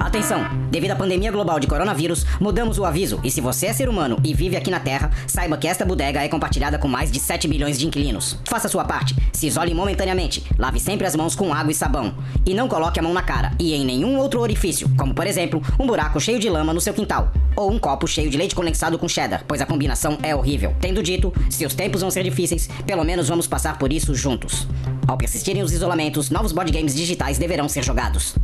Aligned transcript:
Atenção! 0.00 0.44
Devido 0.70 0.92
à 0.92 0.96
pandemia 0.96 1.30
global 1.32 1.58
de 1.58 1.66
coronavírus, 1.66 2.24
mudamos 2.40 2.78
o 2.78 2.84
aviso 2.84 3.20
e 3.24 3.30
se 3.30 3.40
você 3.40 3.66
é 3.66 3.72
ser 3.72 3.88
humano 3.88 4.16
e 4.24 4.32
vive 4.32 4.56
aqui 4.56 4.70
na 4.70 4.78
Terra, 4.78 5.10
saiba 5.26 5.56
que 5.56 5.66
esta 5.66 5.84
bodega 5.84 6.22
é 6.22 6.28
compartilhada 6.28 6.78
com 6.78 6.86
mais 6.86 7.10
de 7.10 7.18
7 7.18 7.48
bilhões 7.48 7.78
de 7.78 7.86
inquilinos. 7.86 8.38
Faça 8.44 8.68
sua 8.68 8.84
parte, 8.84 9.16
se 9.32 9.48
isole 9.48 9.74
momentaneamente, 9.74 10.44
lave 10.56 10.78
sempre 10.78 11.06
as 11.06 11.16
mãos 11.16 11.34
com 11.34 11.52
água 11.52 11.72
e 11.72 11.74
sabão 11.74 12.14
e 12.46 12.54
não 12.54 12.68
coloque 12.68 13.00
a 13.00 13.02
mão 13.02 13.12
na 13.12 13.22
cara 13.22 13.52
e 13.58 13.74
em 13.74 13.84
nenhum 13.84 14.16
outro 14.16 14.40
orifício, 14.40 14.88
como 14.96 15.12
por 15.12 15.26
exemplo, 15.26 15.60
um 15.80 15.86
buraco 15.86 16.20
cheio 16.20 16.38
de 16.38 16.48
lama 16.48 16.72
no 16.72 16.80
seu 16.80 16.94
quintal 16.94 17.32
ou 17.56 17.72
um 17.72 17.78
copo 17.78 18.06
cheio 18.06 18.30
de 18.30 18.38
leite 18.38 18.54
condensado 18.54 18.98
com 18.98 19.08
cheddar, 19.08 19.44
pois 19.48 19.60
a 19.60 19.66
combinação 19.66 20.16
é 20.22 20.34
horrível. 20.34 20.74
Tendo 20.80 21.02
dito, 21.02 21.32
se 21.50 21.66
os 21.66 21.74
tempos 21.74 22.02
vão 22.02 22.10
ser 22.10 22.22
difíceis, 22.22 22.68
pelo 22.86 23.02
menos 23.02 23.28
vamos 23.28 23.48
passar 23.48 23.78
por 23.78 23.92
isso 23.92 24.14
juntos. 24.14 24.68
Ao 25.08 25.18
persistirem 25.18 25.62
os 25.62 25.72
isolamentos, 25.72 26.30
novos 26.30 26.52
board 26.52 26.70
games 26.70 26.94
digitais 26.94 27.36
deverão 27.36 27.68
ser 27.68 27.82
jogados. 27.82 28.36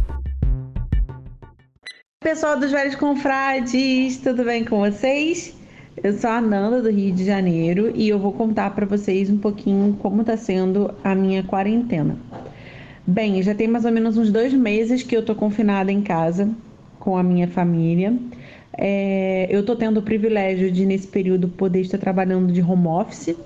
Pessoal 2.24 2.58
dos 2.58 2.70
Velhos 2.70 2.94
Confrades, 2.94 4.16
tudo 4.16 4.44
bem 4.44 4.64
com 4.64 4.78
vocês? 4.78 5.54
Eu 6.02 6.14
sou 6.14 6.30
a 6.30 6.40
Nanda 6.40 6.80
do 6.80 6.90
Rio 6.90 7.12
de 7.12 7.22
Janeiro 7.22 7.92
e 7.94 8.08
eu 8.08 8.18
vou 8.18 8.32
contar 8.32 8.70
para 8.70 8.86
vocês 8.86 9.28
um 9.28 9.36
pouquinho 9.36 9.94
como 10.00 10.22
está 10.22 10.34
sendo 10.34 10.90
a 11.04 11.14
minha 11.14 11.42
quarentena. 11.42 12.16
Bem, 13.06 13.42
já 13.42 13.54
tem 13.54 13.68
mais 13.68 13.84
ou 13.84 13.92
menos 13.92 14.16
uns 14.16 14.32
dois 14.32 14.54
meses 14.54 15.02
que 15.02 15.14
eu 15.14 15.22
tô 15.22 15.34
confinada 15.34 15.92
em 15.92 16.00
casa 16.00 16.48
com 16.98 17.14
a 17.14 17.22
minha 17.22 17.46
família. 17.46 18.16
É, 18.72 19.46
eu 19.50 19.62
tô 19.62 19.76
tendo 19.76 20.00
o 20.00 20.02
privilégio 20.02 20.72
de, 20.72 20.86
nesse 20.86 21.06
período, 21.06 21.46
poder 21.46 21.82
estar 21.82 21.98
trabalhando 21.98 22.50
de 22.50 22.62
home 22.62 22.86
office. 22.86 23.36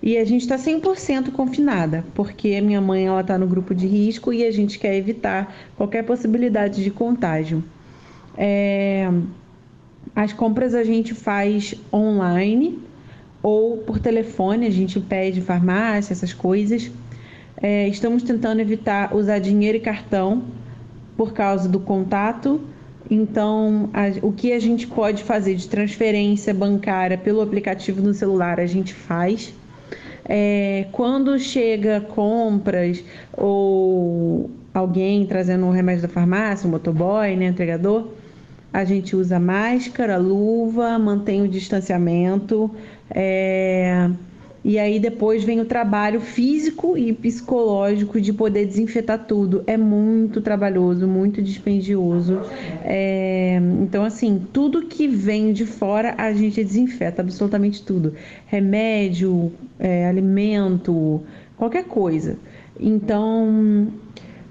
E 0.00 0.16
a 0.18 0.24
gente 0.24 0.42
está 0.42 0.56
100% 0.56 1.32
confinada, 1.32 2.04
porque 2.14 2.54
a 2.54 2.62
minha 2.62 2.80
mãe 2.80 3.08
ela 3.08 3.22
está 3.22 3.36
no 3.36 3.48
grupo 3.48 3.74
de 3.74 3.88
risco 3.88 4.32
e 4.32 4.46
a 4.46 4.52
gente 4.52 4.78
quer 4.78 4.94
evitar 4.94 5.52
qualquer 5.76 6.04
possibilidade 6.04 6.84
de 6.84 6.92
contágio. 6.92 7.64
É, 8.36 9.10
as 10.14 10.32
compras 10.32 10.74
a 10.74 10.84
gente 10.84 11.14
faz 11.14 11.74
online 11.92 12.78
ou 13.42 13.78
por 13.78 13.98
telefone, 13.98 14.66
a 14.66 14.70
gente 14.70 14.98
pede 15.00 15.40
farmácia, 15.40 16.12
essas 16.12 16.32
coisas. 16.32 16.90
É, 17.60 17.88
estamos 17.88 18.22
tentando 18.22 18.60
evitar 18.60 19.14
usar 19.14 19.38
dinheiro 19.38 19.76
e 19.76 19.80
cartão 19.80 20.44
por 21.16 21.32
causa 21.32 21.68
do 21.68 21.78
contato. 21.78 22.60
Então, 23.10 23.90
a, 23.92 24.26
o 24.26 24.32
que 24.32 24.52
a 24.52 24.58
gente 24.58 24.86
pode 24.86 25.22
fazer 25.22 25.54
de 25.56 25.68
transferência 25.68 26.54
bancária 26.54 27.18
pelo 27.18 27.42
aplicativo 27.42 28.00
no 28.00 28.14
celular, 28.14 28.58
a 28.58 28.66
gente 28.66 28.94
faz. 28.94 29.52
É, 30.26 30.86
quando 30.90 31.38
chega 31.38 32.00
compras 32.00 33.04
ou 33.32 34.50
alguém 34.72 35.26
trazendo 35.26 35.66
um 35.66 35.70
remédio 35.70 36.02
da 36.02 36.08
farmácia, 36.08 36.66
um 36.66 36.70
motoboy, 36.70 37.36
né, 37.36 37.46
entregador, 37.46 38.08
a 38.74 38.84
gente 38.84 39.14
usa 39.14 39.38
máscara, 39.38 40.16
luva, 40.16 40.98
mantém 40.98 41.42
o 41.42 41.48
distanciamento. 41.48 42.68
É... 43.08 44.10
E 44.64 44.80
aí 44.80 44.98
depois 44.98 45.44
vem 45.44 45.60
o 45.60 45.64
trabalho 45.64 46.20
físico 46.20 46.98
e 46.98 47.12
psicológico 47.12 48.20
de 48.20 48.32
poder 48.32 48.66
desinfetar 48.66 49.26
tudo. 49.26 49.62
É 49.68 49.76
muito 49.76 50.40
trabalhoso, 50.40 51.06
muito 51.06 51.40
dispendioso. 51.40 52.40
É... 52.82 53.60
Então, 53.80 54.02
assim, 54.02 54.44
tudo 54.52 54.86
que 54.86 55.06
vem 55.06 55.52
de 55.52 55.64
fora 55.64 56.12
a 56.18 56.32
gente 56.32 56.64
desinfeta, 56.64 57.22
absolutamente 57.22 57.80
tudo. 57.80 58.14
Remédio, 58.46 59.52
é, 59.78 60.08
alimento, 60.08 61.22
qualquer 61.56 61.84
coisa. 61.84 62.36
Então, 62.80 63.86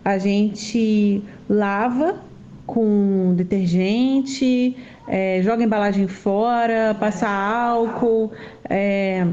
a 0.06 0.18
gente 0.18 1.22
lava 1.50 2.24
com 2.66 3.34
detergente, 3.36 4.76
é, 5.08 5.42
joga 5.44 5.64
a 5.64 5.66
embalagem 5.66 6.08
fora, 6.08 6.96
passa 7.00 7.28
álcool, 7.28 8.32
é, 8.70 9.28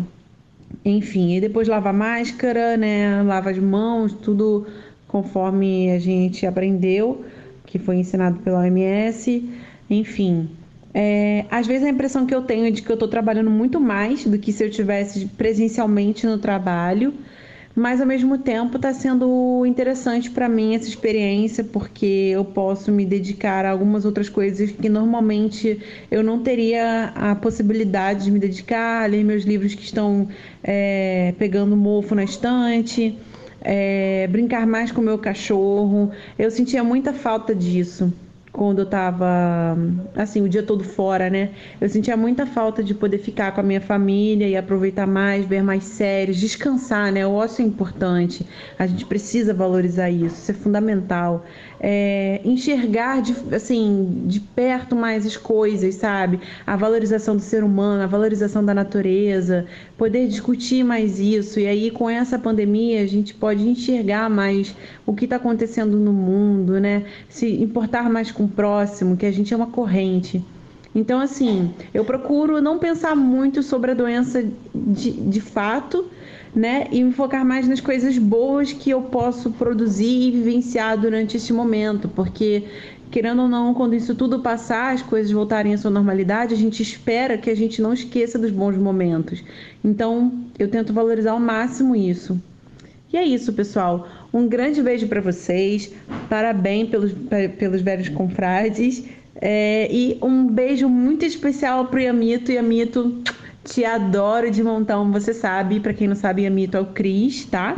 enfim, 0.85 1.37
e 1.37 1.41
depois 1.41 1.69
lava 1.69 1.91
a 1.91 1.93
máscara, 1.93 2.77
né, 2.77 3.23
lava 3.23 3.51
as 3.51 3.59
mãos, 3.59 4.13
tudo 4.13 4.67
conforme 5.07 5.91
a 5.91 5.99
gente 5.99 6.47
aprendeu, 6.47 7.25
que 7.67 7.79
foi 7.79 7.97
ensinado 7.97 8.39
pela 8.41 8.61
OMS, 8.61 9.49
enfim. 9.89 10.51
É, 10.93 11.45
às 11.51 11.67
vezes 11.69 11.87
a 11.87 11.91
impressão 11.91 12.27
que 12.27 12.35
eu 12.35 12.43
tenho 12.43 12.67
é 12.67 12.71
de 12.71 12.83
que 12.83 12.91
eu 12.91 12.95
estou 12.95 13.09
trabalhando 13.09 13.51
muito 13.51 13.81
mais 13.81 14.25
do 14.25 14.37
que 14.39 14.53
se 14.53 14.65
eu 14.65 14.71
tivesse 14.71 15.27
presencialmente 15.27 16.27
no 16.27 16.39
trabalho 16.39 17.15
mas 17.75 18.00
ao 18.00 18.06
mesmo 18.06 18.36
tempo 18.36 18.76
está 18.76 18.92
sendo 18.92 19.64
interessante 19.64 20.31
para 20.31 20.48
mim 20.48 20.75
essa 20.75 20.88
experiência 20.88 21.62
porque 21.62 22.31
eu 22.32 22.44
posso 22.44 22.91
me 22.91 23.06
dedicar 23.06 23.64
a 23.64 23.70
algumas 23.70 24.04
outras 24.04 24.28
coisas 24.28 24.70
que 24.70 24.88
normalmente 24.88 25.81
eu 26.10 26.22
não 26.22 26.42
teria 26.42 27.12
a 27.14 27.34
possibilidade 27.34 28.25
de 28.25 28.31
me 28.31 28.38
dedicar, 28.38 29.04
a 29.04 29.06
ler 29.06 29.25
meus 29.25 29.44
livros 29.44 29.75
que 29.75 29.84
estão 29.84 30.28
é, 30.62 31.32
pegando 31.38 31.76
mofo 31.76 32.14
na 32.14 32.25
estante, 32.25 33.16
é, 33.60 34.26
brincar 34.26 34.66
mais 34.66 34.91
com 34.91 35.00
meu 35.00 35.19
cachorro. 35.19 36.10
Eu 36.38 36.50
sentia 36.50 36.82
muita 36.82 37.12
falta 37.12 37.54
disso 37.54 38.12
quando 38.53 38.81
eu 38.81 38.87
tava 38.87 39.77
assim, 40.16 40.43
o 40.43 40.49
dia 40.49 40.62
todo 40.62 40.83
fora, 40.83 41.31
né? 41.31 41.50
Eu 41.81 41.88
sentia 41.88 42.16
muita 42.16 42.47
falta 42.47 42.83
de 42.83 42.94
poder 42.94 43.19
ficar 43.19 43.53
com 43.53 43.61
a 43.61 43.62
minha 43.62 43.81
família 43.81 44.49
e 44.49 44.56
aproveitar 44.56 45.06
mais, 45.06 45.47
ver 45.47 45.62
mais 45.62 45.84
séries, 45.84 46.37
descansar, 46.37 47.12
né? 47.12 47.27
O 47.27 47.33
ócio 47.33 47.62
é 47.62 47.66
importante. 47.66 48.47
A 48.78 48.87
gente 48.87 49.06
precisa 49.06 49.55
valorizar 49.55 50.11
isso, 50.11 50.37
isso 50.37 50.50
é 50.50 50.55
fundamental. 50.55 51.44
É, 51.83 52.43
enxergar 52.45 53.23
de, 53.23 53.35
assim, 53.55 54.25
de 54.27 54.39
perto 54.39 54.95
mais 54.95 55.25
as 55.25 55.37
coisas, 55.37 55.95
sabe? 55.95 56.39
A 56.67 56.77
valorização 56.77 57.35
do 57.35 57.43
ser 57.43 57.65
humano, 57.65 58.03
a 58.03 58.07
valorização 58.07 58.63
da 58.63 58.75
natureza, 58.75 59.65
poder 59.97 60.29
discutir 60.29 60.85
mais 60.85 61.19
isso. 61.19 61.59
E 61.59 61.67
aí, 61.67 61.91
com 61.91 62.09
essa 62.09 62.38
pandemia, 62.38 63.03
a 63.03 63.06
gente 63.06 63.32
pode 63.32 63.67
enxergar 63.67 64.29
mais 64.29 64.75
o 65.06 65.15
que 65.15 65.25
está 65.25 65.37
acontecendo 65.37 65.97
no 65.97 66.12
mundo, 66.12 66.79
né? 66.79 67.05
Se 67.29 67.50
importar 67.62 68.11
mais 68.11 68.31
com 68.31 68.44
o 68.44 68.49
próximo, 68.49 69.17
que 69.17 69.25
a 69.25 69.33
gente 69.33 69.55
é 69.55 69.56
uma 69.56 69.69
corrente. 69.69 70.44
Então, 70.94 71.21
assim, 71.21 71.73
eu 71.94 72.05
procuro 72.05 72.61
não 72.61 72.79
pensar 72.79 73.15
muito 73.15 73.62
sobre 73.62 73.93
a 73.93 73.94
doença 73.94 74.44
de, 74.75 75.12
de 75.12 75.41
fato, 75.41 76.06
né? 76.55 76.87
E 76.91 77.02
me 77.02 77.12
focar 77.12 77.44
mais 77.44 77.69
nas 77.69 77.81
coisas 77.81 78.19
boas 78.19 78.73
que 78.73 78.91
eu 78.91 79.02
posso 79.02 79.50
produzir 79.50 80.29
e 80.29 80.31
vivenciar 80.31 80.99
durante 80.99 81.37
este 81.37 81.52
momento, 81.52 82.08
porque 82.08 82.64
querendo 83.11 83.43
ou 83.43 83.49
não, 83.49 83.75
quando 83.75 83.94
isso 83.94 84.14
tudo 84.14 84.41
passar, 84.41 84.94
as 84.94 85.02
coisas 85.02 85.32
voltarem 85.32 85.75
à 85.75 85.79
sua 85.79 85.91
normalidade, 85.91 86.55
a 86.55 86.56
gente 86.56 86.82
espera 86.82 87.37
que 87.37 87.50
a 87.50 87.56
gente 87.56 87.82
não 87.82 87.93
esqueça 87.93 88.38
dos 88.38 88.50
bons 88.50 88.76
momentos. 88.76 89.43
Então, 89.85 90.32
eu 90.58 90.69
tento 90.69 90.93
valorizar 90.93 91.32
ao 91.32 91.41
máximo 91.41 91.97
isso. 91.97 92.41
E 93.12 93.17
é 93.17 93.25
isso, 93.25 93.52
pessoal. 93.52 94.06
Um 94.32 94.47
grande 94.47 94.81
beijo 94.81 95.08
para 95.08 95.20
vocês. 95.20 95.93
Parabéns 96.29 96.88
pelos, 96.88 97.12
pelos 97.58 97.82
velhos 97.82 98.08
confrades. 98.08 99.05
É, 99.35 99.88
e 99.91 100.19
um 100.23 100.47
beijo 100.47 100.88
muito 100.88 101.25
especial 101.25 101.87
pro 101.87 101.99
Yamito. 101.99 102.52
Yamito, 102.52 103.20
te 103.65 103.85
adoro 103.85 104.51
de 104.51 104.62
montão, 104.62 105.11
você 105.11 105.35
sabe. 105.35 105.81
Para 105.81 105.95
quem 105.95 106.09
não 106.09 106.17
sabe, 106.17 106.43
Yamito 106.43 106.77
é 106.77 106.81
o 106.81 106.87
Cris, 106.87 107.45
tá? 107.45 107.77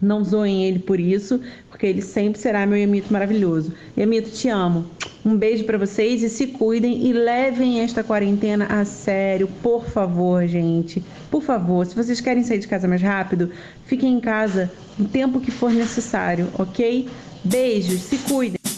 Não 0.00 0.22
zoem 0.22 0.66
ele 0.66 0.78
por 0.78 1.00
isso, 1.00 1.40
porque 1.70 1.86
ele 1.86 2.02
sempre 2.02 2.38
será 2.38 2.66
meu 2.66 2.76
Yamito 2.76 3.12
maravilhoso. 3.12 3.72
Yamito, 3.96 4.30
te 4.30 4.48
amo. 4.48 4.84
Um 5.24 5.36
beijo 5.36 5.64
para 5.64 5.78
vocês 5.78 6.22
e 6.22 6.28
se 6.28 6.48
cuidem 6.48 7.06
e 7.06 7.12
levem 7.12 7.80
esta 7.80 8.04
quarentena 8.04 8.66
a 8.66 8.84
sério, 8.84 9.48
por 9.62 9.84
favor, 9.86 10.46
gente. 10.46 11.02
Por 11.30 11.42
favor, 11.42 11.86
se 11.86 11.96
vocês 11.96 12.20
querem 12.20 12.44
sair 12.44 12.58
de 12.58 12.68
casa 12.68 12.86
mais 12.86 13.02
rápido, 13.02 13.50
fiquem 13.86 14.12
em 14.12 14.20
casa 14.20 14.70
o 14.98 15.04
tempo 15.04 15.40
que 15.40 15.50
for 15.50 15.72
necessário, 15.72 16.48
ok? 16.58 17.08
Beijos, 17.42 18.02
se 18.02 18.18
cuidem. 18.18 18.75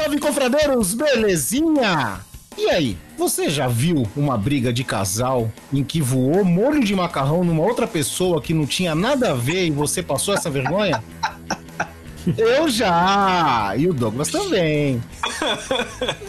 Salve, 0.00 0.18
confradeiros! 0.18 0.94
Belezinha? 0.94 2.20
E 2.56 2.70
aí, 2.70 2.96
você 3.18 3.50
já 3.50 3.68
viu 3.68 4.08
uma 4.16 4.34
briga 4.34 4.72
de 4.72 4.82
casal 4.82 5.52
em 5.70 5.84
que 5.84 6.00
voou 6.00 6.42
molho 6.42 6.82
de 6.82 6.94
macarrão 6.94 7.44
numa 7.44 7.62
outra 7.62 7.86
pessoa 7.86 8.40
que 8.40 8.54
não 8.54 8.64
tinha 8.64 8.94
nada 8.94 9.32
a 9.32 9.34
ver 9.34 9.66
e 9.66 9.70
você 9.70 10.02
passou 10.02 10.32
essa 10.32 10.48
vergonha? 10.48 11.04
Eu 12.38 12.66
já! 12.70 13.74
E 13.76 13.86
o 13.88 13.92
Douglas 13.92 14.30
também. 14.30 15.02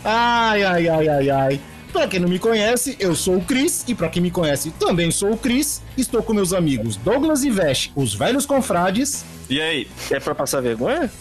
Ai, 0.04 0.64
ai, 0.64 0.90
ai, 0.90 1.08
ai, 1.08 1.30
ai. 1.30 1.62
Pra 1.92 2.08
quem 2.08 2.20
não 2.20 2.30
me 2.30 2.40
conhece, 2.40 2.96
eu 3.00 3.16
sou 3.16 3.38
o 3.38 3.42
Cris, 3.42 3.84
e 3.88 3.94
pra 3.94 4.08
quem 4.08 4.22
me 4.22 4.32
conhece, 4.32 4.72
também 4.72 5.12
sou 5.12 5.34
o 5.34 5.38
Cris. 5.38 5.82
Estou 5.98 6.24
com 6.24 6.34
meus 6.34 6.54
amigos 6.54 6.96
Douglas 6.96 7.44
e 7.44 7.50
Veste, 7.50 7.92
os 7.96 8.14
velhos 8.14 8.46
confrades. 8.46 9.26
E 9.50 9.62
aí? 9.62 9.88
É 10.10 10.20
pra 10.20 10.34
passar 10.34 10.62
vergonha? 10.62 11.12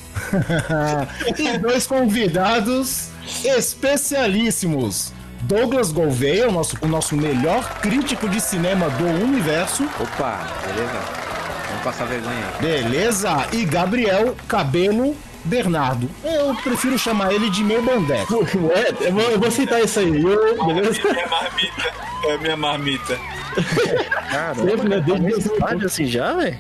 e 1.37 1.59
dois 1.59 1.87
convidados 1.87 3.09
especialíssimos. 3.45 5.13
Douglas 5.43 5.91
Gouveia, 5.91 6.49
o 6.49 6.53
nosso, 6.53 6.77
o 6.81 6.87
nosso 6.87 7.17
melhor 7.17 7.81
crítico 7.81 8.29
de 8.29 8.41
cinema 8.41 8.89
do 8.91 9.07
universo. 9.07 9.85
Opa, 9.99 10.47
beleza? 10.67 11.01
Vamos 11.69 11.83
passar 11.83 12.05
vergonha 12.05 12.37
aí. 12.37 12.63
Beleza? 12.63 13.49
E 13.53 13.65
Gabriel 13.65 14.37
Cabelo 14.47 15.17
Bernardo. 15.45 16.09
Eu 16.23 16.55
prefiro 16.57 16.99
chamar 16.99 17.33
ele 17.33 17.51
de 17.51 17.63
meu 17.65 17.83
bandeco. 17.83 18.41
É, 18.71 19.09
eu 19.09 19.13
vou, 19.13 19.23
eu 19.23 19.41
vou 19.41 19.51
citar 19.51 19.83
isso 19.83 19.99
aí, 20.01 20.11
viu? 20.11 20.65
Beleza? 20.67 21.01
É 21.09 21.13
minha 21.13 21.27
marmita. 21.29 21.93
É 22.25 22.39
minha 22.39 22.57
marmita. 22.57 23.19
Caramba, 24.31 24.71
Sempre, 24.71 24.89
né? 24.89 25.01
Desde 25.01 25.87
assim 25.87 26.07
já, 26.07 26.35
velho? 26.35 26.59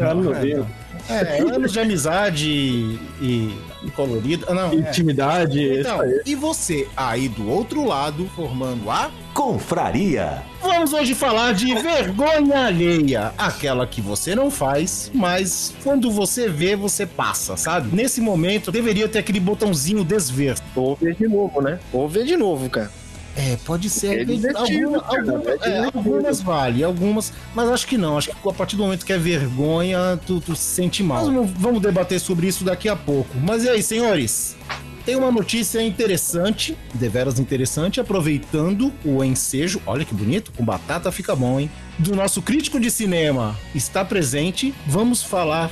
Ah, 0.00 0.14
meu 0.14 0.34
Deus. 0.34 0.66
É, 1.08 1.40
anos 1.40 1.72
de 1.72 1.80
amizade 1.80 2.48
e, 2.48 3.00
e 3.20 3.58
colorido. 3.90 4.46
Não, 4.52 4.72
Intimidade. 4.72 5.68
É. 5.68 5.80
Então, 5.80 6.00
e 6.24 6.34
você 6.34 6.88
aí 6.96 7.28
do 7.28 7.48
outro 7.48 7.84
lado, 7.84 8.28
formando 8.34 8.90
a 8.90 9.10
Confraria. 9.34 10.42
Vamos 10.62 10.94
hoje 10.94 11.14
falar 11.14 11.52
de 11.52 11.74
vergonha 11.74 12.66
alheia. 12.66 13.32
Aquela 13.36 13.86
que 13.86 14.00
você 14.00 14.34
não 14.34 14.50
faz, 14.50 15.10
mas 15.14 15.74
quando 15.84 16.10
você 16.10 16.48
vê, 16.48 16.74
você 16.74 17.04
passa, 17.04 17.56
sabe? 17.56 17.94
Nesse 17.94 18.20
momento, 18.20 18.72
deveria 18.72 19.06
ter 19.08 19.18
aquele 19.18 19.38
botãozinho 19.38 20.02
desver. 20.02 20.56
Ou 20.74 20.96
ver 20.96 21.14
de 21.14 21.28
novo, 21.28 21.60
né? 21.60 21.78
Ou 21.92 22.08
ver 22.08 22.24
de 22.24 22.36
novo, 22.36 22.68
cara. 22.70 22.90
É, 23.36 23.56
pode 23.64 23.90
ser. 23.90 24.26
É 24.28 24.50
Alguma- 24.56 25.04
alguma- 25.06 25.42
é 25.62 25.68
é, 25.70 25.84
algumas 25.84 26.40
vale, 26.40 26.82
algumas. 26.82 27.32
Mas 27.54 27.68
acho 27.68 27.86
que 27.86 27.98
não. 27.98 28.16
Acho 28.16 28.30
que 28.30 28.48
a 28.48 28.52
partir 28.52 28.76
do 28.76 28.82
momento 28.82 29.04
que 29.04 29.12
é 29.12 29.18
vergonha, 29.18 30.18
tu, 30.26 30.40
tu 30.40 30.56
se 30.56 30.62
sente 30.62 31.02
mal. 31.02 31.26
Mas 31.26 31.34
vamos, 31.34 31.50
vamos 31.52 31.82
debater 31.82 32.18
sobre 32.18 32.46
isso 32.46 32.64
daqui 32.64 32.88
a 32.88 32.96
pouco. 32.96 33.36
Mas 33.38 33.62
e 33.64 33.68
aí, 33.68 33.82
senhores? 33.82 34.56
Tem 35.04 35.14
uma 35.14 35.30
notícia 35.30 35.80
interessante, 35.80 36.76
deveras 36.94 37.38
interessante, 37.38 38.00
aproveitando 38.00 38.92
o 39.04 39.22
ensejo. 39.22 39.80
Olha 39.86 40.04
que 40.04 40.12
bonito, 40.14 40.50
com 40.56 40.64
batata 40.64 41.12
fica 41.12 41.36
bom, 41.36 41.60
hein? 41.60 41.70
Do 41.98 42.16
nosso 42.16 42.42
crítico 42.42 42.80
de 42.80 42.90
cinema 42.90 43.56
está 43.74 44.04
presente. 44.04 44.74
Vamos 44.86 45.22
falar 45.22 45.70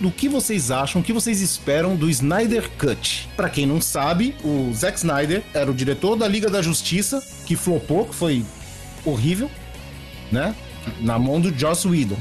do 0.00 0.10
que 0.10 0.28
vocês 0.28 0.70
acham, 0.70 1.00
o 1.00 1.04
que 1.04 1.12
vocês 1.12 1.40
esperam 1.40 1.94
do 1.94 2.08
Snyder 2.08 2.68
Cut. 2.78 3.28
Pra 3.36 3.48
quem 3.48 3.66
não 3.66 3.80
sabe, 3.80 4.34
o 4.42 4.72
Zack 4.74 4.98
Snyder 4.98 5.42
era 5.52 5.70
o 5.70 5.74
diretor 5.74 6.16
da 6.16 6.26
Liga 6.26 6.48
da 6.48 6.62
Justiça, 6.62 7.22
que 7.46 7.54
flopou, 7.54 8.06
que 8.06 8.14
foi 8.14 8.44
horrível, 9.04 9.50
né? 10.32 10.54
Na 11.00 11.18
mão 11.18 11.40
do 11.40 11.56
Joss 11.56 11.86
Whedon. 11.86 12.18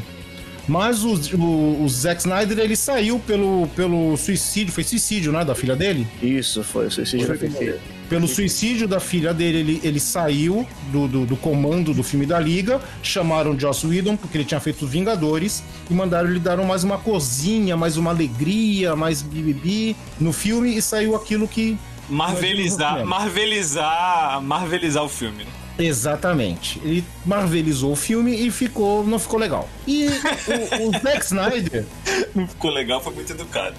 Mas 0.67 1.03
o, 1.03 1.15
o, 1.35 1.83
o 1.83 1.89
Zack 1.89 2.21
Snyder, 2.21 2.59
ele 2.59 2.75
saiu 2.75 3.17
pelo, 3.19 3.67
pelo 3.75 4.15
suicídio, 4.17 4.71
foi 4.71 4.83
suicídio, 4.83 5.31
né, 5.31 5.43
da 5.43 5.55
filha 5.55 5.75
dele? 5.75 6.05
Isso, 6.21 6.63
foi 6.63 6.87
o 6.87 6.91
suicídio 6.91 7.27
da 7.27 7.35
filha. 7.35 7.79
Pelo 8.09 8.27
suicídio 8.27 8.87
da 8.87 8.99
filha 8.99 9.33
dele, 9.33 9.59
ele, 9.59 9.81
ele 9.83 9.99
saiu 9.99 10.67
do, 10.91 11.07
do, 11.07 11.25
do 11.27 11.37
comando 11.37 11.93
do 11.93 12.01
filme 12.01 12.25
da 12.25 12.39
Liga, 12.39 12.81
chamaram 13.03 13.57
Joss 13.57 13.85
Whedon, 13.85 14.17
porque 14.17 14.37
ele 14.37 14.45
tinha 14.45 14.59
feito 14.59 14.83
os 14.85 14.91
Vingadores, 14.91 15.63
e 15.89 15.93
mandaram 15.93 16.27
ele 16.27 16.39
dar 16.39 16.57
mais 16.57 16.83
uma 16.83 16.97
cozinha, 16.97 17.77
mais 17.77 17.97
uma 17.97 18.09
alegria, 18.09 18.95
mais 18.95 19.21
bibibi 19.21 19.95
no 20.19 20.33
filme, 20.33 20.75
e 20.75 20.81
saiu 20.81 21.15
aquilo 21.15 21.47
que... 21.47 21.77
Marvelizar, 22.09 23.05
marvelizar, 23.05 24.41
marvelizar 24.41 25.03
o 25.03 25.09
filme. 25.09 25.43
né? 25.43 25.58
Exatamente. 25.79 26.79
Ele 26.83 27.03
marvelizou 27.25 27.93
o 27.93 27.95
filme 27.95 28.35
e 28.45 28.51
ficou, 28.51 29.05
não 29.05 29.17
ficou 29.17 29.39
legal. 29.39 29.69
E 29.87 30.07
o, 30.07 30.89
o 30.89 30.91
Zack 30.99 31.25
Snyder, 31.25 31.85
Não 32.35 32.47
ficou 32.47 32.71
legal, 32.71 33.01
foi 33.01 33.13
muito 33.13 33.31
educado. 33.31 33.77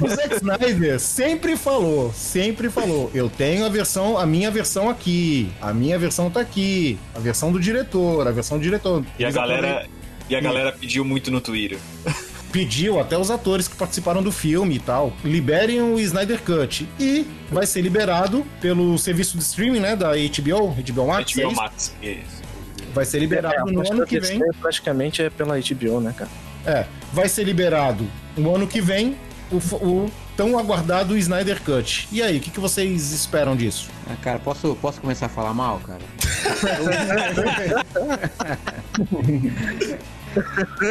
o 0.00 0.08
Zack 0.08 0.34
Snyder 0.36 1.00
sempre 1.00 1.56
falou, 1.56 2.12
sempre 2.12 2.68
falou, 2.68 3.10
eu 3.14 3.30
tenho 3.30 3.64
a 3.64 3.68
versão, 3.68 4.18
a 4.18 4.26
minha 4.26 4.50
versão 4.50 4.88
aqui, 4.90 5.50
a 5.60 5.72
minha 5.72 5.98
versão 5.98 6.30
tá 6.30 6.40
aqui, 6.40 6.98
a 7.14 7.18
versão 7.18 7.52
do 7.52 7.60
diretor, 7.60 8.26
a 8.26 8.30
versão 8.30 8.58
do 8.58 8.62
diretor. 8.62 9.04
E 9.18 9.24
a 9.24 9.30
galera, 9.30 9.86
e 10.28 10.36
a 10.36 10.40
galera 10.40 10.72
pediu 10.72 11.04
muito 11.04 11.30
no 11.30 11.40
Twitter. 11.40 11.78
Pediu 12.52 13.00
até 13.00 13.18
os 13.18 13.30
atores 13.30 13.66
que 13.66 13.74
participaram 13.74 14.22
do 14.22 14.30
filme 14.30 14.76
e 14.76 14.78
tal, 14.78 15.10
liberem 15.24 15.80
o 15.80 15.98
Snyder 15.98 16.42
Cut 16.42 16.86
e 17.00 17.26
vai 17.50 17.66
ser 17.66 17.80
liberado 17.80 18.46
pelo 18.60 18.98
serviço 18.98 19.38
de 19.38 19.42
streaming, 19.42 19.80
né, 19.80 19.96
da 19.96 20.10
HBO, 20.10 20.74
HBO 20.74 21.06
Max, 21.06 21.30
gente 21.30 21.32
é 21.32 21.40
viu 21.40 21.48
o 21.48 21.52
isso? 21.52 21.60
Max. 21.60 21.96
Isso. 22.02 22.42
vai 22.94 23.06
ser 23.06 23.20
liberado 23.20 23.72
no 23.72 23.80
ano 23.80 24.06
que 24.06 24.20
vem. 24.20 24.38
Praticamente 24.60 25.22
é 25.22 25.30
pela 25.30 25.58
HBO, 25.58 26.00
né, 26.00 26.14
cara? 26.16 26.30
É, 26.66 26.84
vai 27.12 27.28
ser 27.28 27.44
liberado 27.44 28.06
no 28.36 28.54
ano 28.54 28.66
que 28.66 28.80
vem 28.80 29.16
o, 29.50 29.56
o 29.76 30.10
tão 30.36 30.58
aguardado 30.58 31.16
Snyder 31.16 31.62
Cut. 31.62 32.08
E 32.12 32.22
aí, 32.22 32.36
o 32.36 32.40
que, 32.40 32.50
que 32.50 32.60
vocês 32.60 33.12
esperam 33.12 33.56
disso? 33.56 33.88
Ah, 34.08 34.16
cara, 34.20 34.38
posso, 34.38 34.76
posso 34.80 35.00
começar 35.00 35.26
a 35.26 35.28
falar 35.28 35.54
mal, 35.54 35.80
cara? 35.80 36.02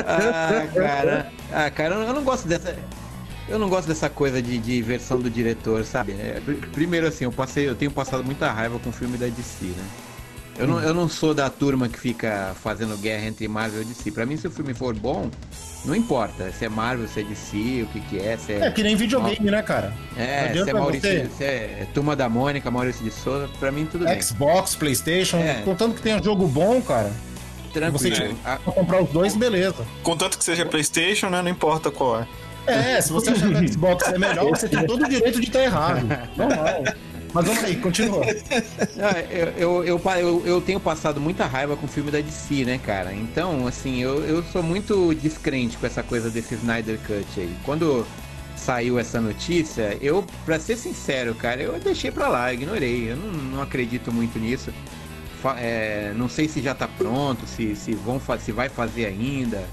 ah, 0.06 0.68
cara. 0.74 1.32
Ah, 1.52 1.70
cara, 1.70 1.96
eu 1.96 2.14
não 2.14 2.24
gosto 2.24 2.48
dessa. 2.48 2.76
Eu 3.50 3.60
não 3.60 3.68
gosto 3.70 3.88
dessa 3.88 4.10
coisa 4.10 4.42
de, 4.42 4.58
de 4.58 4.82
versão 4.82 5.20
do 5.20 5.30
diretor, 5.30 5.84
sabe? 5.84 6.14
É, 6.14 6.40
pr- 6.46 6.68
primeiro 6.72 7.08
assim, 7.08 7.26
eu 7.26 7.32
passei, 7.32 7.68
eu 7.68 7.76
tenho 7.76 7.92
passado 7.92 8.24
muita 8.24 8.50
raiva 8.52 8.80
com 8.80 8.90
o 8.90 8.94
filme 8.94 9.18
da 9.18 9.26
DC, 9.28 9.66
né? 9.66 9.84
Eu 10.58 10.68
não, 10.68 10.80
eu 10.82 10.94
não 10.94 11.10
sou 11.10 11.34
da 11.34 11.50
turma 11.50 11.90
que 11.90 12.00
fica 12.00 12.54
fazendo 12.62 12.96
guerra 12.98 13.26
entre 13.26 13.48
Marvel 13.48 13.82
e 13.82 13.86
DC. 13.86 14.12
Pra 14.12 14.26
mim, 14.26 14.38
se 14.38 14.48
o 14.48 14.52
filme 14.52 14.74
for 14.74 14.94
bom, 14.94 15.30
não 15.84 15.96
importa 15.96 16.52
se 16.52 16.66
é 16.66 16.70
Marvel, 16.70 17.08
se 17.08 17.22
é 17.22 17.24
DC, 17.24 17.84
o 17.84 17.88
que 17.88 18.00
que 18.02 18.20
é, 18.20 18.38
se 18.38 18.54
é... 18.54 18.68
É 18.68 18.72
que 18.72 18.84
nem 18.84 18.96
videogame, 18.96 19.50
né, 19.50 19.62
cara? 19.64 19.92
É, 20.16 20.52
se 20.54 20.70
é 20.70 20.74
Maurício, 20.74 21.30
se 21.36 21.44
é 21.44 21.88
Turma 21.94 22.16
da 22.16 22.30
Mônica, 22.30 22.70
Maurício 22.70 23.04
de 23.04 23.12
Souza, 23.12 23.50
pra 23.60 23.72
mim 23.72 23.86
tudo 23.86 24.06
bem. 24.06 24.22
Xbox, 24.22 24.76
PlayStation, 24.76 25.38
É. 25.38 25.62
contanto 25.66 25.96
que 25.96 26.02
tenha 26.02 26.22
jogo 26.22 26.48
bom, 26.48 26.80
cara. 26.82 27.12
Tranquilo. 27.74 28.00
Você 28.00 28.12
tipo, 28.12 28.36
Pra 28.36 28.58
comprar 28.58 29.04
os 29.04 29.10
dois, 29.10 29.36
beleza. 29.36 29.86
Contanto 30.04 30.38
que 30.38 30.44
seja 30.44 30.66
PlayStation, 30.66 31.30
né? 31.30 31.42
Não 31.42 31.50
importa 31.50 31.90
qual 31.92 32.22
é. 32.22 32.28
É, 32.68 33.02
se 33.02 33.12
você 33.12 33.32
achar 33.32 33.48
que 33.50 33.66
o 33.66 33.68
Xbox 33.68 34.08
é 34.08 34.18
melhor, 34.18 34.50
você 34.50 34.70
tem 34.70 34.86
todo 34.86 35.04
o 35.04 35.10
direito 35.10 35.40
de 35.40 35.48
estar 35.48 35.64
errado. 35.64 36.08
Normal. 36.38 36.84
Mas 37.34 37.46
vamos 37.46 37.64
aí, 37.64 37.76
continua. 37.78 38.22
Ah, 39.02 39.20
eu, 39.58 39.84
eu, 39.84 40.02
eu, 40.20 40.44
eu 40.46 40.62
tenho 40.62 40.80
passado 40.80 41.20
muita 41.20 41.46
raiva 41.46 41.76
com 41.76 41.86
o 41.86 41.90
filme 41.90 42.12
da 42.12 42.20
DC, 42.20 42.66
né, 42.66 42.78
cara? 42.78 43.14
Então, 43.14 43.66
assim, 43.66 44.02
eu, 44.02 44.24
eu 44.24 44.44
sou 44.44 44.62
muito 44.62 45.16
descrente 45.16 45.78
com 45.78 45.88
essa 45.88 46.04
coisa 46.04 46.30
desse 46.30 46.54
Snyder 46.56 47.00
Cut 47.00 47.40
aí. 47.40 47.56
Quando 47.64 48.06
saiu 48.56 49.00
essa 49.00 49.20
notícia, 49.20 49.98
eu, 50.02 50.24
pra 50.46 50.60
ser 50.60 50.78
sincero, 50.78 51.34
cara, 51.34 51.62
eu 51.62 51.80
deixei 51.80 52.12
pra 52.12 52.28
lá, 52.28 52.54
ignorei. 52.54 53.12
Eu 53.12 53.16
não, 53.16 53.32
não 53.32 53.62
acredito 53.62 54.12
muito 54.12 54.38
nisso. 54.38 54.72
É, 55.58 56.12
não 56.16 56.30
sei 56.30 56.48
se 56.48 56.62
já 56.62 56.74
tá 56.76 56.88
pronto, 56.88 57.46
se, 57.48 57.76
se, 57.76 57.94
vão, 57.94 58.20
fa- 58.20 58.38
se 58.40 58.52
vai 58.52 58.70
fazer 58.70 59.06
ainda. 59.06 59.64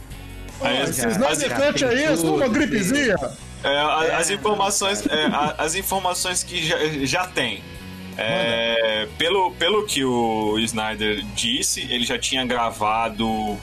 Aí, 0.60 0.82
Esse 0.82 1.02
já- 1.02 1.10
Cut 1.48 1.78
tem 1.78 1.88
aí 1.88 2.04
é 2.04 2.16
só 2.16 2.34
uma 2.34 2.48
gripezinha. 2.48 3.14
É, 3.62 3.68
a- 3.76 4.18
as 4.18 4.30
informações, 4.30 5.06
é, 5.06 5.26
a- 5.26 5.54
as 5.58 5.74
informações 5.74 6.42
que 6.42 6.66
já, 6.66 6.76
já 7.04 7.26
tem. 7.26 7.62
É, 8.16 9.06
pelo, 9.16 9.52
pelo 9.52 9.86
que 9.86 10.04
o 10.04 10.58
Snyder 10.58 11.22
disse, 11.36 11.82
ele 11.88 12.04
já 12.04 12.18
tinha 12.18 12.44
gravado 12.44 13.56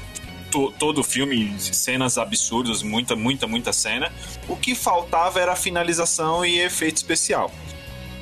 to- 0.49 0.73
todo 0.79 0.99
o 1.01 1.03
filme, 1.03 1.53
cenas 1.59 2.17
absurdas, 2.17 2.81
muita, 2.81 3.15
muita, 3.17 3.45
muita 3.47 3.73
cena. 3.73 4.09
O 4.47 4.55
que 4.55 4.73
faltava 4.73 5.41
era 5.41 5.51
a 5.51 5.55
finalização 5.57 6.45
e 6.45 6.59
efeito 6.61 6.95
especial. 6.97 7.51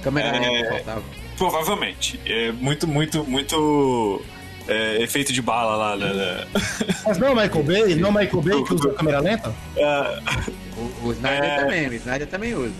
Câmera 0.02 0.36
É. 0.38 0.70
faltava. 0.70 1.04
Provavelmente. 1.38 2.20
É 2.26 2.52
muito, 2.52 2.88
muito, 2.88 3.24
muito. 3.24 4.22
é, 4.68 5.02
efeito 5.04 5.34
de 5.34 5.42
bala 5.42 5.76
lá, 5.76 5.96
né? 5.98 6.14
né? 6.14 6.48
Mas 7.06 7.18
não 7.18 7.28
é 7.28 7.46
Michael 7.46 7.64
Bay, 7.64 7.96
não 7.96 8.10
é 8.18 8.24
Michael 8.24 8.42
Bay 8.42 8.64
que 8.64 8.74
usa 8.74 8.90
a 8.90 8.94
câmera 8.94 9.20
lenta? 9.20 9.54
É, 9.76 10.20
O, 10.78 11.08
o 11.08 11.12
Snyder 11.12 11.44
É. 11.44 11.60
também, 11.60 11.88
o 11.90 11.94
Snyder 11.94 12.28
também 12.28 12.54
usa. 12.56 12.72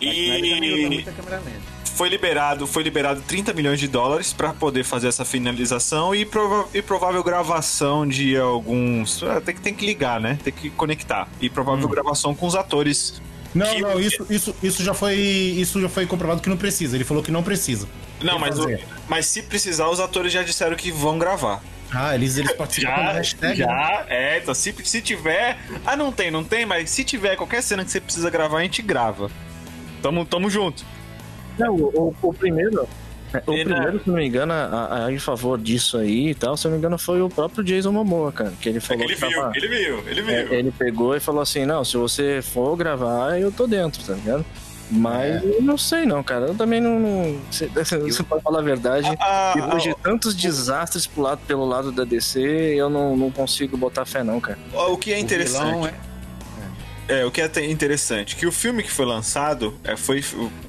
O 0.00 0.04
Snyder 0.04 0.54
também 0.54 0.72
usa 0.72 0.82
e 0.82 0.86
muita 0.88 1.12
câmera 1.12 1.36
lenta. 1.44 1.60
foi 1.84 2.08
liberado, 2.08 2.66
foi 2.66 2.82
liberado 2.82 3.20
30 3.26 3.52
milhões 3.52 3.80
de 3.80 3.88
dólares 3.88 4.32
pra 4.32 4.52
poder 4.52 4.84
fazer 4.84 5.08
essa 5.08 5.24
finalização 5.24 6.14
e, 6.14 6.24
prova 6.24 6.68
e 6.74 6.82
provável 6.82 7.22
gravação 7.22 8.06
de 8.06 8.36
alguns. 8.36 9.22
ah, 9.22 9.40
Tem 9.40 9.54
que, 9.54 9.60
tem 9.60 9.74
que 9.74 9.86
ligar, 9.86 10.20
né? 10.20 10.38
Tem 10.44 10.52
que 10.52 10.70
conectar. 10.70 11.28
E 11.40 11.48
provável 11.48 11.88
gravação 11.88 12.34
com 12.34 12.46
os 12.46 12.54
atores. 12.54 13.20
Não, 13.54 13.66
Que- 13.66 13.80
não, 13.80 14.00
isso, 14.00 14.26
isso, 14.30 14.54
isso, 14.62 14.82
já 14.82 14.94
foi, 14.94 15.14
isso 15.16 15.80
já 15.80 15.88
foi 15.88 16.06
comprovado 16.06 16.40
que 16.40 16.48
não 16.48 16.56
precisa. 16.56 16.96
Ele 16.96 17.04
falou 17.04 17.22
que 17.22 17.30
não 17.30 17.42
precisa. 17.42 17.86
Não, 18.22 18.38
mas, 18.38 18.58
o- 18.58 18.66
mas 19.08 19.26
se 19.26 19.42
precisar, 19.42 19.88
os 19.88 20.00
atores 20.00 20.32
já 20.32 20.42
disseram 20.42 20.74
que 20.76 20.90
vão 20.90 21.18
gravar. 21.18 21.62
Ah, 21.94 22.14
eles, 22.14 22.38
eles 22.38 22.52
participam 22.52 22.88
da 22.94 23.06
Já, 23.06 23.12
hashtag. 23.12 23.60
né? 23.60 23.66
já, 23.66 24.06
é, 24.08 24.38
então 24.38 24.54
se, 24.54 24.74
se 24.84 25.02
tiver. 25.02 25.58
Ah, 25.84 25.94
não 25.94 26.10
tem, 26.10 26.30
não 26.30 26.42
tem, 26.42 26.64
mas 26.64 26.88
se 26.88 27.04
tiver 27.04 27.36
qualquer 27.36 27.62
cena 27.62 27.84
que 27.84 27.90
você 27.90 28.00
precisa 28.00 28.30
gravar, 28.30 28.58
a 28.58 28.62
gente 28.62 28.80
grava. 28.80 29.30
Tamo, 30.00 30.24
tamo 30.24 30.48
junto. 30.48 30.84
Não, 31.58 31.74
o, 31.74 32.14
o 32.22 32.32
primeiro. 32.32 32.88
É, 33.34 33.42
O 33.46 33.52
Ele- 33.54 33.64
primeiro, 33.64 34.00
se 34.02 34.08
não 34.08 34.14
me 34.16 34.26
engano, 34.26 34.52
a, 34.52 35.04
a, 35.06 35.12
em 35.12 35.18
favor 35.18 35.58
disso 35.58 35.96
aí 35.98 36.28
e 36.30 36.34
tal, 36.34 36.56
se 36.56 36.64
não 36.66 36.72
me 36.72 36.78
engano, 36.78 36.98
foi 36.98 37.20
o 37.22 37.28
próprio 37.28 37.64
Jason 37.64 37.92
Momoa, 37.92 38.32
cara. 38.32 38.52
Que 38.60 38.68
ele 38.68 38.80
falou 38.80 39.04
Ele 39.04 39.14
que 39.14 39.20
viu, 39.26 39.30
tava- 39.40 39.52
ele 39.56 39.68
viu, 39.68 39.98
ele 40.08 40.22
viu. 40.22 40.34
É, 40.34 40.54
ele 40.54 40.70
pegou 40.72 41.16
e 41.16 41.20
falou 41.20 41.40
assim: 41.42 41.64
não, 41.64 41.84
se 41.84 41.96
você 41.96 42.40
for 42.42 42.76
gravar, 42.76 43.38
eu 43.38 43.50
tô 43.52 43.66
dentro, 43.66 44.02
tá 44.04 44.14
ligado? 44.14 44.44
Mas 44.94 45.42
eu 45.42 45.62
não 45.62 45.78
sei 45.78 46.04
não, 46.04 46.22
cara. 46.22 46.46
Eu 46.48 46.54
também 46.54 46.78
não. 46.80 47.00
não 47.00 47.38
você, 47.50 47.66
você 47.68 48.22
pode 48.22 48.42
falar 48.42 48.58
a 48.58 48.62
verdade. 48.62 49.08
Ah, 49.18 49.52
Depois 49.56 49.82
de 49.82 49.90
ah, 49.90 49.96
tantos 50.02 50.34
desastres 50.34 51.06
pro 51.06 51.22
lado, 51.22 51.40
pelo 51.46 51.64
lado 51.64 51.90
da 51.90 52.04
DC, 52.04 52.38
eu 52.40 52.90
não, 52.90 53.16
não 53.16 53.30
consigo 53.30 53.74
botar 53.76 54.04
fé, 54.04 54.22
não, 54.22 54.38
cara. 54.38 54.58
o 54.74 54.96
que 54.98 55.10
é 55.12 55.16
O 55.16 55.20
interessante. 55.20 55.64
vilão 55.64 55.86
é- 55.86 55.94
É, 57.08 57.24
o 57.24 57.30
que 57.30 57.40
é 57.40 57.64
interessante, 57.66 58.36
que 58.36 58.46
o 58.46 58.52
filme 58.52 58.82
que 58.82 58.90
foi 58.90 59.04
lançado 59.04 59.76
é, 59.82 59.96
foi 59.96 60.24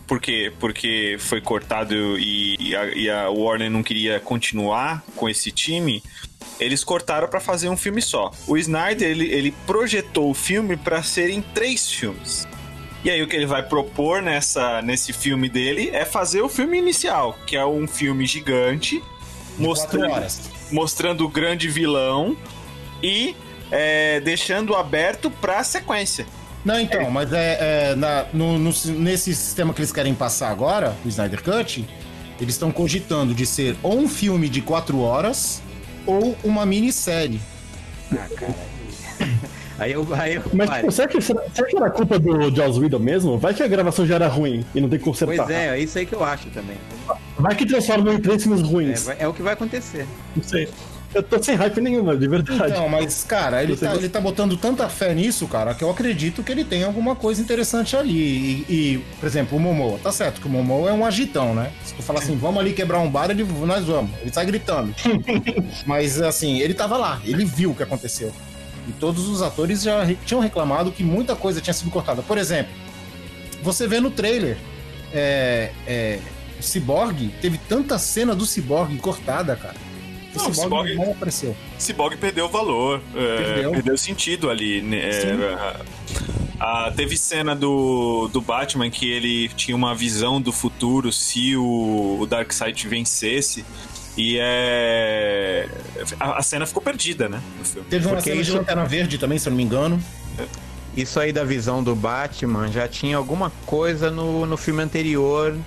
porque, 0.07 0.51
porque 0.59 1.15
foi 1.19 1.39
cortado 1.39 1.93
e, 2.17 2.57
e 2.59 2.75
a, 2.75 2.85
e 2.87 3.09
a 3.09 3.29
Warner 3.29 3.69
não 3.69 3.83
queria 3.83 4.19
continuar 4.19 5.03
com 5.15 5.29
esse 5.29 5.51
time, 5.51 6.03
eles 6.59 6.83
cortaram 6.83 7.27
pra 7.27 7.39
fazer 7.39 7.69
um 7.69 7.77
filme 7.77 8.01
só. 8.01 8.31
O 8.47 8.57
Snyder, 8.57 9.07
ele, 9.07 9.31
ele 9.31 9.53
projetou 9.65 10.31
o 10.31 10.33
filme 10.33 10.75
pra 10.75 11.03
ser 11.03 11.29
em 11.29 11.41
três 11.41 11.91
filmes. 11.91 12.47
E 13.03 13.11
aí 13.11 13.21
o 13.21 13.27
que 13.27 13.35
ele 13.35 13.45
vai 13.45 13.61
propor 13.61 14.21
nessa, 14.21 14.81
nesse 14.81 15.11
filme 15.11 15.49
dele 15.49 15.89
é 15.91 16.05
fazer 16.05 16.41
o 16.41 16.49
filme 16.49 16.77
inicial, 16.77 17.37
que 17.45 17.55
é 17.55 17.65
um 17.65 17.85
filme 17.85 18.25
gigante, 18.25 19.03
mostrando, 19.57 20.25
mostrando 20.71 21.25
o 21.25 21.29
grande 21.29 21.67
vilão 21.67 22.37
e 23.01 23.35
é, 23.71 24.19
deixando 24.21 24.75
aberto 24.75 25.29
pra 25.29 25.63
sequência. 25.63 26.25
Não, 26.63 26.79
então, 26.79 27.09
mas 27.11 27.33
é, 27.33 27.57
é, 27.91 27.95
na- 27.95 28.25
no- 28.33 28.57
no- 28.57 28.71
nesse 28.99 29.35
sistema 29.35 29.73
que 29.73 29.81
eles 29.81 29.91
querem 29.91 30.13
passar 30.13 30.49
agora, 30.49 30.95
o 31.03 31.09
Snyder 31.09 31.43
Cut, 31.43 31.85
eles 32.39 32.55
estão 32.55 32.71
cogitando 32.71 33.33
de 33.33 33.45
ser 33.45 33.75
ou 33.83 33.97
um 33.99 34.07
filme 34.07 34.47
de 34.47 34.61
quatro 34.61 34.99
horas 35.01 35.61
ou 36.05 36.37
uma 36.43 36.65
minissérie. 36.65 37.41
Ah, 38.11 38.27
cara. 38.35 38.55
Aí 39.79 39.91
eu. 39.91 40.07
Aí 40.13 40.35
eu 40.35 40.43
Mas 40.53 40.69
tipo, 40.69 40.91
será, 40.91 41.07
que, 41.07 41.19
será, 41.19 41.41
será 41.53 41.67
que 41.67 41.75
era 41.75 41.89
culpa 41.89 42.19
do 42.19 42.55
Joss 42.55 42.79
Whedon 42.79 42.99
mesmo? 42.99 43.37
Vai 43.39 43.53
que 43.55 43.63
a 43.63 43.67
gravação 43.67 44.05
já 44.05 44.15
era 44.15 44.27
ruim 44.27 44.63
e 44.73 44.79
não 44.79 44.87
tem 44.87 44.99
que 44.99 45.03
consertar. 45.05 45.35
Pois 45.35 45.49
é, 45.49 45.69
é 45.69 45.79
isso 45.79 45.97
aí 45.97 46.05
que 46.05 46.13
eu 46.13 46.23
acho 46.23 46.47
também. 46.51 46.77
Vai 47.37 47.55
que 47.55 47.65
transforma 47.65 48.13
em 48.13 48.19
três 48.21 48.43
filmes 48.43 48.61
É, 48.61 48.63
ruins. 48.65 49.03
vai- 49.03 49.17
é 49.19 49.27
o 49.27 49.33
que 49.33 49.41
vai 49.41 49.53
acontecer. 49.53 50.05
Não 50.35 50.43
sei. 50.43 50.69
Eu 51.13 51.21
tô 51.23 51.41
sem 51.41 51.55
hype 51.55 51.79
nenhuma, 51.79 52.15
de 52.17 52.27
verdade. 52.27 52.71
Então, 52.71 52.89
mas, 52.89 53.23
cara, 53.23 53.63
ele 53.63 53.75
tá, 53.75 53.95
ele 53.95 54.09
tá 54.09 54.19
botando 54.19 54.57
tanta 54.57 54.89
fé 54.89 55.13
nisso, 55.13 55.47
cara, 55.47 55.73
que 55.73 55.83
eu 55.83 55.89
acredito 55.89 56.43
que 56.43 56.51
ele 56.51 56.63
tem 56.63 56.83
alguma 56.83 57.15
coisa 57.15 57.41
interessante 57.41 57.95
ali. 57.95 58.13
E, 58.13 58.65
e, 58.69 59.05
por 59.19 59.27
exemplo, 59.27 59.57
o 59.57 59.61
Momoa, 59.61 59.99
tá 59.99 60.11
certo 60.11 60.41
que 60.41 60.47
o 60.47 60.49
Momoa 60.49 60.89
é 60.89 60.93
um 60.93 61.05
agitão, 61.05 61.53
né? 61.53 61.71
Se 61.83 61.93
tu 61.93 62.01
falar 62.01 62.19
assim, 62.19 62.35
vamos 62.37 62.59
ali 62.59 62.73
quebrar 62.73 62.99
um 62.99 63.09
bar, 63.09 63.29
ele, 63.29 63.43
nós 63.43 63.85
vamos. 63.85 64.11
Ele 64.21 64.33
sai 64.33 64.45
gritando. 64.45 64.93
mas, 65.85 66.21
assim, 66.21 66.59
ele 66.59 66.73
tava 66.73 66.97
lá, 66.97 67.21
ele 67.23 67.45
viu 67.45 67.71
o 67.71 67.75
que 67.75 67.83
aconteceu. 67.83 68.31
E 68.87 68.91
todos 68.93 69.27
os 69.27 69.41
atores 69.41 69.81
já 69.83 70.05
tinham 70.25 70.41
reclamado 70.41 70.91
que 70.91 71.03
muita 71.03 71.35
coisa 71.35 71.61
tinha 71.61 71.73
sido 71.73 71.89
cortada. 71.89 72.21
Por 72.21 72.37
exemplo, 72.37 72.73
você 73.61 73.87
vê 73.87 73.99
no 73.99 74.11
trailer, 74.11 74.57
é, 75.13 75.71
é, 75.87 76.19
o 76.59 76.63
Cyborg, 76.63 77.29
teve 77.41 77.57
tanta 77.57 77.97
cena 77.97 78.35
do 78.35 78.45
Cyborg 78.45 78.97
cortada, 78.97 79.55
cara. 79.55 79.75
Não, 80.35 80.49
o 80.49 80.53
Cyborg 80.53 80.89
Cyborg- 80.91 80.95
não 81.05 81.11
apareceu. 81.13 81.55
Cyborg 81.77 82.17
perdeu 82.17 82.45
o 82.45 82.49
valor, 82.49 83.01
é, 83.15 83.37
Perdeu. 83.37 83.71
perdeu. 83.71 83.97
sentido 83.97 84.49
ali. 84.49 84.81
né, 84.81 84.97
é, 84.97 85.75
ah, 86.59 86.91
teve 86.95 87.17
cena 87.17 87.55
do, 87.55 88.29
do 88.31 88.41
Batman 88.41 88.89
que 88.89 89.09
ele 89.11 89.49
tinha 89.49 89.75
uma 89.75 89.93
visão 89.93 90.41
do 90.41 90.51
futuro 90.51 91.11
se 91.11 91.55
o, 91.57 92.17
o 92.21 92.25
Darkseid 92.25 92.87
vencesse. 92.87 93.65
E 94.15 94.37
é. 94.39 95.67
A, 96.19 96.37
a 96.37 96.41
cena 96.43 96.65
ficou 96.65 96.81
perdida, 96.81 97.27
né? 97.27 97.41
No 97.57 97.65
filme. 97.65 97.87
Teve 97.89 98.05
uma 98.05 98.15
Porque 98.15 98.29
cena 98.29 98.41
de 98.43 98.47
isso- 98.49 98.57
Lanterna 98.57 98.85
Verde 98.85 99.17
também, 99.17 99.39
se 99.39 99.47
eu 99.47 99.51
não 99.51 99.57
me 99.57 99.63
engano. 99.63 100.01
Isso 100.95 101.19
aí 101.19 101.33
da 101.33 101.43
visão 101.43 101.83
do 101.83 101.95
Batman 101.95 102.71
já 102.71 102.87
tinha 102.87 103.17
alguma 103.17 103.51
coisa 103.65 104.11
no, 104.11 104.45
no 104.45 104.55
filme 104.55 104.83
anterior. 104.83 105.57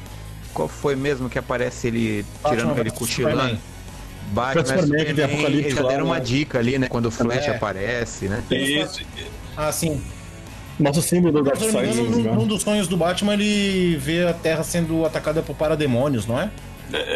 Qual 0.54 0.68
foi 0.68 0.94
mesmo 0.94 1.28
que 1.28 1.38
aparece 1.38 1.88
ele 1.88 2.24
Batman 2.42 2.60
tirando 2.62 2.78
ele 2.78 2.90
cochilando? 2.92 3.58
Batman 4.28 4.64
Superman, 4.64 5.14
tem 5.14 5.24
Apocalipse 5.24 5.62
eles 5.64 5.74
já 5.74 5.82
lá, 5.82 5.88
deram 5.88 6.04
uma 6.06 6.14
né? 6.18 6.20
dica 6.20 6.58
ali, 6.58 6.78
né? 6.78 6.88
Quando 6.88 7.06
o 7.06 7.10
Flash 7.10 7.46
É. 7.48 7.50
aparece, 7.56 8.28
né? 8.28 8.42
Isso. 8.50 9.00
Ah, 9.56 9.70
sim. 9.72 10.00
Nosso 10.78 11.00
símbolo 11.00 11.32
do 11.32 11.42
Darkseid. 11.42 11.74
engano, 11.74 12.16
né? 12.16 12.30
num, 12.30 12.34
num 12.34 12.46
dos 12.46 12.62
sonhos 12.62 12.86
do 12.86 12.96
Batman, 12.96 13.34
ele 13.34 13.96
vê 13.96 14.26
a 14.26 14.34
Terra 14.34 14.62
sendo 14.62 15.06
atacada 15.06 15.42
por 15.42 15.56
parademônios, 15.56 16.26
não 16.26 16.38
é? 16.40 16.50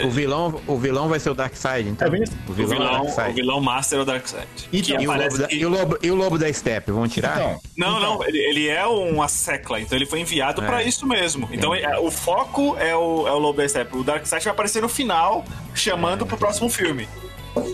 O 0.05 0.11
vilão, 0.11 0.61
o 0.67 0.77
vilão 0.77 1.09
vai 1.09 1.21
ser 1.21 1.31
o 1.31 1.35
Darkseid, 1.35 1.89
então. 1.89 2.09
É 2.09 2.11
bem 2.11 2.23
isso. 2.23 2.33
o 2.49 2.51
O 2.51 2.55
vilão, 2.55 2.75
é 2.77 3.01
o 3.01 3.05
vilão, 3.05 3.29
o 3.31 3.33
vilão 3.33 3.61
Master 3.61 3.99
é 3.99 4.03
o 4.03 4.05
Darkseid. 4.05 4.47
Então, 4.73 5.01
E 5.01 5.07
o, 5.07 5.13
lobo 5.17 5.39
da, 5.39 5.47
que- 5.49 5.55
e, 5.57 5.65
o 5.67 5.69
lobo, 5.69 5.99
e 6.03 6.11
o 6.11 6.15
lobo 6.15 6.39
da 6.39 6.53
Steppe, 6.53 6.91
vão 6.91 7.07
tirar? 7.07 7.37
Então, 7.37 7.61
Não, 7.77 7.99
então, 7.99 8.01
não, 8.19 8.25
ele, 8.25 8.39
ele 8.39 8.69
é 8.69 8.85
uma 8.87 9.29
secla, 9.29 9.81
então 9.81 9.97
ele 9.97 10.07
foi 10.07 10.21
enviado 10.21 10.63
pra 10.63 10.83
isso 10.83 11.07
mesmo. 11.07 11.49
Então 11.53 11.75
é, 11.75 11.99
o 11.99 12.11
foco 12.11 12.77
é 12.79 12.95
o, 12.97 13.29
é 13.29 13.33
o 13.33 13.39
Lobo 13.39 13.59
da 13.59 13.69
Steppe. 13.69 13.97
O 13.97 14.03
Darkseid 14.03 14.45
vai 14.45 14.53
aparecer 14.53 14.83
no 14.83 14.89
final, 14.89 15.45
chamando 15.75 16.27
pro 16.27 16.37
próximo 16.37 16.69
filme. 16.69 17.09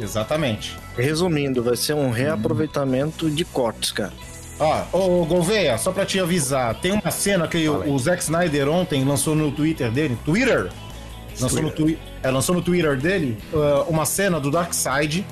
Exatamente. 0.01 0.77
Resumindo, 0.97 1.63
vai 1.63 1.77
ser 1.77 1.95
um 1.95 2.11
reaproveitamento 2.11 3.31
de 3.31 3.45
cortes, 3.45 3.93
cara. 3.93 4.13
Ó, 4.59 4.83
ô 4.93 5.25
Gouveia, 5.27 5.77
só 5.77 5.93
pra 5.93 6.07
te 6.07 6.19
avisar, 6.19 6.75
tem 6.81 6.93
uma 6.93 7.11
cena 7.11 7.47
que 7.47 7.69
o, 7.69 7.93
o 7.93 7.99
Zack 7.99 8.23
Snyder 8.23 8.69
ontem 8.71 9.05
lançou 9.05 9.35
no 9.35 9.51
Twitter 9.53 9.91
dele, 9.91 10.17
Twitter? 10.25 10.71
Lançou 11.41 11.63
no, 11.63 11.71
twi 11.71 11.99
é, 12.23 12.31
lançou 12.31 12.55
no 12.55 12.63
Twitter 12.63 12.97
dele 12.97 13.37
uh, 13.53 13.89
uma 13.91 14.05
cena 14.07 14.41
do 14.41 14.51
Darkseid 14.51 15.25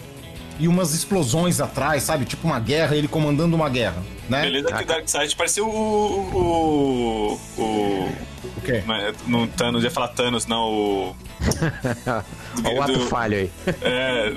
e 0.59 0.69
umas 0.69 0.93
explosões 0.95 1.61
atrás, 1.61 2.03
sabe? 2.03 2.25
Tipo 2.25 2.47
uma 2.47 2.61
guerra, 2.61 2.95
ele 2.95 3.09
comandando 3.09 3.57
uma 3.57 3.69
guerra, 3.69 4.03
né? 4.29 4.43
Beleza 4.43 4.69
que 4.69 4.83
o 4.83 4.87
Darkseid 4.87 5.35
pareceu 5.37 5.67
o. 5.67 7.39
o. 7.59 7.63
o. 7.63 8.35
O 8.57 8.61
quê? 8.61 8.83
não 9.27 9.41
no 9.41 9.47
Thanos, 9.49 9.83
ia 9.85 9.91
falar 9.91 10.09
Thanos, 10.09 10.47
não, 10.47 10.71
o. 10.71 11.17
Olha 12.65 12.79
o 12.79 12.83
ato 12.83 12.93
do- 12.93 13.07
falho 13.07 13.37
aí. 13.37 13.51
É. 13.83 14.31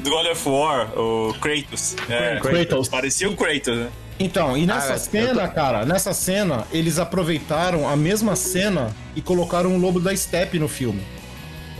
do 0.00 0.10
God 0.10 0.26
of 0.26 0.48
War, 0.48 0.98
o 0.98 1.34
Kratos. 1.40 1.96
É, 2.08 2.38
Kratos. 2.40 2.88
Parecia 2.88 3.28
o 3.28 3.36
Kratos, 3.36 3.76
né? 3.76 3.88
Então, 4.18 4.56
e 4.56 4.64
nessa 4.64 4.94
Ah, 4.94 4.98
cena, 4.98 5.48
cara, 5.48 5.84
nessa 5.84 6.12
cena, 6.14 6.64
eles 6.72 6.98
aproveitaram 6.98 7.88
a 7.88 7.96
mesma 7.96 8.36
cena 8.36 8.94
e 9.16 9.20
colocaram 9.20 9.74
o 9.74 9.78
Lobo 9.78 9.98
da 9.98 10.14
Steppe 10.16 10.58
no 10.58 10.68
filme. 10.68 11.02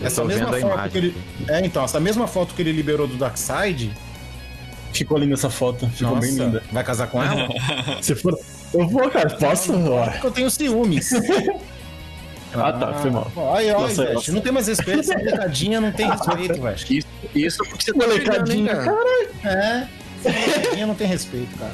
Eu 0.01 0.07
Essa 0.09 0.23
tô 0.23 0.27
mesma 0.29 0.47
vendo 0.47 0.57
a 0.57 0.61
foto 0.61 0.73
imagem 0.75 0.91
que 0.91 0.99
ele. 0.99 1.17
É, 1.49 1.65
então, 1.65 1.85
essa 1.85 2.01
mesma 2.01 2.27
foto 2.27 2.53
que 2.55 2.63
ele 2.63 2.73
liberou 2.73 3.07
do 3.07 3.15
Darkseid. 3.17 3.93
Ficou 4.93 5.17
linda 5.19 5.35
essa 5.35 5.49
foto. 5.51 5.89
Ficou 5.91 6.17
bem 6.17 6.33
linda. 6.33 6.63
vai 6.73 6.83
casar 6.83 7.07
com 7.07 7.23
ela? 7.23 7.49
Se 8.03 8.15
for. 8.17 8.37
Eu 8.73 8.89
vou, 8.89 9.09
cara. 9.11 9.31
Posso? 9.31 9.73
Ó. 9.91 10.05
Porque 10.11 10.27
eu 10.27 10.31
tenho 10.33 10.51
ciúmes. 10.51 11.11
Ah, 12.57 12.73
tá. 12.73 12.95
Foi 12.95 13.11
mal. 13.11 13.33
Ai, 13.53 13.69
ai, 13.69 13.73
Nossa, 13.81 14.03
velho. 14.05 14.15
nossa. 14.15 14.31
Não 14.33 14.41
tem 14.41 14.53
mais 14.53 14.69
respeito. 14.69 15.01
Essa 15.01 15.19
molecadinha 15.19 15.81
não 15.81 15.91
tem 15.91 16.09
respeito, 16.09 16.63
velho. 16.63 16.77
Isso, 16.77 17.07
isso 17.35 17.59
porque 17.69 17.85
você 17.85 17.93
tá 17.93 18.07
Molecadinha, 18.07 18.73
hein, 18.73 18.79
cara? 18.79 19.27
É. 19.45 19.89
Essa 20.25 20.39
molecadinha 20.41 20.87
não 20.87 20.95
tem 20.95 21.09
respeito, 21.09 21.59
cara. 21.59 21.73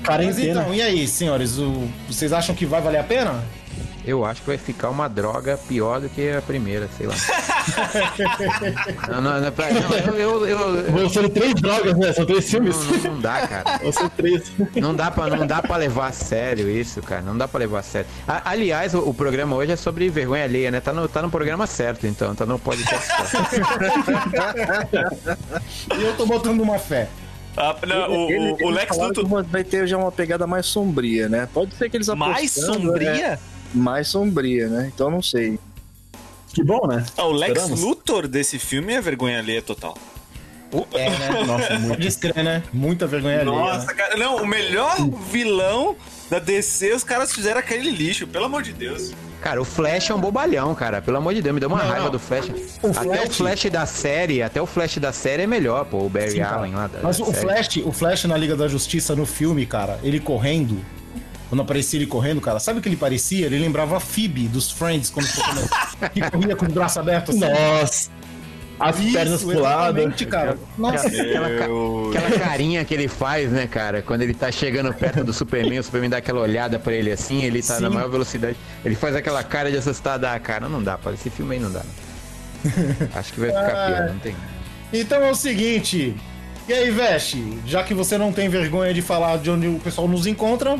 Mas 0.00 0.06
Quarentena. 0.06 0.60
então, 0.62 0.74
e 0.74 0.82
aí, 0.82 1.06
senhores? 1.06 1.58
O- 1.58 1.88
vocês 2.08 2.32
acham 2.32 2.54
que 2.54 2.66
vai 2.66 2.80
valer 2.80 2.98
a 2.98 3.04
pena? 3.04 3.42
Eu 4.02 4.24
acho 4.24 4.40
que 4.40 4.46
vai 4.46 4.56
ficar 4.56 4.88
uma 4.88 5.08
droga 5.08 5.58
pior 5.68 6.00
do 6.00 6.08
que 6.08 6.30
a 6.30 6.40
primeira, 6.40 6.88
sei 6.96 7.06
lá. 7.06 7.14
não, 9.08 9.20
não, 9.20 9.40
não, 9.40 9.52
não, 9.52 10.16
eu, 10.16 10.46
eu, 10.46 10.98
eu, 10.98 11.10
ser 11.10 11.28
três 11.28 11.52
drogas, 11.54 11.94
né? 11.98 12.10
São 12.14 12.24
três 12.24 12.50
filmes. 12.50 12.76
não, 12.76 12.84
não, 12.96 13.12
não 13.14 13.20
dá, 13.20 13.46
cara. 13.46 13.78
Ser 13.92 14.08
três. 14.10 14.50
Não 14.76 14.94
dá, 14.96 15.10
pra, 15.10 15.26
não 15.28 15.46
dá 15.46 15.60
pra 15.60 15.76
levar 15.76 16.06
a 16.08 16.12
sério 16.12 16.68
isso, 16.70 17.02
cara. 17.02 17.20
Não 17.20 17.36
dá 17.36 17.46
pra 17.46 17.60
levar 17.60 17.80
a 17.80 17.82
sério. 17.82 18.08
A- 18.26 18.50
aliás, 18.50 18.94
o, 18.94 19.00
o 19.00 19.12
programa 19.12 19.54
hoje 19.54 19.72
é 19.72 19.76
sobre 19.76 20.08
vergonha 20.08 20.44
alheia, 20.44 20.70
né? 20.70 20.80
Tá 20.80 20.94
no, 20.94 21.06
tá 21.06 21.20
no 21.20 21.30
programa 21.30 21.66
certo, 21.66 22.06
então. 22.06 22.34
Tá 22.34 22.46
no 22.46 22.58
podcast. 22.58 23.06
E 25.96 26.02
eu 26.02 26.16
tô 26.16 26.26
botando 26.26 26.60
uma 26.62 26.78
fé. 26.78 27.08
Ah, 27.56 27.76
não, 27.86 28.26
o, 28.26 28.30
Ele- 28.30 28.52
o- 28.62 28.66
o 28.66 28.70
Lex 28.70 28.96
Luthor. 28.96 29.44
vai 29.44 29.64
ter 29.64 29.86
já 29.86 29.98
uma 29.98 30.12
pegada 30.12 30.46
mais 30.46 30.66
sombria, 30.66 31.28
né? 31.28 31.48
Pode 31.52 31.74
ser 31.74 31.90
que 31.90 31.96
eles 31.96 32.08
Mais 32.08 32.56
apostando, 32.56 32.86
sombria? 32.86 33.10
é, 33.10 33.38
mais 33.74 34.08
sombria, 34.08 34.68
né? 34.68 34.90
Então 34.94 35.10
não 35.10 35.20
sei. 35.22 35.58
Que 36.52 36.62
bom, 36.64 36.86
né? 36.86 37.04
Ah, 37.16 37.24
o 37.26 37.32
Lex 37.32 37.52
Esperamos. 37.52 37.80
Luthor 37.80 38.26
desse 38.28 38.58
filme 38.58 38.92
é 38.94 39.00
vergonha 39.00 39.38
alheia 39.38 39.62
total. 39.62 39.96
É, 40.92 41.10
né? 41.10 41.42
Nossa, 41.46 41.78
muito 41.80 42.00
descrer, 42.00 42.42
né? 42.44 42.62
Muita 42.72 43.06
vergonha 43.06 43.40
alheia. 43.40 43.56
Nossa, 43.56 43.86
né? 43.86 43.94
cara. 43.94 44.16
Não, 44.16 44.36
o 44.36 44.46
melhor 44.46 44.96
vilão 45.30 45.96
da 46.30 46.38
DC, 46.38 46.92
os 46.92 47.02
caras 47.04 47.32
fizeram 47.32 47.58
aquele 47.58 47.90
lixo, 47.90 48.26
pelo 48.26 48.44
amor 48.44 48.62
de 48.62 48.72
Deus. 48.72 49.12
Cara, 49.40 49.60
o 49.60 49.64
Flash 49.64 50.10
é 50.10 50.14
um 50.14 50.20
bobalhão, 50.20 50.74
cara. 50.74 51.00
Pelo 51.00 51.16
amor 51.16 51.34
de 51.34 51.40
Deus, 51.40 51.54
me 51.54 51.60
deu 51.60 51.68
uma 51.68 51.78
Não, 51.78 51.86
raiva 51.88 52.04
não. 52.04 52.10
do 52.12 52.18
Flash. 52.18 52.48
O 52.82 52.88
até 52.90 53.02
Flash- 53.04 53.28
o 53.28 53.32
Flash 53.32 53.64
da 53.70 53.86
série, 53.86 54.42
até 54.42 54.60
o 54.60 54.66
Flash 54.66 54.98
da 54.98 55.12
série 55.12 55.42
é 55.44 55.46
melhor, 55.46 55.84
pô. 55.86 55.98
O 56.04 56.08
Barry 56.10 56.32
Sim. 56.32 56.40
Allen 56.42 56.74
lá 56.74 56.86
da 56.86 56.98
Mas 57.02 57.16
da 57.18 57.24
o 57.24 57.26
série. 57.32 57.40
Flash, 57.40 57.76
o 57.84 57.90
Flash 57.92 58.24
na 58.24 58.36
Liga 58.36 58.54
da 58.54 58.68
Justiça 58.68 59.16
no 59.16 59.24
filme, 59.24 59.64
cara, 59.64 59.98
ele 60.02 60.20
correndo. 60.20 60.78
Quando 61.48 61.62
aparecia 61.62 61.98
ele 61.98 62.06
correndo, 62.06 62.40
cara, 62.40 62.60
sabe 62.60 62.78
o 62.78 62.82
que 62.82 62.88
ele 62.88 62.96
parecia? 62.96 63.46
Ele 63.46 63.58
lembrava 63.58 63.96
a 63.96 64.00
Phoebe 64.00 64.46
dos 64.46 64.70
Friends 64.70 65.10
quando 65.10 65.26
ficou 65.26 65.54
que 66.14 66.30
corria 66.30 66.54
com 66.54 66.66
o 66.66 66.68
braço 66.68 67.00
aberto 67.00 67.30
assim. 67.30 67.40
Nossa. 67.40 68.10
As 68.80 68.96
pernas 68.98 69.42
puladas. 69.42 70.14
cara. 70.26 70.58
Nossa, 70.78 71.06
Aquela, 71.06 71.46
aquela 71.48 72.38
carinha 72.38 72.84
que 72.84 72.94
ele 72.94 73.06
faz, 73.08 73.50
né, 73.52 73.66
cara? 73.66 74.00
Quando 74.02 74.22
ele 74.22 74.32
tá 74.34 74.50
chegando 74.50 74.92
perto 74.94 75.22
do 75.22 75.32
Superman, 75.32 75.78
o 75.78 75.82
Superman 75.84 76.10
dá 76.10 76.16
aquela 76.16 76.40
olhada 76.40 76.78
pra 76.78 76.92
ele 76.92 77.12
assim, 77.12 77.42
ele 77.44 77.62
tá 77.62 77.76
Sim. 77.76 77.82
na 77.82 77.90
maior 77.90 78.08
velocidade. 78.10 78.56
Ele 78.84 78.94
faz 78.94 79.14
aquela 79.14 79.42
cara 79.44 79.70
de 79.70 79.76
assustado. 79.76 80.24
Ah, 80.24 80.38
cara, 80.40 80.68
não 80.68 80.82
dá, 80.82 80.96
pô. 80.96 81.10
Esse 81.10 81.28
filme 81.30 81.56
aí 81.56 81.60
não 81.60 81.70
dá. 81.70 81.82
Acho 83.14 83.32
que 83.32 83.40
vai 83.40 83.50
ficar 83.50 83.68
Ah. 83.68 83.86
pior, 83.86 84.08
não 84.12 84.18
tem. 84.18 84.34
Então 84.92 85.22
é 85.22 85.30
o 85.30 85.34
seguinte. 85.34 86.16
E 86.68 86.72
aí, 86.72 86.90
Veste, 86.90 87.58
já 87.66 87.82
que 87.82 87.92
você 87.94 88.16
não 88.16 88.32
tem 88.32 88.48
vergonha 88.48 88.94
de 88.94 89.02
falar 89.02 89.38
de 89.38 89.50
onde 89.50 89.66
o 89.66 89.78
pessoal 89.80 90.06
nos 90.08 90.26
encontra, 90.26 90.78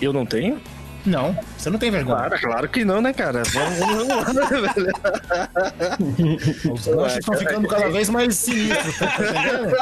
Eu 0.00 0.12
não 0.12 0.26
tenho? 0.26 0.58
Não, 1.04 1.36
você 1.56 1.68
não 1.68 1.78
tem 1.78 1.90
vergonha. 1.90 2.16
Claro, 2.16 2.40
claro 2.40 2.68
que 2.68 2.84
não, 2.84 3.00
né, 3.00 3.12
cara? 3.12 3.42
Vamos, 3.52 3.76
vamos 3.78 4.06
lá, 4.08 4.32
né, 4.32 4.46
velho? 4.60 4.92
Os 6.72 6.86
lanches 6.86 7.18
estão 7.18 7.36
ficando 7.36 7.66
cada 7.68 7.90
vez 7.90 8.08
mais 8.08 8.36
sinistros, 8.36 8.96
tá 8.98 9.06
entendendo? 9.06 9.74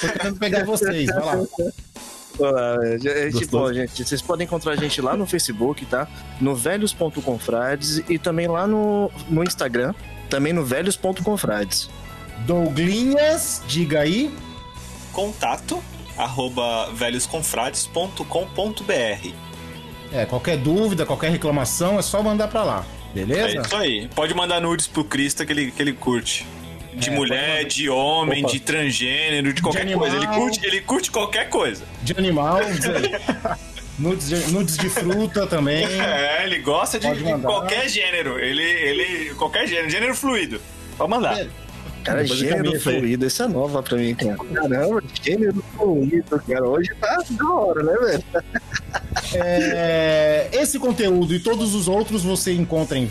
Tô 0.00 0.08
querendo 0.08 0.36
pegar 0.38 0.64
vocês, 0.64 1.06
vai 1.06 1.24
lá. 1.24 1.36
Vamos 1.36 2.50
lá, 2.54 2.76
velho. 2.78 3.08
É. 3.08 3.30
Tipo, 3.30 3.72
gente, 3.72 4.04
vocês 4.04 4.20
podem 4.20 4.46
encontrar 4.46 4.72
a 4.72 4.76
gente 4.76 5.00
lá 5.00 5.16
no 5.16 5.24
Facebook, 5.26 5.86
tá? 5.86 6.08
No 6.40 6.56
velhos.confrades 6.56 8.02
e 8.08 8.18
também 8.18 8.48
lá 8.48 8.66
no, 8.66 9.12
no 9.28 9.44
Instagram, 9.44 9.94
também 10.28 10.52
no 10.52 10.64
velhos.confrades. 10.64 11.88
Douglinhas, 12.46 13.62
diga 13.68 14.00
aí. 14.00 14.34
Contato 15.12 15.80
arroba 16.16 16.90
velhosconfrades.com.br. 16.92 19.49
É, 20.12 20.24
qualquer 20.26 20.56
dúvida, 20.56 21.06
qualquer 21.06 21.30
reclamação, 21.30 21.98
é 21.98 22.02
só 22.02 22.22
mandar 22.22 22.48
pra 22.48 22.64
lá. 22.64 22.84
É 23.14 23.18
Beleza? 23.24 23.60
isso 23.62 23.76
aí. 23.76 24.08
Pode 24.14 24.34
mandar 24.34 24.60
nudes 24.60 24.86
pro 24.86 25.04
Krista 25.04 25.44
que 25.46 25.52
ele, 25.52 25.70
que 25.70 25.80
ele 25.82 25.92
curte. 25.92 26.46
De 26.94 27.08
É, 27.08 27.12
mulher, 27.12 27.64
de 27.64 27.88
homem, 27.88 28.42
Opa. 28.44 28.52
de 28.52 28.60
transgênero, 28.60 29.52
de 29.52 29.62
qualquer 29.62 29.82
animal. 29.82 30.00
coisa. 30.00 30.16
Ele 30.16 30.26
curte, 30.26 30.66
ele 30.66 30.80
curte 30.80 31.10
qualquer 31.10 31.48
coisa. 31.48 31.84
De 32.02 32.12
animal, 32.18 32.58
nudes 33.98 34.28
de, 34.28 34.50
nudes 34.52 34.76
de 34.76 34.88
fruta 34.90 35.46
também. 35.46 35.86
É, 36.00 36.44
ele 36.44 36.58
gosta 36.58 36.98
de, 36.98 37.12
de 37.14 37.22
mandar. 37.24 37.48
qualquer 37.48 37.88
gênero. 37.88 38.38
Ele, 38.38 38.62
ele. 38.62 39.34
Qualquer 39.34 39.66
gênero, 39.68 39.88
gênero 39.90 40.14
fluido. 40.14 40.60
Pode 40.98 41.10
mandar. 41.10 41.38
É. 41.40 41.48
Cara, 42.02 42.22
Depois 42.22 42.40
gênero 42.40 42.74
isso 42.74 42.82
fluido, 42.90 43.26
essa 43.26 43.44
é 43.44 43.48
nova 43.48 43.82
pra 43.82 43.96
mim, 43.96 44.14
cara. 44.14 44.36
Caramba, 44.54 45.02
gênero 45.22 45.62
fluido, 45.76 46.42
cara. 46.48 46.68
Hoje 46.68 46.88
tá 47.00 47.22
da 47.30 47.50
hora, 47.52 47.82
né, 47.82 47.92
velho? 47.92 48.24
É, 49.34 50.48
esse 50.52 50.78
conteúdo 50.78 51.34
e 51.34 51.40
todos 51.40 51.74
os 51.74 51.88
outros 51.88 52.22
você 52.22 52.52
encontra 52.54 52.98
em 52.98 53.06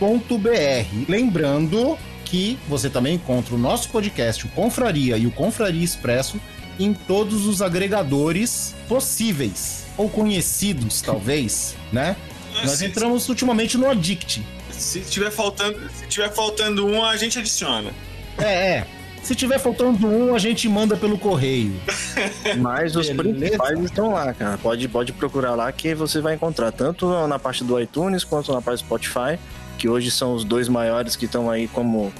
velhosconfrades.com.br. 0.00 1.04
Lembrando 1.08 1.98
que 2.24 2.58
você 2.68 2.88
também 2.90 3.14
encontra 3.14 3.54
o 3.54 3.58
nosso 3.58 3.88
podcast, 3.90 4.46
o 4.46 4.48
Confraria 4.50 5.16
e 5.16 5.26
o 5.26 5.30
Confraria 5.30 5.84
Expresso, 5.84 6.40
em 6.78 6.92
todos 6.92 7.46
os 7.46 7.62
agregadores 7.62 8.74
possíveis 8.88 9.84
ou 9.96 10.08
conhecidos, 10.08 11.00
talvez, 11.00 11.76
né? 11.92 12.16
Nós 12.64 12.72
Se- 12.72 12.86
entramos 12.86 13.28
ultimamente 13.28 13.76
no 13.78 13.88
Addict. 13.88 14.42
Se 14.70 15.00
tiver 15.00 15.30
faltando, 15.30 15.78
se 15.90 16.06
tiver 16.08 16.32
faltando 16.32 16.84
um, 16.86 17.04
a 17.04 17.16
gente 17.16 17.38
adiciona. 17.38 17.92
É, 18.38 18.44
é. 18.78 18.86
Se 19.24 19.34
tiver 19.34 19.58
faltando 19.58 20.06
um, 20.06 20.34
a 20.34 20.38
gente 20.38 20.68
manda 20.68 20.98
pelo 20.98 21.16
correio. 21.16 21.72
Mas 22.60 22.94
os 22.94 23.08
Beleza. 23.08 23.22
principais 23.22 23.80
estão 23.80 24.12
lá, 24.12 24.34
cara. 24.34 24.58
Pode, 24.58 24.86
pode 24.86 25.12
procurar 25.14 25.54
lá 25.54 25.72
que 25.72 25.94
você 25.94 26.20
vai 26.20 26.34
encontrar 26.34 26.70
tanto 26.70 27.26
na 27.26 27.38
parte 27.38 27.64
do 27.64 27.80
iTunes 27.80 28.22
quanto 28.22 28.52
na 28.52 28.60
parte 28.60 28.82
do 28.82 28.86
Spotify, 28.86 29.38
que 29.78 29.88
hoje 29.88 30.10
são 30.10 30.34
os 30.34 30.44
dois 30.44 30.68
maiores 30.68 31.16
que 31.16 31.24
estão 31.24 31.50
aí 31.50 31.66
como, 31.68 32.12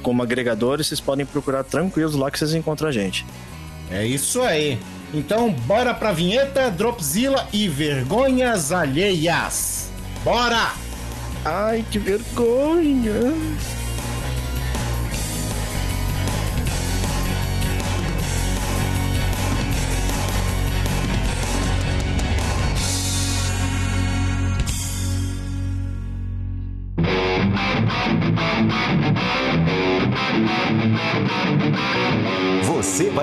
como 0.00 0.22
agregadores. 0.22 0.86
Vocês 0.86 1.00
podem 1.00 1.26
procurar 1.26 1.64
tranquilos 1.64 2.14
lá 2.14 2.30
que 2.30 2.38
vocês 2.38 2.54
encontram 2.54 2.88
a 2.88 2.92
gente. 2.92 3.26
É 3.90 4.06
isso 4.06 4.40
aí. 4.40 4.78
Então, 5.12 5.50
bora 5.50 5.92
pra 5.92 6.12
vinheta, 6.12 6.70
Dropzilla 6.70 7.48
e 7.52 7.66
vergonhas 7.68 8.70
alheias. 8.70 9.90
Bora! 10.22 10.72
Ai, 11.44 11.84
que 11.90 11.98
vergonha! 11.98 13.34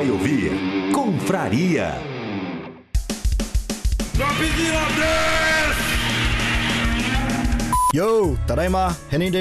Vai 0.01 0.09
ouvir 0.09 0.51
Confraria. 0.91 1.93
Yo, 7.93 8.35
Tadaima, 8.47 8.97
Renin. 9.11 9.31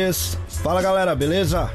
Fala 0.62 0.82
galera, 0.82 1.14
beleza? 1.14 1.70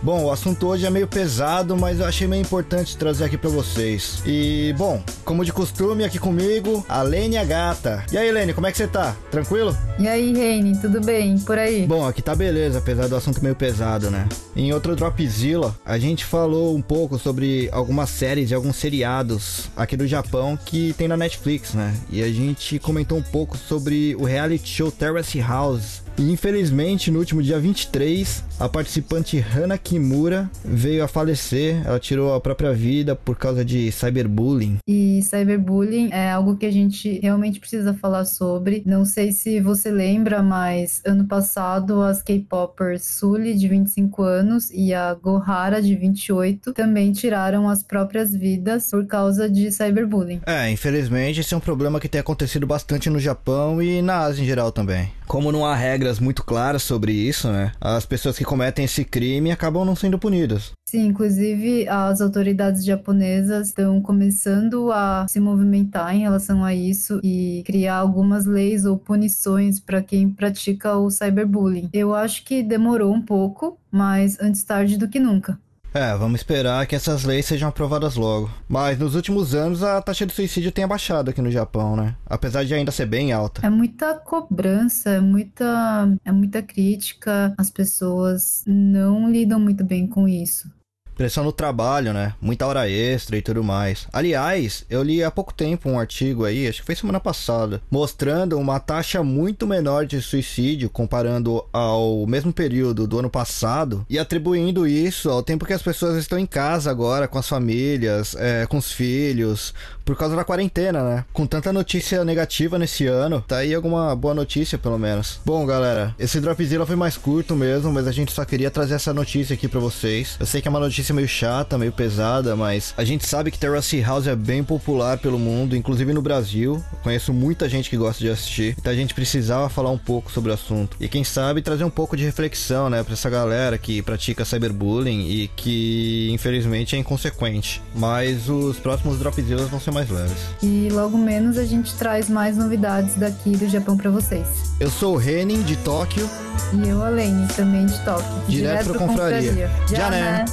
Bom, 0.00 0.24
o 0.24 0.30
assunto 0.30 0.68
hoje 0.68 0.86
é 0.86 0.90
meio 0.90 1.08
pesado, 1.08 1.76
mas 1.76 1.98
eu 1.98 2.06
achei 2.06 2.26
meio 2.28 2.40
importante 2.40 2.96
trazer 2.96 3.24
aqui 3.24 3.36
pra 3.36 3.50
vocês. 3.50 4.22
E, 4.24 4.72
bom, 4.78 5.02
como 5.24 5.44
de 5.44 5.52
costume, 5.52 6.04
aqui 6.04 6.20
comigo, 6.20 6.86
a 6.88 7.02
Lene 7.02 7.36
a 7.36 7.44
gata. 7.44 8.04
E 8.12 8.16
aí, 8.16 8.30
Lene, 8.30 8.54
como 8.54 8.66
é 8.66 8.70
que 8.70 8.78
você 8.78 8.86
tá? 8.86 9.16
Tranquilo? 9.30 9.76
E 9.98 10.06
aí, 10.06 10.32
Reine, 10.32 10.78
tudo 10.78 11.00
bem? 11.00 11.36
Por 11.40 11.58
aí? 11.58 11.84
Bom, 11.84 12.06
aqui 12.06 12.22
tá 12.22 12.34
beleza, 12.34 12.78
apesar 12.78 13.08
do 13.08 13.16
assunto 13.16 13.42
meio 13.42 13.56
pesado, 13.56 14.08
né? 14.08 14.28
Em 14.54 14.72
outro 14.72 14.94
Dropzilla, 14.94 15.74
a 15.84 15.98
gente 15.98 16.24
falou 16.24 16.76
um 16.76 16.82
pouco 16.82 17.18
sobre 17.18 17.68
algumas 17.72 18.10
séries 18.10 18.52
e 18.52 18.54
alguns 18.54 18.76
seriados 18.76 19.68
aqui 19.76 19.96
do 19.96 20.06
Japão 20.06 20.56
que 20.56 20.92
tem 20.92 21.08
na 21.08 21.16
Netflix, 21.16 21.74
né? 21.74 21.92
E 22.08 22.22
a 22.22 22.28
gente 22.28 22.78
comentou 22.78 23.18
um 23.18 23.22
pouco 23.22 23.58
sobre 23.58 24.14
o 24.16 24.24
reality 24.24 24.68
show 24.68 24.92
Terrace 24.92 25.40
House. 25.40 26.07
E 26.18 26.32
infelizmente, 26.32 27.12
no 27.12 27.20
último 27.20 27.40
dia 27.40 27.60
23, 27.60 28.44
a 28.58 28.68
participante 28.68 29.38
Hana 29.38 29.78
Kimura 29.78 30.50
veio 30.64 31.04
a 31.04 31.08
falecer. 31.08 31.80
Ela 31.86 32.00
tirou 32.00 32.34
a 32.34 32.40
própria 32.40 32.72
vida 32.72 33.14
por 33.14 33.36
causa 33.36 33.64
de 33.64 33.92
cyberbullying. 33.92 34.78
E 34.86 35.20
cyberbullying 35.22 36.10
é 36.10 36.32
algo 36.32 36.56
que 36.56 36.66
a 36.66 36.72
gente 36.72 37.20
realmente 37.20 37.60
precisa 37.60 37.94
falar 37.94 38.24
sobre. 38.24 38.82
Não 38.84 39.04
sei 39.04 39.30
se 39.30 39.60
você 39.60 39.92
lembra, 39.92 40.42
mas 40.42 41.00
ano 41.06 41.24
passado 41.24 42.02
as 42.02 42.20
K-popers 42.20 43.04
Sully, 43.04 43.54
de 43.54 43.68
25 43.68 44.22
anos, 44.22 44.70
e 44.72 44.92
a 44.92 45.14
Gohara, 45.14 45.80
de 45.80 45.94
28, 45.94 46.72
também 46.72 47.12
tiraram 47.12 47.68
as 47.68 47.82
próprias 47.82 48.34
vidas 48.34 48.90
por 48.90 49.06
causa 49.06 49.48
de 49.48 49.70
cyberbullying. 49.70 50.40
É, 50.44 50.68
infelizmente 50.68 51.40
esse 51.40 51.54
é 51.54 51.56
um 51.56 51.60
problema 51.60 52.00
que 52.00 52.08
tem 52.08 52.20
acontecido 52.20 52.66
bastante 52.66 53.08
no 53.08 53.20
Japão 53.20 53.80
e 53.80 54.02
na 54.02 54.18
Ásia 54.18 54.42
em 54.42 54.46
geral 54.46 54.72
também. 54.72 55.17
Como 55.28 55.52
não 55.52 55.66
há 55.66 55.74
regras 55.74 56.18
muito 56.18 56.42
claras 56.42 56.82
sobre 56.82 57.12
isso, 57.12 57.48
né? 57.48 57.70
As 57.78 58.06
pessoas 58.06 58.38
que 58.38 58.44
cometem 58.44 58.86
esse 58.86 59.04
crime 59.04 59.50
acabam 59.50 59.84
não 59.84 59.94
sendo 59.94 60.18
punidas. 60.18 60.72
Sim, 60.88 61.08
inclusive 61.08 61.86
as 61.86 62.22
autoridades 62.22 62.82
japonesas 62.82 63.68
estão 63.68 64.00
começando 64.00 64.90
a 64.90 65.26
se 65.28 65.38
movimentar 65.38 66.16
em 66.16 66.20
relação 66.20 66.64
a 66.64 66.74
isso 66.74 67.20
e 67.22 67.62
criar 67.66 67.96
algumas 67.96 68.46
leis 68.46 68.86
ou 68.86 68.96
punições 68.96 69.78
para 69.78 70.00
quem 70.00 70.30
pratica 70.30 70.96
o 70.96 71.10
cyberbullying. 71.10 71.90
Eu 71.92 72.14
acho 72.14 72.42
que 72.42 72.62
demorou 72.62 73.12
um 73.12 73.20
pouco, 73.20 73.78
mas 73.90 74.40
antes 74.40 74.64
tarde 74.64 74.96
do 74.96 75.08
que 75.08 75.20
nunca. 75.20 75.58
É, 75.98 76.16
vamos 76.16 76.38
esperar 76.38 76.86
que 76.86 76.94
essas 76.94 77.24
leis 77.24 77.44
sejam 77.44 77.68
aprovadas 77.68 78.14
logo. 78.14 78.48
Mas 78.68 78.96
nos 78.96 79.16
últimos 79.16 79.52
anos 79.52 79.82
a 79.82 80.00
taxa 80.00 80.24
de 80.24 80.32
suicídio 80.32 80.70
tem 80.70 80.84
abaixado 80.84 81.28
aqui 81.28 81.42
no 81.42 81.50
Japão, 81.50 81.96
né? 81.96 82.14
Apesar 82.24 82.64
de 82.64 82.72
ainda 82.72 82.92
ser 82.92 83.04
bem 83.04 83.32
alta. 83.32 83.66
É 83.66 83.68
muita 83.68 84.14
cobrança, 84.14 85.10
é 85.10 85.20
muita, 85.20 86.08
é 86.24 86.30
muita 86.30 86.62
crítica. 86.62 87.52
As 87.58 87.68
pessoas 87.68 88.62
não 88.64 89.28
lidam 89.28 89.58
muito 89.58 89.82
bem 89.82 90.06
com 90.06 90.28
isso. 90.28 90.70
Pressão 91.18 91.42
no 91.42 91.50
trabalho, 91.50 92.12
né? 92.12 92.32
Muita 92.40 92.64
hora 92.64 92.88
extra 92.88 93.36
e 93.36 93.42
tudo 93.42 93.64
mais. 93.64 94.06
Aliás, 94.12 94.84
eu 94.88 95.02
li 95.02 95.20
há 95.20 95.32
pouco 95.32 95.52
tempo 95.52 95.90
um 95.90 95.98
artigo 95.98 96.44
aí, 96.44 96.68
acho 96.68 96.78
que 96.78 96.86
foi 96.86 96.94
semana 96.94 97.18
passada, 97.18 97.82
mostrando 97.90 98.56
uma 98.56 98.78
taxa 98.78 99.20
muito 99.20 99.66
menor 99.66 100.06
de 100.06 100.22
suicídio 100.22 100.88
comparando 100.88 101.64
ao 101.72 102.24
mesmo 102.24 102.52
período 102.52 103.04
do 103.04 103.18
ano 103.18 103.28
passado 103.28 104.06
e 104.08 104.16
atribuindo 104.16 104.86
isso 104.86 105.28
ao 105.28 105.42
tempo 105.42 105.66
que 105.66 105.72
as 105.72 105.82
pessoas 105.82 106.16
estão 106.16 106.38
em 106.38 106.46
casa 106.46 106.88
agora 106.88 107.26
com 107.26 107.36
as 107.36 107.48
famílias, 107.48 108.36
é, 108.38 108.64
com 108.66 108.76
os 108.76 108.92
filhos, 108.92 109.74
por 110.04 110.16
causa 110.16 110.36
da 110.36 110.44
quarentena, 110.44 111.02
né? 111.02 111.24
Com 111.32 111.48
tanta 111.48 111.72
notícia 111.72 112.24
negativa 112.24 112.78
nesse 112.78 113.06
ano, 113.06 113.42
tá 113.46 113.56
aí 113.58 113.74
alguma 113.74 114.14
boa 114.14 114.34
notícia 114.34 114.78
pelo 114.78 114.98
menos. 114.98 115.40
Bom, 115.44 115.66
galera, 115.66 116.14
esse 116.16 116.40
Dropzilla 116.40 116.86
foi 116.86 116.96
mais 116.96 117.16
curto 117.16 117.56
mesmo, 117.56 117.92
mas 117.92 118.06
a 118.06 118.12
gente 118.12 118.32
só 118.32 118.44
queria 118.44 118.70
trazer 118.70 118.94
essa 118.94 119.12
notícia 119.12 119.54
aqui 119.54 119.66
para 119.66 119.80
vocês. 119.80 120.36
Eu 120.38 120.46
sei 120.46 120.62
que 120.62 120.68
é 120.68 120.70
uma 120.70 120.78
notícia 120.78 121.07
meio 121.12 121.28
chata, 121.28 121.78
meio 121.78 121.92
pesada, 121.92 122.54
mas 122.56 122.94
a 122.96 123.04
gente 123.04 123.26
sabe 123.26 123.50
que 123.50 123.58
Terrace 123.58 124.00
House 124.00 124.26
é 124.26 124.36
bem 124.36 124.62
popular 124.62 125.18
pelo 125.18 125.38
mundo, 125.38 125.76
inclusive 125.76 126.12
no 126.12 126.22
Brasil. 126.22 126.82
Eu 126.92 126.98
conheço 127.02 127.32
muita 127.32 127.68
gente 127.68 127.90
que 127.90 127.96
gosta 127.96 128.22
de 128.22 128.30
assistir, 128.30 128.74
então 128.78 128.92
a 128.92 128.96
gente 128.96 129.14
precisava 129.14 129.68
falar 129.68 129.90
um 129.90 129.98
pouco 129.98 130.30
sobre 130.30 130.50
o 130.50 130.54
assunto. 130.54 130.96
E 131.00 131.08
quem 131.08 131.24
sabe 131.24 131.62
trazer 131.62 131.84
um 131.84 131.90
pouco 131.90 132.16
de 132.16 132.24
reflexão, 132.24 132.88
né, 132.90 133.02
pra 133.02 133.14
essa 133.14 133.30
galera 133.30 133.78
que 133.78 134.02
pratica 134.02 134.44
cyberbullying 134.44 135.28
e 135.28 135.48
que 135.48 136.30
infelizmente 136.32 136.96
é 136.96 136.98
inconsequente. 136.98 137.82
Mas 137.94 138.48
os 138.48 138.78
próximos 138.78 139.18
Dropzillas 139.18 139.68
vão 139.68 139.80
ser 139.80 139.90
mais 139.90 140.08
leves. 140.08 140.38
E 140.62 140.88
logo 140.90 141.16
menos 141.18 141.58
a 141.58 141.64
gente 141.64 141.94
traz 141.94 142.28
mais 142.28 142.56
novidades 142.56 143.16
daqui 143.16 143.56
do 143.56 143.68
Japão 143.68 143.96
para 143.96 144.10
vocês. 144.10 144.46
Eu 144.80 144.90
sou 144.90 145.14
o 145.14 145.16
Renin, 145.16 145.62
de 145.62 145.76
Tóquio. 145.76 146.28
E 146.72 146.88
eu, 146.88 147.02
a 147.02 147.08
Lene, 147.08 147.46
também 147.48 147.86
de 147.86 147.98
Tóquio. 148.04 148.24
Direto, 148.46 148.84
Direto 148.84 148.90
pra 148.90 148.98
Confraria. 148.98 149.50
confraria. 149.50 149.70
Já, 149.88 150.10
né? 150.10 150.44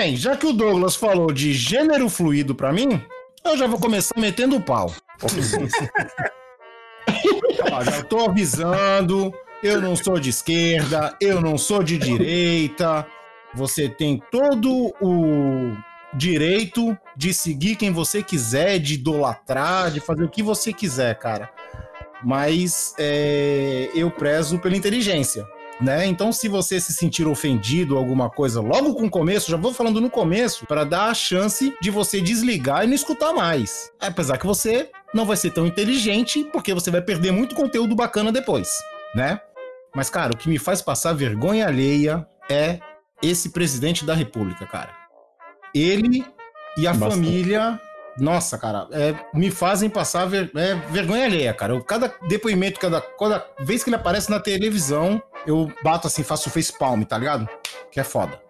Bem, 0.00 0.16
já 0.16 0.34
que 0.34 0.46
o 0.46 0.52
Douglas 0.54 0.96
falou 0.96 1.30
de 1.30 1.52
gênero 1.52 2.08
fluido 2.08 2.54
para 2.54 2.72
mim, 2.72 3.04
eu 3.44 3.54
já 3.54 3.66
vou 3.66 3.78
começar 3.78 4.18
metendo 4.18 4.56
o 4.56 4.62
pau. 4.62 4.90
Ó, 7.70 7.84
já 7.84 8.02
tô 8.04 8.24
avisando, 8.24 9.30
eu 9.62 9.78
não 9.78 9.94
sou 9.94 10.18
de 10.18 10.30
esquerda, 10.30 11.14
eu 11.20 11.42
não 11.42 11.58
sou 11.58 11.82
de 11.82 11.98
direita. 11.98 13.06
Você 13.54 13.90
tem 13.90 14.22
todo 14.32 14.90
o 15.02 15.76
direito 16.14 16.96
de 17.14 17.34
seguir 17.34 17.76
quem 17.76 17.92
você 17.92 18.22
quiser, 18.22 18.78
de 18.78 18.94
idolatrar, 18.94 19.90
de 19.90 20.00
fazer 20.00 20.24
o 20.24 20.30
que 20.30 20.42
você 20.42 20.72
quiser, 20.72 21.18
cara. 21.18 21.52
Mas 22.24 22.94
é, 22.98 23.90
eu 23.94 24.10
prezo 24.10 24.58
pela 24.58 24.78
inteligência 24.78 25.46
né? 25.80 26.06
Então, 26.06 26.32
se 26.32 26.48
você 26.48 26.78
se 26.78 26.92
sentir 26.92 27.26
ofendido 27.26 27.96
alguma 27.96 28.28
coisa 28.28 28.60
logo 28.60 28.94
com 28.94 29.06
o 29.06 29.10
começo, 29.10 29.50
já 29.50 29.56
vou 29.56 29.72
falando 29.72 30.00
no 30.00 30.10
começo, 30.10 30.66
para 30.66 30.84
dar 30.84 31.06
a 31.06 31.14
chance 31.14 31.74
de 31.80 31.90
você 31.90 32.20
desligar 32.20 32.84
e 32.84 32.86
não 32.86 32.94
escutar 32.94 33.32
mais. 33.32 33.90
Apesar 34.00 34.36
que 34.36 34.46
você 34.46 34.90
não 35.14 35.24
vai 35.24 35.36
ser 35.36 35.50
tão 35.50 35.66
inteligente, 35.66 36.44
porque 36.52 36.74
você 36.74 36.90
vai 36.90 37.00
perder 37.00 37.32
muito 37.32 37.54
conteúdo 37.54 37.94
bacana 37.94 38.30
depois, 38.30 38.68
né? 39.14 39.40
Mas, 39.94 40.08
cara, 40.08 40.32
o 40.32 40.36
que 40.36 40.48
me 40.48 40.58
faz 40.58 40.80
passar 40.82 41.12
vergonha 41.14 41.66
alheia 41.66 42.26
é 42.48 42.78
esse 43.22 43.50
presidente 43.50 44.04
da 44.04 44.14
República, 44.14 44.66
cara. 44.66 44.94
Ele 45.74 46.24
e 46.76 46.86
a 46.86 46.92
Bastante. 46.92 47.14
família 47.14 47.80
nossa, 48.18 48.58
cara, 48.58 48.88
é, 48.92 49.14
me 49.32 49.50
fazem 49.50 49.88
passar 49.88 50.26
ver, 50.26 50.50
é, 50.54 50.74
vergonha 50.90 51.24
alheia, 51.24 51.54
cara. 51.54 51.74
Eu, 51.74 51.82
cada 51.82 52.12
depoimento, 52.28 52.80
cada, 52.80 53.00
cada 53.00 53.46
vez 53.60 53.82
que 53.82 53.90
ele 53.90 53.96
aparece 53.96 54.30
na 54.30 54.40
televisão, 54.40 55.22
eu 55.46 55.72
bato 55.82 56.06
assim, 56.06 56.22
faço 56.22 56.50
face 56.50 56.76
palm, 56.76 57.02
tá 57.02 57.16
ligado? 57.16 57.48
Que 57.90 58.00
é 58.00 58.04
foda. 58.04 58.40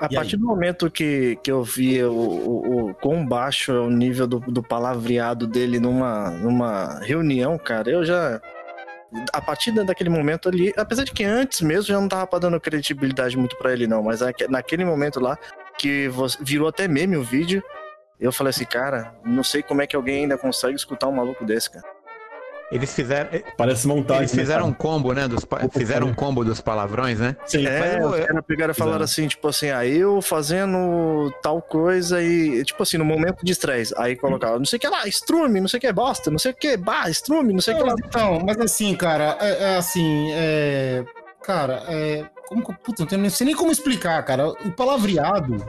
A 0.00 0.08
e 0.10 0.14
partir 0.14 0.36
aí? 0.36 0.40
do 0.40 0.46
momento 0.46 0.90
que, 0.90 1.38
que 1.42 1.52
eu 1.52 1.62
vi 1.62 2.02
o, 2.02 2.12
o, 2.12 2.90
o 2.90 2.94
quão 2.94 3.26
baixo 3.26 3.72
é 3.72 3.80
o 3.80 3.90
nível 3.90 4.26
do, 4.26 4.40
do 4.40 4.62
palavreado 4.62 5.46
dele 5.46 5.78
numa, 5.78 6.30
numa 6.30 7.00
reunião, 7.00 7.58
cara, 7.58 7.90
eu 7.90 8.04
já. 8.04 8.40
A 9.32 9.40
partir 9.40 9.70
daquele 9.70 10.10
momento 10.10 10.48
ali, 10.48 10.72
apesar 10.76 11.04
de 11.04 11.12
que 11.12 11.22
antes 11.22 11.60
mesmo 11.60 11.84
já 11.84 12.00
não 12.00 12.08
tava 12.08 12.40
dando 12.40 12.58
credibilidade 12.58 13.36
muito 13.36 13.56
para 13.56 13.72
ele, 13.72 13.86
não, 13.86 14.02
mas 14.02 14.20
naquele 14.48 14.84
momento 14.84 15.20
lá, 15.20 15.38
que 15.78 16.10
virou 16.40 16.66
até 16.66 16.88
meme 16.88 17.16
o 17.16 17.22
vídeo, 17.22 17.62
eu 18.20 18.32
falei 18.32 18.50
assim, 18.50 18.64
cara, 18.64 19.14
não 19.24 19.42
sei 19.42 19.62
como 19.62 19.82
é 19.82 19.86
que 19.86 19.96
alguém 19.96 20.22
ainda 20.22 20.38
consegue 20.38 20.76
escutar 20.76 21.08
um 21.08 21.12
maluco 21.12 21.44
desse, 21.44 21.70
cara. 21.70 21.84
Eles 22.72 22.94
fizeram. 22.94 23.28
Eh, 23.32 23.42
Parece 23.56 23.86
montagem. 23.86 24.22
Eles 24.22 24.32
né, 24.32 24.42
fizeram 24.42 24.66
né, 24.66 24.70
um 24.70 24.74
combo, 24.74 25.12
né? 25.12 25.28
Dos, 25.28 25.46
fizeram 25.72 26.08
um 26.08 26.14
combo 26.14 26.44
dos 26.44 26.60
palavrões, 26.60 27.20
né? 27.20 27.36
Sim, 27.44 27.66
é, 27.66 28.04
os 28.04 28.24
caras 28.24 28.44
pegaram 28.46 28.72
e 28.72 28.74
falaram 28.74 29.04
assim, 29.04 29.28
tipo 29.28 29.46
assim, 29.46 29.70
ah, 29.70 29.86
eu 29.86 30.20
fazendo 30.22 31.32
tal 31.42 31.60
coisa 31.60 32.22
e, 32.22 32.64
tipo 32.64 32.82
assim, 32.82 32.96
no 32.96 33.04
momento 33.04 33.44
de 33.44 33.52
estresse. 33.52 33.94
Aí 33.96 34.16
colocava, 34.16 34.58
não 34.58 34.64
sei 34.64 34.78
o 34.78 34.80
que 34.80 34.88
lá, 34.88 35.06
estrume, 35.06 35.60
não 35.60 35.68
sei 35.68 35.78
o 35.78 35.80
que, 35.80 35.92
bosta, 35.92 36.30
não 36.30 36.38
sei 36.38 36.52
o 36.52 36.54
que, 36.54 36.76
bah, 36.76 37.08
estrume, 37.08 37.52
não 37.52 37.60
sei 37.60 37.74
o 37.74 37.76
que 37.76 37.82
lá. 37.84 37.94
Então, 37.98 38.40
mas 38.44 38.58
assim, 38.58 38.94
cara, 38.96 39.36
é, 39.40 39.62
é 39.62 39.76
assim, 39.76 40.30
é. 40.32 41.04
Cara, 41.42 41.82
é. 41.88 42.24
Como, 42.48 42.62
putz, 42.62 42.98
não, 42.98 43.06
tenho, 43.06 43.22
não 43.22 43.30
sei 43.30 43.46
nem 43.46 43.54
como 43.54 43.70
explicar, 43.70 44.22
cara. 44.24 44.48
O 44.48 44.72
palavreado 44.72 45.64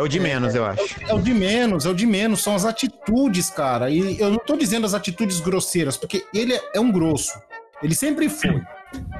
é 0.00 0.02
o 0.02 0.08
de 0.08 0.18
menos, 0.18 0.54
é, 0.54 0.58
eu 0.58 0.64
acho. 0.64 1.02
É, 1.02 1.10
é, 1.10 1.14
o 1.14 1.20
de 1.20 1.34
menos, 1.34 1.84
é 1.84 1.90
o 1.90 1.94
de 1.94 2.06
menos. 2.06 2.42
São 2.42 2.54
as 2.54 2.64
atitudes, 2.64 3.50
cara. 3.50 3.90
E 3.90 4.18
eu 4.18 4.30
não 4.30 4.38
tô 4.38 4.56
dizendo 4.56 4.86
as 4.86 4.94
atitudes 4.94 5.40
grosseiras, 5.40 5.96
porque 5.96 6.24
ele 6.32 6.54
é, 6.54 6.62
é 6.74 6.80
um 6.80 6.90
grosso. 6.90 7.38
Ele 7.82 7.94
sempre 7.94 8.28
foi. 8.28 8.62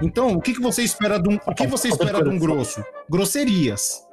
Então, 0.03 0.33
o 0.33 0.41
que, 0.41 0.55
que 0.55 0.61
você 0.61 0.83
espera 0.83 1.19
de 1.19 1.29
um, 1.29 1.39
o 1.47 1.55
que 1.55 1.67
você 1.67 1.89
espera 1.89 2.23
de 2.23 2.29
um 2.29 2.39
grosso? 2.39 2.83
Grosserias. 3.09 4.07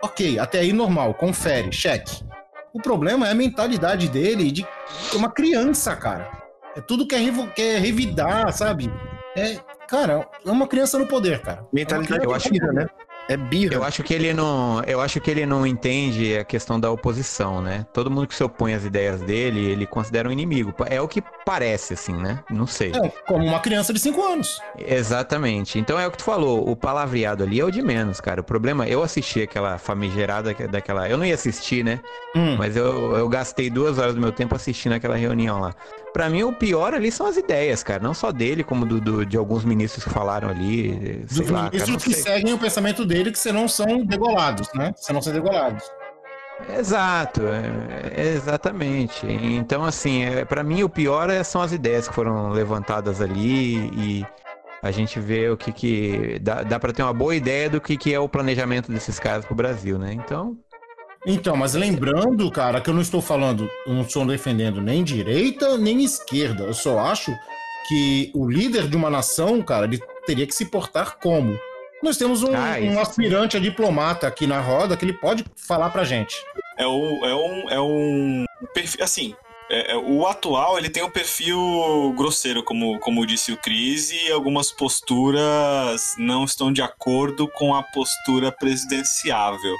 Ok, 0.00 0.38
até 0.38 0.60
aí 0.60 0.72
normal, 0.72 1.14
confere, 1.14 1.72
cheque. 1.72 2.24
O 2.72 2.80
problema 2.80 3.28
é 3.28 3.32
a 3.32 3.34
mentalidade 3.34 4.08
dele 4.08 4.50
de 4.50 4.66
uma 5.14 5.30
criança, 5.30 5.94
cara. 5.94 6.30
É 6.76 6.80
tudo 6.80 7.06
que 7.06 7.14
é, 7.14 7.46
quer 7.54 7.80
revidar, 7.80 8.52
sabe? 8.52 8.90
É, 9.36 9.58
cara, 9.88 10.28
é 10.44 10.50
uma 10.50 10.66
criança 10.66 10.98
no 10.98 11.06
poder, 11.06 11.40
cara. 11.42 11.66
Mentalidade 11.72 12.22
é 12.22 12.26
eu 12.26 12.34
acho 12.34 12.48
que, 12.48 12.60
né? 12.60 12.86
É 13.32 13.36
birra. 13.36 13.72
Eu 13.72 13.82
acho 13.82 14.02
que 14.02 14.12
ele 14.12 14.34
não, 14.34 14.82
eu 14.86 15.00
acho 15.00 15.18
que 15.18 15.30
ele 15.30 15.46
não 15.46 15.66
entende 15.66 16.36
a 16.36 16.44
questão 16.44 16.78
da 16.78 16.90
oposição, 16.90 17.62
né? 17.62 17.86
Todo 17.90 18.10
mundo 18.10 18.26
que 18.26 18.34
se 18.34 18.44
opõe 18.44 18.74
às 18.74 18.84
ideias 18.84 19.22
dele, 19.22 19.64
ele 19.64 19.86
considera 19.86 20.28
um 20.28 20.32
inimigo. 20.32 20.74
É 20.84 21.00
o 21.00 21.08
que 21.08 21.22
parece, 21.46 21.94
assim, 21.94 22.12
né? 22.12 22.40
Não 22.50 22.66
sei. 22.66 22.92
É, 22.92 23.08
como 23.26 23.42
uma 23.46 23.58
criança 23.58 23.90
de 23.90 23.98
5 24.00 24.22
anos. 24.22 24.60
Exatamente. 24.76 25.78
Então 25.78 25.98
é 25.98 26.06
o 26.06 26.10
que 26.10 26.18
tu 26.18 26.24
falou, 26.24 26.68
o 26.68 26.76
palavreado 26.76 27.42
ali 27.42 27.58
é 27.58 27.64
o 27.64 27.70
de 27.70 27.80
menos, 27.80 28.20
cara. 28.20 28.42
O 28.42 28.44
problema, 28.44 28.86
eu 28.86 29.02
assisti 29.02 29.40
aquela 29.40 29.78
famigerada 29.78 30.52
daquela. 30.68 31.08
Eu 31.08 31.16
não 31.16 31.24
ia 31.24 31.34
assistir, 31.34 31.82
né? 31.82 32.00
Hum. 32.36 32.56
Mas 32.58 32.76
eu, 32.76 33.16
eu 33.16 33.26
gastei 33.30 33.70
duas 33.70 33.96
horas 33.98 34.14
do 34.14 34.20
meu 34.20 34.32
tempo 34.32 34.54
assistindo 34.54 34.92
aquela 34.92 35.16
reunião 35.16 35.58
lá. 35.58 35.74
Pra 36.12 36.28
mim, 36.28 36.42
o 36.42 36.52
pior 36.52 36.92
ali 36.92 37.10
são 37.10 37.26
as 37.26 37.36
ideias, 37.36 37.82
cara. 37.82 38.02
Não 38.02 38.12
só 38.12 38.30
dele, 38.30 38.62
como 38.62 38.84
do, 38.84 39.00
do 39.00 39.24
de 39.24 39.36
alguns 39.36 39.64
ministros 39.64 40.04
que 40.04 40.10
falaram 40.10 40.48
ali. 40.48 41.24
Dos 41.28 41.48
lá, 41.48 41.64
ministros 41.64 42.04
cara, 42.04 42.14
que 42.14 42.14
seguem 42.14 42.52
o 42.52 42.58
pensamento 42.58 43.04
dele, 43.04 43.32
que 43.32 43.38
você 43.38 43.50
não 43.50 43.66
são 43.66 44.04
degolados, 44.04 44.68
né? 44.74 44.92
Você 44.96 45.12
não 45.12 45.22
são 45.22 45.32
degolados. 45.32 45.84
Exato, 46.78 47.42
é, 47.48 48.34
exatamente. 48.34 49.26
Então, 49.26 49.84
assim, 49.84 50.24
é, 50.24 50.44
para 50.44 50.62
mim 50.62 50.82
o 50.82 50.88
pior 50.88 51.30
é, 51.30 51.42
são 51.42 51.62
as 51.62 51.72
ideias 51.72 52.06
que 52.06 52.14
foram 52.14 52.50
levantadas 52.50 53.20
ali 53.20 53.88
e, 53.96 54.26
a 54.82 54.90
gente 54.90 55.20
vê 55.20 55.48
o 55.48 55.56
que 55.56 55.72
que 55.72 56.38
dá, 56.40 56.64
dá 56.64 56.78
para 56.78 56.92
ter 56.92 57.04
uma 57.04 57.14
boa 57.14 57.36
ideia 57.36 57.70
do 57.70 57.80
que 57.80 57.96
que 57.96 58.12
é 58.12 58.18
o 58.18 58.28
planejamento 58.28 58.90
desses 58.90 59.18
caras 59.18 59.44
pro 59.44 59.54
Brasil, 59.54 59.96
né? 59.96 60.12
Então, 60.12 60.58
Então, 61.26 61.56
mas 61.56 61.74
lembrando, 61.74 62.50
cara, 62.50 62.80
que 62.80 62.90
eu 62.90 62.94
não 62.94 63.00
estou 63.02 63.22
falando, 63.22 63.70
eu 63.86 63.94
não 63.94 64.02
estou 64.02 64.26
defendendo 64.26 64.80
nem 64.80 65.04
direita 65.04 65.78
nem 65.78 66.02
esquerda. 66.02 66.64
Eu 66.64 66.74
só 66.74 66.98
acho 66.98 67.32
que 67.86 68.30
o 68.34 68.48
líder 68.50 68.88
de 68.88 68.96
uma 68.96 69.08
nação, 69.08 69.62
cara, 69.62 69.86
ele 69.86 70.00
teria 70.26 70.46
que 70.46 70.54
se 70.54 70.64
portar 70.66 71.18
como? 71.18 71.56
Nós 72.02 72.16
temos 72.16 72.42
um, 72.42 72.52
Ah, 72.54 72.76
um 72.80 72.98
aspirante 72.98 73.56
a 73.56 73.60
diplomata 73.60 74.26
aqui 74.26 74.44
na 74.48 74.60
roda 74.60 74.96
que 74.96 75.04
ele 75.04 75.12
pode 75.12 75.44
falar 75.56 75.90
pra 75.90 76.02
gente. 76.02 76.34
É 76.76 76.86
um. 76.86 77.24
É 77.24 77.34
um, 77.34 77.70
é 77.70 77.80
um 77.80 78.44
perfil. 78.74 79.04
Assim. 79.04 79.34
é- 79.70 79.92
é- 79.92 79.96
o 79.96 80.26
atual 80.26 80.76
ele 80.76 80.90
tem 80.90 81.02
um 81.04 81.08
perfil 81.10 82.12
grosseiro, 82.16 82.62
como, 82.64 82.98
como 82.98 83.24
disse 83.24 83.52
o 83.52 83.56
Cris, 83.56 84.10
e 84.10 84.30
algumas 84.32 84.70
posturas 84.72 86.02
não 86.18 86.44
estão 86.44 86.72
de 86.72 86.82
acordo 86.82 87.48
com 87.48 87.74
a 87.74 87.82
postura 87.82 88.50
presidenciável. 88.52 89.74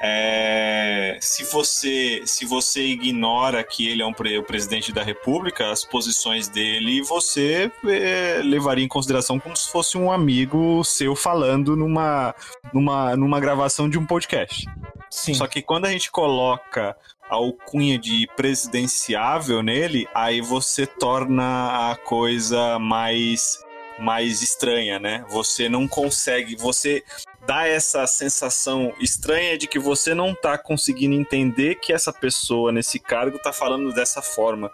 É, 0.00 1.18
se 1.20 1.42
você 1.44 2.22
se 2.24 2.44
você 2.44 2.82
ignora 2.82 3.64
que 3.64 3.88
ele 3.88 4.00
é 4.00 4.06
um 4.06 4.12
pre- 4.12 4.38
o 4.38 4.44
presidente 4.44 4.92
da 4.92 5.02
República, 5.02 5.72
as 5.72 5.84
posições 5.84 6.48
dele 6.48 7.02
você 7.02 7.70
é, 7.84 8.40
levaria 8.44 8.84
em 8.84 8.88
consideração 8.88 9.40
como 9.40 9.56
se 9.56 9.68
fosse 9.70 9.98
um 9.98 10.12
amigo 10.12 10.84
seu 10.84 11.16
falando 11.16 11.74
numa, 11.74 12.34
numa, 12.72 13.16
numa 13.16 13.40
gravação 13.40 13.88
de 13.88 13.98
um 13.98 14.06
podcast. 14.06 14.66
Sim. 15.10 15.34
Só 15.34 15.46
que 15.48 15.62
quando 15.62 15.86
a 15.86 15.90
gente 15.90 16.10
coloca 16.12 16.96
a 17.28 17.34
alcunha 17.34 17.98
de 17.98 18.28
presidenciável 18.36 19.62
nele, 19.62 20.06
aí 20.14 20.40
você 20.40 20.86
torna 20.86 21.90
a 21.90 21.96
coisa 21.96 22.78
mais 22.78 23.58
mais 23.98 24.42
estranha, 24.42 25.00
né? 25.00 25.24
Você 25.28 25.68
não 25.68 25.88
consegue, 25.88 26.54
você 26.54 27.02
dá 27.48 27.66
essa 27.66 28.06
sensação 28.06 28.92
estranha 29.00 29.56
de 29.56 29.66
que 29.66 29.78
você 29.78 30.12
não 30.12 30.34
tá 30.34 30.58
conseguindo 30.58 31.14
entender 31.14 31.76
que 31.76 31.94
essa 31.94 32.12
pessoa 32.12 32.70
nesse 32.70 32.98
cargo 32.98 33.38
tá 33.38 33.54
falando 33.54 33.90
dessa 33.94 34.20
forma 34.20 34.70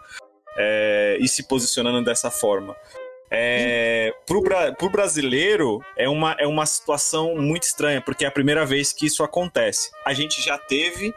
é, 0.57 1.17
e 1.21 1.25
se 1.25 1.47
posicionando 1.47 2.03
dessa 2.03 2.29
forma. 2.29 2.75
É, 3.31 4.13
pro, 4.25 4.43
pro 4.77 4.89
brasileiro 4.89 5.81
é 5.95 6.09
uma, 6.09 6.35
é 6.37 6.45
uma 6.45 6.65
situação 6.65 7.37
muito 7.37 7.63
estranha, 7.63 8.01
porque 8.01 8.25
é 8.25 8.27
a 8.27 8.31
primeira 8.31 8.65
vez 8.65 8.91
que 8.91 9.05
isso 9.05 9.23
acontece. 9.23 9.89
A 10.05 10.13
gente 10.13 10.41
já 10.41 10.57
teve. 10.57 11.13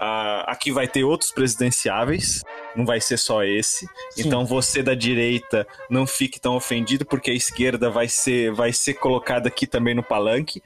ah, 0.00 0.44
aqui 0.48 0.72
vai 0.72 0.88
ter 0.88 1.04
outros 1.04 1.30
presidenciáveis, 1.30 2.42
não 2.74 2.86
vai 2.86 3.02
ser 3.02 3.18
só 3.18 3.44
esse. 3.44 3.86
Sim. 4.12 4.26
Então 4.26 4.46
você 4.46 4.82
da 4.82 4.94
direita 4.94 5.66
não 5.90 6.06
fique 6.06 6.40
tão 6.40 6.56
ofendido, 6.56 7.04
porque 7.04 7.30
a 7.30 7.34
esquerda 7.34 7.90
vai 7.90 8.08
ser, 8.08 8.50
vai 8.50 8.72
ser 8.72 8.94
colocada 8.94 9.48
aqui 9.48 9.66
também 9.66 9.94
no 9.94 10.02
palanque. 10.02 10.62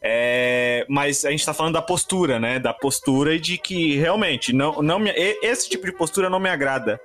É, 0.00 0.86
mas 0.88 1.24
a 1.24 1.30
gente 1.30 1.44
tá 1.44 1.52
falando 1.52 1.74
da 1.74 1.82
postura, 1.82 2.38
né? 2.38 2.58
Da 2.58 2.72
postura 2.72 3.34
e 3.34 3.40
de 3.40 3.58
que 3.58 3.96
realmente 3.96 4.52
não, 4.52 4.80
não 4.82 4.98
me, 4.98 5.10
esse 5.10 5.68
tipo 5.68 5.86
de 5.86 5.92
postura 5.92 6.30
não 6.30 6.38
me 6.38 6.48
agrada. 6.48 7.00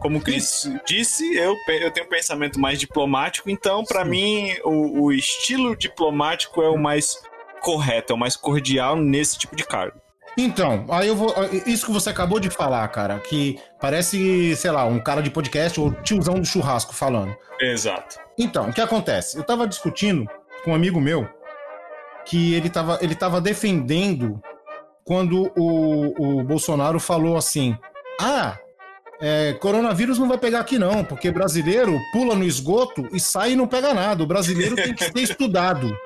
Como 0.00 0.18
o 0.18 0.20
Cris 0.20 0.70
disse, 0.86 1.24
eu, 1.36 1.54
eu 1.68 1.90
tenho 1.90 2.06
um 2.06 2.10
pensamento 2.10 2.60
mais 2.60 2.78
diplomático, 2.78 3.50
então, 3.50 3.84
pra 3.84 4.04
mim, 4.04 4.54
o, 4.64 5.04
o 5.04 5.12
estilo 5.12 5.76
diplomático 5.76 6.62
é 6.62 6.68
o 6.68 6.78
mais 6.78 7.20
correto, 7.60 8.12
é 8.12 8.16
o 8.16 8.18
mais 8.18 8.36
cordial 8.36 8.96
nesse 8.96 9.38
tipo 9.38 9.56
de 9.56 9.64
cargo. 9.64 10.00
Então, 10.36 10.86
aí 10.88 11.08
eu 11.08 11.16
vou. 11.16 11.34
Isso 11.66 11.86
que 11.86 11.92
você 11.92 12.10
acabou 12.10 12.38
de 12.38 12.48
falar, 12.48 12.86
cara, 12.88 13.18
que 13.18 13.58
parece, 13.80 14.54
sei 14.54 14.70
lá, 14.70 14.84
um 14.84 15.00
cara 15.00 15.20
de 15.20 15.30
podcast 15.30 15.80
ou 15.80 15.90
tiozão 15.90 16.38
do 16.38 16.46
churrasco 16.46 16.94
falando. 16.94 17.36
Exato. 17.60 18.20
Então, 18.38 18.68
o 18.68 18.72
que 18.72 18.80
acontece? 18.80 19.36
Eu 19.36 19.42
tava 19.42 19.66
discutindo 19.66 20.28
com 20.62 20.70
um 20.70 20.74
amigo 20.76 21.00
meu 21.00 21.28
que 22.28 22.54
ele 22.54 22.68
tava, 22.70 22.98
ele 23.00 23.14
tava 23.14 23.40
defendendo 23.40 24.40
quando 25.04 25.50
o, 25.56 26.38
o 26.40 26.44
Bolsonaro 26.44 27.00
falou 27.00 27.36
assim: 27.36 27.76
ah, 28.20 28.56
é, 29.20 29.54
coronavírus 29.54 30.18
não 30.18 30.28
vai 30.28 30.38
pegar 30.38 30.60
aqui 30.60 30.78
não, 30.78 31.02
porque 31.04 31.30
brasileiro 31.30 31.98
pula 32.12 32.34
no 32.34 32.44
esgoto 32.44 33.08
e 33.12 33.18
sai 33.18 33.52
e 33.52 33.56
não 33.56 33.66
pega 33.66 33.94
nada. 33.94 34.22
O 34.22 34.26
brasileiro 34.26 34.76
tem 34.76 34.94
que 34.94 35.04
ser 35.04 35.18
estudado. 35.18 35.96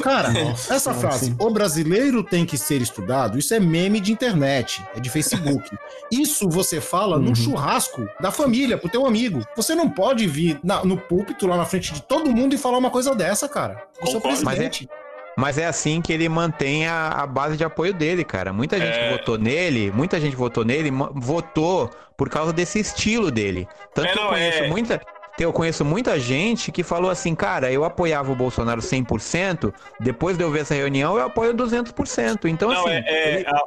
Cara, 0.00 0.30
Nossa, 0.30 0.74
essa 0.74 0.94
frase, 0.94 1.26
sim. 1.26 1.36
o 1.40 1.50
brasileiro 1.50 2.22
tem 2.22 2.46
que 2.46 2.56
ser 2.56 2.80
estudado, 2.80 3.36
isso 3.36 3.52
é 3.52 3.58
meme 3.58 3.98
de 3.98 4.12
internet, 4.12 4.80
é 4.94 5.00
de 5.00 5.10
Facebook. 5.10 5.68
Isso 6.10 6.48
você 6.48 6.80
fala 6.80 7.16
Uhum. 7.16 7.22
num 7.24 7.34
churrasco 7.34 8.06
da 8.20 8.30
família, 8.30 8.78
pro 8.78 8.88
teu 8.88 9.04
amigo. 9.04 9.40
Você 9.56 9.74
não 9.74 9.88
pode 9.90 10.24
vir 10.28 10.60
na- 10.62 10.84
no 10.84 10.96
púlpito 10.96 11.48
lá 11.48 11.56
na 11.56 11.64
frente 11.64 11.92
de 11.92 12.00
todo 12.00 12.30
mundo 12.30 12.54
e 12.54 12.58
falar 12.58 12.78
uma 12.78 12.90
coisa 12.90 13.12
dessa, 13.12 13.48
cara. 13.48 13.82
Você 14.00 14.14
é 14.14 14.18
o 14.18 14.20
Concordo. 14.20 14.44
Mas 14.44 14.54
é, 14.54 14.56
presidente. 14.68 14.88
Mas 15.36 15.58
é 15.58 15.66
assim 15.66 16.00
que 16.00 16.12
ele 16.12 16.28
mantém 16.28 16.86
a, 16.86 17.08
a 17.08 17.26
base 17.26 17.56
de 17.56 17.64
apoio 17.64 17.92
dele, 17.94 18.24
cara. 18.24 18.52
Muita 18.52 18.78
gente 18.78 18.98
É. 18.98 19.10
votou 19.12 19.38
nele, 19.38 19.90
muita 19.90 20.20
gente 20.20 20.36
votou 20.36 20.64
nele, 20.64 20.90
votou 21.14 21.90
por 22.16 22.28
causa 22.28 22.52
desse 22.52 22.78
estilo 22.78 23.30
dele. 23.30 23.66
Tanto 23.94 24.08
É, 24.08 24.12
que 24.12 24.18
eu 24.18 24.28
conheço 24.28 24.62
é- 24.64 24.68
muita. 24.68 25.00
Eu 25.38 25.52
conheço 25.52 25.84
muita 25.84 26.20
gente 26.20 26.70
que 26.70 26.82
falou 26.84 27.10
assim, 27.10 27.34
cara, 27.34 27.72
eu 27.72 27.84
apoiava 27.84 28.30
o 28.30 28.34
Bolsonaro 28.36 28.80
100%, 28.82 29.72
depois 29.98 30.36
de 30.36 30.44
eu 30.44 30.50
ver 30.50 30.60
essa 30.60 30.74
reunião, 30.74 31.16
eu 31.16 31.24
apoio 31.24 31.54
200%. 31.54 32.44
Então, 32.48 32.68
não, 32.70 32.86
assim, 32.86 32.90
é. 32.90 33.04
é- 33.06 33.34
ele, 33.38 33.46
a- 33.48 33.62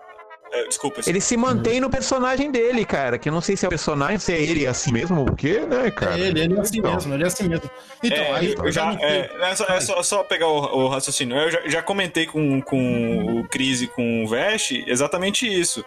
é, 0.51 0.67
desculpa. 0.67 1.01
ele 1.05 1.19
se 1.19 1.36
mantém 1.36 1.79
no 1.79 1.89
personagem 1.89 2.49
dele, 2.51 2.86
cara. 2.86 3.17
Que 3.17 3.29
eu 3.29 3.34
não 3.34 3.41
sei 3.41 3.58
se 3.58 3.65
é 3.65 3.67
o 3.67 3.69
personagem, 3.69 4.17
se 4.19 4.31
é 4.34 4.41
ele 4.41 4.65
assim 4.65 4.91
mesmo, 4.91 5.21
o 5.23 5.36
quê, 5.36 5.62
né, 5.67 5.91
cara? 5.91 6.17
É 6.17 6.19
ele, 6.21 6.39
ele 6.41 6.58
é 6.58 6.60
assim 6.62 6.79
Então. 6.79 6.93
mesmo, 6.93 7.13
ele 7.13 7.23
é 7.23 7.27
assim 7.27 7.47
mesmo. 7.49 7.69
Então, 8.03 8.17
É, 8.23 8.31
aí 8.34 8.55
eu 8.58 8.71
já, 8.71 8.93
é, 9.01 9.29
é 9.41 9.55
só, 9.55 9.65
é 9.65 9.79
só- 9.81 10.03
só 10.03 10.23
pegar 10.23 10.47
o, 10.47 10.86
o 10.86 10.88
raciocínio. 10.88 11.36
Eu 11.38 11.51
já, 11.51 11.67
já 11.67 11.81
comentei 11.81 12.25
com, 12.25 12.62
com 12.62 13.39
o 13.41 13.47
Cris 13.47 13.81
e 13.81 13.88
com 13.88 14.23
o 14.23 14.27
Vest 14.27 14.71
exatamente 14.88 15.47
isso. 15.47 15.84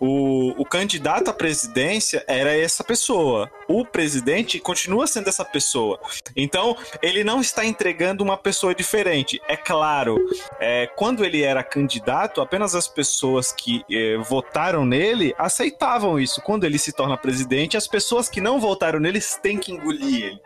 O, 0.00 0.54
o 0.60 0.64
candidato 0.64 1.28
à 1.28 1.32
presidência 1.34 2.24
era 2.26 2.56
essa 2.56 2.82
pessoa. 2.84 3.50
O 3.68 3.84
presidente 3.84 4.58
continua 4.58 5.06
sendo 5.06 5.28
essa 5.28 5.44
pessoa. 5.44 6.00
Então, 6.34 6.76
ele 7.02 7.22
não 7.22 7.40
está 7.40 7.64
entregando 7.64 8.24
uma 8.24 8.36
pessoa 8.36 8.74
diferente. 8.74 9.40
É 9.46 9.56
claro, 9.56 10.16
é, 10.58 10.86
quando 10.96 11.24
ele 11.24 11.42
era 11.42 11.62
candidato, 11.62 12.40
apenas 12.40 12.74
as 12.74 12.88
pessoas 12.88 13.52
que 13.52 13.84
é, 13.90 14.16
votaram 14.18 14.84
nele 14.86 15.34
aceitavam 15.38 16.18
isso. 16.18 16.40
Quando 16.42 16.64
ele 16.64 16.78
se 16.78 16.92
torna 16.92 17.16
presidente, 17.16 17.76
as 17.76 17.86
pessoas 17.86 18.28
que 18.28 18.40
não 18.40 18.58
votaram 18.58 18.98
nele 18.98 19.20
têm 19.42 19.58
que 19.58 19.72
engolir 19.72 20.24
ele. 20.24 20.40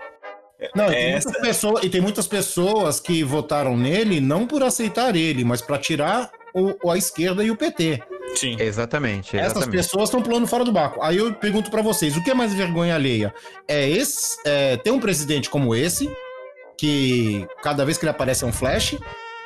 Não, 0.74 0.84
e 0.84 0.88
É 0.88 0.90
tem, 0.92 1.12
essa- 1.14 1.28
muitas 1.28 1.42
pessoas, 1.46 1.84
e 1.84 1.90
tem 1.90 2.00
muitas 2.00 2.26
pessoas 2.26 3.00
que 3.00 3.22
votaram 3.24 3.76
nele 3.76 4.20
não 4.20 4.46
por 4.46 4.62
aceitar 4.62 5.16
ele, 5.16 5.44
mas 5.44 5.60
para 5.60 5.78
tirar 5.78 6.30
o, 6.54 6.90
a 6.90 6.96
esquerda 6.96 7.42
e 7.42 7.50
o 7.50 7.56
PT. 7.56 8.00
Sim. 8.34 8.56
Exatamente, 8.58 9.36
Essas 9.36 9.52
exatamente. 9.52 9.76
pessoas 9.76 10.04
estão 10.04 10.22
pulando 10.22 10.46
fora 10.46 10.64
do 10.64 10.72
barco. 10.72 11.00
Aí 11.02 11.16
eu 11.18 11.32
pergunto 11.34 11.70
pra 11.70 11.82
vocês, 11.82 12.16
o 12.16 12.22
que 12.22 12.30
é 12.30 12.34
mais 12.34 12.52
vergonha 12.52 12.94
alheia? 12.94 13.32
É 13.68 13.88
esse, 13.88 14.36
é, 14.44 14.76
ter 14.76 14.90
um 14.90 14.98
presidente 15.00 15.48
como 15.50 15.74
esse, 15.74 16.10
que 16.76 17.46
cada 17.62 17.84
vez 17.84 17.98
que 17.98 18.04
ele 18.04 18.10
aparece 18.10 18.44
é 18.44 18.46
um 18.46 18.52
flash, 18.52 18.96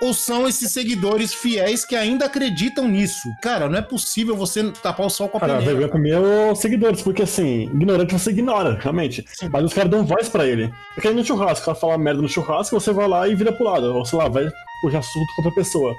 ou 0.00 0.12
são 0.12 0.46
esses 0.46 0.70
seguidores 0.72 1.32
fiéis 1.32 1.84
que 1.84 1.96
ainda 1.96 2.26
acreditam 2.26 2.86
nisso? 2.86 3.28
Cara, 3.42 3.68
não 3.68 3.78
é 3.78 3.82
possível 3.82 4.36
você 4.36 4.70
tapar 4.82 5.06
o 5.06 5.10
sol 5.10 5.28
com 5.28 5.38
a 5.38 5.40
Cara, 5.40 5.58
peneira. 5.58 5.98
mim 5.98 6.10
é 6.10 6.18
os 6.52 6.58
seguidores, 6.58 7.00
porque 7.02 7.22
assim, 7.22 7.62
ignorante 7.64 8.12
você 8.12 8.30
ignora, 8.30 8.78
realmente. 8.80 9.24
Mas 9.50 9.64
os 9.64 9.72
caras 9.72 9.90
dão 9.90 10.04
voz 10.04 10.28
pra 10.28 10.46
ele. 10.46 10.70
É 10.96 11.00
que 11.00 11.08
nem 11.08 11.16
no 11.16 11.24
churrasco, 11.24 11.62
o 11.62 11.66
cara 11.66 11.78
fala 11.78 11.98
merda 11.98 12.20
no 12.20 12.28
churrasco, 12.28 12.78
você 12.78 12.92
vai 12.92 13.08
lá 13.08 13.26
e 13.26 13.34
vira 13.34 13.52
pro 13.52 13.64
lado. 13.64 13.94
Ou 13.94 14.04
sei 14.04 14.18
lá, 14.18 14.28
vai 14.28 14.46
puxar 14.82 14.98
assunto 14.98 15.26
com 15.34 15.42
outra 15.42 15.54
pessoa. 15.62 15.96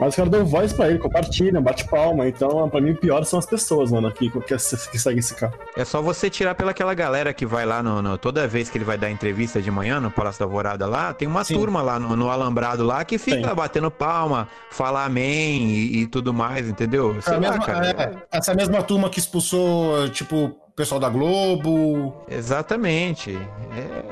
Mas 0.00 0.08
os 0.10 0.16
caras 0.16 0.30
dão 0.30 0.44
voz 0.46 0.72
pra 0.72 0.88
ele, 0.88 0.98
compartilham, 0.98 1.62
bate 1.62 1.84
palma. 1.86 2.26
Então, 2.26 2.68
pra 2.70 2.80
mim, 2.80 2.92
o 2.92 2.96
pior 2.96 3.22
são 3.24 3.38
as 3.38 3.44
pessoas, 3.44 3.92
mano, 3.92 4.10
que, 4.10 4.30
que, 4.30 4.40
que 4.40 4.58
seguem 4.98 5.18
esse 5.18 5.34
cara. 5.34 5.52
É 5.76 5.84
só 5.84 6.00
você 6.00 6.30
tirar 6.30 6.54
pela 6.54 6.70
aquela 6.70 6.94
galera 6.94 7.34
que 7.34 7.44
vai 7.44 7.66
lá 7.66 7.82
no, 7.82 8.00
no- 8.00 8.16
Toda 8.16 8.48
vez 8.48 8.70
que 8.70 8.78
ele 8.78 8.84
vai 8.84 8.96
dar 8.96 9.10
entrevista 9.10 9.60
de 9.60 9.70
manhã 9.70 10.00
no 10.00 10.10
Palácio 10.10 10.38
da 10.40 10.46
Alvorada 10.46 10.86
lá, 10.86 11.12
tem 11.12 11.28
uma 11.28 11.44
Sim. 11.44 11.54
turma 11.54 11.82
lá 11.82 12.00
no, 12.00 12.16
no 12.16 12.30
Alambrado 12.30 12.82
lá 12.82 13.04
que 13.04 13.18
fica 13.18 13.46
Tem. 13.48 13.54
batendo 13.54 13.90
palma, 13.90 14.48
fala 14.70 15.04
amém 15.04 15.64
e, 15.68 15.98
e 16.02 16.06
tudo 16.06 16.32
mais, 16.32 16.66
entendeu? 16.68 17.14
É 17.18 17.20
Sei 17.20 17.34
lá, 17.34 17.40
mesma- 17.40 17.64
cara. 17.66 17.86
é, 17.90 18.36
essa 18.38 18.54
mesma 18.54 18.82
turma 18.82 19.10
que 19.10 19.18
expulsou, 19.18 20.08
tipo, 20.08 20.36
o 20.46 20.72
pessoal 20.74 20.98
da 21.00 21.10
Globo. 21.10 22.14
Exatamente. 22.28 23.36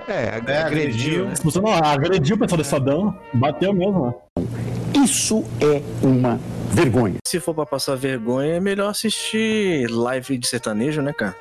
É, 0.09 0.13
é, 0.13 0.37
ag- 0.37 0.51
É, 0.51 0.59
agrediu, 0.63 1.25
agrediu. 1.25 1.25
né? 1.27 1.35
Você 1.43 1.61
não 1.61 1.73
agrediu 1.73 2.37
o 2.37 2.39
pessoal 2.39 2.57
do 2.57 2.63
Estadão, 2.63 3.19
bateu 3.33 3.73
mesmo, 3.73 4.07
né? 4.07 4.15
Isso 4.95 5.45
é 5.61 5.83
uma 6.05 6.39
vergonha. 6.71 7.17
Se 7.27 7.39
for 7.41 7.55
pra 7.55 7.67
passar 7.67 7.95
vergonha, 7.97 8.55
é 8.55 8.61
melhor 8.61 8.91
assistir 8.91 9.89
live 9.91 10.39
de 10.39 10.47
sertanejo, 10.47 11.03
né, 11.03 11.13
cara? 11.13 11.37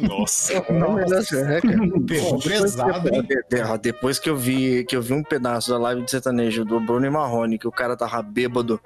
Nossa. 0.00 0.54
Não, 0.72 0.94
melhor 0.94 1.20
é, 1.22 1.60
cara. 1.60 1.78
Pegou 2.06 2.38
pesado, 2.40 3.10
Depois 3.80 4.18
que 4.18 4.28
eu 4.28 4.36
vi 4.36 4.84
que 4.84 4.96
eu 4.96 5.02
vi 5.02 5.12
um 5.12 5.22
pedaço 5.22 5.70
da 5.70 5.78
live 5.78 6.02
de 6.02 6.10
sertanejo 6.10 6.64
do 6.64 6.80
Bruno 6.80 7.06
e 7.06 7.10
Marrone, 7.10 7.58
que 7.58 7.68
o 7.68 7.72
cara 7.72 7.96
tava 7.96 8.20
bêbado 8.22 8.80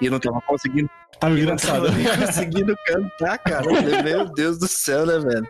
e 0.00 0.08
não 0.08 0.20
tava 0.20 0.40
conseguindo, 0.46 0.88
Tá 1.18 1.28
não 1.28 1.36
engraçado. 1.38 1.86
tava 1.86 1.96
nem 1.96 2.26
conseguindo 2.26 2.76
cantar, 2.86 3.38
cara. 3.38 3.66
Meu 4.02 4.26
Deus 4.32 4.58
do 4.58 4.68
céu, 4.68 5.06
né, 5.06 5.18
velho? 5.18 5.48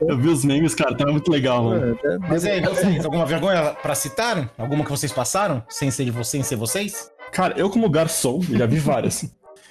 Eu 0.00 0.16
vi 0.16 0.28
os 0.28 0.44
memes, 0.44 0.74
cara, 0.74 0.96
tava 0.96 1.12
muito 1.12 1.30
legal, 1.30 1.62
mano. 1.64 1.98
Mas 2.28 2.44
aí, 2.44 2.60
vocês, 2.60 3.04
alguma 3.04 3.24
vergonha 3.26 3.74
pra 3.82 3.94
citar? 3.94 4.50
Alguma 4.58 4.84
que 4.84 4.90
vocês 4.90 5.12
passaram? 5.12 5.62
Sem 5.68 5.90
ser 5.90 6.04
de 6.04 6.10
vocês, 6.10 6.28
sem 6.30 6.42
ser 6.42 6.56
vocês? 6.56 7.10
Cara, 7.32 7.54
eu 7.56 7.68
como 7.70 7.88
garçom, 7.88 8.40
já 8.42 8.66
vi 8.66 8.78
várias. 8.78 9.24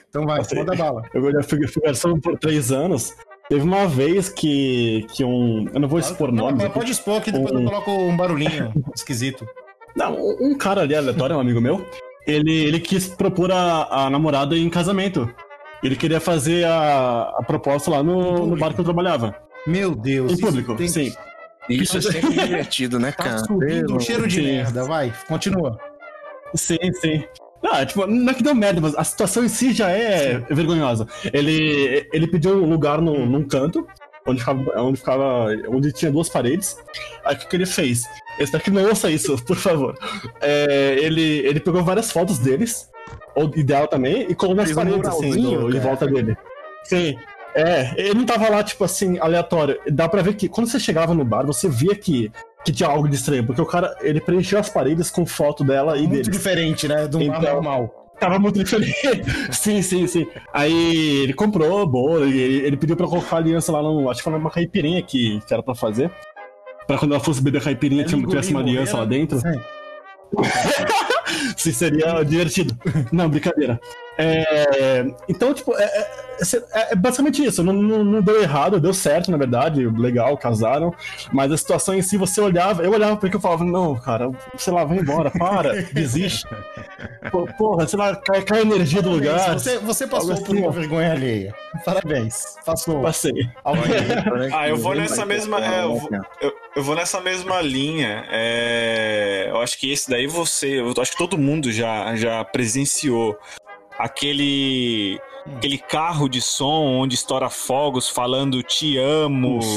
Então 0.10 0.26
vai, 0.26 0.40
Assim, 0.42 0.56
manda 0.58 0.76
bala. 0.76 1.02
Eu 1.14 1.32
já 1.32 1.44
fui, 1.44 1.68
fui 1.68 1.82
garçom 1.84 2.20
por 2.20 2.38
três 2.40 2.72
anos. 2.72 3.14
Teve 3.50 3.62
uma 3.64 3.88
vez 3.88 4.30
que, 4.30 5.06
que 5.14 5.24
um. 5.24 5.68
Eu 5.74 5.80
não 5.80 5.88
vou 5.88 6.00
expor 6.00 6.32
Não, 6.32 6.46
nomes. 6.52 6.68
pode 6.70 6.92
expor 6.92 7.22
que 7.22 7.32
depois 7.32 7.52
Um- 7.54 7.60
eu 7.64 7.66
coloco 7.66 7.92
um 7.92 8.16
barulhinho 8.16 8.74
esquisito. 8.96 9.48
Não, 9.96 10.16
um 10.16 10.52
um 10.52 10.58
cara 10.58 10.82
ali 10.82 10.96
aleatório, 10.96 11.36
um 11.36 11.40
amigo 11.40 11.60
meu, 11.62 11.86
ele, 12.26 12.52
ele 12.54 12.80
quis 12.80 13.08
propor 13.08 13.52
a, 13.52 14.06
a 14.06 14.10
namorada 14.10 14.56
em 14.56 14.70
casamento. 14.70 15.30
Ele 15.84 15.96
queria 15.96 16.20
fazer 16.20 16.66
a, 16.66 17.34
a 17.38 17.44
proposta 17.46 17.92
lá 17.92 18.02
no, 18.04 18.48
no 18.48 18.58
bar 18.58 18.74
que 18.74 18.80
eu 18.82 18.86
trabalhava. 18.86 19.36
Meu 19.66 19.94
Deus. 19.96 20.32
Em 20.32 20.34
isso 20.36 20.42
público, 20.46 20.76
tem- 20.76 20.88
sim. 20.88 21.14
Isso 21.70 21.98
é 21.98 22.02
sempre 22.02 22.30
divertido, 22.34 22.98
né, 22.98 23.12
Tá 23.12 23.24
cara? 23.26 23.38
subindo 23.40 23.94
um 23.96 24.00
cheiro 24.00 24.26
de 24.26 24.36
Sim. 24.38 24.42
merda, 24.44 24.86
vai, 24.86 25.14
continua. 25.28 25.78
Sim, 26.56 26.78
sim. 26.94 27.24
Ah, 27.70 27.86
tipo, 27.86 28.08
não 28.08 28.32
é 28.32 28.34
que 28.34 28.42
deu 28.42 28.56
merda, 28.56 28.80
mas 28.80 28.96
a 28.96 29.04
situação 29.04 29.44
em 29.44 29.50
si 29.50 29.74
já 29.74 29.90
é 29.90 30.40
vergonhosa. 30.50 31.06
Ele, 31.34 32.08
ele 32.14 32.28
pediu 32.28 32.64
um 32.64 32.70
lugar 32.70 33.02
no, 33.02 33.26
num 33.26 33.46
canto, 33.46 33.86
onde 34.26 34.40
ficava, 34.40 34.64
onde 34.82 34.98
ficava. 34.98 35.48
onde 35.68 35.92
tinha 35.92 36.10
duas 36.10 36.30
paredes. 36.30 36.78
Aí 37.26 37.36
o 37.36 37.40
que, 37.40 37.48
que 37.48 37.56
ele 37.58 37.66
fez? 37.66 38.04
Esse 38.40 38.54
daqui 38.54 38.72
não 38.72 38.86
ouça 38.88 39.12
isso, 39.12 39.36
por 39.44 39.58
favor. 39.58 39.94
É, 40.40 40.96
ele, 41.02 41.40
ele 41.46 41.60
pegou 41.60 41.84
várias 41.84 42.12
fotos 42.12 42.40
deles, 42.40 42.88
ou 43.36 43.52
ideal 43.56 43.88
também, 43.88 44.26
e 44.30 44.36
colocou 44.36 44.56
nas 44.64 44.72
paredes, 44.72 45.08
assim, 45.08 45.32
no- 45.42 45.70
em 45.70 45.74
cara. 45.74 45.84
volta 45.84 46.08
dele. 46.08 46.38
Sim. 46.84 47.16
É, 47.56 47.92
ele 47.98 48.14
não 48.14 48.26
tava 48.26 48.50
lá, 48.50 48.64
tipo 48.64 48.84
assim, 48.84 49.18
aleatório. 49.20 49.80
Dá 49.92 50.08
pra 50.08 50.22
ver 50.22 50.36
que 50.36 50.48
quando 50.48 50.68
você 50.68 50.80
chegava 50.80 51.14
no 51.16 51.26
bar, 51.26 51.46
você 51.46 51.68
via 51.68 51.96
que, 51.96 52.32
que 52.64 52.72
tinha 52.72 52.88
algo 52.88 53.08
de 53.10 53.16
estranho, 53.16 53.44
porque 53.46 53.62
o 53.62 53.66
cara, 53.66 53.96
ele 54.02 54.22
preencheu 54.22 54.60
as 54.60 54.70
paredes 54.70 55.10
com 55.10 55.26
foto 55.26 55.64
dela 55.64 55.98
e 55.98 56.02
Muito 56.02 56.12
dele. 56.12 56.30
diferente, 56.30 56.88
né? 56.88 57.08
Do 57.08 57.22
Então- 57.22 57.42
normal. 57.42 58.04
Tava 58.20 58.40
muito 58.40 58.58
diferente. 58.64 58.94
sim, 59.54 59.82
sim, 59.84 60.08
sim. 60.08 60.26
Aí 60.52 61.22
ele 61.24 61.34
comprou 61.34 61.86
bolo, 61.86 62.28
e 62.28 62.40
ele, 62.40 62.66
ele 62.66 62.78
pediu 62.78 62.96
pra 62.96 63.06
colocar 63.08 63.36
a 63.36 63.40
aliança 63.40 63.72
lá 63.72 63.82
no. 63.82 64.10
Acho 64.10 64.20
que 64.20 64.24
foi 64.24 64.34
numa 64.34 64.50
caipirinha 64.50 65.02
que, 65.04 65.40
que 65.48 65.54
era 65.54 65.62
pra 65.62 65.76
fazer. 65.76 66.10
Pra 66.88 66.98
quando 66.98 67.12
ela 67.14 67.24
fosse 67.24 67.42
beber 67.44 67.60
a 67.60 67.64
caipirinha, 67.66 68.04
tinha, 68.06 68.26
tivesse 68.26 68.50
uma 68.52 68.62
aliança 68.62 68.98
lá 68.98 69.06
dentro. 69.06 69.38
Sim. 69.40 69.60
Sim, 71.58 71.72
seria 71.72 72.24
divertido. 72.24 72.78
Não, 73.12 73.30
brincadeira. 73.30 73.80
É, 74.18 75.06
então, 75.30 75.54
tipo, 75.54 75.76
é, 75.78 75.84
é- 75.84 76.28
é- 76.74 76.92
é 76.92 76.96
basicamente 76.96 77.44
isso. 77.44 77.64
Não, 77.64 77.74
não- 77.74 78.04
não 78.04 78.22
deu 78.22 78.42
errado, 78.42 78.80
deu 78.80 78.94
certo, 78.94 79.30
na 79.32 79.38
verdade. 79.38 79.86
Legal, 79.88 80.38
casaram. 80.38 80.94
Mas 81.32 81.52
a 81.52 81.58
situação 81.58 81.94
em 81.96 82.02
si, 82.02 82.18
você 82.18 82.42
olhava, 82.42 82.84
eu 82.84 82.92
olhava 82.92 83.18
porque 83.18 83.36
eu 83.36 83.40
falava, 83.42 83.64
não, 83.64 83.96
cara, 83.96 84.32
sei 84.58 84.74
lá, 84.74 84.84
vai 84.84 84.98
embora, 84.98 85.30
para, 85.32 85.74
desiste. 85.94 86.46
Porra, 87.58 87.88
sei 87.88 88.00
lá, 88.00 88.16
cai, 88.16 88.42
cai 88.42 88.60
a 88.60 88.62
energia 88.62 89.02
do 89.02 89.10
lugar. 89.10 89.54
Você, 89.54 89.78
você 89.80 90.08
passou 90.08 90.32
Algo 90.32 90.44
por 90.46 90.56
assim, 90.56 90.64
uma 90.64 90.72
vergonha 90.72 91.12
alheia. 91.12 91.56
Parabéns. 91.86 92.56
Passou. 92.66 93.02
Passei. 93.02 93.48
Ah, 94.54 94.68
eu 94.68 94.78
vou 94.78 94.96
nessa 94.96 95.26
mesma. 95.26 95.64
é, 95.64 95.84
eu, 95.84 95.96
vou, 95.96 96.10
eu- 96.42 96.54
eu 96.76 96.84
vou 96.84 96.96
nessa 96.96 97.20
mesma 97.22 97.62
linha. 97.62 98.26
É, 98.32 99.48
eu 99.50 99.62
acho 99.62 99.78
que 99.78 99.92
esse 99.92 100.10
daí 100.10 100.28
você. 100.28 100.80
Eu 100.80 100.94
acho 101.00 101.12
que 101.12 101.18
todo 101.18 101.38
mundo 101.38 101.72
já, 101.72 102.16
já 102.16 102.44
presenciou 102.44 103.38
aquele. 103.98 105.20
Aquele 105.56 105.78
carro 105.78 106.28
de 106.28 106.42
som 106.42 106.98
onde 107.00 107.16
estoura 107.16 107.50
fogos 107.50 108.10
falando 108.10 108.62
te 108.62 108.98
amo. 108.98 109.60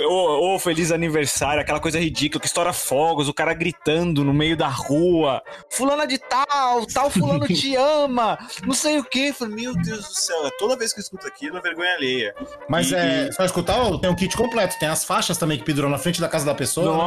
Ô, 0.00 0.54
ô, 0.54 0.58
feliz 0.58 0.90
aniversário, 0.90 1.60
aquela 1.60 1.78
coisa 1.78 1.98
ridícula 2.00 2.40
que 2.40 2.46
estoura 2.46 2.72
fogos, 2.72 3.28
o 3.28 3.34
cara 3.34 3.52
gritando 3.52 4.24
no 4.24 4.32
meio 4.32 4.56
da 4.56 4.66
rua. 4.66 5.42
Fulana 5.70 6.06
de 6.06 6.18
tal, 6.18 6.86
tal 6.86 7.10
fulano 7.10 7.46
te 7.46 7.76
ama, 7.76 8.36
não 8.66 8.74
sei 8.74 8.98
o 8.98 9.04
que. 9.04 9.32
Meu 9.46 9.74
Deus 9.74 10.00
do 10.08 10.14
céu, 10.14 10.50
toda 10.58 10.76
vez 10.76 10.92
que 10.92 11.00
eu 11.00 11.02
escuto 11.02 11.26
aquilo 11.26 11.58
é 11.58 11.60
vergonha 11.60 11.94
alheia. 11.94 12.34
Mas 12.68 12.90
E- 12.90 12.94
é, 12.96 13.28
e- 13.28 13.32
só 13.32 13.44
escutar, 13.44 13.76
tem 14.00 14.10
um 14.10 14.16
kit 14.16 14.34
completo. 14.36 14.78
Tem 14.80 14.88
as 14.88 15.04
faixas 15.04 15.36
também 15.38 15.58
que 15.58 15.64
penduram 15.64 15.90
na 15.90 15.98
frente 15.98 16.20
da 16.20 16.28
casa 16.28 16.46
da 16.46 16.54
pessoa. 16.54 16.96
né? 16.96 17.02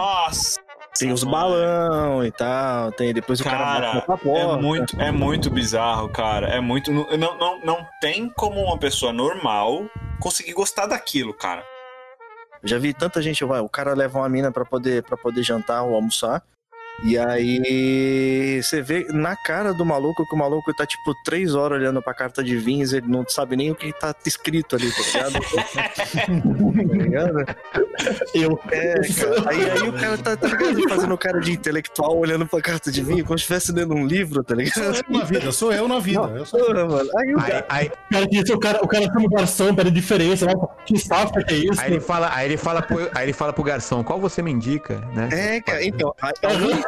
Tem 1.00 1.12
os 1.12 1.24
balão 1.24 2.24
e 2.26 2.32
tal, 2.32 2.92
tem 2.92 3.14
depois 3.14 3.40
o 3.40 3.44
cara, 3.44 3.58
Cara, 3.58 3.94
bota 3.94 4.12
na 4.12 4.18
porta. 4.18 4.40
é 4.54 4.58
muito, 4.62 5.02
é 5.02 5.12
muito 5.12 5.50
bizarro, 5.50 6.10
cara. 6.10 6.48
É 6.48 6.60
muito. 6.60 6.92
Não, 6.92 7.38
não, 7.38 7.60
não 7.62 7.88
tem 8.02 8.30
como 8.30 8.60
uma 8.62 8.78
pessoa 8.78 9.14
normal 9.14 9.86
conseguir 10.20 10.54
gostar 10.54 10.88
daquilo, 10.88 11.34
cara. 11.34 11.64
Já 12.64 12.80
vi 12.80 12.94
tanta 12.94 13.22
gente, 13.22 13.44
vai, 13.46 13.60
o 13.60 13.70
cara 13.70 13.94
leva 13.94 14.18
uma 14.20 14.28
mina 14.28 14.52
pra 14.52 14.66
poder, 14.66 15.04
pra 15.04 15.16
poder 15.16 15.44
jantar 15.44 15.84
ou 15.84 15.94
almoçar. 15.96 16.42
E 17.04 17.18
aí 17.18 18.62
você 18.62 18.82
vê 18.82 19.06
na 19.12 19.36
cara 19.36 19.74
do 19.74 19.86
maluco 19.86 20.28
que 20.28 20.36
o 20.36 20.38
maluco 20.38 20.74
tá 20.74 20.86
tipo 20.86 21.14
três 21.24 21.54
horas 21.54 21.80
olhando 21.80 22.02
pra 22.02 22.14
carta 22.14 22.44
de 22.44 22.58
vinhos, 22.58 22.92
ele 22.92 23.08
não 23.08 23.24
sabe 23.28 23.56
nem 23.56 23.72
o 23.72 23.76
que 23.76 23.94
tá 23.94 24.16
escrito 24.26 24.76
ali, 24.76 24.92
tá 24.92 25.02
ligado? 25.04 25.40
tá 26.88 26.94
ligado? 26.94 27.58
Eu. 28.34 28.60
É, 28.72 28.94
cara. 28.96 29.50
Aí, 29.50 29.70
aí 29.70 29.90
o 29.90 29.94
cara 29.94 30.18
tá, 30.18 30.36
tá 30.36 30.48
ligado? 30.48 30.90
Fazendo 30.90 31.18
cara 31.18 31.40
de 31.40 31.52
intelectual 31.52 32.18
olhando 32.18 32.46
pra 32.48 32.62
carta 32.62 32.92
de 32.92 33.04
vinho, 33.04 33.24
como 33.26 33.38
se 33.38 33.44
estivesse 33.44 33.72
lendo 33.72 33.94
um 33.94 34.06
livro, 34.06 34.44
tá 34.44 34.56
ligado? 34.56 34.74
Sou 34.74 34.84
eu 34.94 35.20
na 35.20 35.24
vida, 35.26 35.52
sou 35.52 35.74
eu 35.74 35.88
na 35.88 36.00
vida. 36.00 36.34
Eu 36.36 36.46
sou... 36.46 36.60
Porra, 36.60 36.86
mano. 36.86 37.10
Aí 37.18 37.36
o 37.36 37.40
Aí, 37.40 37.52
cara. 37.52 37.66
aí, 37.70 37.88
O 37.88 38.14
cara, 38.14 38.28
disse, 38.28 38.54
o 38.54 38.60
cara, 38.60 38.80
o 38.84 38.88
cara 38.88 39.06
chama 39.06 39.26
o 39.26 39.30
garçom, 39.30 39.76
pede 39.76 39.92
diferença. 39.92 40.46
Nossa, 40.46 40.70
que 40.86 40.98
safra 40.98 41.44
que 41.44 41.54
é 41.54 41.58
isso? 41.58 41.80
aí 41.82 41.92
ele 41.94 42.00
fala, 42.00 42.30
aí 42.34 42.48
ele 42.48 42.58
fala 42.58 42.82
pro, 42.82 43.10
aí 43.14 43.26
ele 43.26 43.34
fala 43.34 43.54
pro 43.54 43.64
garçom, 43.64 44.04
qual 44.04 44.20
você 44.20 44.42
me 44.42 44.52
indica, 44.52 45.00
né? 45.14 45.30
É, 45.32 45.62
cara, 45.62 45.84
então, 45.84 46.14
a, 46.22 46.32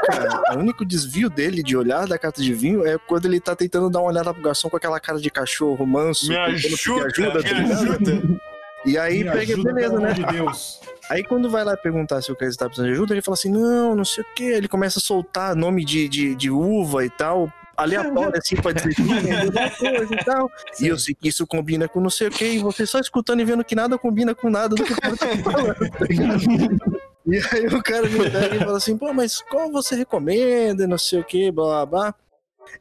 a 0.07 0.15
única, 0.15 0.53
o 0.55 0.59
único 0.59 0.85
desvio 0.85 1.29
dele 1.29 1.63
de 1.63 1.75
olhar 1.75 2.07
da 2.07 2.17
carta 2.17 2.41
de 2.41 2.53
vinho 2.53 2.85
é 2.85 2.97
quando 2.97 3.25
ele 3.25 3.39
tá 3.39 3.55
tentando 3.55 3.89
dar 3.89 3.99
uma 3.99 4.09
olhada 4.09 4.33
pro 4.33 4.43
garçom 4.43 4.69
com 4.69 4.77
aquela 4.77 4.99
cara 4.99 5.19
de 5.19 5.29
cachorro 5.29 5.85
manso. 5.85 6.27
Me 6.27 6.37
ajuda, 6.37 7.11
tá 7.11 7.53
me 7.53 7.73
ajuda. 7.73 8.39
E 8.85 8.97
aí 8.97 9.23
Me 9.23 9.31
pega, 9.31 9.53
ajuda, 9.53 9.73
beleza, 9.73 9.99
né? 9.99 10.13
de 10.13 10.25
Deus. 10.25 10.79
Aí 11.09 11.23
quando 11.23 11.49
vai 11.49 11.63
lá 11.63 11.75
perguntar 11.75 12.21
se 12.21 12.31
o 12.31 12.35
cara 12.35 12.51
tá 12.55 12.65
precisando 12.65 12.87
de 12.87 12.93
ajuda, 12.93 13.13
ele 13.13 13.21
fala 13.21 13.33
assim, 13.33 13.51
não, 13.51 13.95
não 13.95 14.05
sei 14.05 14.23
o 14.23 14.27
que. 14.35 14.43
Ele 14.43 14.67
começa 14.67 14.99
a 14.99 15.01
soltar 15.01 15.55
nome 15.55 15.83
de, 15.83 16.07
de, 16.07 16.35
de 16.35 16.49
uva 16.51 17.03
e 17.03 17.09
tal, 17.09 17.51
aleatório, 17.75 18.37
assim, 18.37 18.55
pra 18.55 18.71
dizer 18.71 18.93
que 18.93 19.01
é 19.01 19.41
alguma 19.41 19.69
coisa 19.71 20.13
e 20.13 20.23
tal. 20.23 20.51
E 20.79 20.87
eu 20.87 20.97
sei 20.97 21.15
que 21.15 21.29
isso 21.29 21.47
combina 21.47 21.87
com 21.87 21.99
não 21.99 22.09
sei 22.09 22.27
o 22.27 22.31
que, 22.31 22.45
e 22.45 22.59
você 22.59 22.85
só 22.85 22.99
escutando 22.99 23.41
e 23.41 23.45
vendo 23.45 23.63
que 23.63 23.75
nada 23.75 23.97
combina 23.97 24.35
com 24.35 24.49
nada 24.49 24.75
do 24.75 24.83
que 24.83 24.93
o 24.93 25.01
cara 25.01 25.17
tá 25.17 25.27
falando, 25.37 25.75
tá 25.75 26.05
ligado? 26.07 26.98
E 27.31 27.37
aí 27.51 27.67
o 27.67 27.83
cara 27.83 28.07
me 28.07 28.29
pega 28.29 28.55
e 28.55 28.59
fala 28.59 28.77
assim, 28.77 28.97
pô, 28.97 29.13
mas 29.13 29.41
qual 29.41 29.71
você 29.71 29.95
recomenda, 29.95 30.87
não 30.87 30.97
sei 30.97 31.19
o 31.19 31.23
que, 31.23 31.51
blá 31.51 31.85
blá 31.85 31.85
blá. 31.85 32.15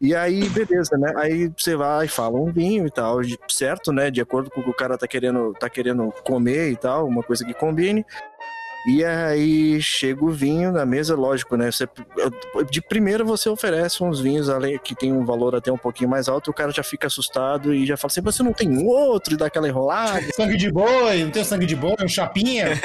E 0.00 0.14
aí, 0.14 0.48
beleza, 0.50 0.96
né? 0.98 1.12
Aí 1.16 1.50
você 1.56 1.74
vai 1.74 2.06
e 2.06 2.08
fala 2.08 2.38
um 2.38 2.52
vinho 2.52 2.87
e 2.87 2.90
tal, 2.90 3.18
certo, 3.48 3.92
né? 3.92 4.11
De 4.11 4.20
acordo 4.20 4.50
com 4.50 4.61
o 4.61 4.64
que 4.64 4.70
o 4.70 4.74
cara 4.74 4.98
tá 4.98 5.08
querendo, 5.08 5.52
tá 5.54 5.68
querendo 5.68 6.12
comer 6.24 6.70
e 6.70 6.76
tal, 6.76 7.06
uma 7.06 7.22
coisa 7.22 7.44
que 7.44 7.54
combine. 7.54 8.04
E 8.87 9.05
aí 9.05 9.83
chega 9.83 10.25
o 10.25 10.31
vinho 10.31 10.73
na 10.73 10.87
mesa, 10.87 11.14
lógico, 11.14 11.57
né? 11.57 11.71
Você, 11.71 11.87
de 12.71 12.81
primeira 12.81 13.25
você 13.25 13.49
oferece 13.49 14.03
uns 14.03 14.21
vinhos 14.21 14.49
que 14.83 14.95
tem 14.95 15.12
um 15.12 15.25
valor 15.25 15.55
até 15.55 15.71
um 15.71 15.77
pouquinho 15.77 16.09
mais 16.09 16.29
alto, 16.29 16.51
o 16.51 16.55
cara 16.55 16.71
já 16.71 16.83
fica 16.83 17.07
assustado 17.07 17.75
e 17.75 17.85
já 17.85 17.97
fala 17.97 18.11
assim: 18.11 18.21
você 18.21 18.43
não 18.43 18.53
tem 18.53 18.87
outro 18.87 19.35
e 19.35 19.37
dá 19.37 19.47
aquela 19.47 19.69
enrolada. 19.69 20.23
Sangue 20.35 20.57
de 20.57 20.71
boi, 20.71 21.25
não 21.25 21.31
tem 21.31 21.45
sangue 21.45 21.67
de 21.67 21.77
boi, 21.77 21.97
um 22.01 22.09
chapinha. 22.09 22.69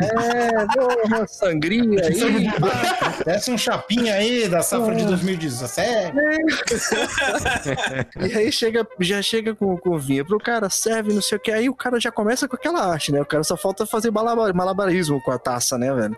É, 0.00 1.06
uma 1.06 1.26
sangria 1.26 1.82
aí. 2.06 2.14
Sangue 2.14 2.40
de 2.50 2.60
boi. 2.60 2.70
Desce 3.24 3.50
um 3.50 3.58
chapinha 3.58 4.14
aí 4.14 4.48
da 4.48 4.62
safra 4.62 4.94
de 4.94 5.04
2017. 5.06 6.12
E 8.20 8.36
aí 8.36 8.52
chega, 8.52 8.86
já 9.00 9.22
chega 9.22 9.54
com, 9.54 9.76
com 9.76 9.90
o 9.90 9.98
vinho 9.98 10.24
pro 10.24 10.38
cara, 10.38 10.68
serve, 10.68 11.12
não 11.12 11.22
sei 11.22 11.38
o 11.38 11.40
que. 11.40 11.50
Aí 11.50 11.68
o 11.68 11.74
cara 11.74 11.98
já 12.00 12.10
começa 12.10 12.48
com 12.48 12.56
aquela 12.56 12.84
arte, 12.84 13.12
né? 13.12 13.20
O 13.20 13.26
cara 13.26 13.42
só 13.44 13.56
falta 13.56 13.86
fazer 13.86 14.10
malabar- 14.10 14.54
malabarismo 14.64 15.20
com 15.20 15.30
a 15.30 15.38
taça, 15.38 15.76
né, 15.76 15.92
velho? 15.92 16.16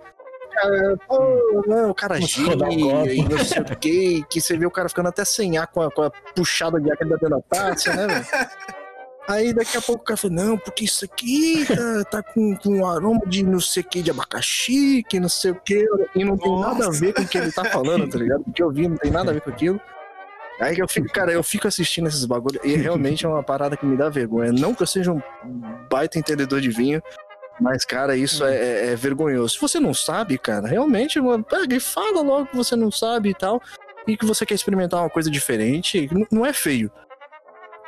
Cara, 0.55 0.97
pô, 1.07 1.65
não, 1.67 1.91
o 1.91 1.95
cara 1.95 2.19
Nossa, 2.19 2.33
gira 2.33 2.73
e 2.73 3.23
não 3.29 3.39
sei 3.39 3.61
o 3.61 3.77
que, 3.77 4.25
que 4.31 4.41
você 4.41 4.57
vê 4.57 4.65
o 4.65 4.71
cara 4.71 4.89
ficando 4.89 5.09
até 5.09 5.23
sem 5.25 5.59
ar 5.59 5.67
com 5.67 5.83
a, 5.83 5.91
com 5.91 6.03
a 6.03 6.11
puxada 6.35 6.81
de 6.81 6.91
ar 6.91 6.97
que 6.97 7.05
ele 7.05 7.11
tá 7.11 7.19
dando 7.21 7.37
a 7.37 7.43
taça, 7.43 7.93
né, 7.95 8.07
velho? 8.07 8.27
Aí 9.29 9.53
daqui 9.53 9.77
a 9.77 9.83
pouco 9.83 10.03
o 10.03 10.05
cara 10.05 10.17
fala, 10.17 10.35
não, 10.35 10.57
porque 10.57 10.85
isso 10.85 11.05
aqui 11.05 11.67
tá, 11.67 12.05
tá 12.05 12.23
com, 12.23 12.57
com 12.57 12.79
um 12.79 12.87
aroma 12.87 13.21
de 13.27 13.43
não 13.43 13.61
sei 13.61 13.83
o 13.83 13.87
que, 13.87 14.01
de 14.01 14.11
abacaxi, 14.11 15.03
que 15.03 15.19
não 15.19 15.29
sei 15.29 15.51
o 15.51 15.57
que, 15.57 15.85
e 16.15 16.25
não 16.25 16.39
tem 16.39 16.61
nada 16.61 16.87
a 16.87 16.91
ver 16.91 17.13
com 17.13 17.23
o 17.23 17.29
que 17.29 17.37
ele 17.37 17.51
tá 17.51 17.65
falando, 17.65 18.09
tá 18.09 18.19
ligado? 18.19 18.45
O 18.47 18.53
que 18.53 18.63
eu 18.63 18.71
vi 18.71 18.89
não 18.89 18.97
tem 18.97 19.11
nada 19.11 19.33
a 19.33 19.35
ver 19.35 19.41
com 19.41 19.51
aquilo. 19.51 19.81
Aí 20.61 20.79
eu 20.79 20.89
fico, 20.89 21.09
cara, 21.09 21.33
eu 21.33 21.43
fico 21.43 21.69
assistindo 21.69 22.07
esses 22.07 22.25
bagulhos 22.25 22.65
e 22.65 22.77
realmente 22.77 23.27
é 23.27 23.29
uma 23.29 23.43
parada 23.43 23.77
que 23.77 23.85
me 23.85 23.97
dá 23.97 24.09
vergonha. 24.09 24.53
Não 24.53 24.75
que 24.75 24.83
eu 24.83 24.87
seja 24.87 25.13
um 25.13 25.21
baita 25.91 26.19
entendedor 26.19 26.61
de 26.61 26.71
vinho, 26.71 27.03
mas, 27.61 27.85
cara, 27.85 28.17
isso 28.17 28.45
é, 28.45 28.55
é- 28.57 28.93
é 28.93 28.97
vergonhoso. 28.97 29.55
Se 29.55 29.61
você 29.61 29.81
não 29.81 29.95
sabe, 29.95 30.37
cara, 30.39 30.67
realmente, 30.69 31.21
mano, 31.21 31.43
pega 31.45 31.75
e 31.75 31.81
fala 31.81 32.21
logo 32.23 32.47
que 32.47 32.57
você 32.57 32.77
não 32.77 32.91
sabe 32.91 33.31
e 33.31 33.35
tal, 33.35 33.61
e 34.07 34.17
que 34.17 34.27
você 34.27 34.45
quer 34.47 34.55
experimentar 34.55 35.01
uma 35.01 35.11
coisa 35.11 35.31
diferente, 35.31 36.09
não 36.31 36.45
é 36.47 36.53
feio. 36.53 36.91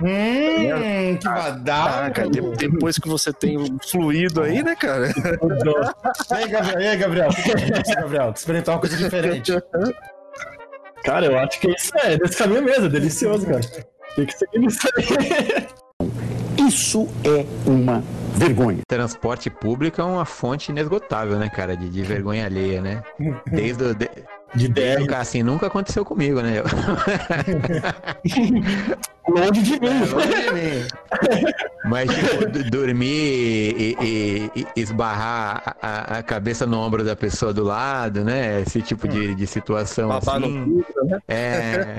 Hum, 0.00 1.16
que 1.18 1.24
badalo. 1.24 2.04
Ah, 2.06 2.10
cara, 2.10 2.30
de- 2.30 2.40
depois 2.56 2.98
que 2.98 3.08
você 3.08 3.32
tem 3.32 3.56
o 3.58 3.78
fluido 3.90 4.42
aí, 4.42 4.62
né, 4.62 4.76
cara? 4.76 5.08
E 6.30 6.34
aí, 6.34 6.48
Gabriel? 6.48 6.80
E 6.80 6.86
aí, 6.86 6.96
Gabriel? 6.96 7.28
É 7.28 7.80
isso, 7.82 7.94
Gabriel? 7.96 8.30
Experimentar 8.34 8.74
uma 8.76 8.80
coisa 8.80 8.96
diferente. 8.96 9.52
Cara, 11.02 11.26
eu 11.26 11.36
acho 11.38 11.58
que 11.60 11.68
isso 11.70 11.90
é 11.98 12.16
desse 12.16 12.36
caminho 12.36 12.62
mesmo, 12.62 12.86
é 12.86 12.88
delicioso, 12.88 13.44
cara. 13.46 13.60
Tem 14.14 14.26
que 14.26 14.32
seguir 14.38 14.66
isso 14.66 14.88
aí. 14.96 15.66
Isso 16.68 17.08
é 17.24 17.44
uma 17.68 18.02
vergonha. 18.38 18.82
Transporte 18.86 19.50
público 19.50 20.00
é 20.00 20.04
uma 20.04 20.24
fonte 20.24 20.70
inesgotável, 20.70 21.38
né, 21.38 21.48
cara? 21.48 21.76
De, 21.76 21.88
de 21.88 22.02
vergonha 22.02 22.46
alheia, 22.46 22.80
né? 22.80 23.02
Desde 23.46 23.84
o. 23.84 23.94
De... 23.94 24.08
De 24.54 24.66
Desde 24.66 25.10
o 25.10 25.14
assim, 25.14 25.42
nunca 25.42 25.66
aconteceu 25.66 26.06
comigo, 26.06 26.40
né? 26.40 26.62
Longe 29.28 29.62
de 29.62 29.72
mim. 29.80 29.88
longe 30.12 30.28
de 30.28 30.50
mim. 30.52 30.86
Mas, 31.84 32.10
tipo, 32.10 32.70
dormir 32.70 33.06
e, 33.08 33.96
e- 34.02 34.50
e 34.76 34.80
esbarrar 34.80 35.76
a, 35.80 36.18
a- 36.18 36.22
cabeça 36.22 36.66
no 36.66 36.78
ombro 36.78 37.02
da 37.02 37.16
pessoa 37.16 37.52
do 37.52 37.64
lado, 37.64 38.24
né? 38.24 38.60
Esse 38.62 38.82
tipo 38.82 39.08
de, 39.08 39.34
de 39.34 39.46
situação 39.46 40.08
Babar 40.08 40.40
no 40.40 40.46
assim. 40.46 40.64
vidro, 40.64 41.04
né? 41.04 41.18
É. 41.28 41.96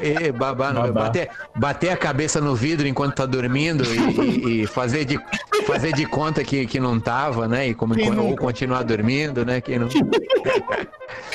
E 0.00 0.32
babar 0.32 0.72
no, 0.72 0.80
Babar. 0.80 1.04
bater, 1.04 1.28
bater 1.54 1.90
a 1.90 1.96
cabeça 1.96 2.40
no 2.40 2.56
vidro 2.56 2.88
enquanto 2.88 3.14
tá 3.14 3.26
dormindo 3.26 3.84
e, 3.84 3.98
e- 3.98 4.62
e 4.62 4.66
fazer, 4.66 5.04
de, 5.04 5.20
fazer 5.66 5.92
de 5.92 6.04
conta 6.06 6.42
que, 6.42 6.66
que 6.66 6.80
não 6.80 6.98
tava, 6.98 7.46
né? 7.46 7.68
E 7.68 7.74
como, 7.74 7.94
ou 8.20 8.34
continuar 8.36 8.82
dormindo, 8.82 9.44
né? 9.44 9.60
Quem 9.60 9.78
não... 9.78 9.88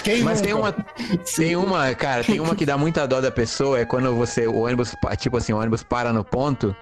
Quem 0.03 0.23
Mas 0.23 0.41
tem 0.41 0.53
nunca? 0.53 0.75
uma, 0.75 1.21
tem 1.35 1.55
uma, 1.55 1.93
cara, 1.95 2.23
tem 2.23 2.39
uma 2.39 2.55
que 2.55 2.65
dá 2.65 2.75
muita 2.77 3.07
dó 3.07 3.21
da 3.21 3.29
pessoa, 3.31 3.79
é 3.79 3.85
quando 3.85 4.13
você, 4.15 4.47
o 4.47 4.55
ônibus, 4.61 4.95
tipo 5.17 5.37
assim, 5.37 5.53
o 5.53 5.57
ônibus 5.57 5.83
para 5.83 6.13
no 6.13 6.23
ponto, 6.23 6.75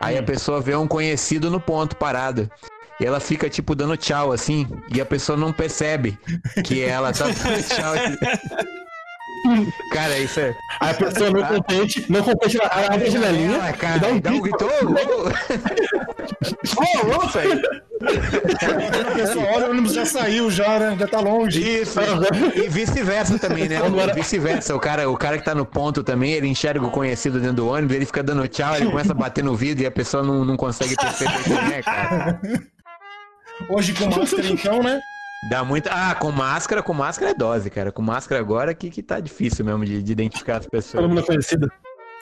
aí 0.00 0.16
a 0.16 0.22
pessoa 0.22 0.60
vê 0.60 0.74
um 0.74 0.86
conhecido 0.86 1.50
no 1.50 1.60
ponto 1.60 1.96
parado. 1.96 2.50
E 2.98 3.04
ela 3.04 3.20
fica, 3.20 3.50
tipo, 3.50 3.74
dando 3.74 3.96
tchau, 3.96 4.32
assim, 4.32 4.66
e 4.90 5.00
a 5.02 5.06
pessoa 5.06 5.36
não 5.36 5.52
percebe 5.52 6.18
que 6.64 6.82
ela 6.82 7.12
tá 7.12 7.26
dando 7.26 7.62
tchau. 7.68 7.94
Cara, 9.92 10.18
isso 10.18 10.40
é. 10.40 10.54
Aí 10.80 10.90
a 10.90 10.94
pessoa 10.94 11.30
não 11.30 11.42
contente, 11.44 12.04
não 12.08 12.22
contente, 12.22 12.58
ela 12.60 12.94
abre 12.94 13.06
a 13.06 13.10
janelinha 13.10 13.56
Ela, 13.56 13.72
cara, 13.72 13.98
dá 13.98 14.08
um 14.08 14.20
dá 14.20 14.30
um 14.30 14.40
grito. 14.40 14.58
grito. 14.58 15.32
ô, 16.76 17.38
aí. 17.38 17.62
Quando 18.60 19.08
a 19.08 19.10
pessoa 19.12 19.46
olha, 19.46 19.66
o 19.66 19.70
ônibus 19.70 19.94
já 19.94 20.04
saiu, 20.04 20.50
já, 20.50 20.78
né? 20.78 20.96
Já 20.98 21.06
tá 21.08 21.20
longe. 21.20 21.80
Isso, 21.80 21.98
e 22.54 22.68
vice-versa 22.68 23.38
também, 23.38 23.68
né? 23.68 23.78
Vice-versa. 24.14 24.74
O 24.74 24.80
cara, 24.80 25.08
o 25.08 25.16
cara 25.16 25.38
que 25.38 25.44
tá 25.44 25.54
no 25.54 25.64
ponto 25.64 26.02
também, 26.02 26.32
ele 26.32 26.48
enxerga 26.48 26.84
o 26.84 26.90
conhecido 26.90 27.40
dentro 27.40 27.56
do 27.56 27.68
ônibus, 27.68 27.96
ele 27.96 28.06
fica 28.06 28.22
dando 28.22 28.46
tchau, 28.48 28.76
ele 28.76 28.86
começa 28.86 29.12
a 29.12 29.14
bater 29.14 29.42
no 29.42 29.54
vidro 29.56 29.84
e 29.84 29.86
a 29.86 29.90
pessoa 29.90 30.22
não, 30.22 30.44
não 30.44 30.56
consegue 30.56 30.94
perceber 30.96 31.42
quem 31.44 31.56
é, 31.74 31.82
cara. 31.82 32.40
Hoje 33.70 33.94
com 33.94 34.06
máscara, 34.06 34.46
então, 34.46 34.82
né? 34.82 35.00
Dá 35.50 35.62
muita. 35.64 35.90
Ah, 35.92 36.14
com 36.14 36.30
máscara, 36.32 36.82
com 36.82 36.92
máscara 36.92 37.30
é 37.30 37.34
dose, 37.34 37.70
cara. 37.70 37.92
Com 37.92 38.02
máscara 38.02 38.40
agora 38.40 38.74
que, 38.74 38.90
que 38.90 39.02
tá 39.02 39.20
difícil 39.20 39.64
mesmo 39.64 39.84
de, 39.84 40.02
de 40.02 40.12
identificar 40.12 40.56
as 40.56 40.64
Todo 40.64 40.70
pessoas. 40.70 41.06
mundo 41.08 41.20
é 41.20 41.24
conhecido. 41.24 41.70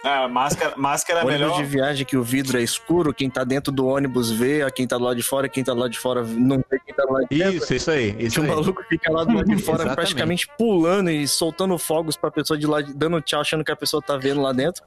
Ah, 0.06 0.28
máscara, 0.28 0.74
máscara 0.76 1.20
é 1.20 1.24
melhor. 1.24 1.56
de 1.56 1.64
viagem 1.64 2.04
que 2.04 2.14
o 2.14 2.22
vidro 2.22 2.58
é 2.58 2.62
escuro, 2.62 3.14
quem 3.14 3.30
tá 3.30 3.42
dentro 3.42 3.72
do 3.72 3.86
ônibus 3.86 4.30
vê, 4.30 4.60
a 4.60 4.70
quem 4.70 4.86
tá 4.86 4.98
do 4.98 5.04
lado 5.04 5.16
de 5.16 5.22
fora, 5.22 5.48
quem 5.48 5.64
tá 5.64 5.72
do 5.72 5.80
lado 5.80 5.90
de 5.92 5.98
fora 5.98 6.22
não 6.22 6.56
vê 6.70 6.78
quem 6.84 6.94
tá 6.94 7.04
do 7.06 7.12
lado 7.14 7.26
de 7.30 7.38
dentro. 7.38 7.54
Isso, 7.56 7.74
isso 7.74 7.90
aí. 7.90 8.14
Isso 8.18 8.34
Que 8.34 8.40
o 8.40 8.42
aí. 8.42 8.48
maluco 8.50 8.82
fica 8.86 9.10
lá 9.10 9.24
do 9.24 9.32
lado 9.34 9.46
de 9.46 9.62
fora 9.62 9.78
Exatamente. 9.84 9.94
praticamente 9.96 10.48
pulando 10.58 11.08
e 11.10 11.26
soltando 11.26 11.78
fogos 11.78 12.18
pra 12.18 12.30
pessoa 12.30 12.58
de 12.58 12.66
lá, 12.66 12.82
de- 12.82 12.92
dando 12.92 13.18
tchau, 13.22 13.40
achando 13.40 13.64
que 13.64 13.72
a 13.72 13.76
pessoa 13.76 14.02
tá 14.02 14.18
vendo 14.18 14.42
lá 14.42 14.52
dentro. 14.52 14.82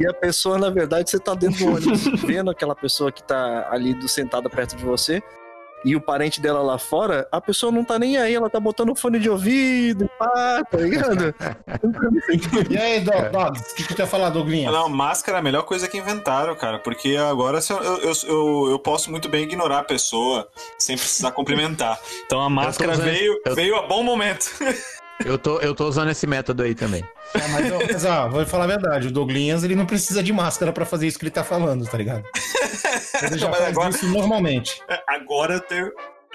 E 0.00 0.06
a 0.06 0.14
pessoa, 0.14 0.56
na 0.56 0.70
verdade, 0.70 1.10
você 1.10 1.18
tá 1.18 1.34
dentro 1.34 1.66
do 1.66 1.74
ônibus, 1.74 2.04
vendo 2.24 2.50
aquela 2.50 2.74
pessoa 2.74 3.12
que 3.12 3.22
tá 3.22 3.68
ali 3.70 3.92
do, 3.92 4.08
sentada 4.08 4.48
perto 4.48 4.74
de 4.74 4.82
você. 4.86 5.22
E 5.84 5.96
o 5.96 6.00
parente 6.00 6.40
dela 6.40 6.62
lá 6.62 6.78
fora, 6.78 7.26
a 7.32 7.40
pessoa 7.40 7.72
não 7.72 7.84
tá 7.84 7.98
nem 7.98 8.16
aí, 8.16 8.34
ela 8.34 8.48
tá 8.48 8.60
botando 8.60 8.94
fone 8.94 9.18
de 9.18 9.28
ouvido, 9.28 10.08
pá, 10.18 10.62
tá 10.70 10.78
ligado? 10.78 11.34
E 12.70 12.76
aí, 12.76 13.00
Dog, 13.00 13.28
Dogs, 13.30 13.72
o 13.72 13.74
que, 13.74 13.84
que 13.84 13.94
tu 13.94 14.00
ia 14.00 14.06
falar, 14.06 14.30
Douglinha? 14.30 14.70
Não, 14.70 14.88
máscara 14.88 15.38
é 15.38 15.40
a 15.40 15.42
melhor 15.42 15.62
coisa 15.64 15.88
que 15.88 15.98
inventaram, 15.98 16.54
cara. 16.54 16.78
Porque 16.78 17.16
agora 17.16 17.58
eu, 17.68 17.82
eu, 17.98 18.12
eu, 18.26 18.68
eu 18.72 18.78
posso 18.78 19.10
muito 19.10 19.28
bem 19.28 19.42
ignorar 19.44 19.80
a 19.80 19.84
pessoa 19.84 20.48
sem 20.78 20.96
precisar 20.96 21.32
cumprimentar. 21.32 21.98
Então 22.26 22.40
a 22.40 22.48
máscara 22.48 22.92
usando- 22.92 23.04
veio, 23.04 23.40
eu- 23.44 23.54
veio 23.54 23.76
a 23.76 23.82
bom 23.86 24.02
momento. 24.02 24.46
Eu 25.24 25.38
tô, 25.38 25.60
eu 25.60 25.72
tô 25.72 25.86
usando 25.86 26.10
esse 26.10 26.26
método 26.26 26.64
aí 26.64 26.74
também. 26.74 27.04
É, 27.34 27.46
mas, 27.48 28.04
ó, 28.04 28.28
vou 28.28 28.44
falar 28.44 28.64
a 28.64 28.66
verdade, 28.66 29.06
o 29.06 29.12
Douglinhas, 29.12 29.62
ele 29.62 29.76
não 29.76 29.86
precisa 29.86 30.20
de 30.20 30.32
máscara 30.32 30.72
pra 30.72 30.84
fazer 30.84 31.06
isso 31.06 31.16
que 31.16 31.22
ele 31.24 31.30
tá 31.30 31.44
falando, 31.44 31.86
tá 31.86 31.96
ligado? 31.96 32.24
Ele 33.24 33.38
já 33.38 33.50
faz 33.50 33.64
agora- 33.64 33.90
isso 33.90 34.06
normalmente. 34.08 34.82
Agora 35.08 35.54
eu 35.54 35.60
tenho. 35.60 35.90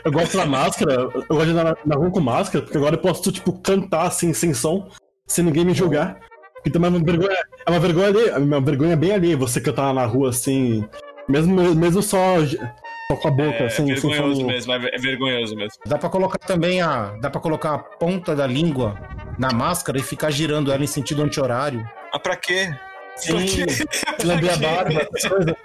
Eu 0.05 0.11
gosto 0.11 0.37
da 0.37 0.45
máscara, 0.45 0.93
eu 0.93 1.09
gosto 1.27 1.45
de 1.45 1.51
andar 1.51 1.75
na, 1.85 1.95
rua 1.95 2.11
com 2.11 2.19
máscara, 2.19 2.63
porque 2.63 2.77
agora 2.77 2.95
eu 2.95 2.99
posso, 3.01 3.31
tipo, 3.31 3.51
cantar 3.61 4.03
assim, 4.03 4.31
sem 4.33 4.53
som, 4.53 4.89
sem 5.25 5.43
ninguém 5.43 5.65
me 5.65 5.73
julgar. 5.73 6.19
E 6.65 6.69
também 6.69 6.87
é 6.91 6.95
uma 6.97 7.03
vergonha, 7.03 7.37
é 7.65 7.69
uma 7.71 7.79
vergonha 7.79 8.07
ali, 8.07 8.29
é 8.29 8.37
uma 8.37 8.61
vergonha 8.61 8.95
bem 8.95 9.11
ali, 9.11 9.35
você 9.35 9.59
cantar 9.59 9.93
na 9.93 10.05
rua 10.05 10.29
assim, 10.29 10.87
mesmo, 11.27 11.73
mesmo 11.75 12.01
só, 12.03 12.35
só 12.45 13.15
com 13.17 13.27
a 13.27 13.31
boca, 13.31 13.63
É, 13.63 13.65
assim, 13.67 13.85
sem 13.95 14.09
vergonhoso 14.11 14.41
som. 14.41 14.47
mesmo, 14.47 14.73
é 14.73 14.89
é 14.93 14.97
vergonhoso 14.99 15.55
mesmo. 15.55 15.79
Dá 15.85 15.97
pra 15.97 16.09
colocar 16.09 16.37
também 16.39 16.81
a. 16.81 17.15
Dá 17.21 17.29
pra 17.29 17.41
colocar 17.41 17.73
a 17.73 17.79
ponta 17.79 18.35
da 18.35 18.45
língua 18.45 18.99
na 19.39 19.51
máscara 19.51 19.97
e 19.97 20.01
ficar 20.03 20.29
girando 20.29 20.71
ela 20.71 20.83
em 20.83 20.87
sentido 20.87 21.23
anti-horário. 21.23 21.83
Ah, 22.13 22.19
pra 22.19 22.35
quê? 22.35 22.69
Sim, 23.15 23.33
Pra 23.33 23.41
quê? 23.41 24.25
lamber 24.27 24.53
a 24.53 24.57
barba, 24.61 25.07
essas 25.15 25.29
coisas. 25.31 25.55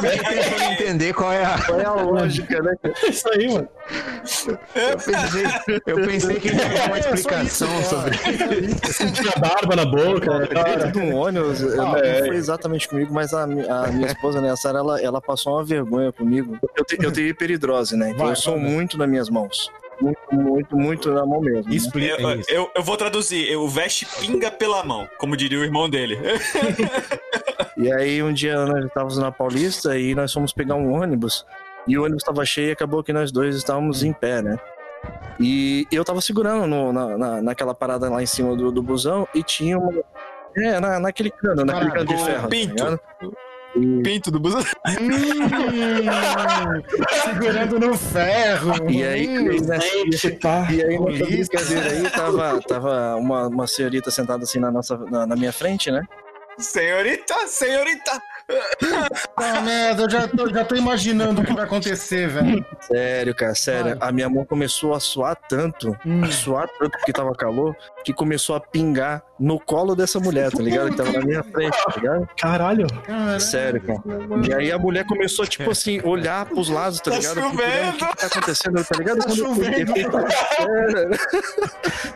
Tentando 0.00 0.62
entender 0.72 1.12
qual 1.14 1.32
é 1.32 1.44
a. 1.44 1.58
Qual 1.64 1.80
é 1.80 1.84
a 1.84 1.92
lógica, 1.92 2.62
né? 2.62 2.74
É 2.84 3.08
isso 3.08 3.28
aí, 3.30 3.48
mano. 3.52 3.68
Eu 4.74 4.96
pensei, 4.96 5.80
eu 5.86 5.96
pensei 6.06 6.40
que 6.40 6.50
tinha 6.50 6.86
uma 6.86 6.98
explicação 6.98 7.68
sobre 7.84 8.16
Sentir 8.92 9.28
a 9.36 9.38
barba 9.38 9.76
na 9.76 9.84
boca, 9.84 10.38
Dentro 10.40 10.54
cara. 10.54 10.86
de 10.92 10.98
um 10.98 11.14
ônibus, 11.16 11.60
eu- 11.60 11.80
Ah, 11.82 11.84
não 11.86 11.96
é. 11.96 12.24
foi 12.26 12.36
exatamente 12.36 12.88
comigo, 12.88 13.12
mas 13.12 13.32
a, 13.34 13.42
a 13.44 13.46
minha 13.88 14.06
esposa, 14.06 14.40
né, 14.40 14.50
a 14.50 14.56
Sarah, 14.56 14.78
ela, 14.80 15.00
ela 15.00 15.20
passou 15.20 15.54
uma 15.54 15.64
vergonha 15.64 16.12
comigo. 16.12 16.56
Eu, 16.76 16.84
te- 16.84 16.98
eu 17.00 17.12
tenho 17.12 17.28
hiperidrose, 17.28 17.96
né? 17.96 18.10
Então 18.10 18.24
Vai, 18.26 18.32
eu 18.32 18.36
sou 18.36 18.58
muito 18.58 18.96
nas 18.98 19.08
minhas 19.08 19.28
mãos. 19.28 19.70
Muito, 20.00 20.18
muito, 20.32 20.76
muito 20.76 21.12
na 21.12 21.24
mão 21.24 21.40
mesmo. 21.40 21.70
né? 21.70 21.76
Explica 21.76 22.20
Eu, 22.20 22.40
isso. 22.40 22.50
eu, 22.50 22.68
eu 22.74 22.82
vou 22.82 22.96
traduzir. 22.96 23.54
O 23.56 23.68
veste 23.68 24.04
pinga 24.18 24.50
pela 24.50 24.82
mão, 24.82 25.08
como 25.18 25.36
diria 25.36 25.58
o 25.60 25.62
irmão 25.62 25.88
dele. 25.88 26.18
E 27.76 27.92
aí 27.92 28.22
um 28.22 28.32
dia 28.32 28.64
nós 28.66 28.84
estávamos 28.84 29.18
na 29.18 29.32
Paulista 29.32 29.98
e 29.98 30.14
nós 30.14 30.32
fomos 30.32 30.52
pegar 30.52 30.74
um 30.76 30.92
ônibus. 30.92 31.44
E 31.86 31.98
o 31.98 32.02
ônibus 32.04 32.22
estava 32.22 32.44
cheio 32.44 32.68
e 32.68 32.72
acabou 32.72 33.02
que 33.02 33.12
nós 33.12 33.30
dois 33.32 33.54
estávamos 33.56 34.02
em 34.02 34.12
pé, 34.12 34.40
né? 34.40 34.56
E 35.38 35.86
eu 35.92 36.04
tava 36.04 36.20
segurando 36.20 36.66
no- 36.66 36.92
na, 36.92 37.18
na- 37.18 37.42
naquela 37.42 37.74
parada 37.74 38.08
lá 38.08 38.22
em 38.22 38.26
cima 38.26 38.56
do, 38.56 38.70
do 38.72 38.82
busão 38.82 39.26
e 39.34 39.42
tinha 39.42 39.78
uma. 39.78 39.92
É, 40.56 40.78
na, 40.78 41.00
naquele 41.00 41.30
cano, 41.30 41.64
naquele 41.64 41.90
cano 41.90 42.06
de 42.06 42.16
ferro. 42.16 42.42
tá 42.42 42.48
pinto. 42.48 42.74
ligado? 42.74 43.00
Pinto 44.04 44.30
do 44.30 44.38
busão. 44.38 44.62
Segurando 47.24 47.80
no 47.80 47.96
ferro. 47.96 48.88
E 48.90 49.02
aí, 49.02 49.26
Hum, 49.38 49.60
nessa- 49.66 49.80
Gente, 49.88 50.30
tá. 50.32 50.68
E 50.70 50.80
aí, 50.82 50.96
Polícia. 50.96 51.26
brincadeira 51.58 51.90
aí, 51.90 52.10
tava, 52.10 52.60
tava 52.62 53.16
uma, 53.16 53.48
uma 53.48 53.66
senhorita 53.66 54.10
sentada 54.12 54.44
assim 54.44 54.60
na, 54.60 54.70
nossa, 54.70 54.96
na, 55.10 55.26
na 55.26 55.34
minha 55.36 55.52
frente, 55.52 55.90
né? 55.90 56.02
Senhorita, 56.58 57.46
senhorita. 57.48 58.20
Tá 59.36 59.60
merda, 59.62 60.02
eu 60.02 60.10
já 60.10 60.28
tô, 60.28 60.48
já 60.50 60.64
tô 60.64 60.74
imaginando 60.76 61.40
o 61.40 61.44
que 61.44 61.52
vai 61.54 61.64
acontecer, 61.64 62.28
velho. 62.28 62.64
Sério, 62.80 63.34
cara, 63.34 63.54
sério. 63.54 63.98
Vai. 63.98 64.08
A 64.08 64.12
minha 64.12 64.28
mão 64.28 64.44
começou 64.44 64.94
a 64.94 65.00
suar 65.00 65.34
tanto, 65.48 65.96
Hum. 66.04 66.22
a 66.24 66.30
suar 66.30 66.68
tanto 66.78 66.90
porque 66.98 67.12
tava 67.12 67.34
calor, 67.34 67.74
que 68.04 68.12
começou 68.12 68.54
a 68.54 68.60
pingar 68.60 69.22
no 69.40 69.58
colo 69.58 69.94
dessa 69.96 70.20
mulher, 70.20 70.50
tá 70.52 70.62
ligado? 70.62 70.90
Que 70.90 70.96
tava 70.96 71.12
na 71.12 71.20
minha 71.22 71.42
frente, 71.42 71.76
tá 71.84 71.92
ligado? 71.96 72.28
Caralho. 72.38 72.86
Sério, 73.40 73.80
cara. 73.82 74.00
E 74.48 74.52
aí 74.54 74.70
a 74.70 74.78
mulher 74.78 75.04
começou, 75.06 75.46
tipo 75.46 75.70
assim, 75.70 76.00
olhar 76.04 76.44
pros 76.46 76.68
lados, 76.68 77.00
tá 77.00 77.10
Tá 77.10 77.16
ligado? 77.18 77.34
chovendo. 77.40 77.56
Procurando 77.56 77.94
O 77.94 77.96
que, 77.96 78.16
tá 78.16 78.26
acontecendo, 78.26 78.84
tá 78.84 78.98
ligado? 78.98 79.18
Tá 79.18 79.30
chovendo. 79.30 79.92
É. 79.98 81.14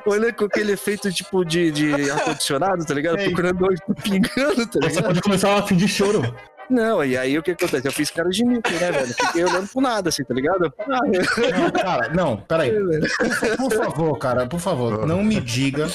Olha 0.06 0.32
com 0.32 0.44
aquele 0.44 0.72
efeito 0.72 1.12
tipo 1.12 1.44
de, 1.44 1.70
de 1.70 2.10
ar-condicionado, 2.10 2.84
tá 2.84 2.94
ligado? 2.94 3.18
Ei. 3.18 3.24
Procurando 3.26 3.64
onde 3.64 3.76
tá 3.78 3.94
pingando, 4.02 4.66
tá 4.66 4.78
Você 4.82 4.88
ligado? 4.88 5.04
pode 5.06 5.22
começar 5.22 5.56
a 5.58 5.62
fim 5.66 5.76
de 5.76 5.88
choro. 5.88 6.22
Não, 6.70 7.02
e 7.04 7.16
aí 7.16 7.38
o 7.38 7.42
que 7.42 7.52
acontece? 7.52 7.86
Eu 7.88 7.92
fiz 7.92 8.10
cara 8.10 8.28
de 8.28 8.44
mico, 8.44 8.68
né, 8.70 8.92
velho? 8.92 9.06
Fiquei 9.14 9.44
olhando 9.44 9.68
pro 9.68 9.80
nada, 9.80 10.08
assim, 10.10 10.22
tá 10.24 10.34
ligado? 10.34 10.72
Ah, 10.78 11.00
Não, 11.06 11.70
cara, 11.70 12.08
não, 12.14 12.36
peraí. 12.36 12.72
Por, 12.72 13.56
por 13.56 13.72
favor, 13.72 14.18
cara, 14.18 14.46
por 14.46 14.60
favor, 14.60 15.06
não 15.06 15.22
me 15.22 15.40
diga 15.40 15.88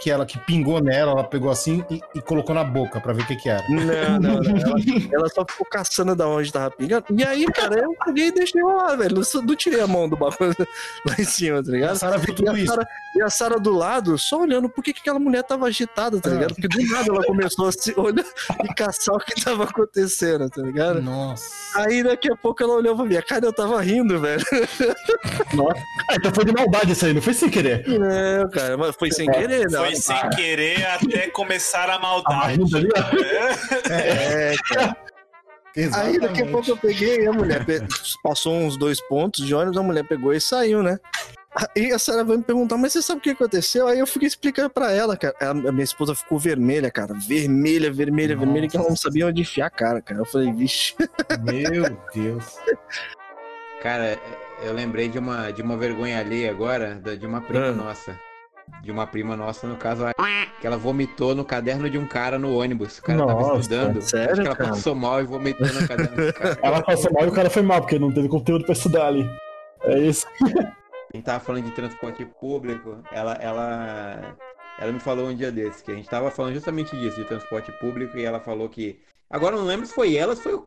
que 0.00 0.10
ela 0.10 0.24
que 0.24 0.38
pingou 0.40 0.80
nela, 0.80 1.12
ela 1.12 1.24
pegou 1.24 1.50
assim 1.50 1.84
e, 1.90 2.00
e 2.14 2.20
colocou 2.22 2.54
na 2.54 2.62
boca 2.64 3.00
pra 3.00 3.12
ver 3.12 3.22
o 3.22 3.26
que 3.26 3.36
que 3.36 3.48
era. 3.48 3.64
Não, 3.68 4.18
não, 4.20 4.40
não. 4.40 4.58
Ela, 4.60 5.08
ela 5.12 5.28
só 5.28 5.44
ficou 5.48 5.66
caçando 5.66 6.14
da 6.14 6.26
onde 6.28 6.52
tava 6.52 6.70
pingando. 6.70 7.04
E 7.10 7.24
aí, 7.24 7.44
cara, 7.46 7.80
eu 7.80 7.94
peguei 8.04 8.28
e 8.28 8.32
deixei 8.32 8.62
lá, 8.62 8.94
velho. 8.94 9.16
Não, 9.16 9.42
não 9.42 9.56
tirei 9.56 9.80
a 9.80 9.86
mão 9.86 10.08
do 10.08 10.16
bagulho 10.16 10.54
lá 11.06 11.14
em 11.18 11.24
cima, 11.24 11.62
tá 11.62 11.70
ligado? 11.72 11.92
A 11.92 11.96
Sarah 11.96 12.16
viu 12.18 12.32
E 12.32 12.36
tudo 12.36 12.50
a 12.50 12.54
isso. 12.58 12.66
Sarah- 12.72 12.86
E 13.16 13.22
a 13.22 13.30
Sara 13.30 13.58
do 13.58 13.72
lado, 13.74 14.16
só 14.18 14.40
olhando 14.42 14.68
por 14.68 14.82
que 14.84 14.92
que 14.92 15.00
aquela 15.00 15.18
mulher 15.18 15.42
tava 15.42 15.66
agitada, 15.66 16.20
tá 16.20 16.30
ligado? 16.30 16.54
Porque 16.54 16.68
do 16.68 16.90
nada 16.90 17.08
ela 17.10 17.24
começou 17.24 17.66
a 17.68 17.72
se 17.72 17.92
olhar 17.98 18.24
e 18.64 18.74
caçar 18.74 19.14
o 19.16 19.18
que 19.18 19.42
tava 19.42 19.64
acontecendo, 19.64 20.48
tá 20.48 20.62
ligado? 20.62 21.02
Nossa. 21.02 21.44
Aí 21.74 22.02
daqui 22.02 22.30
a 22.30 22.36
pouco 22.36 22.62
ela 22.62 22.74
olhou 22.74 22.94
pra 22.96 23.04
minha 23.04 23.22
cara 23.22 23.44
e 23.44 23.48
eu 23.48 23.52
tava 23.52 23.80
rindo, 23.82 24.20
velho. 24.20 24.44
Nossa. 25.54 25.80
Ah, 26.10 26.14
então 26.16 26.32
foi 26.34 26.44
de 26.44 26.52
maldade 26.52 26.92
isso 26.92 27.04
aí, 27.06 27.12
não 27.12 27.22
foi 27.22 27.34
sem 27.34 27.48
querer. 27.50 27.84
Não, 27.88 28.48
cara, 28.50 28.76
mas 28.76 28.94
foi 28.96 29.10
sem 29.10 29.30
querer, 29.30 29.68
não. 29.70 29.80
Foi 29.84 29.87
sem 29.96 30.30
querer 30.30 30.84
até 30.86 31.28
começar 31.30 31.88
a 31.90 31.98
maldade. 31.98 32.58
Rindo 32.58 32.76
ali, 32.76 32.88
ó. 32.96 33.92
É, 33.92 34.54
cara. 34.68 34.96
Aí 35.94 36.18
daqui 36.18 36.42
a 36.42 36.46
pouco 36.46 36.68
eu 36.70 36.76
peguei, 36.76 37.26
a 37.26 37.32
mulher 37.32 37.64
passou 38.22 38.52
uns 38.54 38.76
dois 38.76 39.00
pontos 39.00 39.46
de 39.46 39.54
ônibus, 39.54 39.76
a 39.76 39.82
mulher 39.82 40.02
pegou 40.04 40.32
e 40.34 40.40
saiu, 40.40 40.82
né? 40.82 40.98
Aí 41.76 41.92
a 41.92 41.98
Sarah 41.98 42.24
vai 42.24 42.36
me 42.36 42.42
perguntar, 42.42 42.76
mas 42.76 42.92
você 42.92 43.02
sabe 43.02 43.20
o 43.20 43.22
que 43.22 43.30
aconteceu? 43.30 43.86
Aí 43.86 43.98
eu 43.98 44.06
fiquei 44.06 44.26
explicando 44.28 44.70
pra 44.70 44.92
ela, 44.92 45.16
cara. 45.16 45.34
A 45.40 45.50
a 45.50 45.54
minha 45.54 45.84
esposa 45.84 46.14
ficou 46.14 46.38
vermelha, 46.38 46.90
cara. 46.90 47.14
Vermelha, 47.14 47.92
vermelha, 47.92 48.36
vermelha, 48.36 48.68
que 48.68 48.76
ela 48.76 48.88
não 48.88 48.96
sabia 48.96 49.26
onde 49.26 49.40
enfiar 49.42 49.66
a 49.66 49.70
cara, 49.70 50.00
cara. 50.02 50.20
Eu 50.20 50.24
falei, 50.24 50.52
vixe. 50.52 50.94
Meu 51.42 51.96
Deus. 52.14 52.58
Cara, 53.82 54.18
eu 54.62 54.72
lembrei 54.72 55.08
de 55.08 55.18
uma, 55.18 55.50
de 55.52 55.62
uma 55.62 55.76
vergonha 55.76 56.18
alheia 56.18 56.50
agora, 56.50 56.96
de 56.96 57.26
uma 57.26 57.40
prima 57.40 57.66
Ah. 57.68 57.72
nossa. 57.72 58.18
De 58.82 58.90
uma 58.90 59.06
prima 59.06 59.36
nossa, 59.36 59.66
no 59.66 59.76
caso, 59.76 60.04
que 60.60 60.66
ela 60.66 60.76
vomitou 60.76 61.34
no 61.34 61.44
caderno 61.44 61.88
de 61.90 61.98
um 61.98 62.06
cara 62.06 62.38
no 62.38 62.56
ônibus. 62.58 62.98
O 62.98 63.02
cara 63.02 63.18
tava 63.18 63.40
Nossa, 63.40 63.60
estudando. 63.60 64.00
sério, 64.00 64.32
acho 64.32 64.40
que 64.40 64.46
ela 64.46 64.56
cara? 64.56 64.70
passou 64.70 64.94
mal 64.94 65.20
e 65.20 65.24
vomitou 65.24 65.66
no 65.66 65.88
caderno 65.88 66.16
do 66.16 66.32
cara. 66.32 66.58
Ela 66.62 66.82
passou 66.82 67.12
mal 67.12 67.24
e 67.24 67.28
o 67.28 67.32
cara 67.32 67.50
foi 67.50 67.62
mal, 67.62 67.80
porque 67.80 67.98
não 67.98 68.12
teve 68.12 68.28
conteúdo 68.28 68.64
pra 68.64 68.72
estudar 68.72 69.06
ali. 69.08 69.28
É 69.82 69.98
isso. 69.98 70.26
A 70.42 71.16
gente 71.16 71.24
tava 71.24 71.40
falando 71.40 71.64
de 71.64 71.70
transporte 71.72 72.24
público, 72.24 72.98
ela, 73.10 73.34
ela, 73.34 74.36
ela 74.78 74.92
me 74.92 75.00
falou 75.00 75.28
um 75.28 75.34
dia 75.34 75.50
desse, 75.50 75.82
que 75.82 75.90
a 75.90 75.94
gente 75.94 76.08
tava 76.08 76.30
falando 76.30 76.54
justamente 76.54 76.96
disso, 76.96 77.16
de 77.16 77.24
transporte 77.24 77.72
público, 77.72 78.16
e 78.18 78.24
ela 78.24 78.40
falou 78.40 78.68
que. 78.68 79.00
Agora 79.30 79.56
eu 79.56 79.60
não 79.60 79.66
lembro 79.66 79.86
se 79.86 79.94
foi 79.94 80.16
ela 80.16 80.34
se 80.34 80.42
foi 80.42 80.54
o. 80.54 80.66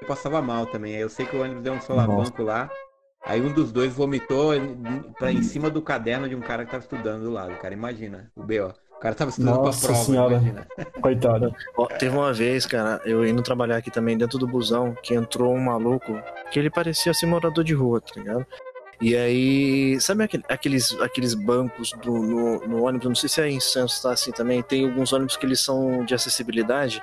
Eu 0.00 0.06
passava 0.06 0.42
mal 0.42 0.66
também. 0.66 0.94
Eu 0.94 1.08
sei 1.08 1.24
que 1.24 1.36
o 1.36 1.42
ônibus 1.42 1.62
deu 1.62 1.72
um 1.72 1.80
solavanco 1.80 2.42
lá. 2.42 2.68
Aí 3.26 3.40
um 3.42 3.52
dos 3.52 3.72
dois 3.72 3.92
vomitou 3.92 4.54
em- 4.54 5.02
pra 5.18 5.32
em 5.32 5.42
cima 5.42 5.68
do 5.68 5.82
caderno 5.82 6.28
de 6.28 6.34
um 6.36 6.40
cara 6.40 6.64
que 6.64 6.70
tava 6.70 6.82
estudando 6.84 7.24
do 7.24 7.30
lado. 7.30 7.54
Cara, 7.56 7.74
imagina, 7.74 8.30
o 8.36 8.42
B.O. 8.42 8.68
O 8.68 8.98
cara 9.00 9.14
tava 9.14 9.30
estudando 9.30 9.56
Nossa 9.56 9.80
pra 9.80 9.88
prova, 9.88 10.04
senhora. 10.04 10.34
imagina. 10.36 10.66
Coitada. 11.02 11.54
Ó, 11.76 11.86
teve 11.86 12.16
uma 12.16 12.32
vez, 12.32 12.64
cara, 12.64 13.00
eu 13.04 13.26
indo 13.26 13.42
trabalhar 13.42 13.76
aqui 13.76 13.90
também 13.90 14.16
dentro 14.16 14.38
do 14.38 14.46
busão, 14.46 14.96
que 15.02 15.12
entrou 15.14 15.52
um 15.54 15.60
maluco 15.60 16.18
que 16.50 16.58
ele 16.58 16.70
parecia 16.70 17.12
ser 17.12 17.26
morador 17.26 17.62
de 17.62 17.74
rua, 17.74 18.00
tá 18.00 18.12
ligado? 18.18 18.46
E 18.98 19.14
aí, 19.14 20.00
sabe 20.00 20.24
aquele- 20.24 20.44
aqueles, 20.48 20.98
aqueles 21.02 21.34
bancos 21.34 21.90
do, 22.02 22.12
no, 22.14 22.60
no 22.66 22.84
ônibus? 22.86 23.06
Não 23.08 23.14
sei 23.14 23.28
se 23.28 23.42
é 23.42 23.50
em 23.50 23.60
Santos 23.60 24.00
tá 24.00 24.12
assim 24.12 24.32
também. 24.32 24.62
Tem 24.62 24.86
alguns 24.86 25.12
ônibus 25.12 25.36
que 25.36 25.44
eles 25.44 25.60
são 25.60 26.02
de 26.06 26.14
acessibilidade. 26.14 27.02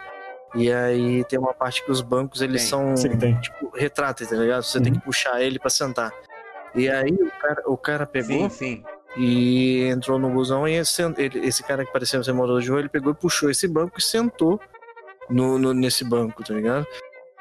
E 0.55 0.71
aí 0.71 1.23
tem 1.25 1.39
uma 1.39 1.53
parte 1.53 1.83
que 1.83 1.91
os 1.91 2.01
bancos 2.01 2.41
eles 2.41 2.61
Tem. 2.61 2.69
são 2.69 2.95
Sim, 2.97 3.17
tem. 3.17 3.39
tipo 3.39 3.71
retráteis, 3.75 4.29
tá 4.29 4.35
ligado? 4.35 4.63
Você 4.63 4.79
tem 4.79 4.93
que 4.93 4.99
puxar 5.01 5.41
ele 5.41 5.57
pra 5.57 5.69
sentar. 5.69 6.11
E 6.75 6.87
aí 6.89 7.11
o 7.11 7.31
cara, 7.41 7.63
o 7.67 7.77
cara 7.77 8.05
pegou 8.05 8.49
Sim, 8.49 8.83
sim. 8.83 8.83
e 9.17 9.83
entrou 9.85 10.19
no 10.19 10.29
busão 10.29 10.67
e 10.67 10.73
esse, 10.73 11.01
ele- 11.17 11.39
esse 11.47 11.63
cara 11.63 11.83
que 11.85 11.91
parecia 11.91 12.21
ser 12.23 12.33
morador 12.33 12.61
de 12.61 12.69
rua, 12.69 12.79
ele 12.79 12.89
pegou 12.89 13.11
e 13.11 13.15
puxou 13.15 13.49
esse 13.49 13.67
banco 13.67 13.97
e 13.97 14.01
sentou 14.03 14.59
no, 15.29 15.57
no- 15.57 15.73
nesse 15.73 16.03
banco, 16.03 16.43
tá 16.43 16.53
ligado? 16.53 16.85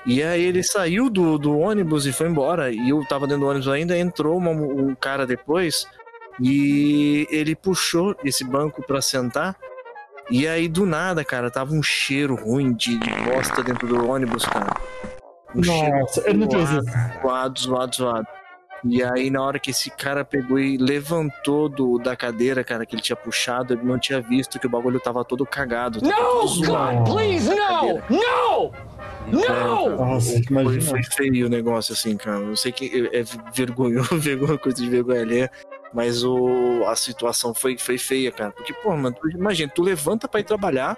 E 0.07 0.23
aí 0.23 0.43
ele 0.43 0.63
saiu 0.63 1.09
do, 1.11 1.39
do 1.39 1.59
ônibus 1.59 2.07
e 2.07 2.13
foi 2.13 2.29
embora. 2.29 2.71
E 2.73 2.89
eu 2.91 3.05
tava 3.07 3.27
dentro 3.27 3.43
do 3.43 3.49
ônibus 3.49 3.69
ainda, 3.69 3.97
entrou 3.97 4.37
uma- 4.39 4.51
um 4.51 4.95
cara 4.95 5.27
depois 5.27 5.87
e 6.41 7.27
ele 7.31 7.55
puxou 7.55 8.17
esse 8.25 8.43
banco 8.45 8.83
pra 8.83 9.01
sentar. 9.03 9.57
E 10.31 10.47
aí 10.47 10.69
do 10.69 10.87
nada, 10.87 11.25
cara, 11.25 11.51
tava 11.51 11.75
um 11.75 11.83
cheiro 11.83 12.35
ruim 12.35 12.73
de, 12.73 12.99
de 12.99 13.11
bosta 13.25 13.63
dentro 13.63 13.87
do 13.87 14.09
ônibus, 14.09 14.45
cara. 14.45 14.75
Um 15.55 15.61
Nossa, 15.61 16.23
ele 16.29 16.39
não 16.39 16.51
fez 16.51 16.71
isso. 16.71 16.83
zoado, 17.23 17.61
zoado, 17.61 17.97
zoado. 17.97 18.27
E 18.85 19.03
aí, 19.03 19.31
na 19.31 19.41
hora 19.41 19.61
que 19.61 19.71
esse 19.71 19.91
cara 19.91 20.25
pegou 20.25 20.59
e 20.59 20.77
levantou 20.77 21.69
do, 21.69 21.99
da 21.99 22.17
cadeira, 22.17 22.65
cara, 22.65 22.85
que 22.85 22.97
ele 22.97 23.03
tinha 23.03 23.15
puxado, 23.15 23.75
ele 23.75 23.85
não 23.85 23.97
tinha 23.97 24.21
visto 24.21 24.59
que 24.59 24.67
o 24.67 24.71
bagulho 24.71 24.99
tava 24.99 25.25
todo 25.25 25.47
cagado. 25.47 26.01
Tava 26.01 26.15
todo 26.15 26.49
zoado. 26.49 27.13
please, 27.13 27.49
no! 27.49 27.95
No! 28.11 28.73
Então, 29.29 29.97
Nossa, 29.97 30.33
foi, 30.33 30.43
imagina. 30.51 30.83
foi 30.83 31.03
feio 31.05 31.47
o 31.47 31.49
negócio, 31.49 31.93
assim, 31.93 32.17
cara. 32.17 32.41
Eu 32.41 32.57
sei 32.57 32.73
que 32.73 33.09
é 33.13 33.23
vergonhoso, 33.55 34.17
vergonha, 34.19 34.59
coisa 34.59 34.83
de 34.83 34.91
vergonha 34.91 35.21
alheia, 35.23 35.51
mas 35.93 36.25
o, 36.25 36.85
a 36.87 36.97
situação 36.97 37.53
foi, 37.55 37.77
foi 37.79 37.99
feia, 37.99 38.31
cara. 38.33 38.51
Porque, 38.51 38.73
pô, 38.73 38.97
mano, 38.97 39.15
tu, 39.21 39.29
imagina, 39.31 39.71
tu 39.75 39.83
levanta 39.83 40.27
pra 40.29 40.41
ir 40.41 40.45
trabalhar, 40.45 40.97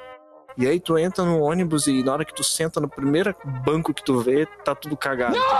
e 0.56 0.66
aí 0.68 0.78
tu 0.78 0.96
entra 0.96 1.24
no 1.24 1.40
ônibus 1.40 1.86
e 1.88 2.02
na 2.04 2.12
hora 2.12 2.24
que 2.24 2.32
tu 2.34 2.44
senta 2.44 2.80
no 2.80 2.88
primeiro 2.88 3.34
banco 3.64 3.92
que 3.92 4.04
tu 4.04 4.20
vê, 4.20 4.46
tá 4.64 4.74
tudo 4.74 4.96
cagado. 4.96 5.36
entendeu? 5.36 5.50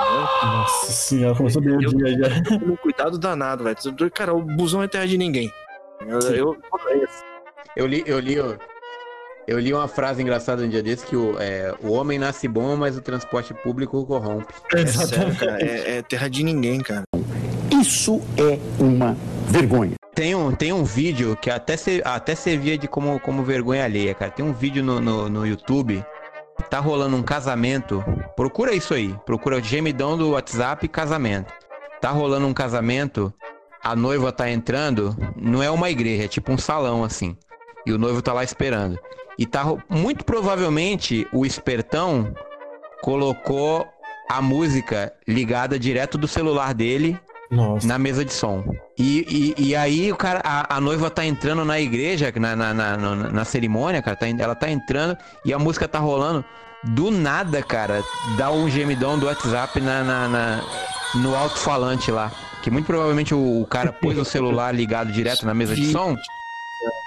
Nossa 0.43 0.93
senhora, 0.93 1.35
começou 1.37 1.61
bem 1.61 1.77
o 1.77 1.83
Eu- 1.83 1.91
dia 1.93 2.11
já. 2.19 2.55
Um 2.65 2.77
cuidado 2.77 3.19
danado, 3.19 3.65
velho. 3.65 3.77
Cara, 4.13 4.33
o 4.33 4.41
busão 4.43 4.83
é 4.83 4.89
terra 4.89 5.07
de 5.07 5.19
ninguém. 5.19 5.51
Eu, 6.07 6.19
eu- 6.35 6.57
Eu 7.77 7.87
li, 7.89 8.05
eu 8.07 8.21
li, 8.21 8.39
ó, 8.39 8.55
eu 9.49 9.59
li 9.59 9.75
uma 9.75 9.89
frase 9.89 10.23
engraçada 10.23 10.63
um 10.63 10.69
dia 10.69 10.83
desse 10.83 11.05
que 11.05 11.17
o, 11.17 11.37
é, 11.41 11.75
o 11.83 11.91
homem 11.93 12.19
nasce 12.19 12.47
bom, 12.47 12.77
mas 12.77 12.97
o 12.97 13.01
transporte 13.03 13.53
público 13.53 14.07
corrompe. 14.07 14.53
é 14.75 14.87
sério, 14.87 15.35
cara. 15.37 15.61
É, 15.61 15.97
é 15.99 16.03
terra 16.03 16.29
de 16.29 16.45
ninguém, 16.45 16.81
cara. 16.81 17.03
Isso 17.81 18.23
é 18.37 18.57
uma 18.81 19.17
vergonha. 19.49 19.95
Tem 20.15 20.33
um, 20.33 20.55
tem 20.55 20.73
um 20.73 20.85
vídeo 20.85 21.37
que 21.37 21.51
até, 21.51 21.75
até 22.05 22.37
servia 22.37 22.79
de 22.79 22.87
como, 22.87 23.19
como 23.19 23.43
vergonha 23.43 23.85
alheia, 23.85 24.15
cara. 24.15 24.31
Tem 24.31 24.45
um 24.45 24.53
vídeo 24.53 24.83
no, 24.83 25.01
no, 25.01 25.29
no 25.29 25.45
YouTube. 25.45 26.05
Tá 26.71 26.79
rolando 26.79 27.17
um 27.17 27.23
casamento. 27.23 28.03
Procura 28.37 28.73
isso 28.73 28.95
aí. 28.95 29.13
Procura 29.27 29.61
gemidão 29.61 30.17
do 30.17 30.31
WhatsApp 30.31 30.87
casamento. 30.87 31.53
Tá 32.01 32.11
rolando 32.11 32.47
um 32.47 32.55
casamento. 32.55 33.35
A 33.83 33.97
noiva 33.97 34.31
tá 34.31 34.49
entrando. 34.49 35.17
Não 35.35 35.61
é 35.61 35.69
uma 35.69 35.91
igreja, 35.91 36.27
é 36.27 36.29
tipo 36.29 36.53
um 36.53 36.59
salão 36.59 37.03
assim. 37.03 37.37
E 37.85 37.93
o 37.93 37.99
noivo 37.99 38.23
tá 38.23 38.33
lá 38.33 38.45
esperando. 38.45 38.97
E 39.37 39.45
tá 39.45 39.65
muito 39.89 40.25
provavelmente 40.25 41.27
o 41.33 41.45
espertão 41.45 42.33
colocou 43.03 43.85
a 44.31 44.41
música 44.41 45.13
ligada 45.27 45.77
direto 45.77 46.17
do 46.17 46.29
celular 46.29 46.73
dele 46.73 47.19
Nossa. 47.51 47.87
na 47.87 47.99
mesa 47.99 48.25
de 48.25 48.33
som. 48.33 48.65
E, 48.99 49.55
e, 49.59 49.69
e 49.69 49.77
aí 49.77 50.11
o 50.11 50.17
cara, 50.17 50.41
a, 50.45 50.77
a 50.77 50.81
noiva 50.81 51.11
tá 51.11 51.25
entrando 51.25 51.65
na 51.65 51.79
igreja, 51.81 52.33
na, 52.37 52.57
na, 52.57 52.75
na, 52.75 52.97
na- 52.97 53.45
cerimônia, 53.45 54.03
cara, 54.03 54.17
tá 54.17 54.27
ela 54.29 54.55
tá 54.55 54.71
entrando 54.71 55.17
e 55.45 55.53
a 55.53 55.59
música 55.59 55.87
tá 55.87 55.99
rolando. 55.99 56.45
Do 56.85 57.11
nada, 57.11 57.63
cara, 57.63 58.03
dá 58.37 58.51
um 58.51 58.69
gemidão 58.69 59.19
do 59.19 59.27
WhatsApp 59.27 59.81
na, 59.81 60.03
na, 60.05 60.29
na- 60.29 60.65
no 61.17 61.35
alto-falante 61.35 62.11
lá. 62.11 62.31
Que 62.63 62.71
muito 62.71 62.87
provavelmente 62.87 63.35
o, 63.35 63.61
o 63.63 63.67
cara 63.67 63.93
pôs 63.93 64.19
o 64.19 64.25
celular 64.25 64.75
ligado 64.75 65.13
direto 65.13 65.45
na 65.47 65.53
mesa 65.55 65.75
de 65.75 65.93
som. 65.93 66.17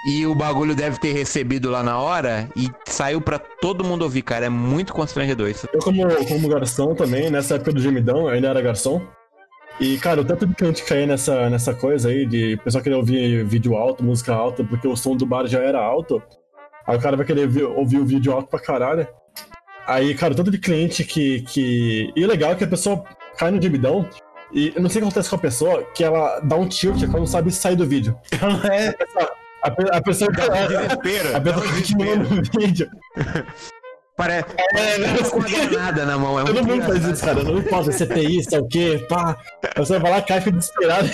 E 0.06 0.26
o 0.26 0.34
bagulho 0.34 0.74
deve 0.74 0.98
ter 0.98 1.12
recebido 1.12 1.70
lá 1.70 1.82
na 1.82 1.98
hora 1.98 2.48
e 2.56 2.68
saiu 2.88 3.20
pra 3.20 3.38
todo 3.38 3.84
mundo 3.84 4.02
ouvir, 4.02 4.22
cara. 4.22 4.46
É 4.46 4.48
muito 4.48 4.92
constrangedor 4.92 5.48
isso. 5.48 5.68
Eu, 5.72 5.80
como, 5.80 6.02
como 6.26 6.48
garçom 6.48 6.94
também, 6.94 7.28
nessa 7.30 7.56
época 7.56 7.72
do 7.72 7.80
gemidão, 7.80 8.22
eu 8.22 8.28
ainda 8.28 8.48
era 8.48 8.60
garçom. 8.62 9.02
E, 9.80 9.96
cara, 9.98 10.20
o 10.20 10.24
tanto 10.24 10.44
de 10.46 10.54
cliente 10.54 10.82
cair 10.84 11.06
nessa, 11.06 11.48
nessa 11.48 11.72
coisa 11.72 12.08
aí, 12.08 12.26
de 12.26 12.54
o 12.54 12.58
pessoal 12.58 12.82
querer 12.82 12.96
ouvir 12.96 13.44
vídeo 13.44 13.76
alto, 13.76 14.02
música 14.02 14.34
alta, 14.34 14.64
porque 14.64 14.88
o 14.88 14.96
som 14.96 15.16
do 15.16 15.24
bar 15.24 15.46
já 15.46 15.60
era 15.60 15.78
alto. 15.80 16.20
Aí 16.86 16.96
o 16.96 17.00
cara 17.00 17.16
vai 17.16 17.24
querer 17.24 17.46
vi- 17.46 17.62
ouvir 17.62 17.98
o 17.98 18.04
vídeo 18.04 18.32
alto 18.32 18.48
pra 18.48 18.58
caralho. 18.58 19.06
Aí, 19.86 20.14
cara, 20.14 20.32
o 20.32 20.36
tanto 20.36 20.50
de 20.50 20.58
cliente 20.58 21.04
que. 21.04 21.42
que... 21.42 22.12
E 22.16 22.24
o 22.24 22.28
legal 22.28 22.52
é 22.52 22.54
que 22.56 22.64
a 22.64 22.68
pessoa 22.68 23.04
cai 23.38 23.50
no 23.50 23.62
gemidão. 23.62 24.08
E 24.52 24.72
eu 24.74 24.82
não 24.82 24.88
sei 24.90 25.00
o 25.00 25.02
que 25.04 25.08
acontece 25.08 25.30
com 25.30 25.36
a 25.36 25.38
pessoa, 25.38 25.84
que 25.94 26.02
ela 26.02 26.40
dá 26.40 26.56
um 26.56 26.66
tilt, 26.66 27.02
ela 27.02 27.12
não 27.18 27.26
sabe 27.26 27.50
sair 27.52 27.76
do 27.76 27.86
vídeo. 27.86 28.16
É, 28.72 28.94
A, 29.62 29.70
pe- 29.70 29.90
a 29.96 30.00
pessoa 30.00 30.30
um 30.30 30.34
desespero. 30.68 31.36
A 31.36 31.40
pessoa 31.40 31.66
continua 31.72 32.16
no 32.16 32.42
vídeo. 32.58 32.88
Parece 34.18 34.48
É, 34.74 34.98
parece 34.98 35.30
com 35.30 35.38
uma 35.38 35.48
granada 35.48 36.04
na 36.04 36.18
mão. 36.18 36.38
É 36.40 36.44
Todo 36.44 36.54
muito 36.56 36.68
mundo 36.68 36.82
faz 36.86 36.96
engraçado. 36.98 37.14
isso, 37.14 37.24
cara. 37.24 37.42
Não 37.44 37.58
importa 37.58 37.92
se 37.92 38.02
é 38.02 38.06
TI, 38.06 38.42
se 38.44 38.54
é 38.56 38.58
o 38.60 38.66
quê, 38.68 39.06
pá. 39.08 39.38
Pessoa 39.74 39.98
vai 40.00 40.10
lá, 40.10 40.20
cai, 40.22 40.40
fica 40.40 40.56
desesperado. 40.58 41.08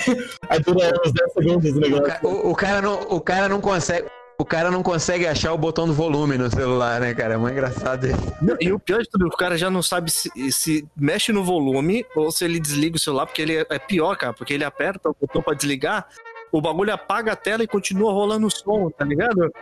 Aí 0.48 0.58
dura 0.60 0.92
uns 1.06 1.12
10 1.12 1.32
segundos 1.34 1.70
o 1.72 1.80
negócio. 1.80 2.18
o- 2.26 2.50
o 2.50 2.54
cara 2.56 2.80
não, 2.82 3.00
o 3.02 3.20
cara 3.20 3.48
não 3.48 3.60
consegue. 3.60 4.08
O 4.36 4.44
cara 4.44 4.68
não 4.68 4.82
consegue 4.82 5.28
achar 5.28 5.52
o 5.52 5.58
botão 5.58 5.86
do 5.86 5.92
volume 5.94 6.36
no 6.36 6.50
celular, 6.50 7.00
né, 7.00 7.14
cara? 7.14 7.34
É 7.34 7.36
muito 7.36 7.52
engraçado 7.52 8.04
isso. 8.08 8.18
Não, 8.42 8.56
E 8.60 8.72
o 8.72 8.80
pior 8.80 9.00
de 9.00 9.08
tudo, 9.08 9.26
o 9.28 9.36
cara 9.36 9.56
já 9.56 9.70
não 9.70 9.80
sabe 9.80 10.10
se, 10.10 10.28
se 10.50 10.84
mexe 10.96 11.30
no 11.30 11.44
volume 11.44 12.04
ou 12.16 12.32
se 12.32 12.44
ele 12.44 12.58
desliga 12.58 12.96
o 12.96 12.98
celular, 12.98 13.26
porque 13.26 13.42
ele 13.42 13.58
é, 13.58 13.66
é 13.70 13.78
pior, 13.78 14.16
cara, 14.16 14.32
porque 14.32 14.52
ele 14.54 14.64
aperta 14.64 15.08
o 15.10 15.14
botão 15.20 15.40
pra 15.40 15.54
desligar, 15.54 16.06
o 16.50 16.60
bagulho 16.60 16.92
apaga 16.92 17.32
a 17.32 17.36
tela 17.36 17.62
e 17.62 17.68
continua 17.68 18.12
rolando 18.12 18.48
o 18.48 18.50
som, 18.50 18.90
tá 18.90 19.04
ligado? 19.04 19.52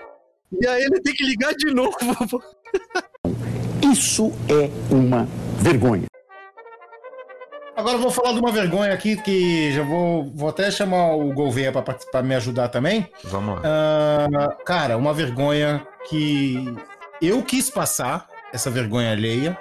E 0.58 0.66
aí 0.66 0.84
ele 0.84 1.00
tem 1.02 1.12
que 1.14 1.24
ligar 1.24 1.52
de 1.54 1.66
novo. 1.74 1.92
Isso 3.92 4.32
é 4.48 4.70
uma 4.92 5.28
vergonha. 5.58 6.06
Agora 7.74 7.96
eu 7.96 8.00
vou 8.00 8.10
falar 8.10 8.32
de 8.32 8.38
uma 8.38 8.52
vergonha 8.52 8.92
aqui 8.92 9.16
que 9.22 9.72
já 9.72 9.82
vou, 9.82 10.30
vou 10.34 10.48
até 10.48 10.70
chamar 10.70 11.14
o 11.14 11.32
Gouveia 11.32 11.72
pra, 11.72 11.82
pra 11.82 12.22
me 12.22 12.34
ajudar 12.34 12.68
também. 12.68 13.08
Vamos 13.24 13.56
lá. 13.56 13.62
Ah, 13.64 14.56
cara, 14.64 14.96
uma 14.96 15.12
vergonha 15.14 15.86
que 16.08 16.74
eu 17.20 17.42
quis 17.42 17.70
passar, 17.70 18.28
essa 18.52 18.70
vergonha 18.70 19.12
alheia. 19.12 19.58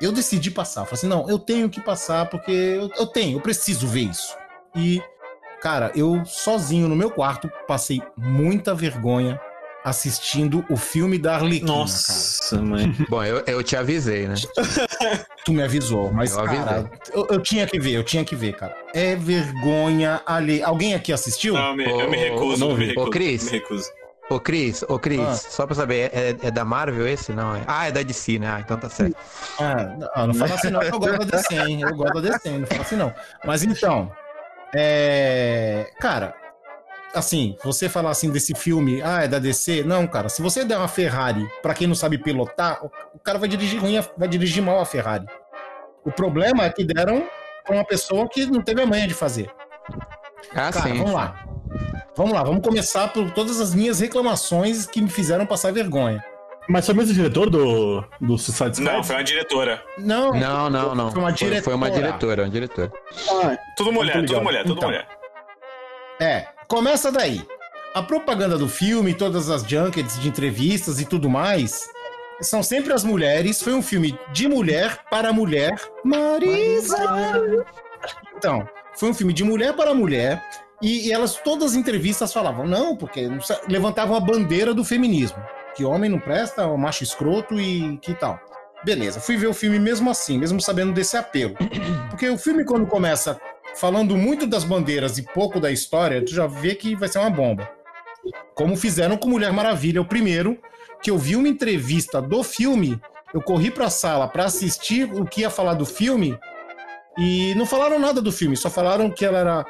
Eu 0.00 0.12
decidi 0.12 0.50
passar. 0.50 0.84
Falei 0.84 0.94
assim, 0.94 1.08
não, 1.08 1.28
eu 1.28 1.38
tenho 1.38 1.70
que 1.70 1.80
passar 1.80 2.28
porque 2.28 2.50
eu, 2.50 2.90
eu 2.96 3.06
tenho, 3.06 3.38
eu 3.38 3.40
preciso 3.40 3.86
ver 3.86 4.02
isso. 4.02 4.36
E, 4.76 5.02
cara, 5.60 5.92
eu 5.94 6.24
sozinho 6.24 6.88
no 6.88 6.96
meu 6.96 7.10
quarto 7.10 7.50
passei 7.66 8.02
muita 8.16 8.74
vergonha 8.74 9.40
assistindo 9.84 10.64
o 10.68 10.76
filme 10.76 11.18
da 11.18 11.36
Arlequina, 11.36 11.72
Nossa, 11.72 12.60
mãe. 12.60 12.94
Bom, 13.08 13.22
eu, 13.24 13.42
eu 13.46 13.62
te 13.62 13.76
avisei, 13.76 14.26
né? 14.28 14.34
Tu 15.44 15.52
me 15.52 15.62
avisou, 15.62 16.12
mas, 16.12 16.36
Eu 16.36 16.44
cara, 16.44 16.90
eu, 17.12 17.26
eu 17.30 17.40
tinha 17.42 17.66
que 17.66 17.78
ver, 17.80 17.92
eu 17.92 18.04
tinha 18.04 18.24
que 18.24 18.36
ver, 18.36 18.54
cara. 18.54 18.76
É 18.92 19.16
vergonha 19.16 20.20
alheia. 20.26 20.66
Alguém 20.66 20.94
aqui 20.94 21.12
assistiu? 21.12 21.54
Não, 21.54 21.70
eu 21.70 21.76
me, 21.76 21.84
eu 21.84 22.10
me 22.10 22.16
recuso, 22.16 22.66
Ô, 22.66 22.70
eu 22.72 22.76
me 22.76 22.84
ô, 22.84 22.88
recuso. 22.88 23.10
Cris. 23.10 23.44
me 23.44 23.50
recuso. 23.52 23.90
Ô, 24.28 24.38
Cris, 24.38 24.82
ô, 24.86 24.98
Cris, 24.98 25.20
Ah. 25.20 25.34
só 25.34 25.64
pra 25.66 25.74
saber, 25.74 26.10
é, 26.12 26.36
é 26.42 26.50
da 26.50 26.62
Marvel 26.62 27.08
esse? 27.08 27.32
Não, 27.32 27.56
é? 27.56 27.62
Ah, 27.66 27.88
é 27.88 27.92
da 27.92 28.02
DC, 28.02 28.38
né? 28.38 28.46
Ah, 28.56 28.60
então 28.60 28.76
tá 28.76 28.90
certo. 28.90 29.16
Ah, 29.58 29.96
não, 30.18 30.26
não 30.26 30.34
fala 30.34 30.54
assim 30.54 30.68
não, 30.68 30.80
que 30.80 30.86
eu 30.88 30.98
gosto 30.98 31.24
da 31.24 31.36
DC, 31.38 31.54
hein? 31.56 31.80
Eu 31.80 31.96
gosto 31.96 32.20
da 32.20 32.30
DC, 32.32 32.50
não 32.50 32.66
fala 32.66 32.80
assim 32.82 32.96
não. 32.96 33.14
Mas 33.46 33.62
então, 33.62 34.12
é... 34.74 35.90
Cara, 35.98 36.34
assim, 37.14 37.56
você 37.64 37.88
falar 37.88 38.10
assim 38.10 38.30
desse 38.30 38.54
filme, 38.54 39.00
ah, 39.02 39.22
é 39.24 39.28
da 39.28 39.38
DC? 39.38 39.82
Não, 39.84 40.06
cara, 40.06 40.28
se 40.28 40.40
você 40.42 40.64
der 40.64 40.76
uma 40.78 40.88
Ferrari 40.88 41.46
pra 41.62 41.74
quem 41.74 41.86
não 41.86 41.94
sabe 41.94 42.18
pilotar, 42.18 42.84
o 42.84 42.90
o 43.14 43.18
cara 43.20 43.38
vai 43.38 43.48
dirigir 43.48 43.80
ruim, 43.80 43.98
vai 44.16 44.28
dirigir 44.28 44.62
mal 44.62 44.78
a 44.80 44.84
Ferrari. 44.86 45.26
O 46.04 46.10
problema 46.12 46.64
é 46.64 46.70
que 46.70 46.84
deram 46.84 47.26
pra 47.64 47.74
uma 47.74 47.84
pessoa 47.84 48.28
que 48.28 48.46
não 48.46 48.62
teve 48.62 48.80
a 48.80 48.86
manha 48.86 49.08
de 49.08 49.12
fazer. 49.14 49.50
Ah, 50.54 50.70
Cara, 50.70 50.82
sim. 50.88 50.98
vamos 50.98 51.12
lá. 51.12 51.44
Vamos 52.16 52.32
lá, 52.32 52.42
vamos 52.44 52.62
começar 52.62 53.08
por 53.12 53.30
todas 53.32 53.60
as 53.60 53.74
minhas 53.74 53.98
reclamações 54.00 54.86
que 54.86 55.00
me 55.02 55.10
fizeram 55.10 55.44
passar 55.44 55.72
vergonha. 55.72 56.24
Mas 56.68 56.86
foi 56.86 56.94
o 56.94 56.98
mesmo 56.98 57.12
diretor 57.14 57.50
do, 57.50 58.04
do 58.20 58.38
Suicide 58.38 58.76
Squad? 58.76 58.80
Não, 58.80 59.02
foi 59.02 59.16
uma 59.16 59.24
diretora. 59.24 59.82
Não, 59.98 60.30
Não, 60.32 60.70
não, 60.70 60.94
não. 60.94 61.10
Foi 61.10 61.20
uma 61.20 61.36
Foi, 61.36 61.60
foi 61.62 61.74
uma 61.74 61.90
diretora. 61.90 62.06
diretora, 62.12 62.42
uma 62.44 62.50
diretora. 62.50 62.92
Ah, 63.42 63.58
Tudo 63.76 63.92
mulher, 63.92 64.24
tudo 64.24 64.40
mulher, 64.42 64.62
tudo 64.64 64.76
Então. 64.76 64.88
mulher. 64.88 65.08
É, 66.20 66.46
começa 66.68 67.10
daí. 67.10 67.42
A 67.94 68.02
propaganda 68.02 68.58
do 68.58 68.68
filme, 68.68 69.14
todas 69.14 69.48
as 69.48 69.62
junkets 69.62 70.20
de 70.20 70.28
entrevistas 70.28 71.00
e 71.00 71.06
tudo 71.06 71.28
mais, 71.28 71.88
são 72.40 72.62
sempre 72.62 72.92
as 72.92 73.02
mulheres. 73.02 73.62
Foi 73.62 73.72
um 73.72 73.82
filme 73.82 74.16
de 74.32 74.46
mulher 74.46 75.00
para 75.10 75.32
mulher. 75.32 75.80
Marisa! 76.04 76.98
Então, 78.36 78.68
foi 78.94 79.08
um 79.08 79.14
filme 79.14 79.32
de 79.32 79.42
mulher 79.42 79.74
para 79.74 79.94
mulher. 79.94 80.44
E, 80.80 81.08
e 81.08 81.12
elas, 81.12 81.36
todas 81.36 81.72
as 81.72 81.76
entrevistas 81.76 82.32
falavam, 82.32 82.66
não, 82.66 82.94
porque 82.94 83.28
levantavam 83.66 84.14
a 84.14 84.20
bandeira 84.20 84.72
do 84.72 84.84
feminismo. 84.84 85.42
Que 85.74 85.84
homem 85.84 86.10
não 86.10 86.20
presta, 86.20 86.62
é 86.62 86.66
um 86.66 86.76
macho 86.76 87.02
escroto 87.02 87.58
e 87.58 87.96
que 87.98 88.14
tal. 88.14 88.38
Beleza, 88.84 89.20
fui 89.20 89.36
ver 89.36 89.48
o 89.48 89.54
filme 89.54 89.78
mesmo 89.78 90.08
assim, 90.08 90.38
mesmo 90.38 90.60
sabendo 90.60 90.92
desse 90.92 91.16
apelo. 91.16 91.56
Porque 92.10 92.28
o 92.28 92.38
filme, 92.38 92.64
quando 92.64 92.86
começa 92.86 93.40
falando 93.78 94.16
muito 94.16 94.46
das 94.46 94.64
bandeiras 94.64 95.18
e 95.18 95.22
pouco 95.22 95.60
da 95.60 95.70
história, 95.70 96.24
tu 96.24 96.34
já 96.34 96.46
vê 96.46 96.74
que 96.74 96.96
vai 96.96 97.08
ser 97.08 97.20
uma 97.20 97.30
bomba. 97.30 97.70
Como 98.54 98.76
fizeram 98.76 99.16
com 99.16 99.28
Mulher 99.28 99.52
Maravilha, 99.52 100.00
o 100.00 100.04
primeiro, 100.04 100.58
que 101.00 101.10
eu 101.10 101.16
vi 101.16 101.36
uma 101.36 101.48
entrevista 101.48 102.20
do 102.20 102.42
filme, 102.42 103.00
eu 103.32 103.40
corri 103.40 103.70
pra 103.70 103.88
sala 103.88 104.26
pra 104.26 104.46
assistir 104.46 105.04
o 105.04 105.24
que 105.24 105.42
ia 105.42 105.50
falar 105.50 105.74
do 105.74 105.86
filme 105.86 106.36
e 107.16 107.54
não 107.54 107.64
falaram 107.64 107.98
nada 108.00 108.20
do 108.20 108.32
filme, 108.32 108.56
só 108.56 108.68
falaram 108.68 109.10
que 109.10 109.24
ela 109.24 109.38
era 109.38 109.60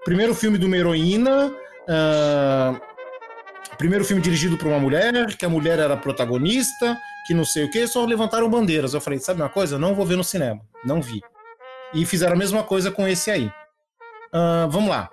o 0.00 0.04
primeiro 0.04 0.34
filme 0.34 0.58
de 0.58 0.66
uma 0.66 0.76
heroína, 0.76 1.52
ah, 1.88 2.80
primeiro 3.76 4.04
filme 4.04 4.22
dirigido 4.22 4.56
por 4.56 4.68
uma 4.68 4.78
mulher, 4.78 5.36
que 5.36 5.44
a 5.44 5.48
mulher 5.48 5.80
era 5.80 5.94
a 5.94 5.96
protagonista, 5.96 6.96
que 7.26 7.34
não 7.34 7.44
sei 7.44 7.64
o 7.64 7.70
que, 7.70 7.84
só 7.88 8.04
levantaram 8.04 8.48
bandeiras. 8.48 8.94
Eu 8.94 9.00
falei, 9.00 9.18
sabe 9.18 9.42
uma 9.42 9.48
coisa? 9.48 9.76
Não 9.76 9.92
vou 9.92 10.06
ver 10.06 10.16
no 10.16 10.24
cinema. 10.24 10.60
Não 10.84 11.02
vi. 11.02 11.20
E 11.94 12.04
fizeram 12.04 12.34
a 12.34 12.38
mesma 12.38 12.62
coisa 12.62 12.90
com 12.90 13.06
esse 13.06 13.30
aí. 13.30 13.50
Ah, 14.32 14.66
vamos 14.70 14.90
lá. 14.90 15.08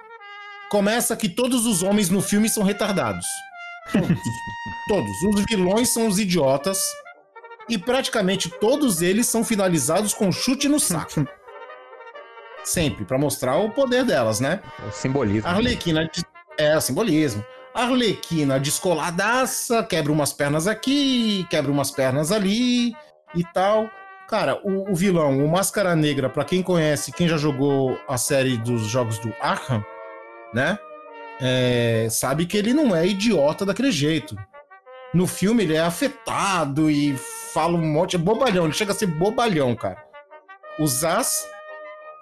Começa 0.69 1.15
que 1.15 1.30
todos 1.30 1.65
os 1.65 1.84
homens 1.84 2.09
no 2.09 2.21
filme 2.21 2.49
são 2.49 2.63
retardados. 2.63 3.26
Todos. 3.91 4.09
todos. 4.88 5.24
Os 5.24 5.45
vilões 5.47 5.93
são 5.93 6.07
os 6.07 6.19
idiotas. 6.19 6.80
E 7.69 7.78
praticamente 7.78 8.49
todos 8.49 9.01
eles 9.01 9.28
são 9.28 9.43
finalizados 9.43 10.13
com 10.13 10.32
chute 10.32 10.67
no 10.67 10.80
saco. 10.80 11.26
Sempre, 12.63 13.05
pra 13.05 13.17
mostrar 13.17 13.57
o 13.57 13.71
poder 13.71 14.05
delas, 14.05 14.39
né? 14.39 14.61
O 14.88 14.91
simbolismo. 14.91 15.47
A 15.47 15.53
Arlequina 15.53 16.09
é 16.57 16.78
o 16.78 16.82
simbolismo. 16.82 17.45
A 17.74 17.84
Arlequina 17.84 18.59
descoladaça, 18.59 19.84
quebra 19.84 20.11
umas 20.11 20.32
pernas 20.32 20.67
aqui, 20.67 21.45
quebra 21.49 21.71
umas 21.71 21.91
pernas 21.91 22.32
ali 22.32 22.95
e 23.36 23.43
tal. 23.53 23.89
Cara, 24.34 24.60
o, 24.64 24.92
o 24.92 24.96
vilão, 24.96 25.46
o 25.46 25.48
Máscara 25.48 25.96
Negra, 25.96 26.28
pra 26.28 26.44
quem 26.44 26.64
conhece, 26.64 27.12
quem 27.12 27.28
já 27.28 27.38
jogou 27.38 28.02
a 28.08 28.18
série 28.18 28.58
dos 28.58 28.88
jogos 28.88 29.20
do 29.20 29.32
Arkham, 29.40 29.86
né? 30.52 30.80
É, 31.40 32.08
sabe 32.10 32.48
que 32.48 32.58
ele 32.58 32.74
não 32.74 32.96
é 32.96 33.06
idiota 33.06 33.64
daquele 33.64 33.92
jeito. 33.92 34.36
No 35.14 35.28
filme 35.28 35.62
ele 35.62 35.76
é 35.76 35.82
afetado 35.82 36.90
e 36.90 37.16
fala 37.54 37.78
um 37.78 37.86
monte, 37.86 38.16
é 38.16 38.20
bobalhão, 38.20 38.66
ele 38.66 38.74
chega 38.74 38.92
a 38.92 38.96
ser 38.96 39.06
bobalhão, 39.06 39.76
cara. 39.76 40.04
O 40.80 40.88
Zaz, 40.88 41.48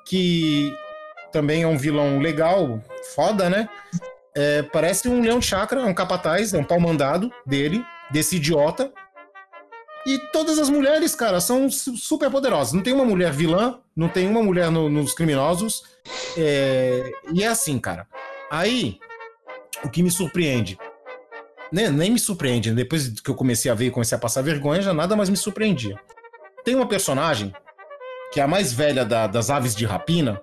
que 0.06 0.76
também 1.32 1.64
é 1.64 1.68
um 1.68 1.78
vilão 1.78 2.20
legal, 2.20 2.82
foda, 3.16 3.50
né? 3.50 3.70
É, 4.36 4.64
parece 4.64 5.08
um 5.08 5.22
leão 5.22 5.42
chakra, 5.42 5.80
é 5.80 5.86
um 5.86 5.94
capataz, 5.94 6.54
é 6.54 6.58
um 6.58 6.64
pau 6.66 6.78
mandado 6.78 7.32
dele, 7.46 7.82
desse 8.12 8.36
idiota. 8.36 8.92
E 10.06 10.18
todas 10.32 10.58
as 10.58 10.70
mulheres, 10.70 11.14
cara, 11.16 11.40
são 11.40 11.70
su- 11.70 11.96
super 11.96 12.30
poderosas. 12.32 12.74
Não 12.74 12.82
tem 12.82 12.94
uma 12.94 13.06
mulher 13.06 13.32
vilã, 13.32 13.80
não 13.96 14.10
tem 14.10 14.28
uma 14.28 14.42
mulher 14.42 14.72
no- 14.72 14.90
nos 14.90 15.14
criminosos. 15.14 15.84
É, 16.38 17.12
e 17.32 17.44
é 17.44 17.48
assim, 17.48 17.78
cara. 17.78 18.08
Aí, 18.50 18.98
o 19.84 19.90
que 19.90 20.02
me 20.04 20.10
surpreende. 20.12 20.78
né, 21.72 21.90
nem 21.90 22.12
me 22.12 22.20
surpreende, 22.20 22.70
né? 22.70 22.76
depois 22.76 23.22
que 23.22 23.30
eu 23.30 23.34
comecei 23.36 23.72
a 23.72 23.74
ver 23.74 23.86
e 23.86 23.92
comecei 23.92 24.14
a 24.18 24.20
passar 24.20 24.42
vergonha, 24.42 24.82
já 24.82 24.94
nada 24.94 25.16
mais 25.16 25.30
me 25.30 25.38
surpreendia. 25.38 25.98
Tem 26.66 26.76
uma 26.76 26.86
personagem, 26.86 27.54
que 28.34 28.42
é 28.42 28.44
a 28.44 28.48
mais 28.48 28.74
velha 28.74 29.06
da- 29.06 29.26
das 29.26 29.50
aves 29.50 29.74
de 29.74 29.86
rapina, 29.86 30.42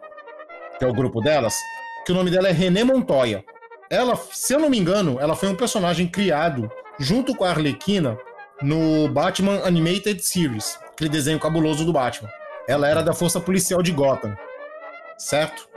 que 0.78 0.84
é 0.86 0.88
o 0.88 0.92
grupo 0.94 1.20
delas, 1.20 1.54
que 2.06 2.12
o 2.12 2.14
nome 2.14 2.30
dela 2.30 2.48
é 2.48 2.52
René 2.52 2.82
Montoya. 2.82 3.44
Ela, 3.90 4.16
se 4.32 4.54
eu 4.54 4.58
não 4.58 4.70
me 4.70 4.78
engano, 4.78 5.18
ela 5.20 5.36
foi 5.36 5.50
um 5.50 5.54
personagem 5.54 6.06
criado 6.08 6.72
junto 6.98 7.34
com 7.34 7.44
a 7.44 7.50
Arlequina 7.50 8.16
no 8.62 9.08
Batman 9.08 9.60
Animated 9.64 10.22
Series, 10.22 10.78
aquele 10.90 11.10
desenho 11.10 11.38
cabuloso 11.38 11.84
do 11.84 11.92
Batman. 11.92 12.30
Ela 12.66 12.88
era 12.88 13.02
da 13.02 13.12
Força 13.12 13.40
Policial 13.40 13.82
de 13.82 13.92
Gotham, 13.92 14.36
certo? 15.16 15.68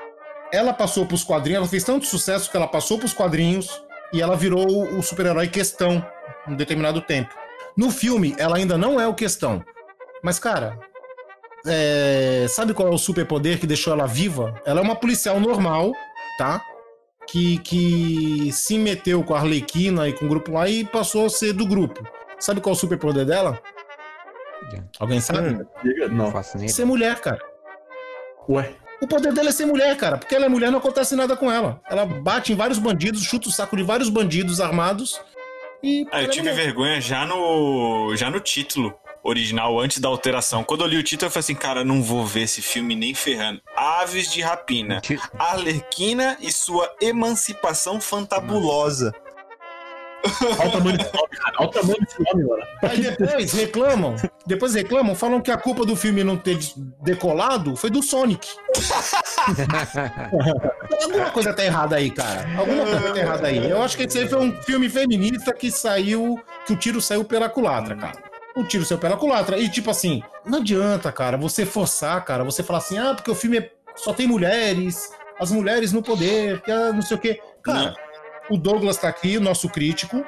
Ela 0.52 0.74
passou 0.74 1.06
pros 1.06 1.24
quadrinhos, 1.24 1.60
ela 1.60 1.68
fez 1.68 1.84
tanto 1.84 2.06
sucesso 2.06 2.50
que 2.50 2.58
ela 2.58 2.68
passou 2.68 2.98
pros 2.98 3.14
quadrinhos 3.14 3.82
e 4.14 4.22
ela 4.22 4.36
virou 4.36 4.66
o 4.98 5.02
super-herói 5.02 5.48
questão 5.48 6.06
em 6.48 6.54
um 6.54 6.56
determinado 6.56 7.02
tempo. 7.02 7.34
No 7.78 7.90
filme, 7.90 8.36
ela 8.38 8.58
ainda 8.58 8.78
não 8.78 9.00
é 9.00 9.08
o 9.08 9.14
questão. 9.14 9.64
Mas, 10.22 10.38
cara, 10.38 10.78
é, 11.66 12.46
sabe 12.50 12.74
qual 12.74 12.90
é 12.90 12.92
o 12.92 12.98
superpoder 12.98 13.60
que 13.60 13.68
deixou 13.68 13.94
ela 13.94 14.06
viva? 14.06 14.60
Ela 14.66 14.82
é 14.82 14.84
uma 14.84 14.96
policial 14.96 15.40
normal, 15.40 15.94
tá? 16.38 16.62
Que, 17.28 17.60
que 17.60 18.52
se 18.52 18.78
meteu 18.78 19.24
com 19.24 19.34
a 19.34 19.40
Arlequina 19.40 20.10
e 20.10 20.14
com 20.14 20.26
o 20.26 20.30
grupo 20.30 20.52
lá 20.52 20.68
e 20.68 20.84
passou 20.84 21.26
a 21.26 21.30
ser 21.30 21.54
do 21.54 21.66
grupo. 21.66 22.04
Sabe 22.42 22.60
qual 22.60 22.74
é 22.74 22.76
o 22.76 22.80
superpoder 22.80 23.24
dela? 23.24 23.62
Alguém 25.00 25.22
sabe? 25.22 25.64
Diga, 25.84 26.08
não. 26.08 26.32
faço 26.32 26.58
nem 26.58 26.68
Ser 26.68 26.86
mulher, 26.86 27.20
cara. 27.22 27.40
Ué. 28.50 28.74
O 29.00 29.08
poder 29.08 29.32
dela 29.32 29.50
é 29.50 29.52
ser 29.52 29.66
mulher, 29.66 29.96
cara. 29.96 30.18
Porque 30.18 30.36
ela 30.36 30.46
é 30.46 30.50
mulher, 30.50 30.72
não 30.72 30.80
acontece 30.80 31.16
nada 31.16 31.38
com 31.38 31.52
ela. 31.52 31.80
Ela 31.90 32.06
bate 32.06 32.52
em 32.52 32.56
vários 32.56 32.80
bandidos, 32.80 33.24
chuta 33.24 33.48
o 33.48 33.52
saco 33.52 33.78
de 33.78 33.84
vários 33.84 34.10
bandidos 34.10 34.60
armados. 34.60 35.22
E. 35.84 36.06
Ah, 36.12 36.24
eu 36.24 36.30
tive 36.30 36.52
vergonha 36.52 37.00
já 37.00 37.26
no 37.26 38.16
já 38.16 38.30
no 38.30 38.40
título 38.40 38.94
original, 39.24 39.80
antes 39.80 40.00
da 40.00 40.08
alteração. 40.10 40.64
Quando 40.64 40.82
eu 40.82 40.88
li 40.88 40.98
o 40.98 41.04
título, 41.04 41.28
eu 41.28 41.32
falei 41.32 41.42
assim, 41.42 41.56
cara, 41.56 41.84
não 41.84 42.02
vou 42.02 42.26
ver 42.26 42.42
esse 42.42 42.62
filme 42.62 42.96
nem 42.96 43.14
ferrando. 43.14 43.62
Aves 43.76 44.32
de 44.32 44.42
Rapina. 44.42 45.00
Arlequina 45.38 46.38
e 46.40 46.52
sua 46.52 46.92
emancipação 47.00 48.02
fantabulosa. 48.02 49.14
Olha 50.60 50.68
o 50.68 50.72
tamanho 50.72 50.98
desse 50.98 51.14
nome, 51.14 51.28
cara. 51.30 51.56
Olha 51.60 51.68
o 51.68 51.72
tamanho 51.72 51.98
desse 52.00 52.24
nome, 52.24 52.44
mano. 52.46 52.64
Aí 52.84 53.02
depois 53.02 53.54
reclamam, 53.54 54.16
depois 54.46 54.74
reclamam, 54.76 55.16
falam 55.16 55.42
que 55.42 55.52
a 55.52 55.58
culpa 55.58 55.86
do 55.86 55.96
filme 55.96 56.24
não 56.24 56.38
ter 56.38 56.60
decolado 57.02 57.76
foi 57.76 57.90
do 57.90 58.04
Sonic. 58.04 58.48
Alguma 61.04 61.30
coisa 61.32 61.54
tá 61.54 61.64
errada 61.64 61.96
aí, 61.96 62.12
cara. 62.12 62.46
Alguma 62.58 62.86
coisa 62.86 63.14
tá 63.14 63.20
errada 63.20 63.48
aí. 63.48 63.70
Eu 63.70 63.82
acho 63.82 63.98
que 63.98 64.04
esse 64.04 64.20
aí 64.20 64.28
foi 64.28 64.40
um 64.40 64.56
filme 64.62 64.90
feminista 64.90 65.54
que 65.54 65.72
saiu, 65.72 66.40
que 66.66 66.74
o 66.74 66.76
tiro 66.76 67.02
saiu 67.02 67.24
pela 67.24 67.50
culatra, 67.50 67.96
cara. 67.96 68.18
O 68.56 68.64
tiro 68.64 68.86
saiu 68.86 68.98
pela 69.00 69.18
culatra. 69.18 69.58
E 69.58 69.70
tipo 69.70 69.90
assim, 69.90 70.22
não 70.46 70.60
adianta, 70.60 71.12
cara, 71.12 71.38
você 71.38 71.66
forçar, 71.66 72.24
cara, 72.26 72.44
você 72.44 72.64
falar 72.64 72.80
assim, 72.80 72.98
ah, 72.98 73.14
porque 73.16 73.32
o 73.32 73.36
filme 73.36 73.58
é- 73.60 73.72
só 73.96 74.14
tem 74.14 74.28
mulheres, 74.28 75.12
as 75.40 75.52
mulheres 75.52 75.92
no 75.92 76.02
poder, 76.02 76.62
que 76.62 76.72
ah, 76.72 76.92
não 76.94 77.02
sei 77.02 77.18
o 77.18 77.20
quê. 77.20 77.40
Cara, 77.64 77.94
o 78.50 78.58
Douglas 78.58 78.98
tá 78.98 79.08
aqui, 79.08 79.38
o 79.38 79.42
nosso 79.42 79.70
crítico, 79.70 80.26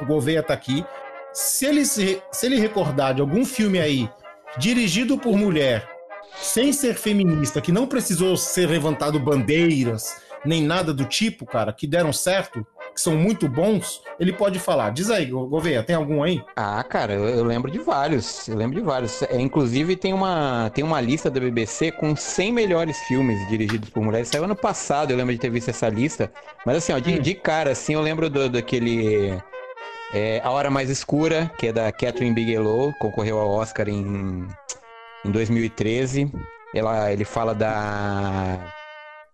o 0.00 0.04
Gouveia 0.04 0.42
tá 0.42 0.54
aqui. 0.54 0.84
Se 1.32 1.66
ele, 1.66 1.84
se, 1.84 2.22
se 2.32 2.46
ele 2.46 2.58
recordar 2.58 3.14
de 3.14 3.20
algum 3.20 3.44
filme 3.44 3.78
aí, 3.78 4.08
dirigido 4.56 5.18
por 5.18 5.36
mulher, 5.36 5.88
sem 6.36 6.72
ser 6.72 6.94
feminista, 6.94 7.60
que 7.60 7.72
não 7.72 7.86
precisou 7.86 8.36
ser 8.36 8.68
levantado 8.68 9.20
bandeiras, 9.20 10.20
nem 10.44 10.62
nada 10.62 10.92
do 10.94 11.04
tipo, 11.04 11.44
cara, 11.44 11.72
que 11.72 11.86
deram 11.86 12.12
certo, 12.12 12.66
que 12.98 13.02
são 13.04 13.14
muito 13.14 13.48
bons, 13.48 14.02
ele 14.18 14.32
pode 14.32 14.58
falar. 14.58 14.90
Diz 14.90 15.08
aí, 15.08 15.26
Go- 15.26 15.46
Gouveia, 15.46 15.84
tem 15.84 15.94
algum 15.94 16.20
aí? 16.20 16.42
Ah, 16.56 16.82
cara, 16.82 17.12
eu, 17.14 17.28
eu 17.28 17.44
lembro 17.44 17.70
de 17.70 17.78
vários. 17.78 18.48
Eu 18.48 18.56
lembro 18.56 18.74
de 18.76 18.84
vários. 18.84 19.22
É, 19.22 19.40
inclusive, 19.40 19.94
tem 19.94 20.12
uma, 20.12 20.68
tem 20.74 20.82
uma 20.82 21.00
lista 21.00 21.30
da 21.30 21.38
BBC 21.38 21.92
com 21.92 22.16
100 22.16 22.52
melhores 22.52 22.98
filmes 22.98 23.46
dirigidos 23.48 23.88
por 23.88 24.02
mulheres. 24.02 24.26
Saiu 24.28 24.42
ano 24.42 24.56
passado, 24.56 25.12
eu 25.12 25.16
lembro 25.16 25.32
de 25.32 25.38
ter 25.38 25.48
visto 25.48 25.68
essa 25.68 25.88
lista. 25.88 26.32
Mas 26.66 26.78
assim, 26.78 26.92
ó, 26.92 26.98
de, 26.98 27.20
de 27.20 27.34
cara, 27.36 27.70
assim, 27.70 27.94
eu 27.94 28.00
lembro 28.00 28.28
do, 28.28 28.48
daquele. 28.48 29.38
é, 30.12 30.40
A 30.42 30.50
Hora 30.50 30.68
Mais 30.68 30.90
Escura, 30.90 31.48
que 31.56 31.68
é 31.68 31.72
da 31.72 31.92
Catherine 31.92 32.34
Bigelow, 32.34 32.92
concorreu 32.98 33.38
ao 33.38 33.48
Oscar 33.48 33.88
em, 33.88 34.44
em 35.24 35.30
2013. 35.30 36.32
Ela, 36.74 37.12
ele 37.12 37.24
fala 37.24 37.54
da 37.54 38.58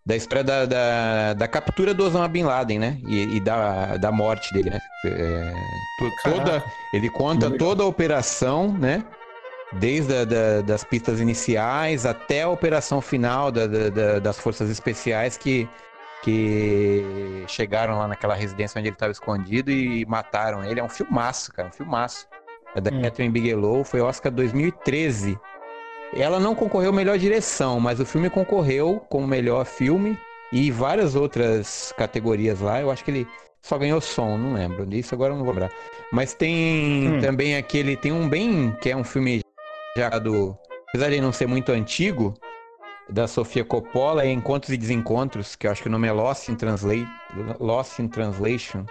da 0.07 0.15
história 0.15 0.45
da, 0.45 0.67
da, 0.67 1.33
da 1.35 1.49
captura 1.49 1.95
do 1.95 2.05
Osama 2.05 2.29
Bin 2.29 2.43
Laden, 2.43 2.79
né? 2.79 2.99
E, 3.07 3.37
e 3.37 3.41
da, 3.41 3.97
da 3.97 4.13
morte 4.13 4.53
dele, 4.53 4.71
né? 4.71 4.79
É, 5.07 5.53
to- 5.99 6.15
toda, 6.23 6.65
ele 6.93 7.09
conta 7.09 7.51
toda 7.59 7.83
a 7.83 7.87
operação, 7.87 8.71
né? 8.73 9.03
Desde 9.73 10.15
a, 10.15 10.25
da- 10.25 10.61
das 10.61 10.85
pistas 10.85 11.21
iniciais 11.21 12.05
até 12.05 12.43
a 12.43 12.49
operação 12.51 13.01
final 13.01 13.51
da- 13.51 13.67
da- 13.67 13.89
da- 13.89 14.19
das 14.19 14.39
forças 14.39 14.69
especiais 14.69 15.39
que, 15.39 15.67
que 16.23 17.45
chegaram 17.49 17.99
lá 17.99 18.07
naquela 18.07 18.35
residência 18.35 18.79
onde 18.79 18.89
ele 18.89 18.95
estava 18.95 19.11
escondido 19.13 19.71
e 19.71 20.05
mataram 20.05 20.63
ele. 20.65 20.81
É 20.81 20.85
um 20.85 20.89
filmaço, 20.89 21.51
cara, 21.51 21.69
um 21.69 21.73
filmaço. 21.73 22.27
É 22.77 22.81
da 22.81 22.91
Catherine 22.91 23.33
Bigelow, 23.33 23.85
foi 23.85 24.01
Oscar 24.01 24.31
2013. 24.33 25.39
Ela 26.17 26.39
não 26.39 26.55
concorreu 26.55 26.93
melhor 26.93 27.19
direção, 27.19 27.81
mas 27.81 27.99
o 27.99 28.07
filme 28.07 28.31
concorreu 28.31 29.05
como 29.09 29.27
melhor 29.27 29.65
filme 29.65 30.17
e 30.53 30.71
várias 30.71 31.17
outras 31.17 31.93
categorias 31.97 32.61
lá. 32.61 32.81
Eu 32.81 32.91
acho 32.91 33.05
que 33.05 33.11
ele 33.11 33.27
só 33.61 33.77
ganhou 33.77 34.01
som, 34.01 34.37
não 34.37 34.53
lembro 34.53 34.87
disso, 34.87 35.15
agora 35.15 35.33
eu 35.33 35.37
não 35.39 35.45
vou 35.45 35.53
lembrar. 35.53 35.73
Mas 36.13 36.33
tem 36.35 37.09
Hum. 37.15 37.21
também 37.21 37.57
aquele, 37.57 37.97
tem 37.97 38.13
um 38.13 38.29
bem, 38.29 38.77
que 38.81 38.91
é 38.91 38.97
um 38.97 39.03
filme 39.03 39.41
já 39.97 40.11
do, 40.11 40.57
apesar 40.91 41.11
de 41.11 41.21
não 41.21 41.33
ser 41.33 41.47
muito 41.49 41.73
antigo, 41.73 42.35
da 43.09 43.27
Sofia 43.27 43.65
Coppola, 43.65 44.25
é 44.25 44.31
Encontros 44.31 44.73
e 44.73 44.77
Desencontros, 44.77 45.57
que 45.57 45.67
eu 45.67 45.71
acho 45.73 45.83
que 45.83 45.89
o 45.89 45.93
nome 45.93 46.07
é 46.09 46.13
Lost 46.13 46.49
in, 46.49 46.55
Translate, 46.55 47.07
Lost 47.59 47.99
in 47.99 48.09
Translation, 48.09 48.85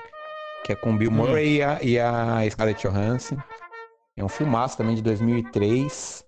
que 0.64 0.74
é 0.74 0.76
com 0.76 0.96
Bill 0.98 1.10
Hum. 1.10 1.14
Murray 1.16 1.58
e, 1.58 1.64
a, 1.64 1.80
e 1.82 1.98
a 2.00 2.40
Scarlett 2.50 2.86
Johansson. 2.86 3.38
É 4.18 4.24
um 4.24 4.30
filmaço 4.30 4.78
também 4.78 4.96
de 4.96 5.02
2003. 5.02 6.24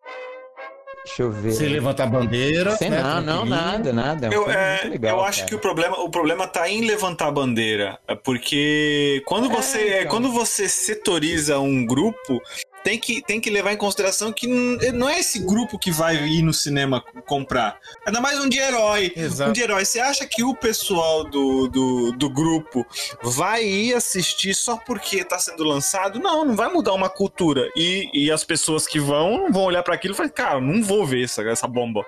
Deixa 1.06 1.22
eu 1.22 1.32
ver. 1.32 1.52
Sem 1.52 1.70
levantar 1.70 2.08
bandeira. 2.08 2.76
Sem 2.76 2.90
né, 2.90 3.02
não, 3.02 3.22
não, 3.22 3.46
nada, 3.46 3.94
nada. 3.94 4.28
É 4.28 4.36
Eu, 4.36 4.50
é, 4.50 4.84
legal, 4.86 5.20
eu 5.20 5.24
acho 5.24 5.40
cara. 5.40 5.50
que 5.50 5.56
o 5.56 5.60
problema, 5.60 6.00
o 6.00 6.10
problema 6.10 6.48
tá 6.48 6.68
em 6.68 6.82
levantar 6.82 7.28
a 7.28 7.32
bandeira. 7.32 8.00
É 8.08 8.16
Porque 8.16 9.22
quando 9.26 9.48
você, 9.48 10.00
então. 10.00 10.10
quando 10.10 10.32
você 10.32 10.68
setoriza 10.68 11.60
um 11.60 11.86
grupo, 11.86 12.42
tem 12.86 13.00
que, 13.00 13.20
tem 13.24 13.42
que 13.42 13.50
levar 13.50 13.74
em 13.74 13.78
consideração 13.78 14.32
que 14.32 14.46
n- 14.46 14.92
não 14.92 15.10
é 15.10 15.20
esse 15.20 15.40
grupo 15.40 15.80
que 15.80 15.90
vai 15.90 16.16
ir 16.24 16.44
no 16.44 16.54
cinema 16.54 17.04
comprar. 17.26 17.80
Ainda 18.06 18.22
mais 18.22 18.40
um 18.40 18.48
de 18.48 18.60
herói. 18.60 19.12
Exato. 19.16 19.50
Um 19.50 19.54
de 19.54 19.62
herói. 19.64 19.84
Você 19.84 20.00
acha 20.00 20.24
que 20.28 20.44
o 20.44 20.54
pessoal 20.54 21.24
do, 21.24 21.68
do, 21.68 22.12
do 22.12 22.30
grupo 22.30 22.86
vai 23.24 23.64
ir 23.66 23.96
assistir 23.96 24.54
só 24.54 24.78
porque 24.78 25.24
tá 25.24 25.40
sendo 25.40 25.64
lançado? 25.64 26.20
Não, 26.20 26.46
não 26.46 26.56
vai 26.56 26.72
mudar 26.72 26.94
uma 26.94 27.10
cultura. 27.10 27.68
E, 27.76 28.08
e 28.14 28.32
as 28.32 28.44
pessoas 28.44 28.86
que 28.86 29.00
vão 29.00 29.52
vão 29.52 29.64
olhar 29.64 29.82
para 29.82 29.96
aquilo 29.96 30.14
e 30.14 30.18
falar, 30.18 30.30
cara, 30.30 30.62
não 30.62 30.84
vou 30.84 31.08
ver 31.08 31.24
essa, 31.24 31.42
essa 31.42 31.68
bomba. 31.68 32.06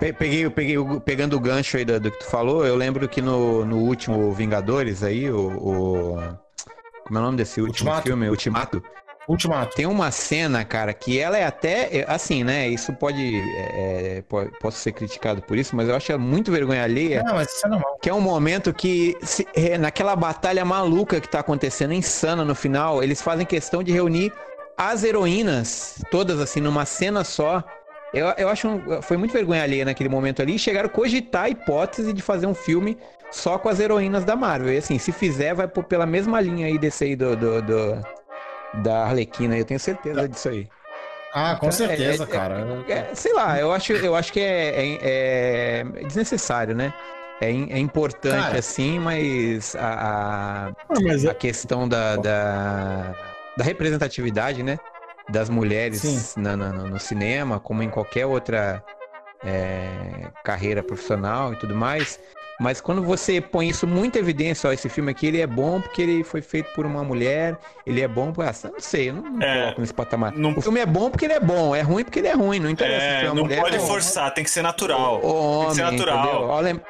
Pe- 0.00 0.12
Peguei, 0.12 0.50
peguei, 0.50 0.76
pegando 1.04 1.36
o 1.36 1.40
gancho 1.40 1.76
aí 1.76 1.84
do, 1.84 2.00
do 2.00 2.10
que 2.10 2.18
tu 2.18 2.24
falou, 2.26 2.66
eu 2.66 2.74
lembro 2.74 3.08
que 3.08 3.22
no, 3.22 3.64
no 3.64 3.76
último 3.78 4.32
Vingadores 4.32 5.04
aí, 5.04 5.30
o, 5.30 5.46
o- 5.46 6.38
Como 7.06 7.18
é 7.18 7.22
o 7.22 7.24
nome 7.24 7.36
desse 7.36 7.60
último 7.60 7.88
Ultimato. 7.88 8.02
filme? 8.08 8.28
Ultimato. 8.28 8.82
Ultimato. 9.28 9.74
Tem 9.74 9.86
uma 9.86 10.10
cena, 10.10 10.64
cara, 10.64 10.92
que 10.94 11.18
ela 11.18 11.36
é 11.36 11.44
até. 11.44 11.98
é, 11.98 12.04
Assim, 12.08 12.44
né? 12.44 12.68
Isso 12.68 12.92
pode. 12.92 13.40
é, 13.56 14.18
é, 14.18 14.22
po- 14.28 14.48
posso 14.60 14.78
ser 14.78 14.92
criticado 14.92 15.42
por 15.42 15.56
isso, 15.58 15.74
mas 15.74 15.88
eu 15.88 15.96
acho 15.96 16.16
muito 16.18 16.52
vergonha 16.52 16.84
alheia. 16.84 17.22
Não, 17.24 17.34
mas 17.34 17.48
isso 17.52 17.66
é 17.66 17.70
normal. 17.70 17.98
Que 18.00 18.08
é 18.08 18.14
um 18.14 18.20
momento 18.20 18.72
que, 18.72 19.16
se- 19.22 19.46
é, 19.54 19.76
naquela 19.76 20.14
batalha 20.14 20.64
maluca 20.64 21.20
que 21.20 21.28
tá 21.28 21.40
acontecendo, 21.40 21.92
insana 21.92 22.44
no 22.44 22.54
final, 22.54 23.02
eles 23.02 23.20
fazem 23.20 23.44
questão 23.44 23.82
de 23.82 23.90
reunir 23.92 24.32
as 24.78 25.02
heroínas, 25.02 26.02
todas 26.10 26.38
assim, 26.40 26.60
numa 26.60 26.84
cena 26.84 27.24
só. 27.24 27.64
Eu, 28.14 28.26
eu 28.38 28.48
acho. 28.48 28.68
um- 28.68 29.02
foi 29.02 29.16
muito 29.16 29.32
vergonha 29.32 29.62
alheia 29.62 29.84
naquele 29.84 30.08
momento 30.08 30.40
ali. 30.40 30.54
E 30.54 30.58
chegaram 30.58 30.86
a 30.86 30.90
cogitar 30.90 31.44
a 31.44 31.48
hipótese 31.50 32.12
de 32.12 32.22
fazer 32.22 32.46
um 32.46 32.54
filme 32.54 32.96
só 33.32 33.58
com 33.58 33.68
as 33.68 33.80
heroínas 33.80 34.24
da 34.24 34.36
Marvel. 34.36 34.72
E 34.72 34.76
assim, 34.78 34.98
se 34.98 35.10
fizer, 35.10 35.52
vai 35.54 35.66
pela 35.66 36.06
mesma 36.06 36.40
linha 36.40 36.66
aí 36.68 36.78
desse 36.78 37.04
aí 37.04 37.16
do. 37.16 37.34
do- 37.36 37.60
do- 37.62 38.15
da 38.74 39.04
Arlequina, 39.04 39.56
eu 39.56 39.64
tenho 39.64 39.80
certeza 39.80 40.28
disso 40.28 40.48
aí. 40.48 40.68
Ah, 41.34 41.56
com 41.60 41.68
É, 41.68 41.70
certeza, 41.70 42.24
é, 42.24 42.26
cara. 42.26 42.66
É, 42.88 43.14
sei 43.14 43.32
lá, 43.34 43.58
eu 43.60 43.72
acho, 43.72 43.92
eu 43.92 44.14
acho 44.14 44.32
que 44.32 44.40
é, 44.40 44.96
é- 44.96 45.80
é 45.80 45.84
desnecessário, 46.06 46.74
né? 46.74 46.92
É, 47.40 47.50
im- 47.50 47.70
é 47.70 47.78
importante 47.78 48.42
Cara. 48.44 48.58
assim, 48.58 48.98
mas 48.98 49.76
a, 49.76 50.68
a, 50.68 50.68
Ah, 50.68 51.30
a 51.30 51.34
questão 51.34 51.86
da, 51.86 52.16
da, 52.16 53.14
da 53.56 53.64
representatividade, 53.64 54.62
né? 54.62 54.78
Das 55.28 55.50
mulheres 55.50 56.34
na- 56.36 56.56
na- 56.56 56.72
no, 56.72 56.88
no 56.88 56.98
cinema, 57.00 57.60
como 57.60 57.82
em 57.82 57.90
qualquer 57.90 58.24
outra 58.26 58.82
é, 59.44 60.30
carreira 60.42 60.82
profissional 60.82 61.52
e 61.52 61.56
tudo 61.56 61.74
mais. 61.74 62.18
Mas 62.58 62.80
quando 62.80 63.02
você 63.02 63.38
põe 63.40 63.68
isso 63.68 63.86
muito 63.86 64.16
em 64.16 64.18
evidência, 64.18 64.70
ó, 64.70 64.72
esse 64.72 64.88
filme 64.88 65.10
aqui 65.10 65.26
ele 65.26 65.40
é 65.40 65.46
bom 65.46 65.78
porque 65.80 66.00
ele 66.00 66.24
foi 66.24 66.40
feito 66.40 66.72
por 66.74 66.86
uma 66.86 67.04
mulher, 67.04 67.56
ele 67.86 68.00
é 68.00 68.08
bom 68.08 68.32
por. 68.32 68.46
Ah, 68.46 68.52
eu 68.64 68.70
não 68.72 68.80
sei, 68.80 69.10
eu 69.10 69.14
não 69.14 69.42
É, 69.42 69.62
coloco 69.62 69.80
nesse 69.82 69.92
patamar. 69.92 70.32
não- 70.32 70.54
O 70.56 70.62
filme 70.62 70.80
é 70.80 70.86
bom 70.86 71.10
porque 71.10 71.26
ele 71.26 71.34
é 71.34 71.40
bom, 71.40 71.76
é 71.76 71.82
ruim 71.82 72.02
porque 72.02 72.18
ele 72.20 72.28
é 72.28 72.34
ruim, 72.34 72.58
não 72.58 72.70
interessa 72.70 73.00
se 73.20 73.24
É, 73.26 73.28
uma 73.28 73.34
não 73.34 73.42
mulher 73.42 73.60
pode 73.60 73.76
ou- 73.78 73.86
forçar, 73.86 74.32
tem 74.32 74.42
que 74.42 74.50
ser 74.50 74.62
natural. 74.62 75.16
o 75.18 75.20
tem 75.20 75.30
que 75.30 75.34
homem, 75.36 75.74
ser 75.74 75.82
natural. 75.82 76.48
Ó, 76.48 76.60
lem- 76.60 76.80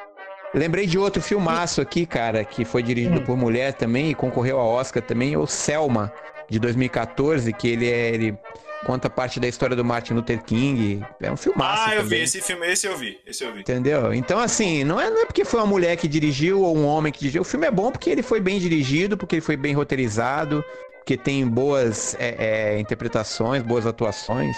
Lembrei 0.53 0.87
de 0.87 0.97
outro 0.97 1.21
filmaço 1.21 1.81
aqui, 1.81 2.05
cara, 2.05 2.43
que 2.45 2.63
foi 2.63 2.81
dirigido 2.81 3.21
por 3.21 3.35
mulher 3.35 3.73
também 3.73 4.09
e 4.11 4.15
concorreu 4.15 4.57
ao 4.57 4.69
Oscar 4.69 5.03
também, 5.03 5.35
o 5.35 5.45
Selma, 5.45 6.11
de 6.49 6.57
2014, 6.57 7.51
que 7.51 7.67
ele 7.67 7.91
é. 7.91 8.09
Ele 8.09 8.37
conta 8.85 9.09
parte 9.09 9.39
da 9.39 9.47
história 9.47 9.75
do 9.75 9.83
Martin 9.83 10.13
Luther 10.13 10.41
King. 10.43 11.03
É 11.21 11.31
um 11.31 11.37
filmaço. 11.37 11.83
Ah, 11.87 11.95
eu 11.95 12.03
também. 12.03 12.19
vi 12.19 12.23
esse 12.25 12.41
filme, 12.41 12.67
esse 12.67 12.87
eu 12.87 12.97
vi, 12.97 13.19
esse 13.25 13.43
eu 13.43 13.53
vi. 13.53 13.61
Entendeu? 13.61 14.13
Então, 14.13 14.39
assim, 14.39 14.83
não 14.83 14.99
é, 14.99 15.09
não 15.09 15.21
é 15.23 15.25
porque 15.25 15.43
foi 15.45 15.59
uma 15.59 15.65
mulher 15.65 15.95
que 15.97 16.07
dirigiu 16.07 16.61
ou 16.61 16.77
um 16.77 16.85
homem 16.85 17.11
que 17.11 17.19
dirigiu. 17.19 17.41
O 17.41 17.45
filme 17.45 17.67
é 17.67 17.71
bom 17.71 17.91
porque 17.91 18.09
ele 18.09 18.23
foi 18.23 18.39
bem 18.39 18.59
dirigido, 18.59 19.17
porque 19.17 19.35
ele 19.35 19.41
foi 19.41 19.57
bem 19.57 19.73
roteirizado, 19.73 20.63
porque 20.99 21.17
tem 21.17 21.47
boas 21.47 22.15
é, 22.19 22.75
é, 22.75 22.79
interpretações, 22.79 23.63
boas 23.63 23.85
atuações. 23.85 24.55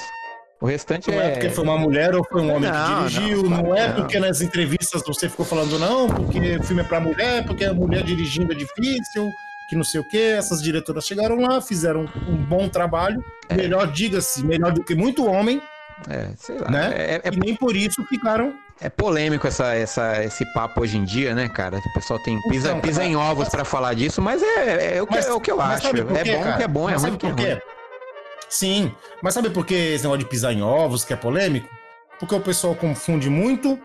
O 0.62 0.66
restante 0.66 1.10
Não 1.10 1.22
é. 1.22 1.28
é 1.28 1.32
porque 1.32 1.50
foi 1.50 1.64
uma 1.64 1.78
mulher 1.78 2.14
ou 2.14 2.24
foi 2.30 2.42
um 2.42 2.54
homem 2.54 2.70
Não, 2.70 3.04
que 3.06 3.10
dirigiu, 3.14 3.44
não, 3.44 3.64
não, 3.64 3.76
é 3.76 3.88
não. 3.88 3.96
porque 3.96 4.20
nas 4.20 4.42
entrevistas 4.42 5.02
você 5.08 5.30
ficou 5.30 5.46
falando, 5.46 5.80
não, 5.80 6.08
porque 6.10 6.58
o 6.58 6.64
filme 6.64 6.82
é 6.82 6.86
pra 6.86 7.00
mulher, 7.00 7.46
porque 7.46 7.64
a 7.64 7.74
mulher 7.74 8.04
dirigindo 8.04 8.52
é 8.52 8.56
difícil, 8.56 9.32
que 9.70 9.76
não 9.76 9.84
sei 9.84 10.02
o 10.02 10.04
quê. 10.04 10.34
Essas 10.38 10.62
diretoras 10.62 11.06
chegaram 11.06 11.40
lá, 11.40 11.62
fizeram 11.62 12.06
um 12.28 12.36
bom 12.36 12.68
trabalho, 12.68 13.24
melhor, 13.52 13.88
diga-se, 13.92 14.44
melhor 14.44 14.72
do 14.74 14.84
que 14.84 14.96
muito 14.96 15.26
homem, 15.26 15.62
É, 16.10 16.30
sei 16.36 16.58
lá. 16.58 16.70
né? 16.72 16.92
É, 16.96 17.22
é- 17.24 17.32
e 17.32 17.38
nem 17.40 17.56
por 17.56 17.76
isso 17.76 18.04
ficaram. 18.06 18.54
é 18.82 18.90
polêmico 18.90 19.46
essa, 19.46 19.74
essa, 19.76 20.24
esse 20.24 20.46
papo 20.54 20.82
hoje 20.82 20.98
em 20.98 21.04
dia, 21.04 21.36
né, 21.36 21.48
cara? 21.50 21.78
O 21.78 21.94
pessoal 21.94 22.18
tem 22.24 22.42
pisa, 22.50 22.70
Então, 22.70 22.82
pisa 22.82 23.02
cara, 23.02 23.12
em 23.12 23.16
ovos 23.16 23.50
pra 23.50 23.64
falar 23.66 23.94
disso, 23.94 24.22
mas 24.22 24.42
é, 24.42 24.98
é 24.98 25.02
o, 25.02 25.06
que, 25.08 25.16
Mas- 25.16 25.28
é 25.28 25.34
o 25.34 25.40
que 25.40 25.52
eu 25.52 25.58
mas 25.58 25.86
acho. 25.86 25.90
por 26.06 26.18
É 26.18 26.24
quê, 26.24 26.36
bom 26.36 26.44
cara? 26.44 26.58
que 26.58 26.64
é 26.64 26.68
bom, 26.68 26.90
é 26.90 26.94
Mas 26.94 27.02
ruim 27.04 27.12
sabe 27.12 27.18
que 27.20 27.26
é 27.26 27.30
por 27.30 27.36
quê? 27.38 27.52
ruim. 27.52 27.62
Sim, 28.50 28.92
mas 29.22 29.34
sabe 29.36 29.50
por 29.52 29.66
que 29.66 29.76
esse 29.76 30.04
negócio 30.04 30.24
de 30.24 30.30
pisar 30.30 30.52
em 30.54 30.62
ovos 30.64 31.04
que 31.06 31.14
é 31.14 31.16
polêmico? 31.16 31.70
Porque 32.20 32.34
o 32.34 32.40
pessoal 32.42 32.74
confunde 32.74 33.30
muito 33.30 33.80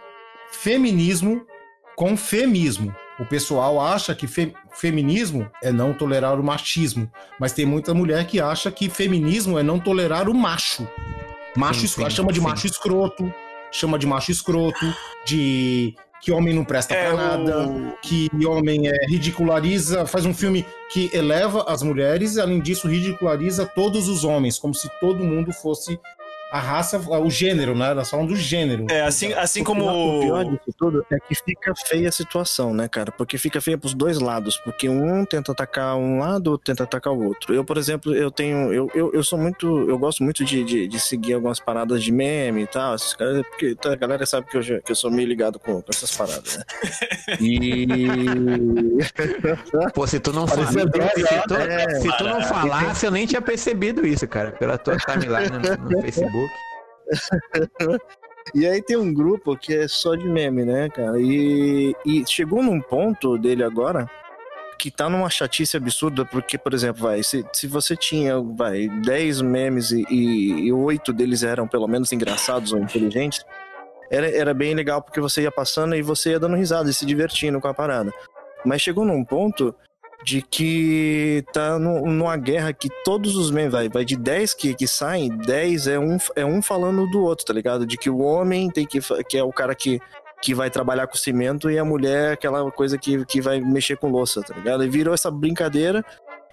feminismo 0.51 1.45
com 1.97 2.16
femismo. 2.16 2.95
O 3.18 3.24
pessoal 3.26 3.80
acha 3.80 4.14
que 4.14 4.26
fe- 4.26 4.55
feminismo 4.75 5.49
é 5.62 5.72
não 5.72 5.93
tolerar 5.95 6.39
o 6.39 6.45
machismo, 6.45 7.11
mas 7.39 7.53
tem 7.53 7.64
muita 7.64 7.95
mulher 7.95 8.27
que 8.27 8.41
acha 8.41 8.70
que 8.70 8.89
feminismo 8.91 9.59
é 9.59 9.62
não 9.62 9.79
tolerar 9.79 10.29
o 10.29 10.35
macho. 10.35 10.87
Macho 11.57 11.81
Sim, 11.83 11.87
sim, 12.05 12.11
chama 12.11 12.33
de 12.33 12.41
sim. 12.41 12.45
macho 12.47 12.66
escroto, 12.66 13.33
chama 13.70 13.99
de 13.99 14.07
macho 14.07 14.31
escroto, 14.33 14.85
de 15.25 15.95
que 16.20 16.33
homem 16.33 16.55
não 16.55 16.64
presta 16.64 16.95
É, 16.95 17.05
pra 17.07 17.14
o- 17.14 17.16
nada, 17.16 17.97
que 18.03 18.29
homem 18.47 18.89
é, 18.89 19.07
ridiculariza, 19.09 20.07
faz 20.07 20.25
um 20.25 20.33
filme 20.35 20.64
que 20.91 21.11
eleva 21.12 21.64
as 21.68 21.83
mulheres 21.83 22.37
e 22.37 22.41
além 22.41 22.61
disso 22.61 22.89
ridiculariza 22.89 23.66
todos 23.66 24.09
os 24.09 24.25
homens, 24.25 24.59
como 24.59 24.75
se 24.75 24.89
todo 25.01 25.22
mundo 25.22 25.53
fosse 25.53 26.01
a 26.51 26.61
raça, 26.61 26.99
o 26.99 27.31
gênero, 27.31 27.75
né? 27.75 27.91
Elas 27.91 28.09
falam 28.09 28.27
do 28.27 28.37
gênero. 28.37 28.87
É, 28.89 29.03
assim, 29.03 29.33
assim 29.33 29.63
O 29.63 29.65
como. 29.65 30.21
pior 30.21 30.45
disso 30.45 30.73
tudo 30.79 31.05
é 31.11 31.19
que 31.19 31.35
fica 31.35 31.73
feia 31.87 32.09
a 32.09 32.13
situação, 32.13 32.73
né, 32.73 32.87
cara? 32.87 33.11
Porque 33.11 33.37
fica 33.37 33.61
feia 33.61 33.77
pros 33.77 33.93
dois 33.93 34.21
lados. 34.21 34.57
Porque 34.59 34.89
um 34.89 35.25
tenta 35.25 35.51
atacar 35.53 35.97
um 35.97 36.21
lado, 36.21 36.53
outro 36.53 36.67
tenta 36.67 36.85
atacar 36.85 37.13
o 37.13 37.25
outro. 37.25 37.53
Eu, 37.53 37.65
por 37.65 37.77
exemplo, 37.77 38.15
eu 38.15 38.31
tenho. 38.31 38.73
Eu, 38.73 38.89
eu, 38.95 39.13
eu 39.13 39.25
sou 39.25 39.37
muito. 39.39 39.67
Eu 39.89 39.99
gosto 39.99 40.23
muito 40.23 40.45
de, 40.45 40.63
de, 40.63 40.87
de 40.87 41.01
seguir 41.01 41.35
algumas 41.35 41.59
paradas 41.59 42.05
de 42.05 42.13
meme 42.13 42.63
e 42.63 42.67
tal. 42.67 42.95
Esses 42.95 43.15
caras, 43.15 43.45
porque 43.49 43.75
tá, 43.75 43.93
a 43.93 43.97
galera 43.97 44.25
sabe 44.25 44.49
que 44.49 44.57
eu, 44.57 44.83
que 44.83 44.93
eu 44.93 44.97
sou 44.97 45.11
meio 45.11 45.27
ligado 45.27 45.59
com, 45.59 45.83
com 45.83 45.91
essas 45.91 46.17
paradas, 46.17 46.59
né? 46.59 46.65
E. 47.41 47.87
Pô, 49.93 50.07
se 50.07 50.21
tu 50.21 50.33
não 50.33 50.47
falasse, 50.47 50.79
se 50.79 50.87
tu, 51.49 51.55
é, 51.55 52.01
se 52.01 52.17
tu 52.17 52.25
não 52.25 52.39
cara. 52.39 52.45
falasse, 52.45 53.07
eu 53.07 53.11
nem 53.11 53.27
tinha 53.27 53.43
percebido 53.43 54.07
isso, 54.07 54.29
cara. 54.29 54.53
Pela 54.53 54.79
tua 54.79 54.97
timeline 54.99 55.51
no, 55.51 55.91
no 55.91 56.01
Facebook. 56.35 56.55
E 58.55 58.66
aí 58.66 58.82
tem 58.82 58.97
um 58.97 59.12
grupo 59.12 59.57
que 59.57 59.74
é 59.74 59.89
só 59.89 60.14
de 60.14 60.28
meme, 60.28 60.66
né, 60.66 60.91
cara? 60.91 61.18
E, 61.18 61.97
e 62.05 62.24
chegou 62.26 62.62
num 62.62 62.78
ponto 62.78 63.39
dele 63.39 63.64
agora 63.64 64.09
que 64.78 64.91
tá 64.91 65.09
numa 65.09 65.30
chatice 65.30 65.78
absurda, 65.78 66.26
porque, 66.26 66.59
por 66.59 66.74
exemplo, 66.74 67.05
vai, 67.05 67.22
se, 67.22 67.43
se 67.55 67.66
você 67.66 67.97
tinha, 67.97 68.39
vai, 68.39 68.89
10 69.03 69.41
memes 69.41 69.93
e, 69.93 70.05
e 70.11 70.70
8 70.70 71.11
deles 71.12 71.43
eram 71.43 71.66
pelo 71.66 71.89
menos 71.89 72.12
engraçados 72.12 72.74
ou 72.74 72.78
inteligentes, 72.78 73.43
era, 74.11 74.28
era 74.28 74.53
bem 74.53 74.74
legal 74.74 75.01
porque 75.01 75.20
você 75.20 75.43
ia 75.43 75.51
passando 75.51 75.97
e 75.97 76.03
você 76.03 76.32
ia 76.32 76.39
dando 76.39 76.57
risada 76.57 76.91
e 76.91 76.95
se 76.95 77.07
divertindo 77.07 77.61
com 77.62 77.68
a 77.68 77.74
parada. 77.74 78.12
Mas 78.62 78.82
chegou 78.82 79.07
num 79.07 79.24
ponto 79.24 79.74
de 80.25 80.41
que 80.43 81.45
tá 81.53 81.79
no- 81.79 82.07
numa 82.07 82.37
guerra 82.37 82.72
que 82.72 82.89
todos 83.05 83.37
os 83.37 83.51
memes, 83.51 83.72
vai, 83.72 83.89
vai 83.89 84.05
de 84.05 84.16
10 84.16 84.55
que, 84.55 84.75
que 84.75 84.87
saem, 84.87 85.29
10 85.29 85.87
é 85.87 85.99
um, 85.99 86.16
é 86.35 86.45
um 86.45 86.62
falando 86.62 87.07
do 87.11 87.22
outro, 87.22 87.45
tá 87.45 87.53
ligado? 87.53 87.87
De 87.87 87.97
que 87.97 88.09
o 88.09 88.18
homem 88.20 88.70
tem 88.70 88.87
que, 88.87 88.99
que 89.29 89.37
é 89.37 89.45
o 89.45 89.53
cara 89.53 89.75
que, 89.75 90.01
que 90.41 90.55
vai 90.55 90.70
trabalhar 90.70 91.07
com 91.07 91.16
cimento 91.16 91.70
e 91.70 91.79
a 91.79 91.85
mulher 91.85 92.31
é 92.31 92.33
aquela 92.33 92.70
coisa 92.72 92.97
que, 92.97 93.25
que 93.27 93.41
vai 93.41 93.61
mexer 93.61 93.97
com 93.99 94.09
louça, 94.11 94.43
tá 94.43 94.55
ligado? 94.55 94.85
E 94.85 94.89
virou 94.89 95.12
essa 95.12 95.31
brincadeira 95.31 96.05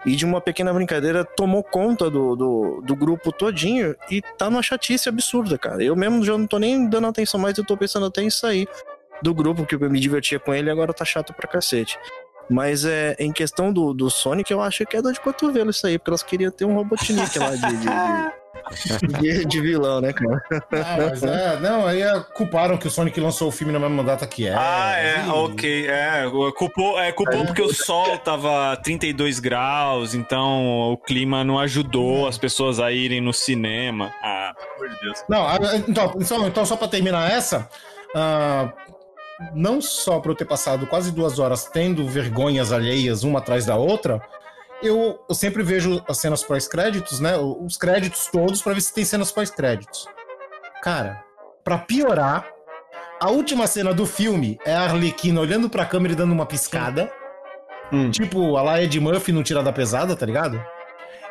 e 0.05 0.15
de 0.15 0.25
uma 0.25 0.41
pequena 0.41 0.73
brincadeira 0.73 1.23
tomou 1.23 1.63
conta 1.63 2.09
do, 2.09 2.35
do, 2.35 2.81
do 2.83 2.95
grupo 2.95 3.31
todinho 3.31 3.95
e 4.09 4.21
tá 4.37 4.49
numa 4.49 4.63
chatice 4.63 5.07
absurda, 5.07 5.57
cara. 5.57 5.83
Eu 5.83 5.95
mesmo 5.95 6.23
já 6.25 6.37
não 6.37 6.47
tô 6.47 6.57
nem 6.57 6.89
dando 6.89 7.07
atenção 7.07 7.39
mais, 7.39 7.57
eu 7.57 7.65
tô 7.65 7.77
pensando 7.77 8.07
até 8.07 8.21
em 8.23 8.29
sair 8.29 8.67
do 9.21 9.33
grupo, 9.35 9.65
que 9.65 9.75
eu 9.75 9.79
me 9.89 9.99
divertia 9.99 10.39
com 10.39 10.51
ele 10.53 10.67
e 10.67 10.71
agora 10.71 10.91
tá 10.91 11.05
chato 11.05 11.31
pra 11.31 11.47
cacete. 11.47 11.97
Mas 12.49 12.85
é, 12.85 13.15
em 13.17 13.31
questão 13.31 13.71
do, 13.71 13.93
do 13.93 14.09
Sonic, 14.09 14.51
eu 14.51 14.61
acho 14.61 14.85
que 14.85 14.97
é 14.97 15.01
dor 15.01 15.13
de 15.13 15.21
cotovelo 15.21 15.69
isso 15.69 15.87
aí, 15.87 15.97
porque 15.97 16.09
elas 16.09 16.23
queriam 16.23 16.51
ter 16.51 16.65
um 16.65 16.75
Robotnik 16.75 17.39
lá 17.39 17.51
de, 17.55 17.77
de, 17.77 19.19
de, 19.19 19.45
de 19.45 19.61
vilão, 19.61 20.01
né, 20.01 20.13
cara? 20.13 20.43
Ah, 20.71 20.97
mas 20.97 21.23
é, 21.23 21.59
não, 21.59 21.85
aí 21.85 22.01
é, 22.01 22.19
culparam 22.33 22.77
que 22.77 22.87
o 22.87 22.91
Sonic 22.91 23.19
lançou 23.19 23.47
o 23.47 23.51
filme 23.51 23.71
na 23.71 23.79
mesma 23.79 24.03
data 24.03 24.25
que 24.27 24.47
é. 24.47 24.53
Ah, 24.53 24.95
é, 24.97 25.25
ok. 25.29 25.87
É, 25.87 26.23
culpou, 26.57 26.99
é, 26.99 27.11
culpou 27.11 27.45
porque 27.45 27.61
o 27.61 27.73
sol 27.73 28.17
tava 28.17 28.75
32 28.77 29.39
graus, 29.39 30.13
então 30.13 30.91
o 30.91 30.97
clima 30.97 31.43
não 31.43 31.59
ajudou 31.59 32.27
as 32.27 32.37
pessoas 32.37 32.79
a 32.79 32.91
irem 32.91 33.21
no 33.21 33.33
cinema. 33.33 34.13
Ah, 34.21 34.53
pelo 34.55 34.75
amor 34.75 34.89
de 34.89 35.01
Deus. 35.01 35.23
Não, 35.29 35.55
então, 35.87 36.15
então, 36.19 36.47
então 36.47 36.65
só 36.65 36.75
pra 36.75 36.87
terminar 36.87 37.31
essa, 37.31 37.69
ah, 38.15 38.71
não 39.53 39.81
só 39.81 40.19
pra 40.19 40.31
eu 40.31 40.35
ter 40.35 40.45
passado 40.45 40.87
quase 40.87 41.11
duas 41.11 41.39
horas 41.39 41.65
tendo 41.65 42.07
vergonhas 42.07 42.71
alheias 42.71 43.23
uma 43.23 43.39
atrás 43.39 43.65
da 43.65 43.75
outra, 43.75 44.21
eu, 44.81 45.23
eu 45.29 45.35
sempre 45.35 45.63
vejo 45.63 46.03
as 46.07 46.17
cenas 46.17 46.43
pós-créditos, 46.43 47.19
né? 47.19 47.37
Os 47.37 47.77
créditos 47.77 48.27
todos 48.27 48.61
pra 48.61 48.73
ver 48.73 48.81
se 48.81 48.93
tem 48.93 49.05
cenas 49.05 49.31
pós-créditos. 49.31 50.07
Cara, 50.81 51.23
pra 51.63 51.77
piorar, 51.77 52.47
a 53.19 53.29
última 53.29 53.67
cena 53.67 53.93
do 53.93 54.05
filme 54.05 54.57
é 54.65 54.73
a 54.73 54.81
Arlequina 54.81 55.39
olhando 55.39 55.69
pra 55.69 55.85
câmera 55.85 56.13
e 56.13 56.17
dando 56.17 56.33
uma 56.33 56.45
piscada. 56.45 57.11
Tipo, 58.11 58.55
a 58.55 58.61
lá 58.61 58.81
Ed 58.81 58.99
Murphy 58.99 59.31
no 59.31 59.43
Tira 59.43 59.61
da 59.61 59.73
Pesada, 59.73 60.15
tá 60.15 60.25
ligado? 60.25 60.63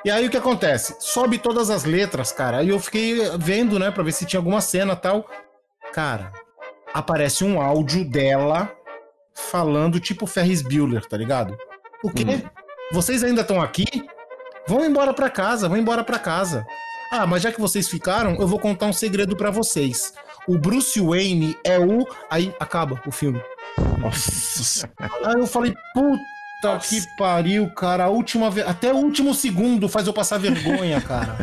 E 0.05 0.11
aí 0.11 0.27
o 0.27 0.31
que 0.31 0.37
acontece? 0.37 0.95
Sobe 1.01 1.39
todas 1.39 1.71
as 1.71 1.85
letras, 1.85 2.33
cara. 2.33 2.59
Aí 2.59 2.69
eu 2.69 2.79
fiquei 2.79 3.17
vendo, 3.39 3.79
né, 3.79 3.91
pra 3.91 4.03
ver 4.03 4.13
se 4.13 4.25
tinha 4.25 4.39
alguma 4.39 4.61
cena 4.61 4.95
tal. 4.95 5.27
Cara, 5.93 6.33
aparece 6.93 7.45
um 7.45 7.61
áudio 7.61 8.05
dela 8.05 8.71
falando 9.35 10.01
tipo 10.01 10.27
Ferris 10.27 10.63
Bueller, 10.63 11.07
tá 11.07 11.17
ligado? 11.17 11.57
O 12.03 12.11
quê? 12.11 12.43
Vocês 12.93 13.23
ainda 13.23 13.43
estão 13.43 13.61
aqui? 13.61 13.87
Vão 14.67 14.85
embora 14.85 15.13
pra 15.13 15.31
casa, 15.31 15.69
vão 15.69 15.79
embora 15.79 16.05
pra 16.05 16.19
casa. 16.19 16.67
Ah, 17.13 17.27
mas 17.27 17.43
já 17.43 17.51
que 17.51 17.61
vocês 17.61 17.89
ficaram, 17.89 18.37
eu 18.37 18.47
vou 18.47 18.59
contar 18.59 18.87
um 18.87 18.93
segredo 18.93 19.37
pra 19.37 19.51
vocês. 19.51 20.15
O 20.47 20.57
Bruce 20.57 21.01
Wayne 21.01 21.57
é 21.65 21.79
o. 21.79 22.07
Aí 22.31 22.55
acaba 22.59 23.01
o 23.07 23.11
filme. 23.11 23.43
Nossa. 23.99 24.89
Aí 25.25 25.35
eu 25.35 25.47
falei, 25.47 25.75
puta 25.93 26.40
que 26.89 27.01
pariu, 27.17 27.69
cara. 27.71 28.05
A 28.05 28.09
última 28.09 28.51
ve... 28.51 28.63
Até 28.63 28.93
o 28.93 28.97
último 28.97 29.35
segundo 29.35 29.89
faz 29.89 30.07
eu 30.07 30.13
passar 30.13 30.39
vergonha, 30.39 31.01
cara. 31.01 31.37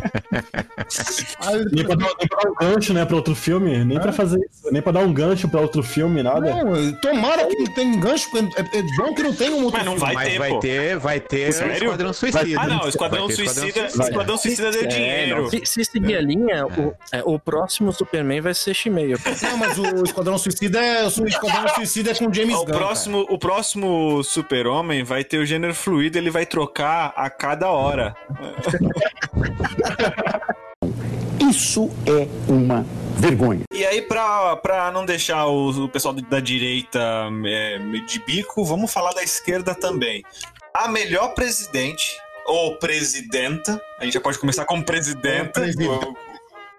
Aí, 1.41 1.65
Nem 1.72 1.86
pra, 1.86 1.95
dar, 1.95 2.05
nem 2.20 2.28
pra 2.28 2.39
dar 2.41 2.49
um 2.49 2.55
gancho, 2.55 2.93
né, 2.93 3.05
pra 3.05 3.15
outro 3.15 3.36
filme. 3.36 3.84
Nem 3.84 3.99
pra 3.99 4.11
fazer 4.11 4.38
isso. 4.39 4.72
Nem 4.72 4.82
pra 4.82 4.91
dar 4.91 4.99
um 5.01 5.13
gancho 5.13 5.47
pra 5.49 5.61
outro 5.61 5.82
filme, 5.84 6.22
nada. 6.24 6.63
Não, 6.63 6.91
tomara 6.93 7.45
que 7.45 7.55
não 7.57 7.74
tenha 7.74 7.97
gancho, 7.99 8.30
porque 8.32 8.61
é, 8.61 8.80
é 8.80 8.84
bom 8.97 9.13
que 9.13 9.24
não 9.24 9.34
tenha 9.34 9.51
um 9.51 9.63
outro 9.63 9.78
Mas 9.78 9.86
não 9.86 9.95
filme. 9.97 10.13
vai 10.13 10.15
Mas 10.15 10.28
ter, 10.34 10.39
vai 10.39 10.49
pô. 10.49 10.59
ter, 10.59 10.97
vai 10.99 11.20
ter 11.20 11.53
Sério? 11.53 11.74
Esquadrão 11.86 12.13
Suicida. 12.13 12.61
Ah, 12.61 12.68
não, 12.68 12.82
o 12.84 12.88
Esquadrão 12.89 13.28
Vai 13.28 13.36
Suicida, 13.36 13.61
Suicida. 13.61 14.03
Esquadrão 14.03 14.38
Suicida 14.38 14.72
deu 14.72 14.84
É, 14.84 14.88
dinheiro. 14.88 15.49
se, 15.49 15.61
se 15.65 15.86
seguir 15.86 16.15
a 16.15 16.22
linha, 16.22 16.65
o, 16.65 16.93
é, 17.11 17.22
o 17.26 17.39
próximo 17.39 17.91
Superman 17.91 18.41
vai 18.41 18.53
ser 18.53 18.74
Shimeia. 18.74 19.18
pô. 19.18 19.30
Não, 19.45 19.57
mas 19.57 19.78
o 19.78 20.03
Esquadrão 20.03 20.38
Suicida 20.38 20.80
é. 20.80 21.05
O 21.05 21.28
Esquadrão 21.28 21.68
Suicida 21.76 22.11
é 22.11 22.13
com 22.15 22.32
James 22.34 22.55
O 22.55 22.65
Gunn. 22.65 22.74
próximo, 22.78 23.26
o 23.30 23.38
próximo 23.38 24.24
Super-Homem 24.24 25.03
vai 25.07 25.23
ter 25.23 25.37
o 25.37 25.45
gênero 25.45 25.73
fluido, 25.73 26.17
ele 26.17 26.29
vai 26.29 26.45
trocar 26.45 27.13
a 27.15 27.29
cada 27.29 27.69
hora. 27.69 28.15
Isso 31.39 31.89
é 32.05 32.27
uma 32.51 32.85
vergonha. 33.15 33.63
E 33.73 33.85
aí, 33.85 34.01
pra, 34.01 34.57
pra 34.57 34.91
não 34.91 35.05
deixar 35.05 35.45
o, 35.45 35.85
o 35.85 35.89
pessoal 35.89 36.13
da 36.13 36.41
direita 36.41 36.99
é, 37.45 37.77
de 38.05 38.19
bico, 38.25 38.65
vamos 38.65 38.91
falar 38.91 39.13
da 39.13 39.23
esquerda 39.23 39.73
também. 39.73 40.23
A 40.73 40.89
melhor 40.89 41.33
presidente, 41.33 42.17
ou 42.45 42.75
presidenta, 42.75 43.81
a 43.97 44.03
gente 44.03 44.15
já 44.15 44.21
pode 44.21 44.37
começar 44.37 44.65
como 44.65 44.83
presidenta, 44.83 45.61
Presidenta. 45.61 46.07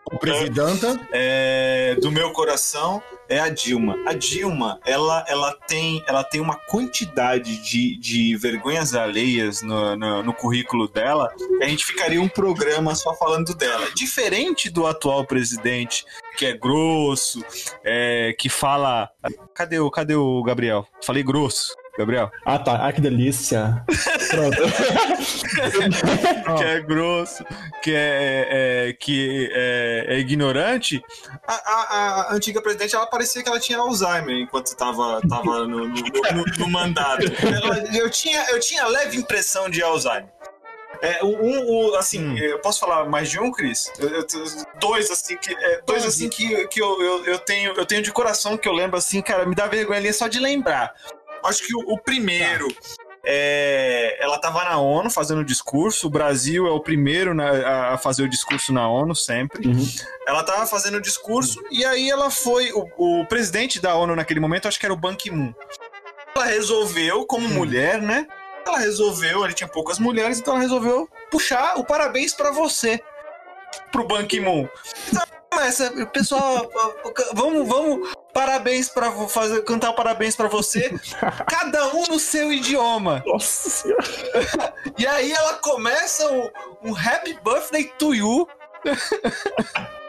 O 0.04 0.18
presidenta. 0.18 1.00
é, 1.12 1.96
do 2.00 2.10
meu 2.10 2.30
coração 2.32 3.02
é 3.28 3.38
a 3.40 3.48
Dilma. 3.48 3.96
A 4.06 4.12
Dilma, 4.12 4.80
ela, 4.84 5.24
ela, 5.28 5.52
tem, 5.66 6.02
ela 6.06 6.24
tem 6.24 6.40
uma 6.40 6.56
quantidade 6.56 7.62
de, 7.62 7.96
de 7.98 8.36
vergonhas 8.36 8.94
alheias 8.94 9.62
no, 9.62 9.96
no, 9.96 10.22
no 10.22 10.32
currículo 10.32 10.88
dela 10.88 11.28
a 11.60 11.66
gente 11.66 11.84
ficaria 11.84 12.20
um 12.20 12.28
programa 12.28 12.94
só 12.94 13.14
falando 13.14 13.54
dela. 13.54 13.88
Diferente 13.94 14.70
do 14.70 14.86
atual 14.86 15.24
presidente, 15.24 16.04
que 16.36 16.46
é 16.46 16.56
grosso, 16.56 17.44
é, 17.84 18.34
que 18.38 18.48
fala. 18.48 19.10
Cadê 19.54 19.78
o, 19.78 19.90
cadê 19.90 20.14
o 20.14 20.42
Gabriel? 20.42 20.86
Falei 21.02 21.22
grosso. 21.22 21.74
Gabriel? 21.98 22.30
Ah, 22.46 22.58
tá. 22.58 22.86
Ah, 22.86 22.92
que 22.92 23.00
delícia. 23.00 23.82
Pronto. 24.30 24.56
que 26.58 26.64
é 26.64 26.80
grosso, 26.80 27.44
que 27.82 27.92
é, 27.94 28.88
é- 28.88 28.92
que 28.92 29.50
é, 29.52 30.06
é 30.14 30.18
ignorante. 30.18 31.02
A, 31.46 31.54
a- 31.54 32.22
a 32.30 32.34
antiga 32.34 32.60
presidente, 32.62 32.94
ela 32.94 33.06
parecia 33.06 33.42
que 33.42 33.48
ela 33.48 33.60
tinha 33.60 33.78
Alzheimer 33.78 34.36
enquanto 34.36 34.66
estava 34.68 35.20
tava 35.28 35.66
no, 35.66 35.88
no- 35.88 35.88
no- 35.88 36.44
no 36.58 36.68
mandato. 36.68 37.24
Ela- 37.44 37.96
eu, 37.96 38.08
tinha, 38.10 38.44
eu 38.50 38.60
tinha 38.60 38.86
leve 38.86 39.16
impressão 39.16 39.68
de 39.68 39.82
Alzheimer. 39.82 40.28
É, 41.00 41.22
um, 41.24 41.90
um- 41.90 41.94
assim, 41.94 42.36
eu 42.40 42.58
posso 42.58 42.80
falar 42.80 43.04
mais 43.08 43.30
de 43.30 43.38
um, 43.38 43.52
Cris? 43.52 43.90
Eu- 44.00 44.08
eu- 44.08 44.26
dois, 44.80 45.08
assim, 45.10 45.36
que, 45.36 45.54
é, 45.54 45.80
dois, 45.86 46.04
assim, 46.04 46.28
que, 46.28 46.66
que 46.66 46.82
eu, 46.82 47.00
eu, 47.00 47.24
eu 47.24 47.38
tenho, 47.38 47.72
eu 47.76 47.86
tenho 47.86 48.02
de 48.02 48.10
coração 48.10 48.56
que 48.56 48.68
eu 48.68 48.72
lembro, 48.72 48.98
assim, 48.98 49.22
cara, 49.22 49.46
me 49.46 49.54
dá 49.54 49.66
vergonha 49.68 49.98
ali 50.00 50.12
só 50.12 50.26
de 50.26 50.40
lembrar. 50.40 50.92
Acho 51.44 51.66
que 51.66 51.74
o, 51.74 51.80
o 51.80 51.98
primeiro, 51.98 52.68
é, 53.24 54.16
ela 54.22 54.38
tava 54.40 54.64
na 54.64 54.78
ONU 54.78 55.10
fazendo 55.10 55.44
discurso, 55.44 56.06
o 56.06 56.10
Brasil 56.10 56.66
é 56.66 56.70
o 56.70 56.80
primeiro 56.80 57.34
na- 57.34 57.92
a 57.92 57.98
fazer 57.98 58.22
o 58.22 58.28
discurso 58.28 58.72
na 58.72 58.88
ONU 58.88 59.14
sempre. 59.14 59.68
Ela 60.26 60.42
tava 60.42 60.66
fazendo 60.66 60.96
o 60.96 61.00
discurso 61.00 61.62
e 61.70 61.84
aí 61.84 62.10
ela 62.10 62.30
foi, 62.30 62.72
o, 62.72 62.88
o 63.20 63.26
presidente 63.26 63.80
da 63.80 63.94
ONU 63.94 64.16
naquele 64.16 64.40
momento, 64.40 64.68
acho 64.68 64.78
que 64.78 64.86
era 64.86 64.92
o 64.92 64.96
Ban 64.96 65.14
Ki-moon. 65.14 65.52
Ela 66.34 66.46
resolveu, 66.46 67.26
como 67.26 67.48
mulher, 67.48 68.00
né? 68.00 68.26
ela 68.66 68.78
resolveu, 68.78 69.44
ele 69.44 69.54
tinha 69.54 69.66
poucas 69.68 69.98
mulheres, 69.98 70.38
então 70.40 70.52
ela 70.52 70.62
resolveu 70.62 71.08
puxar 71.30 71.78
o 71.78 71.84
parabéns 71.84 72.34
pra 72.34 72.50
você 72.50 73.00
pro 73.90 74.06
Ban 74.06 74.26
Ki-moon. 74.26 74.68
Então, 75.08 75.22
essa, 75.62 75.90
pessoal, 76.06 76.70
vamos, 77.32 77.66
vamos, 77.66 78.08
parabéns 78.32 78.88
para 78.88 79.10
fazer, 79.28 79.62
cantar 79.62 79.92
parabéns 79.92 80.36
para 80.36 80.48
você, 80.48 80.94
cada 81.48 81.88
um 81.94 82.04
no 82.04 82.18
seu 82.18 82.52
idioma. 82.52 83.22
Nossa 83.26 83.70
senhora. 83.70 84.04
E 84.98 85.06
aí 85.06 85.32
ela 85.32 85.54
começa 85.54 86.28
um, 86.32 86.50
um 86.82 86.96
Happy 86.96 87.38
Birthday 87.44 87.84
to 87.98 88.14
You. 88.14 88.48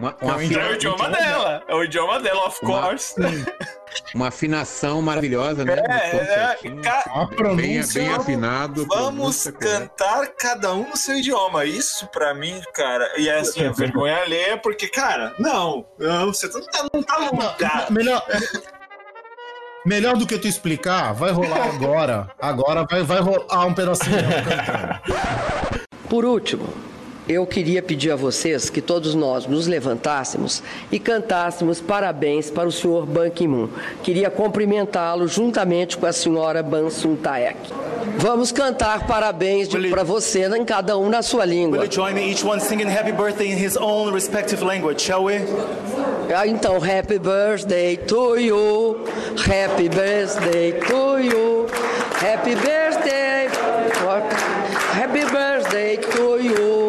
Uma, 0.00 0.16
É 0.20 0.26
o 0.70 0.72
idioma 0.74 1.08
dela, 1.10 1.62
é 1.68 1.74
o 1.74 1.84
idioma 1.84 2.18
dela, 2.20 2.46
of 2.46 2.58
Uma- 2.62 2.82
course. 2.82 3.14
Uma 4.14 4.28
afinação 4.28 5.02
maravilhosa, 5.02 5.64
né? 5.66 5.74
É, 5.74 6.10
tom 6.10 6.16
é, 6.16 6.24
certinho. 6.24 6.82
ca- 6.82 7.28
bem, 7.54 7.86
bem 7.86 8.08
afinado. 8.14 8.86
Vamos 8.86 9.44
pronúncia 9.44 9.52
cantar 9.52 10.28
cada 10.28 10.72
um 10.72 10.88
no 10.88 10.96
seu 10.96 11.16
idioma. 11.18 11.66
Isso 11.66 12.06
pra 12.06 12.32
mim, 12.32 12.60
cara, 12.74 13.06
e 13.18 13.28
é 13.28 13.38
assim, 13.40 13.66
a 13.66 13.70
vergonha 13.72 14.16
alheia, 14.16 14.56
porque, 14.56 14.88
cara, 14.88 15.34
não, 15.38 15.84
não, 15.98 16.32
você 16.32 16.48
não 16.48 16.62
tá, 16.62 16.86
não 16.92 17.02
tá 17.02 17.20
no 17.20 17.26
lugar. 17.32 17.90
Melhor, 17.90 18.24
melhor 19.84 20.16
do 20.16 20.26
que 20.26 20.38
tu 20.38 20.48
explicar, 20.48 21.12
vai 21.12 21.30
rolar 21.30 21.66
agora. 21.66 22.30
Agora 22.40 22.86
vai, 22.90 23.02
vai 23.02 23.20
rolar 23.20 23.66
um 23.66 23.74
pedacinho. 23.74 24.16
Por 26.08 26.24
último, 26.24 26.66
eu 27.28 27.46
queria 27.46 27.82
pedir 27.82 28.10
a 28.10 28.16
vocês 28.16 28.68
que 28.68 28.80
todos 28.80 29.14
nós 29.14 29.46
nos 29.46 29.66
levantássemos 29.66 30.62
e 30.90 30.98
cantássemos 30.98 31.80
parabéns 31.80 32.50
para 32.50 32.68
o 32.68 32.72
senhor 32.72 33.06
Ban 33.06 33.30
Ki-moon. 33.30 33.68
Queria 34.02 34.28
cumprimentá-lo 34.30 35.28
juntamente 35.28 35.96
com 35.96 36.06
a 36.06 36.12
senhora 36.12 36.62
Ban 36.62 36.90
Sun-taek. 36.90 37.56
Vamos 38.18 38.50
cantar 38.50 39.06
parabéns 39.06 39.68
para 39.90 40.02
você, 40.02 40.46
em 40.56 40.64
cada 40.64 40.98
um 40.98 41.08
na 41.08 41.22
sua 41.22 41.44
língua. 41.44 41.78
Will 41.78 41.86
you 41.86 41.92
join 41.92 42.14
me, 42.14 42.30
each 42.30 42.44
one 42.44 42.60
singing 42.60 42.88
happy 42.88 43.12
birthday 43.12 43.52
in 43.52 43.56
his 43.56 43.76
own 43.76 44.12
respective 44.12 44.62
language, 44.64 45.00
shall 45.00 45.24
we? 45.24 45.36
Ah, 46.34 46.46
Então, 46.46 46.78
happy 46.80 47.18
birthday 47.18 47.96
to 47.96 48.36
you, 48.36 49.04
happy 49.46 49.88
birthday 49.88 50.72
to 50.72 51.18
you, 51.20 51.66
happy 52.18 52.54
birthday, 52.54 53.48
happy 54.92 55.24
birthday 55.30 55.96
to 55.96 56.40
you. 56.42 56.81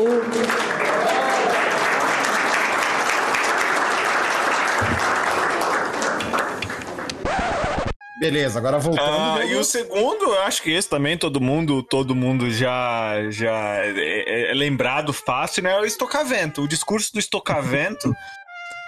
Beleza, 8.24 8.58
agora 8.58 8.80
voltando. 8.80 9.40
Ah, 9.42 9.46
e 9.46 9.56
o 9.56 9.64
segundo, 9.66 10.24
eu 10.24 10.42
acho 10.44 10.62
que 10.62 10.72
esse 10.72 10.88
também 10.88 11.18
todo 11.18 11.42
mundo, 11.42 11.84
todo 11.84 12.16
mundo 12.16 12.50
já, 12.52 13.16
já 13.30 13.52
é, 13.84 14.52
é 14.52 14.54
lembrado 14.54 15.12
fácil, 15.12 15.62
né? 15.64 15.74
É 15.74 15.80
o 15.82 15.86
estocavento. 15.86 16.62
O 16.62 16.68
discurso 16.68 17.12
do 17.14 17.20
estocavento. 17.20 18.14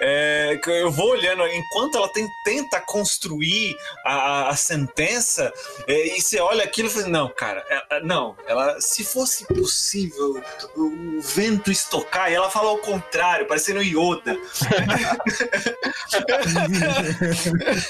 É, 0.01 0.59
eu 0.67 0.91
vou 0.91 1.11
olhando, 1.11 1.47
enquanto 1.47 1.95
ela 1.95 2.09
tem- 2.09 2.27
tenta 2.43 2.81
construir 2.81 3.73
a, 4.05 4.13
a- 4.13 4.49
a 4.49 4.55
sentença, 4.57 5.53
é, 5.88 6.17
e 6.17 6.21
você 6.21 6.38
olha 6.38 6.65
aquilo 6.65 6.89
e 6.89 6.91
fala, 6.91 7.07
não, 7.07 7.29
cara, 7.29 7.65
ela- 7.69 8.01
não, 8.03 8.36
ela, 8.45 8.75
se 8.81 9.05
fosse 9.05 9.45
possível 9.47 10.43
o, 10.75 10.81
o 11.17 11.21
vento 11.21 11.71
estocar, 11.71 12.29
e 12.29 12.36
ela 12.36 12.49
fala 12.49 12.71
ao 12.71 12.77
contrário, 12.79 13.45
parecendo 13.47 13.81
Yoda. 13.81 14.38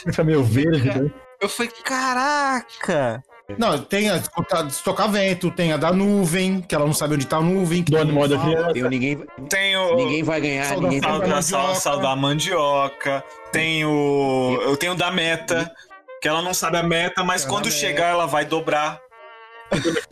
Fica 0.05 0.23
meio 0.23 0.43
verde, 0.43 0.87
né? 0.87 1.09
Eu 1.41 1.49
falei, 1.49 1.71
caraca! 1.83 3.23
Não, 3.59 3.77
tem 3.77 4.09
a 4.09 4.17
de 4.17 4.27
estocar 4.71 5.07
vento, 5.09 5.51
tem 5.51 5.71
a 5.71 5.77
da 5.77 5.91
nuvem, 5.93 6.61
que 6.61 6.73
ela 6.73 6.83
não 6.85 6.93
sabe 6.93 7.13
onde 7.13 7.27
tá 7.27 7.37
a 7.37 7.41
nuvem. 7.41 7.83
Que 7.83 7.91
Do 7.91 7.99
animal 7.99 8.27
da 8.27 8.39
fala. 8.39 8.49
criança. 8.51 8.73
Tem 8.73 8.83
o 8.83 8.89
ninguém, 8.89 9.25
Tem 9.49 9.77
o. 9.77 9.95
ninguém 9.95 10.23
vai 10.23 10.41
ganhar, 10.41 10.65
Sal 10.65 10.81
da 10.81 10.87
ninguém 10.87 11.01
Sal 11.01 11.19
vai 11.19 11.27
mandioca. 11.27 11.43
sal, 11.43 11.75
sal 11.75 11.99
da 11.99 12.15
mandioca. 12.15 13.23
Tem 13.51 13.85
o. 13.85 14.59
Eu 14.63 14.75
tenho 14.77 14.93
o 14.93 14.95
da 14.95 15.11
meta. 15.11 15.71
Que 16.21 16.27
ela 16.27 16.41
não 16.41 16.55
sabe 16.55 16.77
a 16.77 16.83
meta, 16.83 17.23
mas 17.23 17.41
Tem 17.43 17.49
a 17.49 17.53
quando 17.53 17.69
chegar 17.71 18.07
ela 18.09 18.25
vai 18.25 18.45
dobrar. 18.45 18.99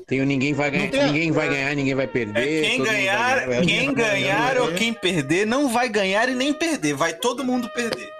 Tem 0.05 0.21
o 0.21 0.25
ninguém 0.25 0.53
vai 0.53 0.69
ganhar, 0.69 0.91
tem- 0.91 1.03
ninguém 1.05 1.31
vai 1.31 1.47
ganhar, 1.49 1.73
ninguém 1.75 1.95
vai 1.95 2.05
perder. 2.07 2.63
É 2.65 2.69
quem 2.69 2.83
ganhar, 2.83 3.35
vai 3.37 3.47
ganhar. 3.47 3.61
quem 3.65 3.93
ganhar 3.93 4.57
ou 4.59 4.73
quem 4.73 4.93
perder 4.93 5.47
não 5.47 5.69
vai 5.69 5.89
ganhar 5.89 6.29
e 6.29 6.35
nem 6.35 6.53
perder. 6.53 6.93
Vai 6.93 7.13
todo 7.13 7.43
mundo 7.43 7.67
perder. 7.69 8.12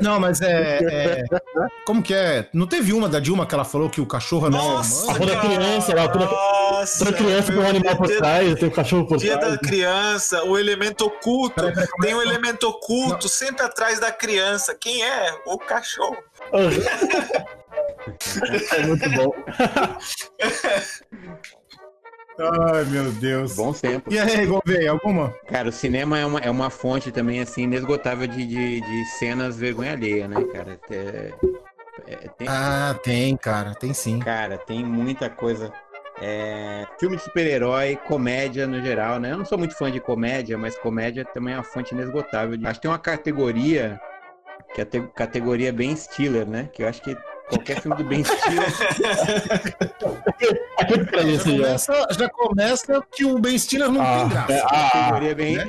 Não, 0.00 0.20
mas 0.20 0.40
é, 0.42 0.78
é- 0.82 1.24
Como 1.86 2.02
que 2.02 2.12
é? 2.12 2.48
Não 2.52 2.66
teve 2.66 2.92
uma 2.92 3.08
da 3.08 3.18
Dilma 3.20 3.46
que 3.46 3.54
ela 3.54 3.64
falou 3.64 3.88
que 3.88 4.00
o 4.00 4.06
cachorro 4.06 4.50
não 4.50 4.58
é 4.58 4.62
Nossa, 4.62 5.12
A 5.12 5.18
toda 5.18 5.36
criança, 5.40 5.94
lá, 5.94 6.08
toda, 6.08 6.24
Nossa, 6.26 7.04
toda 7.04 7.16
criança 7.16 7.52
tem 7.52 7.60
um 7.60 7.68
animal 7.68 7.96
por 7.96 8.06
dia- 8.06 8.18
trás, 8.18 8.54
tem 8.58 8.68
um 8.68 8.72
cachorro 8.72 9.06
por 9.06 9.18
Dia 9.18 9.38
trás. 9.38 9.52
da 9.54 9.58
criança, 9.58 10.44
o 10.44 10.58
elemento 10.58 11.06
oculto. 11.06 11.54
Peraí, 11.54 11.86
como 11.86 12.02
Tem 12.04 12.12
é- 12.12 12.16
um 12.16 12.22
elemento 12.22 12.68
oculto 12.68 13.28
sempre 13.28 13.64
atrás 13.64 13.98
da 14.00 14.10
criança. 14.12 14.74
Quem 14.74 15.02
é? 15.04 15.34
O 15.46 15.58
cachorro. 15.58 16.16
É 18.72 18.86
muito 18.86 19.10
bom. 19.10 19.30
Ai, 22.40 22.84
meu 22.86 23.12
Deus. 23.12 23.54
Bom 23.56 23.72
tempo. 23.72 24.12
E 24.12 24.18
aí, 24.18 24.46
Gouveia, 24.46 24.90
alguma? 24.90 25.30
Cara, 25.48 25.68
o 25.68 25.72
cinema 25.72 26.18
é 26.18 26.24
uma, 26.24 26.40
é 26.40 26.50
uma 26.50 26.70
fonte 26.70 27.12
também, 27.12 27.40
assim, 27.40 27.62
inesgotável 27.64 28.26
de, 28.26 28.46
de, 28.46 28.80
de 28.80 29.04
cenas 29.18 29.58
vergonha 29.58 29.92
alheia, 29.92 30.26
né, 30.26 30.42
cara? 30.52 30.78
É, 30.90 31.34
é, 32.06 32.16
tem, 32.38 32.48
Ah, 32.48 32.96
tem, 33.02 33.36
cara, 33.36 33.74
tem 33.74 33.92
sim. 33.92 34.20
Cara, 34.20 34.56
tem 34.58 34.84
muita 34.84 35.28
coisa. 35.28 35.72
É, 36.22 36.86
filme 36.98 37.16
de 37.16 37.22
super-herói, 37.22 37.96
comédia 37.96 38.66
no 38.66 38.80
geral, 38.82 39.18
né? 39.18 39.32
Eu 39.32 39.38
não 39.38 39.44
sou 39.44 39.56
muito 39.58 39.74
fã 39.76 39.90
de 39.90 40.00
comédia, 40.00 40.56
mas 40.58 40.78
comédia 40.78 41.24
também 41.24 41.54
é 41.54 41.56
uma 41.56 41.62
fonte 41.62 41.94
inesgotável. 41.94 42.58
Acho 42.64 42.74
que 42.74 42.82
tem 42.82 42.90
uma 42.90 42.98
categoria, 42.98 43.98
que 44.74 44.80
é 44.80 44.84
a 44.84 44.86
te- 44.86 45.00
categoria 45.14 45.72
Ben 45.72 45.96
Stiller, 45.96 46.46
né? 46.46 46.68
Que 46.72 46.82
eu 46.82 46.88
acho 46.88 47.00
que 47.02 47.16
qualquer 47.50 47.80
filme 47.80 47.96
do 47.96 48.04
Ben 48.04 48.24
Stiller. 48.24 48.66
Aqui 50.78 51.04
pra 51.04 51.22
Já 51.22 51.28
isso 51.28 51.50
já. 51.50 51.56
começa, 51.56 52.06
já 52.18 52.28
começa 52.30 53.02
que 53.12 53.24
o 53.24 53.38
Ben 53.38 53.58
Stiller 53.58 53.90
não 53.90 54.00
Ah, 54.00 54.18
tem 54.20 54.28
graça. 54.28 54.52
é, 54.52 54.62
ah, 55.30 55.34
bem. 55.34 55.56
né? 55.56 55.66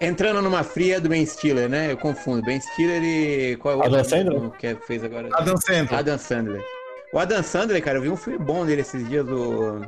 é, 0.00 0.06
entrando 0.06 0.42
numa 0.42 0.62
fria 0.64 1.00
do 1.00 1.08
Ben 1.08 1.24
Stiller, 1.24 1.68
né? 1.68 1.92
Eu 1.92 1.96
confundo. 1.96 2.42
Ben 2.42 2.60
Stiller 2.60 3.02
e. 3.02 3.56
Qual 3.56 3.74
é 3.74 3.76
o 3.76 3.82
Adam 3.84 4.04
Sandler? 4.04 4.50
que 4.58 4.74
fez 4.86 5.04
agora? 5.04 5.28
Adam 5.32 5.56
Sandler. 5.56 5.94
Adam 5.98 6.18
Sandler. 6.18 6.64
O 7.12 7.18
Adam 7.18 7.42
Sandler, 7.42 7.82
cara, 7.82 7.98
eu 7.98 8.02
vi 8.02 8.08
um 8.10 8.16
filme 8.16 8.38
bom 8.38 8.66
dele 8.66 8.82
esses 8.82 9.08
dias, 9.08 9.26
o 9.28 9.80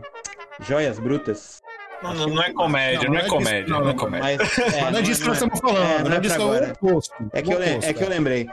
Joias 0.61 0.99
Brutas. 0.99 1.61
Não, 2.03 2.15
não, 2.15 2.27
não 2.29 2.43
é 2.43 2.51
comédia, 2.55 3.03
não, 3.09 3.13
Não, 3.13 3.19
é 3.19 3.21
não 3.21 3.27
é 3.27 3.29
comédia, 3.29 3.63
disso, 3.65 3.73
não, 3.75 3.85
não, 3.85 3.91
é 3.91 3.95
comédia. 3.95 4.39
Mas, 4.39 4.57
Mas 4.81 4.93
não 4.93 4.99
é 4.99 5.03
disso 5.03 5.21
que 5.21 5.29
nós 5.29 5.37
estamos 5.37 5.61
falando, 5.61 6.09
não 6.09 6.17
é 6.17 6.21
disso, 6.21 6.35
pra 6.37 6.43
é 6.45 6.47
o 6.47 6.51
agora. 6.55 6.73
oposto. 6.73 7.15
É 7.35 7.43
que, 7.43 7.53
eu, 7.53 7.63
é 7.63 7.93
que 7.93 8.03
eu 8.03 8.09
lembrei. 8.09 8.49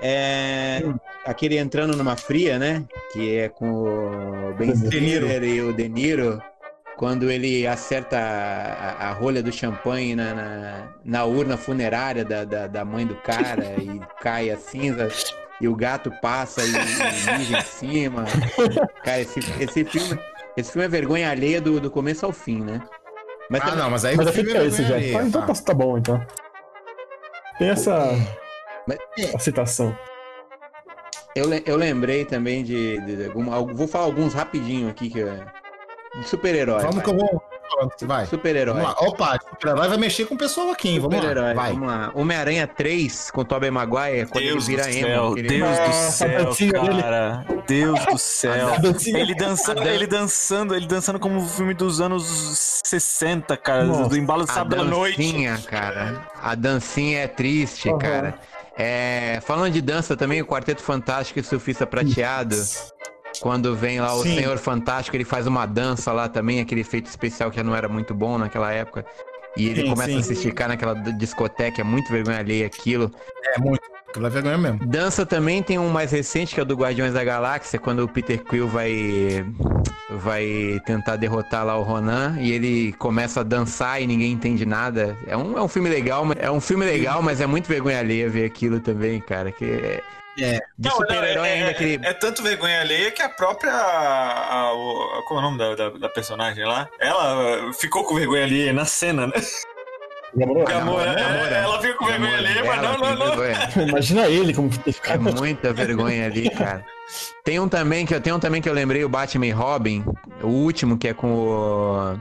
É, 0.00 0.80
aquele 1.24 1.58
entrando 1.58 1.96
numa 1.96 2.16
fria, 2.16 2.58
né? 2.58 2.84
Que 3.12 3.38
é 3.38 3.48
com 3.48 4.50
o 4.50 4.54
Ben. 4.54 4.74
Stiller 4.74 5.42
e 5.42 5.60
o 5.62 5.72
De 5.72 5.88
Niro. 5.88 6.42
Quando 6.96 7.28
ele 7.28 7.66
acerta 7.66 8.16
a, 8.16 9.06
a- 9.06 9.08
a 9.08 9.12
rolha 9.12 9.42
do 9.42 9.50
champanhe 9.50 10.14
na, 10.14 10.32
na, 10.34 10.88
na 11.04 11.24
urna 11.24 11.56
funerária 11.56 12.24
da, 12.24 12.44
da, 12.44 12.66
da 12.68 12.84
mãe 12.84 13.04
do 13.04 13.16
cara 13.16 13.74
e 13.78 14.00
cai 14.22 14.48
a 14.50 14.56
cinza 14.56 15.08
e 15.60 15.66
o 15.66 15.74
gato 15.74 16.12
passa 16.22 16.62
e, 16.62 16.68
e 16.68 17.38
mija 17.38 17.58
em 17.58 17.62
cima. 17.62 18.24
Cara, 19.04 19.20
esse, 19.20 19.40
esse 19.60 19.84
filme. 19.84 20.18
Esse 20.56 20.70
filme 20.70 20.86
é 20.86 20.88
vergonha 20.88 21.28
alheia 21.30 21.60
do, 21.60 21.80
do 21.80 21.90
começo 21.90 22.24
ao 22.24 22.30
fim, 22.32 22.60
né? 22.62 22.80
Mas 23.50 23.60
Ah, 23.62 23.64
também- 23.64 23.80
não, 23.82 23.90
mas 23.90 24.04
aí 24.04 24.16
Mas 24.16 24.26
o 24.26 24.28
eu 24.28 24.32
filme 24.32 24.52
é 24.52 24.64
esse 24.64 24.84
já. 24.84 24.94
Ah, 24.94 25.00
então 25.24 25.46
tá. 25.46 25.52
tá, 25.52 25.74
bom, 25.74 25.98
então. 25.98 26.24
Tem 27.58 27.70
essa 27.70 28.10
Mas- 28.86 28.98
a 29.34 29.38
citação. 29.40 29.98
Eu, 31.34 31.52
eu 31.66 31.76
lembrei 31.76 32.24
também 32.24 32.62
de, 32.62 33.00
de, 33.00 33.16
de 33.16 33.24
alguma, 33.26 33.54
al- 33.56 33.66
vou 33.74 33.88
falar 33.88 34.04
alguns 34.04 34.32
rapidinho 34.34 34.88
aqui 34.88 35.10
que 35.10 35.20
é 35.20 35.40
de 36.20 36.28
super-herói. 36.28 36.80
Vamos 36.82 36.96
vai. 36.96 37.04
que 37.04 37.10
eu 37.10 37.16
vou. 37.16 37.42
Vai. 38.02 38.24
Super-herói. 38.26 38.74
Vamos 38.74 38.88
lá. 38.88 38.96
Opa, 39.08 39.36
super-herói 39.50 39.88
vai 39.88 39.98
mexer 39.98 40.26
com 40.26 40.36
o 40.36 40.38
pessoal 40.38 40.70
aqui, 40.70 40.90
hein? 40.90 41.00
Vamos 41.00 41.16
lá. 41.16 41.22
Super-herói. 41.22 41.54
Vai. 41.54 41.72
Vamos 41.72 41.88
lá. 41.88 42.12
Homem-Aranha 42.14 42.66
3 42.68 43.30
com 43.32 43.44
Tobey 43.44 43.68
Maguire 43.70 44.26
quando 44.26 44.44
Deus 44.44 44.68
ele 44.68 44.76
vira 44.76 44.92
emo. 44.94 45.36
Ele- 45.36 45.48
Deus 45.48 45.76
do 45.76 45.82
a 45.84 45.92
céu, 45.92 46.50
cara. 47.02 47.44
Deus 47.66 48.06
do 48.06 48.18
céu. 48.18 48.68
A. 48.68 49.18
Ele 49.18 49.34
dançando, 49.34 49.82
ele 49.88 50.06
dançando, 50.06 50.74
ele 50.76 50.86
dançando 50.86 51.18
como 51.18 51.36
um 51.36 51.48
filme 51.48 51.74
dos 51.74 52.00
anos 52.00 52.22
60, 52.84 53.56
cara, 53.56 53.82
Nossa. 53.84 54.08
do 54.08 54.16
embalo 54.16 54.44
do 54.44 54.50
A 54.50 54.54
sábado 54.54 54.80
à 54.80 54.84
noite. 54.84 55.16
dancinha, 55.16 55.58
cara. 55.66 56.28
A 56.40 56.54
dancinha 56.54 57.22
é 57.22 57.26
triste, 57.26 57.88
Aham. 57.88 57.98
cara. 57.98 58.34
É, 58.76 59.40
falando 59.42 59.72
de 59.72 59.80
dança 59.80 60.16
também, 60.16 60.42
o 60.42 60.46
Quarteto 60.46 60.82
Fantástico 60.82 61.38
e 61.38 61.42
o 61.42 61.44
Surfista 61.44 61.86
Prateado. 61.86 62.56
Quando 63.40 63.74
vem 63.74 64.00
lá 64.00 64.14
o 64.14 64.22
Sim. 64.22 64.36
Senhor 64.36 64.58
Fantástico, 64.58 65.16
ele 65.16 65.24
faz 65.24 65.46
uma 65.46 65.66
dança 65.66 66.12
lá 66.12 66.28
também, 66.28 66.60
aquele 66.60 66.80
efeito 66.80 67.06
especial 67.06 67.50
que 67.50 67.56
já 67.56 67.64
não 67.64 67.74
era 67.74 67.88
muito 67.88 68.14
bom 68.14 68.38
naquela 68.38 68.72
época. 68.72 69.04
E 69.56 69.68
ele 69.68 69.82
Sim, 69.82 69.90
começa 69.90 70.10
sim. 70.10 70.18
a 70.18 70.22
se 70.22 70.32
esticar 70.32 70.68
naquela 70.68 70.94
discoteca, 70.94 71.80
é 71.80 71.84
muito 71.84 72.10
vergonha 72.10 72.38
alheia 72.38 72.66
aquilo. 72.66 73.10
É 73.56 73.60
muito. 73.60 73.93
Aquilo 74.14 74.28
é 74.28 74.30
vergonha 74.30 74.56
mesmo. 74.56 74.78
Dança 74.86 75.26
também 75.26 75.60
tem 75.60 75.76
um 75.76 75.88
mais 75.88 76.12
recente 76.12 76.54
que 76.54 76.60
é 76.60 76.62
o 76.62 76.66
do 76.66 76.76
Guardiões 76.76 77.12
da 77.12 77.24
Galáxia, 77.24 77.80
quando 77.80 78.04
o 78.04 78.08
Peter 78.08 78.40
Quill 78.44 78.68
vai 78.68 79.44
vai 80.08 80.80
tentar 80.86 81.16
derrotar 81.16 81.66
lá 81.66 81.76
o 81.76 81.82
Ronan 81.82 82.36
e 82.38 82.52
ele 82.52 82.92
começa 82.92 83.40
a 83.40 83.42
dançar 83.42 84.00
e 84.00 84.06
ninguém 84.06 84.30
entende 84.30 84.64
nada. 84.64 85.16
É 85.26 85.36
um, 85.36 85.58
é 85.58 85.62
um 85.62 85.66
filme 85.66 85.88
legal, 85.90 86.24
mas- 86.24 86.38
é 86.38 86.48
um 86.48 86.60
filme 86.60 86.84
legal, 86.86 87.20
mas 87.22 87.40
é 87.40 87.46
muito 87.46 87.66
vergonha 87.66 87.98
alheia 87.98 88.30
ver 88.30 88.44
aquilo 88.44 88.78
também, 88.78 89.20
cara. 89.20 89.50
Que 89.50 89.64
é, 89.64 90.00
É. 90.38 90.60
de 90.78 90.90
super-herói 90.90 91.48
é, 91.48 91.50
é- 91.50 91.54
ainda 91.62 91.74
que 91.74 91.82
ele 91.84 92.06
é 92.06 92.12
tanto 92.12 92.40
vergonha 92.40 92.82
alheia 92.82 93.10
que 93.10 93.20
a 93.20 93.28
própria. 93.28 93.72
a- 93.72 94.68
a- 94.70 95.22
como 95.26 95.40
é 95.40 95.42
o 95.42 95.46
nome 95.46 95.58
da, 95.58 95.74
da, 95.74 95.90
da 95.90 96.08
personagem 96.08 96.64
lá? 96.64 96.88
Ela 97.00 97.72
ficou 97.72 98.04
com 98.04 98.14
vergonha 98.14 98.44
alheia 98.44 98.72
na 98.72 98.84
cena, 98.84 99.26
né? 99.26 99.32
Gamora. 100.36 100.64
Gamora, 100.64 101.14
Gamora. 101.14 101.54
é, 101.56 101.62
ela 101.62 101.80
fica 101.80 101.94
com 101.94 102.06
vergonha 102.06 102.36
alheia, 102.38 102.64
mas 102.64 102.82
não, 102.82 102.98
não, 102.98 103.16
não. 103.36 103.88
Imagina 103.88 104.26
ele 104.28 104.52
como 104.54 104.68
ter 104.70 104.90
É 104.90 104.92
ficado. 104.92 105.20
muita 105.22 105.72
vergonha 105.72 106.26
ali, 106.26 106.50
cara. 106.50 106.84
Tem 107.44 107.60
um 107.60 107.68
também 107.68 108.04
que 108.06 108.14
eu 108.14 108.20
tenho 108.20 108.36
um 108.36 108.40
também 108.40 108.60
que 108.62 108.68
eu 108.68 108.72
lembrei, 108.72 109.04
o 109.04 109.08
Batman 109.08 109.46
e 109.46 109.50
Robin, 109.50 110.04
o 110.42 110.46
último 110.48 110.96
que 110.98 111.08
é 111.08 111.14
com 111.14 111.32
o 111.34 112.18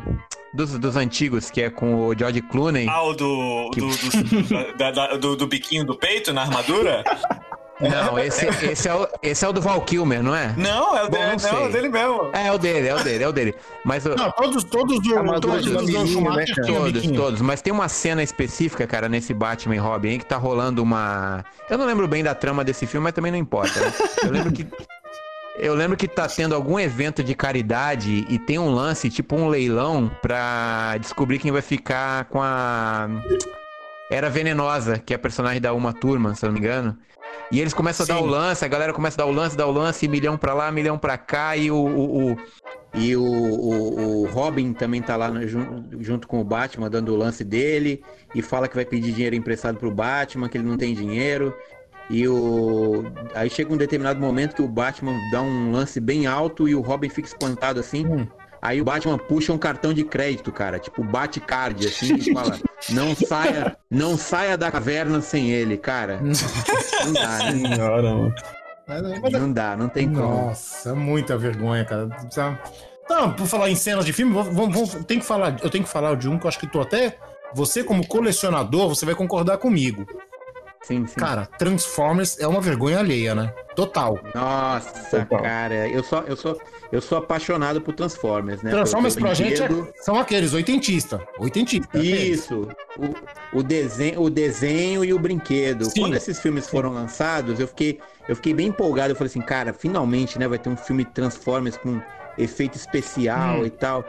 dos, 0.53 0.78
dos 0.78 0.95
antigos, 0.95 1.49
que 1.49 1.61
é 1.61 1.70
com 1.70 2.07
o 2.07 2.16
George 2.18 2.41
Clooney. 2.41 2.88
Ah, 2.88 3.01
o 3.01 3.14
do. 3.14 3.72
do, 3.72 3.88
do, 3.88 4.74
da- 4.78 4.91
da- 4.91 5.16
do- 5.18 5.36
do 5.36 5.47
biquinho 5.47 5.84
do 5.86 5.95
peito 5.97 6.32
na 6.34 6.41
armadura? 6.41 7.03
Não, 7.80 8.19
esse, 8.19 8.45
esse, 8.65 8.88
é 8.88 8.93
o, 8.93 9.07
esse 9.21 9.43
é 9.43 9.47
o 9.47 9.51
do 9.51 9.59
Val 9.59 9.82
Kilmer, 9.82 10.21
não 10.21 10.36
é? 10.36 10.53
Não, 10.57 10.95
é 10.95 11.03
o 11.03 11.09
Bom, 11.09 11.17
dele, 11.17 11.41
não 11.41 11.51
não, 11.51 11.59
é 11.59 11.67
o 11.67 11.71
dele 11.71 11.89
mesmo. 11.89 12.30
É, 12.34 12.47
é 12.47 12.51
o 12.51 12.57
dele, 12.57 12.88
é 12.88 12.95
o 12.95 13.03
dele, 13.03 13.24
é 13.24 13.28
o 13.28 13.32
dele. 13.32 13.55
Mas 13.84 14.05
Não, 14.05 14.32
todos, 14.32 14.63
todos 14.63 14.99
do 15.01 15.39
todos 15.41 15.63
de 15.63 15.71
do 15.71 16.21
né, 16.36 16.45
Todos, 16.65 17.11
todos. 17.11 17.41
Mas 17.41 17.61
tem 17.61 17.74
uma 17.74 17.89
cena 17.89 18.21
específica, 18.21 18.86
cara, 18.86 19.09
nesse 19.09 19.34
Batman 19.34 19.76
e 19.76 19.80
Robin 19.80 20.09
aí, 20.09 20.19
que 20.19 20.26
tá 20.26 20.38
rolando 20.38 20.84
uma. 20.84 21.43
Eu 21.69 21.78
não 21.78 21.86
lembro 21.86 22.07
bem 22.07 22.24
da 22.24 22.36
trama 22.36 22.63
desse 22.63 22.86
filme, 22.86 23.03
mas 23.05 23.13
também 23.13 23.32
não 23.32 23.39
importa. 23.39 23.80
né? 23.80 23.91
Eu 24.24 24.32
lembro 24.32 24.51
que. 24.51 24.67
Eu 25.55 25.76
lembro 25.76 25.95
que 25.95 26.07
tá 26.07 26.28
tendo 26.28 26.55
algum 26.55 26.80
evento 26.80 27.24
de 27.24 27.36
caridade 27.36 28.26
e 28.28 28.39
tem 28.39 28.57
um 28.57 28.71
lance, 28.74 29.07
tipo 29.09 29.36
um 29.36 29.47
leilão, 29.47 30.09
pra 30.21 30.97
descobrir 30.99 31.38
quem 31.38 31.51
vai 31.51 31.61
ficar 31.61 32.26
com 32.26 32.41
a. 32.41 33.07
Era 34.09 34.30
Venenosa, 34.30 34.99
que 34.99 35.13
é 35.13 35.15
a 35.15 35.19
personagem 35.19 35.61
da 35.61 35.74
Uma 35.74 35.93
Turma, 35.93 36.36
se 36.36 36.45
eu 36.45 36.47
não 36.47 36.53
me 36.53 36.59
engano. 36.59 36.97
E 37.51 37.59
eles 37.59 37.73
começam 37.73 38.03
a 38.03 38.07
dar 38.07 38.17
Sim. 38.17 38.23
o 38.23 38.25
lance, 38.25 38.65
a 38.65 38.67
galera 38.67 38.93
começa 38.93 39.15
a 39.21 39.25
dar 39.25 39.29
o 39.29 39.33
lance, 39.33 39.55
dar 39.55 39.67
o 39.67 39.71
lance, 39.71 40.07
milhão 40.07 40.37
pra 40.37 40.53
lá, 40.53 40.71
milhão 40.71 40.97
pra 40.97 41.17
cá, 41.17 41.55
e 41.55 41.69
o. 41.69 41.75
o- 41.75 42.31
o- 42.31 42.37
e 42.95 43.15
o, 43.15 43.23
o- 43.23 44.27
Robin 44.27 44.71
também 44.71 45.01
tá 45.01 45.15
lá 45.15 45.29
no- 45.29 45.47
jun- 45.47 45.83
junto 45.99 46.27
com 46.27 46.39
o 46.39 46.43
Batman, 46.43 46.89
dando 46.89 47.11
o 47.11 47.15
lance 47.15 47.43
dele, 47.43 48.03
e 48.35 48.41
fala 48.41 48.67
que 48.67 48.75
vai 48.75 48.85
pedir 48.85 49.11
dinheiro 49.11 49.35
emprestado 49.35 49.77
pro 49.77 49.89
Batman, 49.91 50.47
que 50.47 50.57
ele 50.57 50.67
não 50.67 50.77
tem 50.77 50.93
dinheiro. 50.93 51.55
E 52.09 52.27
o. 52.27 53.03
Aí 53.33 53.49
chega 53.49 53.73
um 53.73 53.77
determinado 53.77 54.19
momento 54.19 54.55
que 54.55 54.61
o 54.61 54.67
Batman 54.67 55.13
dá 55.31 55.41
um 55.41 55.71
lance 55.71 55.99
bem 55.99 56.27
alto 56.27 56.67
e 56.67 56.75
o 56.75 56.81
Robin 56.81 57.09
fica 57.09 57.27
espantado 57.27 57.79
assim. 57.79 58.05
Hum. 58.05 58.27
Aí 58.66 58.80
o 58.80 58.86
Batman 58.86 59.18
puxa 59.18 59.51
um 59.51 59.57
cartão 59.57 59.93
de 59.93 60.05
crédito, 60.05 60.49
cara, 60.49 60.80
tipo 60.80 61.03
bate 61.03 61.41
card 61.41 61.86
assim 61.86 62.16
e 62.16 62.34
fala: 62.34 62.57
"Não 62.89 63.14
saia, 63.14 63.78
não 63.91 64.16
saia 64.18 64.57
da 64.57 64.72
caverna 64.72 65.20
sem 65.20 65.51
ele, 65.51 65.76
cara". 65.78 66.22
Não 66.22 67.11
dá, 67.14 67.38
né? 67.51 67.51
Senhora, 67.51 68.01
mano. 68.16 68.36
Mas- 68.88 69.34
Não 69.34 69.51
dá, 69.51 69.76
não 69.76 69.89
tem 69.89 70.07
como. 70.14 70.28
Nossa, 70.45 70.89
é 70.91 70.93
muita 70.93 71.38
vergonha, 71.38 71.84
cara. 71.84 72.07
Não, 73.09 73.34
por 73.34 73.47
falar 73.47 73.70
em 73.70 73.76
cenas 73.76 74.05
de 74.05 74.14
filme, 74.14 74.34
vamos, 74.34 74.55
vamos, 74.55 74.93
tem 75.05 75.20
que 75.20 75.26
falar, 75.26 75.57
eu 75.61 75.70
tenho 75.70 75.84
que 75.84 75.89
falar 75.89 76.16
de 76.16 76.30
um 76.30 76.38
que 76.39 76.45
eu 76.45 76.49
acho 76.49 76.59
que 76.59 76.68
tu 76.68 76.80
até. 76.80 77.18
Você, 77.53 77.84
como 77.84 78.07
colecionador, 78.07 78.88
você 78.89 79.05
vai 79.05 79.14
concordar 79.14 79.57
comigo. 79.57 80.05
Sim, 80.84 81.05
sim. 81.05 81.16
Cara, 81.16 81.45
Transformers 81.57 82.39
é 82.39 82.47
uma 82.47 82.59
vergonha 82.59 82.99
alheia, 82.99 83.36
né? 83.36 83.53
Total. 83.76 84.18
Nossa, 84.34 85.20
Total. 85.26 85.41
cara, 85.43 85.88
eu 85.88 86.03
sou, 86.03 86.20
eu 86.24 86.36
sou, 86.36 86.59
eu 86.93 87.01
sou 87.01 87.17
apaixonado 87.17 87.81
por 87.81 87.93
Transformers, 87.95 88.61
né? 88.61 88.69
Transformers 88.69 89.15
pra 89.15 89.33
gente 89.33 89.61
é- 89.61 89.67
são 89.95 90.17
aqueles, 90.19 90.53
oitentista. 90.53 91.19
Oitentista. 91.39 91.97
Isso, 91.97 92.67
o, 92.97 93.57
o, 93.59 93.63
desenho, 93.63 94.21
o 94.21 94.29
desenho 94.29 95.03
e 95.03 95.11
o 95.11 95.17
brinquedo. 95.17 95.85
Sim. 95.85 96.01
Quando 96.01 96.15
esses 96.15 96.39
filmes 96.39 96.69
foram 96.69 96.93
lançados, 96.93 97.59
eu 97.59 97.67
fiquei, 97.67 97.99
eu 98.29 98.35
fiquei 98.35 98.53
bem 98.53 98.67
empolgado. 98.67 99.11
Eu 99.11 99.15
falei 99.15 99.27
assim, 99.29 99.41
cara, 99.41 99.73
finalmente, 99.73 100.37
né, 100.37 100.47
vai 100.47 100.59
ter 100.59 100.69
um 100.69 100.77
filme 100.77 101.03
Transformers 101.03 101.77
com 101.77 101.99
efeito 102.37 102.75
especial 102.77 103.61
Hum. 103.61 103.65
e 103.65 103.69
tal. 103.71 104.05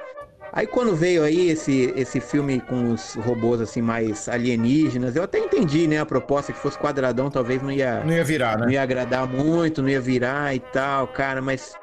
Aí 0.53 0.67
quando 0.69 0.95
veio 0.95 1.25
aí 1.25 1.49
esse, 1.51 1.93
esse 1.97 2.21
filme 2.21 2.61
com 2.61 2.93
os 2.93 3.15
robôs 3.15 3.61
assim 3.61 3.83
mais 3.83 4.29
alienígenas, 4.29 5.17
eu 5.17 5.25
até 5.25 5.39
entendi, 5.39 5.89
né, 5.89 5.99
a 5.99 6.07
proposta 6.07 6.53
que 6.53 6.59
fosse 6.59 6.79
quadradão, 6.79 7.29
talvez 7.29 7.61
não 7.61 7.73
ia 7.73 8.05
Não 8.05 8.13
ia 8.13 8.23
virar, 8.23 8.57
não 8.59 8.67
né? 8.67 8.75
ia 8.75 8.83
agradar 8.83 9.27
muito, 9.27 9.83
não 9.83 9.89
ia 9.89 10.01
virar 10.01 10.55
e 10.55 10.61
tal, 10.61 11.09
cara, 11.09 11.43
mas 11.43 11.75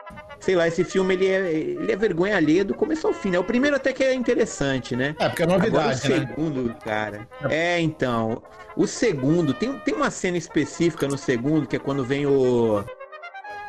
sei 0.42 0.56
lá, 0.56 0.68
esse 0.68 0.84
filme 0.84 1.14
ele 1.14 1.28
é, 1.28 1.50
ele 1.54 1.92
é 1.92 1.96
vergonha 1.96 2.36
alheia 2.36 2.66
do 2.66 2.74
começo 2.74 3.08
ao 3.08 3.14
fim, 3.14 3.30
né? 3.30 3.39
O 3.39 3.44
primeiro 3.44 3.78
até 3.78 3.94
que 3.94 4.04
é 4.04 4.14
interessante, 4.14 4.96
né? 4.96 5.16
É, 5.20 5.30
porque 5.30 5.44
é 5.44 5.46
Agora 5.46 5.60
o 5.60 5.62
novidade, 5.62 6.10
né? 6.10 6.20
segundo, 6.28 6.76
cara. 6.84 7.28
É, 7.50 7.80
então. 7.80 8.42
O 8.76 8.88
segundo, 8.88 9.54
tem, 9.54 9.72
tem 9.80 9.94
uma 9.94 10.10
cena 10.10 10.38
específica 10.38 11.08
no 11.08 11.18
segundo, 11.18 11.68
que 11.68 11.76
é 11.78 11.80
quando 11.80 12.04
vem 12.04 12.26
o. 12.26 12.84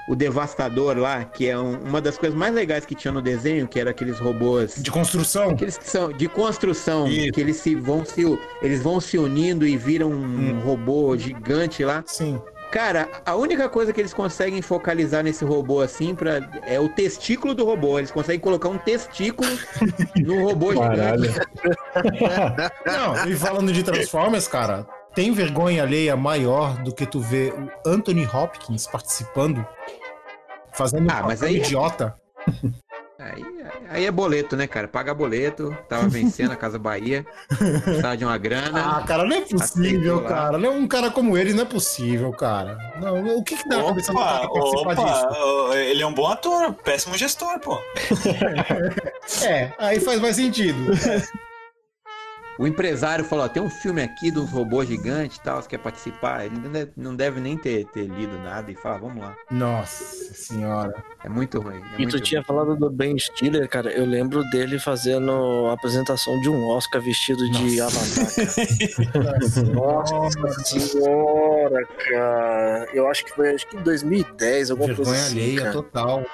O 0.09 0.17
Devastador 0.17 0.99
lá, 0.99 1.25
que 1.25 1.49
é 1.49 1.57
um- 1.57 1.79
uma 1.85 2.01
das 2.01 2.19
coisas 2.19 2.37
mais 2.37 2.53
legais 2.53 2.85
que 2.85 2.93
tinha 2.93 3.13
no 3.13 3.23
desenho, 3.23 3.69
que 3.69 3.79
era 3.79 3.91
aqueles 3.91 4.19
robôs. 4.19 4.75
De 4.83 4.91
construção? 4.91 5.51
Aqueles 5.51 5.79
que 5.79 5.89
são 5.89 6.13
de 6.13 6.29
construção, 6.29 7.07
Isso. 7.07 7.31
que 7.33 7.41
eles 7.41 7.57
se 7.59 7.77
vão 7.77 8.05
se 8.05 8.23
eles 8.61 8.83
vão 8.83 8.99
se 9.01 9.17
unindo 9.17 9.65
e 9.65 9.77
viram 9.77 10.11
um 10.11 10.59
robô 10.59 11.17
gigante 11.17 11.85
lá. 11.85 12.03
Sim. 12.05 12.41
Cara, 12.73 13.09
a 13.27 13.35
única 13.37 13.69
coisa 13.69 13.93
que 13.93 14.01
eles 14.01 14.15
conseguem 14.15 14.63
focalizar 14.63 15.23
nesse 15.23 15.45
robô 15.45 15.83
assim 15.83 16.15
pra, 16.15 16.41
é 16.67 16.81
o 16.81 16.89
testículo 16.89 17.55
do 17.55 17.67
robô. 17.67 17.99
Eles 17.99 18.11
conseguem 18.11 18.41
colocar 18.41 18.71
um 18.71 18.79
testículo 18.79 19.51
no 20.17 20.43
robô 20.43 20.73
Caralho. 20.73 21.23
gigante. 21.25 21.47
Não, 22.87 23.29
e 23.29 23.37
falando 23.37 23.71
de 23.73 23.83
Transformers, 23.83 24.49
cara, 24.49 24.87
tem 25.15 25.33
vergonha 25.33 25.83
alheia 25.83 26.17
maior 26.17 26.83
do 26.83 26.95
que 26.95 27.05
tu 27.05 27.21
ver 27.21 27.53
o 27.53 27.69
Anthony 27.87 28.25
Hopkins 28.27 28.87
participando, 28.87 29.67
fazendo 30.73 31.11
Ah, 31.11 31.23
um 31.25 31.27
mas 31.27 31.43
aí- 31.43 31.59
idiota. 31.59 32.17
Aí, 33.25 33.45
aí 33.89 34.05
é 34.07 34.11
boleto, 34.11 34.57
né, 34.57 34.67
cara? 34.67 34.89
Paga 34.89 35.15
boleto, 35.15 35.77
tava 35.89 36.09
vencendo 36.09 36.51
a 36.53 36.57
Casa 36.57 36.79
Bahia, 36.79 37.25
precisava 37.85 38.17
de 38.17 38.25
uma 38.25 38.37
grana. 38.37 38.99
Ah, 38.99 39.03
cara, 39.07 39.25
não 39.25 39.37
é 39.37 39.41
possível, 39.43 40.17
Aceitou 40.17 40.21
lá. 40.23 40.29
cara. 40.29 40.59
Não 40.59 40.71
é 40.73 40.75
Um 40.75 40.89
cara 40.89 41.11
como 41.11 41.39
ele 41.39 41.53
não 41.53 41.63
é 41.63 41.67
possível, 41.67 42.33
cara. 42.33 42.77
Não, 43.01 43.39
o 43.39 43.45
que 43.45 43.57
que 43.57 43.69
dá 43.69 43.77
na 43.79 43.85
cabeça 43.85 44.13
do 44.13 44.19
cara 44.19 44.47
Opa, 44.49 44.85
participar 44.95 44.95
disso? 44.95 45.27
opa, 45.27 45.77
ele 45.77 46.03
é 46.03 46.07
um 46.07 46.15
bom 46.15 46.27
ator, 46.27 46.73
péssimo 46.75 47.17
gestor, 47.17 47.59
pô. 47.61 47.79
É, 49.47 49.73
aí 49.79 50.01
faz 50.01 50.21
mais 50.21 50.37
sentido. 50.37 50.79
O 52.59 52.67
empresário 52.67 53.25
falou, 53.25 53.45
ó, 53.47 53.49
tem 53.49 53.63
um 53.63 53.71
filme 53.71 54.03
aqui 54.03 54.31
de 54.31 54.39
uns 54.39 54.51
robôs 54.51 54.87
gigantes 54.89 55.39
e 55.39 55.41
tal, 55.43 55.63
você 55.63 55.69
quer 55.69 55.79
participar? 55.79 56.45
Ele 56.45 56.57
não 56.97 57.15
deve, 57.17 57.41
nem 57.41 57.57
ter, 57.57 57.87
ter 57.87 58.05
lido 58.07 58.39
nada 58.39 58.71
e 58.71 58.75
fala, 58.75 58.99
vamos 58.99 59.23
lá. 59.23 59.35
Nossa 59.51 60.33
senhora. 60.35 60.93
É 61.25 61.29
muito 61.29 61.61
ruim. 61.61 61.77
É 61.77 61.95
E 61.95 61.99
muito 62.03 62.19
tu 62.19 62.21
tinha 62.21 62.41
ruim. 62.41 62.47
falado 62.47 62.77
do 62.77 62.91
Ben 62.91 63.19
Stiller, 63.19 63.69
cara. 63.69 63.91
Eu 63.91 64.05
lembro 64.05 64.43
dele 64.51 64.79
fazendo 64.79 65.31
a 65.71 65.73
apresentação 65.73 66.39
de 66.41 66.49
um 66.51 66.69
Oscar 66.69 67.01
vestido 67.01 67.49
de 67.51 67.81
Avatar. 67.81 68.27
Nossa 69.73 70.49
senhora, 70.65 71.87
cara. 72.09 72.89
Eu 72.93 73.09
acho 73.09 73.25
que 73.25 73.33
foi 73.33 73.55
acho 73.55 73.67
que 73.67 73.77
em 73.77 73.83
2010, 73.83 74.71
alguma 74.71 74.95
coisa 74.95 75.03
Vergonha 75.11 75.27
assim. 75.27 75.39
alheia 75.41 75.61
cara. 75.61 75.73
total. 75.73 76.27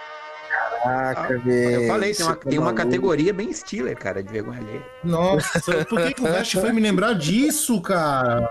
Caraca, 0.88 1.38
velho. 1.38 1.82
Eu 1.82 1.88
falei, 1.88 2.14
tem 2.14 2.26
uma, 2.26 2.36
tá 2.36 2.50
tem 2.50 2.58
uma 2.58 2.72
categoria 2.72 3.32
bem 3.32 3.52
Stiller, 3.52 3.96
cara, 3.96 4.22
de 4.22 4.32
vergonha 4.32 4.60
alheia. 4.60 4.82
Nossa, 5.04 5.84
por 5.84 6.00
que, 6.02 6.14
que 6.14 6.22
o 6.22 6.24
Vest 6.24 6.54
foi 6.56 6.72
me 6.72 6.80
lembrar 6.80 7.14
disso, 7.14 7.80
cara? 7.80 8.50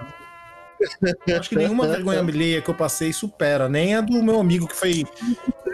Acho 1.39 1.49
que 1.49 1.55
nenhuma 1.55 1.87
vergonha 1.87 2.19
alheia 2.19 2.61
que 2.61 2.69
eu 2.69 2.75
passei 2.75 3.11
supera, 3.11 3.67
nem 3.67 3.95
a 3.95 4.01
do 4.01 4.21
meu 4.21 4.39
amigo 4.39 4.67
que 4.67 4.75
foi, 4.75 5.05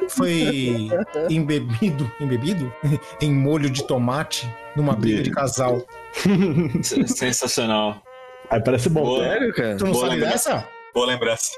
foi 0.08 0.90
embebido, 1.30 2.10
embebido? 2.20 2.74
em 3.22 3.34
molho 3.34 3.70
de 3.70 3.84
tomate 3.84 4.50
numa 4.76 4.96
briga 4.96 5.22
de 5.22 5.32
casal. 5.32 5.86
Sensacional. 6.82 8.02
Aí 8.50 8.62
parece 8.62 8.90
bom. 8.90 9.04
Boa. 9.04 9.24
Sério, 9.24 9.54
cara? 9.54 9.76
Tu 9.78 9.84
não 9.86 9.92
Boa 9.92 10.06
sabe 10.06 10.20
lembrança. 10.20 10.50
dessa? 10.54 10.68
Boa 10.94 11.08
lembrança. 11.08 11.52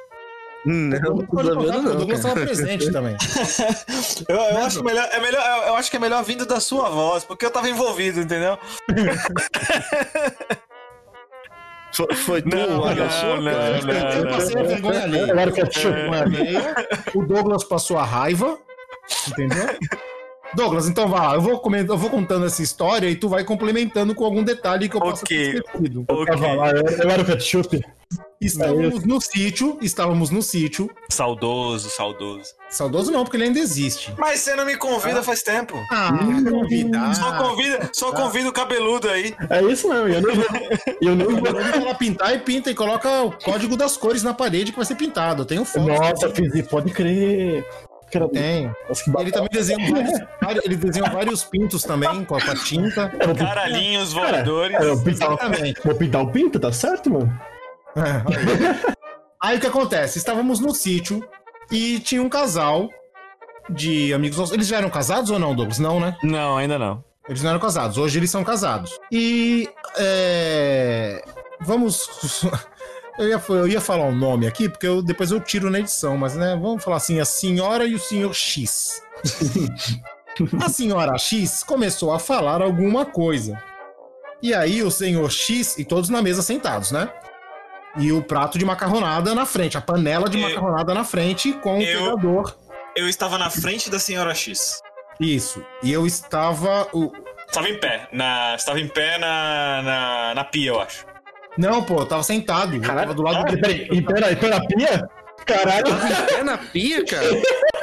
Não, 0.66 0.97
Eu 0.97 1.13
não 1.13 1.91
o 1.91 1.95
Douglas 1.95 2.20
estava 2.20 2.41
presente 2.41 2.91
também. 2.91 3.16
Eu, 4.27 4.35
eu 4.35 4.57
acho 4.65 4.84
melhor, 4.84 5.07
é 5.11 5.19
melhor, 5.19 5.41
eu- 5.45 5.64
eu 5.68 5.76
acho 5.76 5.91
que 5.91 5.98
é 5.98 5.99
melhor 5.99 6.23
vindo 6.23 6.45
da 6.45 6.60
sua 6.60 6.90
voz, 6.90 7.23
porque 7.23 7.45
eu 7.45 7.52
tava 7.52 7.69
envolvido, 7.69 8.19
entendeu? 8.22 8.57
Foi, 11.94 12.14
foi 12.14 12.41
tu, 12.41 12.49
Não, 12.49 12.81
olha 12.81 13.03
não, 13.06 13.10
só, 13.10 13.38
não, 13.38 13.41
não, 13.41 13.52
Eu 13.52 14.26
não. 14.26 14.31
passei 14.34 14.60
a 14.60 14.64
vergonha 14.64 15.02
que 15.53 15.61
é 15.61 15.65
Vergonha 15.65 16.22
alheia. 16.23 16.76
O 17.14 17.23
Douglas 17.26 17.64
passou 17.64 17.98
a 17.98 18.03
raiva, 18.03 18.57
entendeu? 19.30 19.65
Douglas, 20.56 20.88
então 20.88 21.07
vá 21.07 21.27
lá. 21.27 21.36
Eu 21.36 21.41
vou, 21.41 21.60
coment... 21.60 21.86
eu 21.88 21.98
vou 21.98 22.10
contando 22.10 22.45
essa 22.45 22.64
história 22.64 23.10
e 23.10 23.15
tu 23.15 23.27
vai 23.27 23.44
complementando 23.44 24.15
com 24.15 24.26
algum 24.26 24.44
detalhe 24.44 24.90
que 24.90 24.95
eu 24.95 25.02
possa 25.02 25.26
ter 25.26 25.56
esquecido. 25.56 26.06
Eu 26.07 26.26
tava 26.26 26.53
lá, 26.53 26.72
eu, 26.72 27.10
era 27.10 27.22
o 27.22 27.26
ketchup. 27.26 27.82
Estávamos 28.40 29.03
no 29.03 29.19
sítio, 29.19 29.77
estávamos 29.82 30.30
no 30.30 30.41
sítio. 30.41 30.90
Saudoso, 31.10 31.90
saudoso. 31.90 32.53
Saudoso 32.69 33.11
não, 33.11 33.23
porque 33.23 33.38
ele 33.38 33.45
ainda 33.45 33.60
existe. 33.60 34.14
Mas 34.18 34.41
você 34.41 34.56
não 34.56 34.65
me 34.65 34.76
convida 34.76 35.23
faz 35.23 35.41
tempo. 35.41 35.82
Ah, 35.91 36.11
convidar. 36.49 37.15
Só 37.15 37.38
convida, 37.38 37.90
só 37.94 38.11
convida 38.11 38.49
o 38.49 38.53
cabeludo 38.53 39.10
aí. 39.10 39.34
É 39.49 39.61
isso 39.64 39.90
mesmo, 39.90 40.07
eu 40.07 40.22
não 40.22 40.36
vou. 40.36 40.45
Eu 41.02 41.15
não 41.15 41.26
vou. 41.26 41.60
Ela 41.60 41.95
pintar 41.95 42.36
e 42.36 42.40
pinta 42.40 42.69
e 42.69 42.76
coloca 42.76 43.23
o 43.23 43.32
código 43.32 43.76
das 43.76 43.98
cores 43.98 44.22
na 44.22 44.34
parede 44.34 44.72
que 44.72 44.77
vai 44.77 44.86
ser 44.86 44.95
pintado. 44.95 45.41
Eu 45.41 45.45
tenho 45.45 45.65
foto. 45.65 45.88
Nossa, 45.88 46.30
fiz 46.30 46.68
pode 46.68 46.91
crer. 46.91 47.65
Cara, 48.11 48.30
Tem. 48.30 48.72
Ele 49.19 49.32
também 49.32 49.49
desenhou 49.52 50.03
vários, 50.41 50.65
ele 50.65 50.76
desenhou 50.76 51.10
vários 51.10 51.44
pintos 51.44 51.84
também 51.84 52.23
com 52.26 52.36
a, 52.36 52.41
com 52.41 52.52
a 52.52 52.56
tinta. 52.56 53.10
Caralhinhos 53.38 54.14
voadores. 54.14 54.80
É, 54.80 54.90
eu 54.90 55.02
pintar, 55.02 55.30
Exatamente. 55.30 55.82
vou 55.84 55.95
pintar 55.95 56.22
o 56.22 56.32
pinto, 56.32 56.60
tá 56.60 56.72
certo, 56.72 57.11
mano? 57.11 57.40
Aí 59.41 59.57
o 59.57 59.60
que 59.60 59.68
acontece? 59.68 60.18
Estávamos 60.18 60.60
no 60.60 60.73
sítio 60.73 61.27
e 61.72 61.99
tinha 61.99 62.22
um 62.22 62.30
casal 62.30 62.90
de 63.69 64.14
amigos 64.14 64.38
nossos. 64.38 64.53
Eles 64.53 64.68
já 64.68 64.77
eram 64.77 64.90
casados 64.90 65.30
ou 65.30 65.40
não, 65.40 65.56
Douglas? 65.56 65.80
Não, 65.80 65.99
né? 65.99 66.15
Não, 66.23 66.57
ainda 66.57 66.80
não. 66.80 67.03
Eles 67.27 67.41
não 67.41 67.49
eram 67.49 67.60
casados. 67.60 67.98
Hoje 67.98 68.19
eles 68.19 68.30
são 68.30 68.44
casados. 68.44 68.98
E. 69.11 69.69
É... 69.98 71.23
Vamos. 71.61 72.07
Eu 73.18 73.30
ia, 73.30 73.42
eu 73.48 73.68
ia 73.68 73.82
falar 73.82 74.06
um 74.06 74.16
nome 74.16 74.46
aqui, 74.46 74.68
porque 74.68 74.86
eu, 74.88 75.02
depois 75.02 75.32
eu 75.32 75.40
tiro 75.40 75.70
na 75.70 75.80
edição, 75.80 76.18
mas 76.18 76.36
né, 76.36 76.58
vamos 76.62 76.84
falar 76.84 76.98
assim: 76.98 77.20
a 77.20 77.26
senhora 77.26 77.86
e 77.86 77.96
o 77.96 78.00
senhor 78.00 78.34
X. 78.34 79.02
a 80.62 80.70
senhora 80.70 81.18
X 81.18 81.64
começou 81.64 82.12
a 82.12 82.20
falar 82.20 82.62
alguma 82.62 83.06
coisa. 83.06 83.62
E 84.42 84.54
aí 84.54 84.84
o 84.84 84.92
senhor 84.92 85.32
X, 85.32 85.78
e 85.78 85.86
todos 85.86 86.10
na 86.10 86.22
mesa 86.22 86.42
sentados, 86.42 86.92
né? 86.92 87.10
E 87.98 88.12
o 88.12 88.22
prato 88.22 88.60
de 88.60 88.66
macarronada 88.66 89.34
na 89.34 89.46
frente, 89.46 89.78
a 89.78 89.82
panela 89.82 90.30
de 90.30 90.38
macarronada 90.38 90.94
na 90.94 91.06
frente 91.06 91.54
com 91.54 91.80
o 91.80 91.82
Eu- 91.82 92.16
pegador. 92.18 92.56
Eu 92.96 93.10
estava 93.10 93.38
na 93.38 93.50
frente 93.50 93.90
da 93.90 94.00
senhora 94.00 94.34
X. 94.34 94.82
Isso. 95.20 95.66
E 95.82 95.92
eu 95.92 96.06
estava. 96.06 96.88
O... 96.94 97.12
Estava 97.48 97.70
em 97.70 97.80
pé. 97.80 98.08
Na, 98.12 98.56
estava 98.56 98.80
em 98.80 98.88
pé 98.88 99.18
na, 99.18 99.82
na, 99.82 100.36
na 100.36 100.44
pia, 100.44 100.72
eu 100.72 100.80
acho. 100.80 101.06
Não, 101.57 101.84
pô, 101.84 101.99
eu 102.02 102.06
tava 102.06 102.23
sentado. 102.23 102.76
Eu 102.76 102.82
tava 102.82 103.14
do 103.14 103.22
lado 103.22 103.45
do. 103.45 103.60
Peraí, 103.61 103.88
e 103.91 104.02
pera, 104.02 104.32
e 104.32 104.36
pera, 104.36 104.60
pia? 104.68 105.07
Caralho. 105.45 105.86
É 106.38 106.44
na 106.44 106.57
pia, 106.57 107.06
cara? 107.06 107.26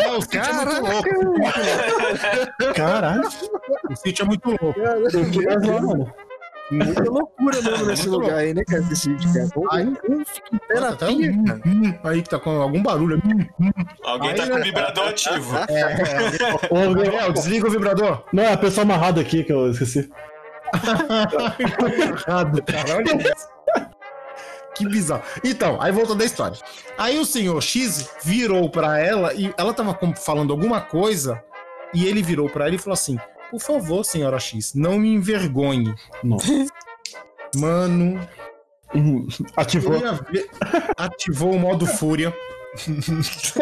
É, 0.01 0.09
o 0.11 0.21
sítio 0.21 0.41
é 0.41 0.53
muito 0.55 0.81
louco. 0.81 1.05
Caralho. 2.75 3.23
O 3.91 3.97
sítio 3.97 4.23
é 4.23 4.27
muito 4.27 4.49
louco. 4.51 4.81
Mano. 5.87 6.13
Muita 6.71 7.03
loucura 7.03 7.61
mesmo 7.61 7.85
nesse 7.87 8.09
Muito 8.09 8.21
lugar 8.23 8.39
aí, 8.39 8.55
né, 8.55 8.63
cara? 8.67 8.81
Esse 8.83 8.97
sítio, 8.97 9.31
cara. 9.35 9.49
Aí, 9.73 9.95
Fica 10.25 10.55
em 10.55 10.59
pé 10.59 10.81
na 10.81 10.89
até 10.89 11.07
pia, 11.07 11.31
um- 11.31 11.45
cara. 11.45 11.61
aí 12.05 12.23
que 12.23 12.31
tá 12.31 12.39
com 12.39 12.51
algum 12.63 12.83
barulho. 12.83 13.21
Hum, 13.27 13.71
Alguém 14.05 14.35
tá 14.35 14.45
Aí, 14.45 14.49
com 14.49 14.55
o 14.55 14.59
né? 14.59 14.65
vibrador 14.65 15.09
ativo. 15.09 15.55
É, 15.69 15.81
é. 15.81 16.67
Ô, 16.71 16.95
Gabriel, 16.95 17.33
desliga 17.33 17.67
o 17.67 17.71
vibrador. 17.71 18.25
Não, 18.33 18.43
é 18.43 18.53
a 18.55 18.57
pessoa 18.57 18.85
amarrada 18.85 19.21
aqui 19.21 19.45
que 19.45 19.53
eu 19.53 19.71
esqueci. 19.71 20.09
Errado, 21.99 22.63
cara. 22.63 22.97
Olha 22.97 23.17
isso. 23.17 23.49
Que 24.75 24.89
bizarro. 24.89 25.23
Então, 25.45 25.81
aí 25.81 25.93
voltando 25.93 26.23
à 26.23 26.25
história. 26.25 26.57
Aí 26.97 27.19
o 27.19 27.27
senhor 27.27 27.61
X 27.63 28.09
virou 28.25 28.71
pra 28.71 28.99
ela 28.99 29.35
e 29.35 29.53
ela 29.59 29.75
tava 29.75 29.99
falando 30.17 30.51
alguma 30.53 30.81
coisa 30.81 31.43
e 31.93 32.07
ele 32.07 32.23
virou 32.23 32.49
pra 32.49 32.67
ela 32.67 32.75
e 32.75 32.79
falou 32.79 32.95
assim: 32.95 33.19
Por 33.51 33.61
favor, 33.61 34.03
senhora 34.03 34.39
X, 34.41 34.73
não 34.75 34.99
me 34.99 35.13
envergonhe. 35.13 35.95
Nossa. 36.25 36.47
Mano, 37.57 38.27
Ativou. 39.57 39.99
ia 39.99 40.13
ver- 40.31 40.49
ativou 40.97 41.53
o 41.55 41.59
modo 41.59 41.87
fúria. 41.87 42.35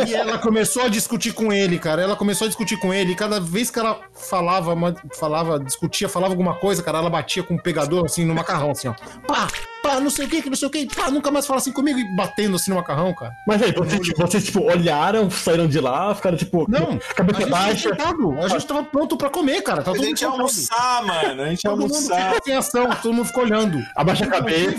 E 0.06 0.14
ela 0.14 0.38
começou 0.38 0.84
a 0.84 0.88
discutir 0.88 1.32
com 1.32 1.52
ele, 1.52 1.78
cara. 1.78 2.02
Ela 2.02 2.16
começou 2.16 2.44
a 2.44 2.48
discutir 2.48 2.76
com 2.78 2.94
ele. 2.94 3.12
E 3.12 3.16
cada 3.16 3.40
vez 3.40 3.70
que 3.70 3.78
ela 3.78 4.00
falava, 4.14 4.74
falava, 5.14 5.58
discutia, 5.58 6.08
falava 6.08 6.32
alguma 6.32 6.54
coisa, 6.54 6.82
cara, 6.82 6.98
ela 6.98 7.10
batia 7.10 7.42
com 7.42 7.54
o 7.54 7.62
pegador 7.62 8.04
assim 8.04 8.24
no 8.24 8.34
macarrão, 8.34 8.70
assim, 8.70 8.88
ó. 8.88 8.94
Pá, 9.26 9.48
pá, 9.82 10.00
não 10.00 10.10
sei 10.10 10.26
o 10.26 10.28
que, 10.28 10.42
que 10.42 10.50
não 10.50 10.56
sei 10.56 10.68
o 10.68 10.70
que, 10.70 10.86
pá, 10.94 11.10
nunca 11.10 11.30
mais 11.30 11.46
fala 11.46 11.58
assim 11.58 11.72
comigo 11.72 11.98
e 11.98 12.04
batendo 12.16 12.56
assim 12.56 12.70
no 12.70 12.76
macarrão, 12.76 13.14
cara. 13.14 13.32
Mas 13.46 13.62
aí, 13.62 13.72
vocês, 13.72 14.00
tipo, 14.00 14.20
vocês, 14.26 14.44
tipo, 14.44 14.62
olharam, 14.64 15.30
saíram 15.30 15.66
de 15.66 15.80
lá, 15.80 16.14
ficaram, 16.14 16.36
tipo, 16.36 16.66
Não, 16.68 16.98
a 17.10 17.14
cabeça 17.14 17.40
gente, 17.40 17.50
tava 17.96 18.14
baixa. 18.14 18.44
a 18.44 18.48
gente 18.48 18.66
tava 18.66 18.84
pronto 18.84 19.16
pra 19.16 19.30
comer, 19.30 19.62
cara. 19.62 19.82
Tá 19.82 19.90
A 19.90 19.94
todo 19.94 20.04
gente 20.04 20.20
ia 20.22 20.28
almoçar, 20.28 21.02
mano. 21.04 21.42
A 21.42 21.48
gente 21.50 21.64
ia 21.64 21.70
Todo 21.70 21.80
mundo 21.80 21.94
almoçar. 21.94 22.24
ficou 22.26 22.40
sem 22.44 22.54
ação, 22.56 22.90
todo 23.02 23.12
mundo 23.14 23.26
ficou 23.26 23.44
olhando. 23.44 23.78
Abaixa 23.96 24.24
a 24.24 24.28
cabeça. 24.28 24.76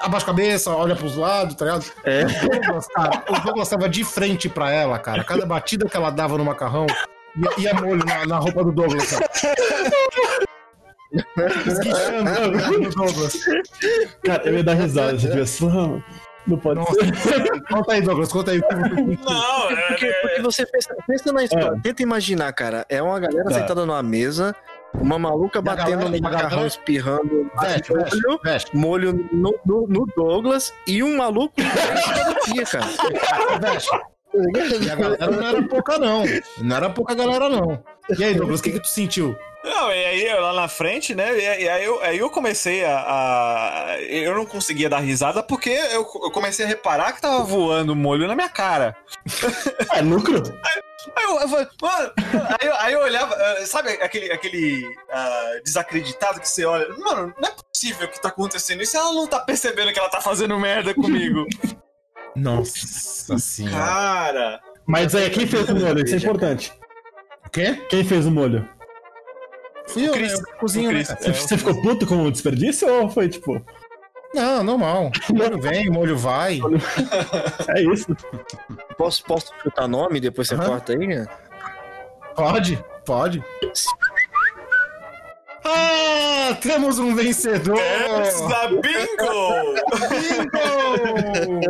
Abaixa 0.00 0.24
a 0.24 0.26
cabeça, 0.26 0.70
olha 0.70 0.96
pros 0.96 1.16
lados, 1.16 1.54
tá 1.54 1.64
ligado? 1.64 1.84
É. 2.04 2.24
O 2.24 2.48
Douglas, 2.50 2.86
cara, 2.88 3.22
o 3.28 3.40
Douglas 3.40 3.68
tava 3.68 3.88
de 3.88 4.04
frente 4.04 4.48
pra 4.48 4.70
ela, 4.70 4.98
cara. 4.98 5.24
Cada 5.24 5.46
batida 5.46 5.88
que 5.88 5.96
ela 5.96 6.10
dava 6.10 6.36
no 6.38 6.44
macarrão 6.44 6.86
ia, 7.58 7.70
ia 7.70 7.74
molho 7.74 8.04
na, 8.04 8.26
na 8.26 8.38
roupa 8.38 8.62
do 8.64 8.72
Douglas, 8.72 9.10
cara. 9.10 9.28
Douglas. 12.96 13.36
Cara, 14.24 14.42
eu 14.48 14.54
ia 14.54 14.64
dar 14.64 14.74
risada 14.74 15.18
se 15.18 15.28
tivesse. 15.30 15.64
Não, 16.46 16.58
pode 16.58 16.78
Nossa, 16.78 16.92
ser. 16.94 17.62
conta 17.70 17.92
aí, 17.94 18.02
Douglas, 18.02 18.30
conta 18.30 18.50
aí. 18.50 18.60
Não, 18.60 19.70
é, 19.70 19.76
Porque, 19.88 20.12
porque 20.20 20.42
você 20.42 20.66
pensa, 20.66 20.94
pensa 21.06 21.32
na 21.32 21.44
história. 21.44 21.80
Tenta 21.82 22.02
imaginar, 22.02 22.52
cara. 22.52 22.84
É 22.90 23.02
uma 23.02 23.18
galera 23.18 23.44
Tá. 23.48 23.54
sentada 23.54 23.86
numa 23.86 24.02
mesa, 24.02 24.54
uma 24.92 25.18
maluca 25.18 25.58
E 25.58 25.60
a 25.60 25.62
batendo 25.62 25.90
galera- 26.00 26.10
no 26.10 26.20
macarrão, 26.20 26.48
galera- 26.50 26.66
espirrando 26.66 27.50
Veste, 27.60 27.92
molho, 27.94 28.40
veste. 28.44 28.76
molho 28.76 29.28
no, 29.32 29.58
no- 29.64 29.86
no 29.88 30.06
Douglas 30.14 30.70
e 30.86 31.02
um 31.02 31.16
maluco 31.16 31.54
pia, 32.44 32.64
cara. 32.66 32.86
Veste. 33.60 33.90
E 34.34 34.90
a 34.90 34.96
galera 34.96 35.30
não 35.30 35.46
era 35.48 35.62
pouca, 35.62 35.96
não. 35.98 36.24
Não 36.58 36.76
era 36.76 36.90
pouca 36.90 37.14
galera, 37.14 37.48
não. 37.48 37.82
E 38.18 38.22
aí, 38.22 38.34
Douglas, 38.34 38.60
o 38.60 38.62
que, 38.64 38.72
que 38.72 38.80
tu 38.80 38.88
sentiu? 38.88 39.34
Não, 39.64 39.90
e 39.90 40.04
aí 40.04 40.34
lá 40.40 40.52
na 40.52 40.68
frente, 40.68 41.14
né? 41.14 41.34
E, 41.38 41.68
aí, 41.68 41.84
eu, 41.84 42.00
aí 42.02 42.18
eu 42.18 42.28
comecei 42.28 42.84
a, 42.84 42.98
a- 43.00 44.02
Eu 44.02 44.34
não 44.34 44.44
conseguia 44.44 44.90
dar 44.90 44.98
risada 44.98 45.42
porque 45.42 45.70
eu, 45.70 46.02
eu 46.02 46.30
comecei 46.30 46.64
a 46.66 46.68
reparar 46.68 47.12
que 47.12 47.20
tava 47.22 47.42
voando 47.42 47.96
molho 47.96 48.26
na 48.28 48.34
minha 48.34 48.48
cara. 48.48 48.94
É 49.94 50.00
lucro? 50.02 50.42
Aí 51.16 51.24
eu, 51.24 51.40
eu 51.40 51.48
falei, 51.48 51.66
mano, 51.82 52.12
aí, 52.60 52.68
eu- 52.68 52.74
aí 52.76 52.92
eu 52.92 53.00
olhava, 53.00 53.34
ah, 53.34 53.66
sabe 53.66 53.90
aquele, 53.90 54.30
aquele 54.32 54.84
ah, 55.10 55.50
desacreditado 55.64 56.40
que 56.40 56.48
você 56.48 56.64
olha? 56.64 56.86
Mano, 56.98 57.32
não 57.40 57.48
é 57.48 57.52
possível 57.72 58.08
que 58.08 58.20
tá 58.20 58.28
acontecendo 58.28 58.82
isso. 58.82 58.96
Ela 58.96 59.12
não 59.12 59.26
tá 59.26 59.40
percebendo 59.40 59.92
que 59.92 59.98
ela 59.98 60.08
tá 60.10 60.20
fazendo 60.20 60.58
merda 60.58 60.92
comigo. 60.94 61.46
Nossa 62.36 63.38
senhora. 63.38 63.76
Cara. 63.78 64.60
Mas 64.86 65.14
aí, 65.14 65.30
quem 65.30 65.46
fez 65.46 65.68
o 65.68 65.74
molho? 65.74 66.04
Isso 66.04 66.14
é 66.14 66.18
importante. 66.18 66.72
O 67.46 67.50
quê? 67.50 67.80
Quem 67.88 68.04
fez 68.04 68.26
o 68.26 68.30
molho? 68.30 68.68
Fui 69.88 70.08
eu, 70.08 70.12
Cris. 70.12 70.32
né? 70.32 70.44
Eu 70.50 70.56
cozinho, 70.58 70.90
O 70.90 70.92
né, 70.92 70.98
Cris. 71.04 71.08
cara? 71.08 71.20
Você, 71.20 71.32
você 71.34 71.58
ficou 71.58 71.80
puto 71.82 72.06
com 72.06 72.24
o 72.24 72.30
desperdício 72.32 72.88
ou 72.92 73.10
foi 73.10 73.28
tipo. 73.28 73.60
Não, 74.34 74.64
normal. 74.64 75.10
Molho 75.32 75.60
vem, 75.60 75.88
molho 75.90 76.16
vai. 76.18 76.58
É 77.68 77.80
isso? 77.82 78.06
Posso, 78.98 79.22
posso 79.24 79.52
chutar 79.62 79.86
nome 79.86 80.16
e 80.18 80.20
depois 80.20 80.48
você 80.48 80.54
Aham. 80.56 80.66
corta 80.66 80.92
aí, 80.92 81.06
né? 81.06 81.26
Pode, 82.34 82.84
pode. 83.06 83.44
Ah, 85.66 86.54
temos 86.60 86.98
um 86.98 87.14
vencedor! 87.14 87.78
Essa 87.78 88.66
bingo! 88.68 89.74
Bingo! 90.10 91.60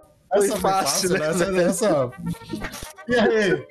Foi 0.32 0.46
Essa 0.46 0.56
fácil, 0.56 1.10
né? 1.10 1.28
Essa, 1.28 1.44
essa... 1.62 2.10
E 3.08 3.14
aí? 3.16 3.64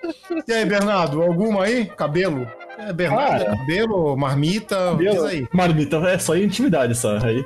E 0.48 0.54
aí, 0.54 0.66
Bernardo? 0.66 1.22
Alguma 1.22 1.64
aí? 1.64 1.86
Cabelo? 1.86 2.46
É, 2.78 2.92
Bernardo, 2.92 3.46
Cara. 3.46 3.58
cabelo, 3.58 4.16
marmita, 4.18 4.96
diz 4.98 5.24
aí. 5.24 5.48
Marmita 5.54 5.98
é 5.98 6.18
só 6.18 6.36
intimidade, 6.36 6.96
só. 6.96 7.18
Aí. 7.18 7.46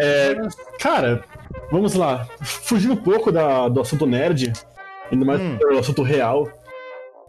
É, 0.00 0.34
cara, 0.80 1.22
vamos 1.70 1.94
lá. 1.94 2.26
Fugindo 2.42 2.94
um 2.94 2.96
pouco 2.96 3.30
da, 3.30 3.68
do 3.68 3.80
assunto 3.80 4.06
nerd, 4.06 4.52
ainda 5.10 5.24
mais 5.24 5.40
Hum. 5.40 5.56
do 5.58 5.78
assunto 5.78 6.02
real. 6.02 6.48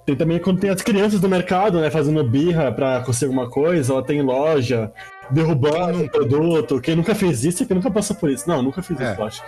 Tem 0.06 0.16
também 0.16 0.40
quando 0.40 0.60
tem 0.60 0.70
as 0.70 0.82
crianças 0.82 1.20
do 1.20 1.28
mercado, 1.28 1.82
né, 1.82 1.90
fazendo 1.90 2.24
birra 2.24 2.72
pra 2.72 3.02
conseguir 3.02 3.26
alguma 3.32 3.50
coisa, 3.50 3.92
ela 3.92 4.04
tem 4.04 4.22
loja, 4.22 4.92
derrubando 5.30 6.00
um 6.04 6.08
produto. 6.08 6.80
Quem 6.82 6.96
nunca 6.96 7.14
fez 7.16 7.44
isso 7.44 7.64
é 7.64 7.66
quem 7.66 7.76
nunca 7.76 7.90
passou 7.92 8.16
por 8.16 8.30
isso. 8.30 8.48
Não, 8.48 8.62
nunca 8.62 8.82
fiz 8.82 9.00
É. 9.00 9.12
isso, 9.12 9.22
eu 9.22 9.26
acho. 9.26 9.44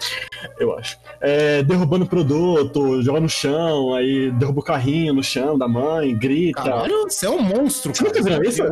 Eu 0.59 0.77
acho. 0.77 0.97
É, 1.21 1.63
derrubando 1.63 2.05
produto, 2.05 3.01
joga 3.01 3.19
no 3.19 3.29
chão, 3.29 3.93
aí 3.93 4.31
derruba 4.31 4.59
o 4.59 4.63
carrinho 4.63 5.13
no 5.13 5.23
chão 5.23 5.57
da 5.57 5.67
mãe, 5.67 6.15
grita. 6.15 6.63
Caralho, 6.63 7.03
você 7.09 7.25
é 7.25 7.29
um 7.29 7.41
monstro, 7.41 7.93
Você 7.95 8.03
nunca 8.03 8.23
cara. 8.23 8.39
viu 8.39 8.49
isso? 8.49 8.63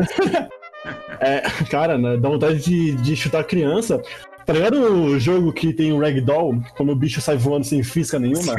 É, 1.19 1.41
cara, 1.69 1.97
né, 1.97 2.17
dá 2.17 2.29
vontade 2.29 2.59
de, 2.59 2.93
de 2.93 3.15
chutar 3.15 3.39
a 3.41 3.43
criança. 3.43 4.01
Tá 4.45 4.53
ligado 4.53 4.75
o 4.77 5.19
jogo 5.19 5.51
que 5.51 5.73
tem 5.73 5.91
o 5.91 5.99
Ragdoll, 5.99 6.61
quando 6.77 6.91
o 6.91 6.95
bicho 6.95 7.19
sai 7.19 7.35
voando 7.35 7.65
sem 7.65 7.81
fisca 7.81 8.19
nenhuma? 8.19 8.53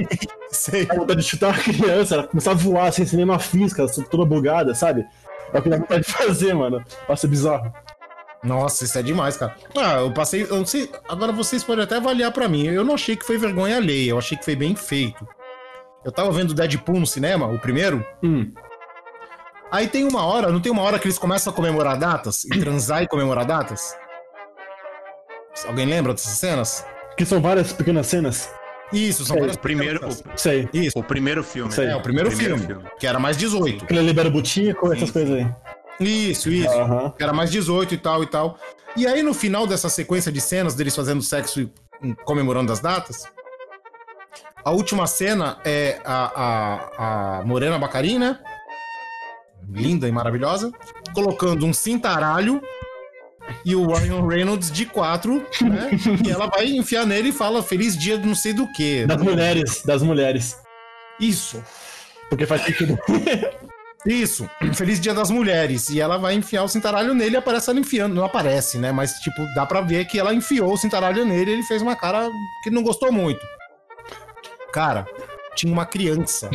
Sei. 0.51 0.85
Dá 0.85 0.97
vontade 0.97 1.21
de 1.21 1.27
chutar 1.29 1.53
uma 1.53 1.59
criança, 1.63 2.15
ela 2.15 2.27
começar 2.27 2.51
a 2.51 2.55
voar 2.55 2.93
sem, 2.93 3.07
sem 3.07 3.17
nenhuma 3.19 3.39
fisca, 3.39 3.87
toda 4.11 4.25
bugada, 4.25 4.75
sabe? 4.75 5.05
É 5.53 5.59
o 5.59 5.63
que 5.63 5.69
dá 5.69 5.77
vontade 5.77 6.05
de 6.05 6.13
fazer, 6.13 6.55
mano. 6.55 6.83
Nossa, 7.09 7.27
é 7.27 7.31
bizarro. 7.31 7.73
Nossa, 8.43 8.85
isso 8.85 8.99
é 8.99 9.03
demais, 9.03 9.37
cara. 9.37 9.57
Ah, 9.77 9.95
eu 10.01 10.13
passei. 10.13 10.43
Eu 10.43 10.57
não 10.59 10.67
sei. 10.67 10.91
Agora 11.09 11.33
vocês 11.33 11.65
podem 11.65 11.85
até 11.85 11.97
avaliar 11.97 12.33
pra 12.33 12.49
mim. 12.49 12.67
Eu 12.67 12.85
não 12.85 12.95
achei 12.95 13.17
que 13.17 13.25
foi 13.25 13.39
vergonha 13.39 13.77
alheia, 13.77 14.11
eu 14.11 14.19
achei 14.19 14.37
que 14.39 14.45
foi 14.45 14.55
bem 14.55 14.75
feito. 14.77 15.27
Eu 16.05 16.13
tava 16.13 16.31
vendo 16.31 16.55
Deadpool 16.55 17.01
no 17.01 17.07
cinema, 17.07 17.47
o 17.47 17.59
primeiro. 17.59 18.07
Hum. 18.23 18.53
Aí 19.73 19.89
tem 19.89 20.05
uma 20.05 20.25
hora, 20.25 20.53
não 20.53 20.61
tem 20.61 20.71
uma 20.71 20.83
hora 20.83 20.99
que 20.99 21.07
eles 21.07 21.19
começam 21.19 21.53
a 21.53 21.57
comemorar 21.57 21.99
datas? 21.99 22.45
E 22.45 22.61
transar 22.61 23.03
e 23.03 23.09
comemorar 23.09 23.45
datas? 23.45 23.97
Alguém 25.67 25.87
lembra 25.87 26.13
dessas 26.13 26.39
cenas? 26.39 26.87
Que 27.17 27.25
são 27.25 27.41
várias 27.41 27.73
pequenas 27.73 28.07
cenas. 28.07 28.49
Isso, 28.93 29.25
são 29.25 29.35
Sei. 29.35 29.41
várias 29.41 29.57
O 29.57 29.61
primeiro, 29.61 29.95
pequenas 29.99 30.21
o, 30.21 30.39
Sei. 30.39 30.69
Isso. 30.73 30.99
o 30.99 31.03
primeiro 31.03 31.43
filme. 31.43 31.73
Sei. 31.73 31.87
É, 31.87 31.97
o 31.97 32.01
primeiro, 32.01 32.31
filme, 32.31 32.79
Que 33.01 33.07
era 33.07 33.19
mais 33.19 33.37
18. 33.37 33.85
Que 33.87 33.93
ele 33.93 34.03
libera 34.03 34.29
o 34.29 34.31
butico, 34.31 34.93
essas 34.93 35.11
coisas 35.11 35.35
aí. 35.39 35.53
Isso, 36.01 36.51
isso. 36.51 36.71
Aham. 36.71 37.13
Era 37.19 37.33
mais 37.33 37.51
18 37.51 37.95
e 37.95 37.99
tal 37.99 38.23
e 38.23 38.27
tal. 38.27 38.59
E 38.97 39.07
aí, 39.07 39.23
no 39.23 39.35
final 39.35 39.67
dessa 39.67 39.89
sequência 39.89 40.33
de 40.33 40.41
cenas 40.41 40.75
deles 40.75 40.95
fazendo 40.95 41.23
sexo 41.23 41.61
e 41.61 42.15
comemorando 42.25 42.73
as 42.73 42.81
datas, 42.81 43.25
a 44.65 44.71
última 44.71 45.07
cena 45.07 45.59
é 45.65 46.01
a, 46.05 46.33
a, 46.35 47.39
a 47.39 47.45
Morena 47.45 47.79
Bacarin, 47.79 48.19
né? 48.19 48.39
Linda 49.69 50.09
e 50.09 50.13
maravilhosa, 50.13 50.73
colocando 51.15 51.67
um 51.67 51.73
cintaralho 51.73 52.63
e 53.65 53.75
o 53.75 53.87
Ryan 53.87 54.27
Reynolds 54.27 54.71
de 54.71 54.87
quatro, 54.87 55.45
né? 55.61 55.91
e 56.27 56.31
ela 56.31 56.47
vai 56.47 56.67
enfiar 56.67 57.07
nele 57.07 57.29
e 57.29 57.33
fala 57.33 57.63
feliz 57.63 57.97
dia 57.97 58.19
de 58.19 58.27
não 58.27 58.35
sei 58.35 58.53
do 58.53 58.71
que. 58.73 59.07
Das 59.07 59.23
mulheres, 59.23 59.83
das 59.85 60.03
mulheres. 60.03 60.57
Isso. 61.21 61.63
Porque 62.29 62.47
faz 62.47 62.63
sentido. 62.63 62.99
Isso, 64.07 64.49
Feliz 64.75 65.01
Dia 65.01 65.13
das 65.13 65.31
Mulheres. 65.31 65.89
E 65.91 66.01
ela 66.01 66.17
vai 66.17 66.35
enfiar 66.35 66.63
o 66.63 66.69
cintaralho 66.69 67.13
nele 67.15 67.35
e 67.35 67.37
aparece 67.39 67.69
ela 67.71 67.81
enfiando. 67.81 68.15
Não 68.15 68.25
aparece, 68.25 68.79
né? 68.79 68.93
Mas, 68.93 69.13
tipo, 69.15 69.43
dá 69.55 69.67
pra 69.67 69.81
ver 69.81 70.07
que 70.07 70.19
ela 70.19 70.33
enfiou 70.33 70.73
o 70.73 70.77
cintaralho 70.79 71.25
nele 71.25 71.51
e 71.51 71.55
ele 71.55 71.63
fez 71.65 71.83
uma 71.83 71.97
cara 71.97 72.31
que 72.63 72.69
ele 72.69 72.77
não 72.77 72.83
gostou 72.83 73.11
muito. 73.11 73.41
Cara, 74.73 75.07
tinha 75.55 75.73
uma 75.73 75.87
criança. 75.87 76.49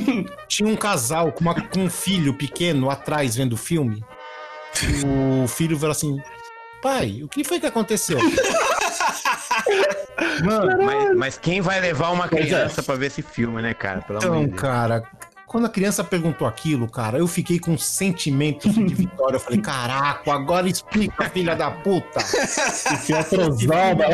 tinha 0.48 0.68
um 0.68 0.76
casal 0.76 1.32
com, 1.32 1.40
uma- 1.40 1.54
com 1.54 1.80
um 1.84 1.90
filho 1.90 2.34
pequeno 2.34 2.90
atrás 2.90 3.36
vendo 3.36 3.54
o 3.54 3.56
filme. 3.56 4.04
O 5.42 5.48
filho 5.48 5.76
falou 5.78 5.92
assim: 5.92 6.20
Pai, 6.82 7.20
o 7.22 7.28
que 7.28 7.42
foi 7.42 7.58
que 7.58 7.66
aconteceu? 7.66 8.18
Mano, 10.44 10.82
Mas, 10.84 11.16
mas 11.16 11.38
quem 11.38 11.60
vai 11.60 11.80
levar 11.80 12.10
uma 12.10 12.24
é. 12.26 12.28
criança 12.28 12.82
pra 12.82 12.94
ver 12.96 13.06
esse 13.06 13.22
filme, 13.22 13.60
né, 13.62 13.74
cara? 13.74 14.02
Pelo 14.02 14.18
amor 14.18 14.28
Então, 14.28 14.40
de 14.42 14.48
Deus. 14.50 14.60
cara, 14.60 15.02
quando 15.48 15.64
a 15.64 15.70
criança 15.70 16.04
perguntou 16.04 16.46
aquilo, 16.46 16.88
cara, 16.88 17.18
eu 17.18 17.26
fiquei 17.26 17.58
com 17.58 17.72
um 17.72 17.78
sentimento 17.78 18.68
de 18.68 18.94
vitória. 18.94 19.36
Eu 19.36 19.40
falei, 19.40 19.60
caraca, 19.60 20.30
agora 20.32 20.68
explica, 20.68 21.28
filha 21.30 21.56
da 21.56 21.70
puta. 21.70 22.20
Que 23.06 23.14
atrasada. 23.14 24.06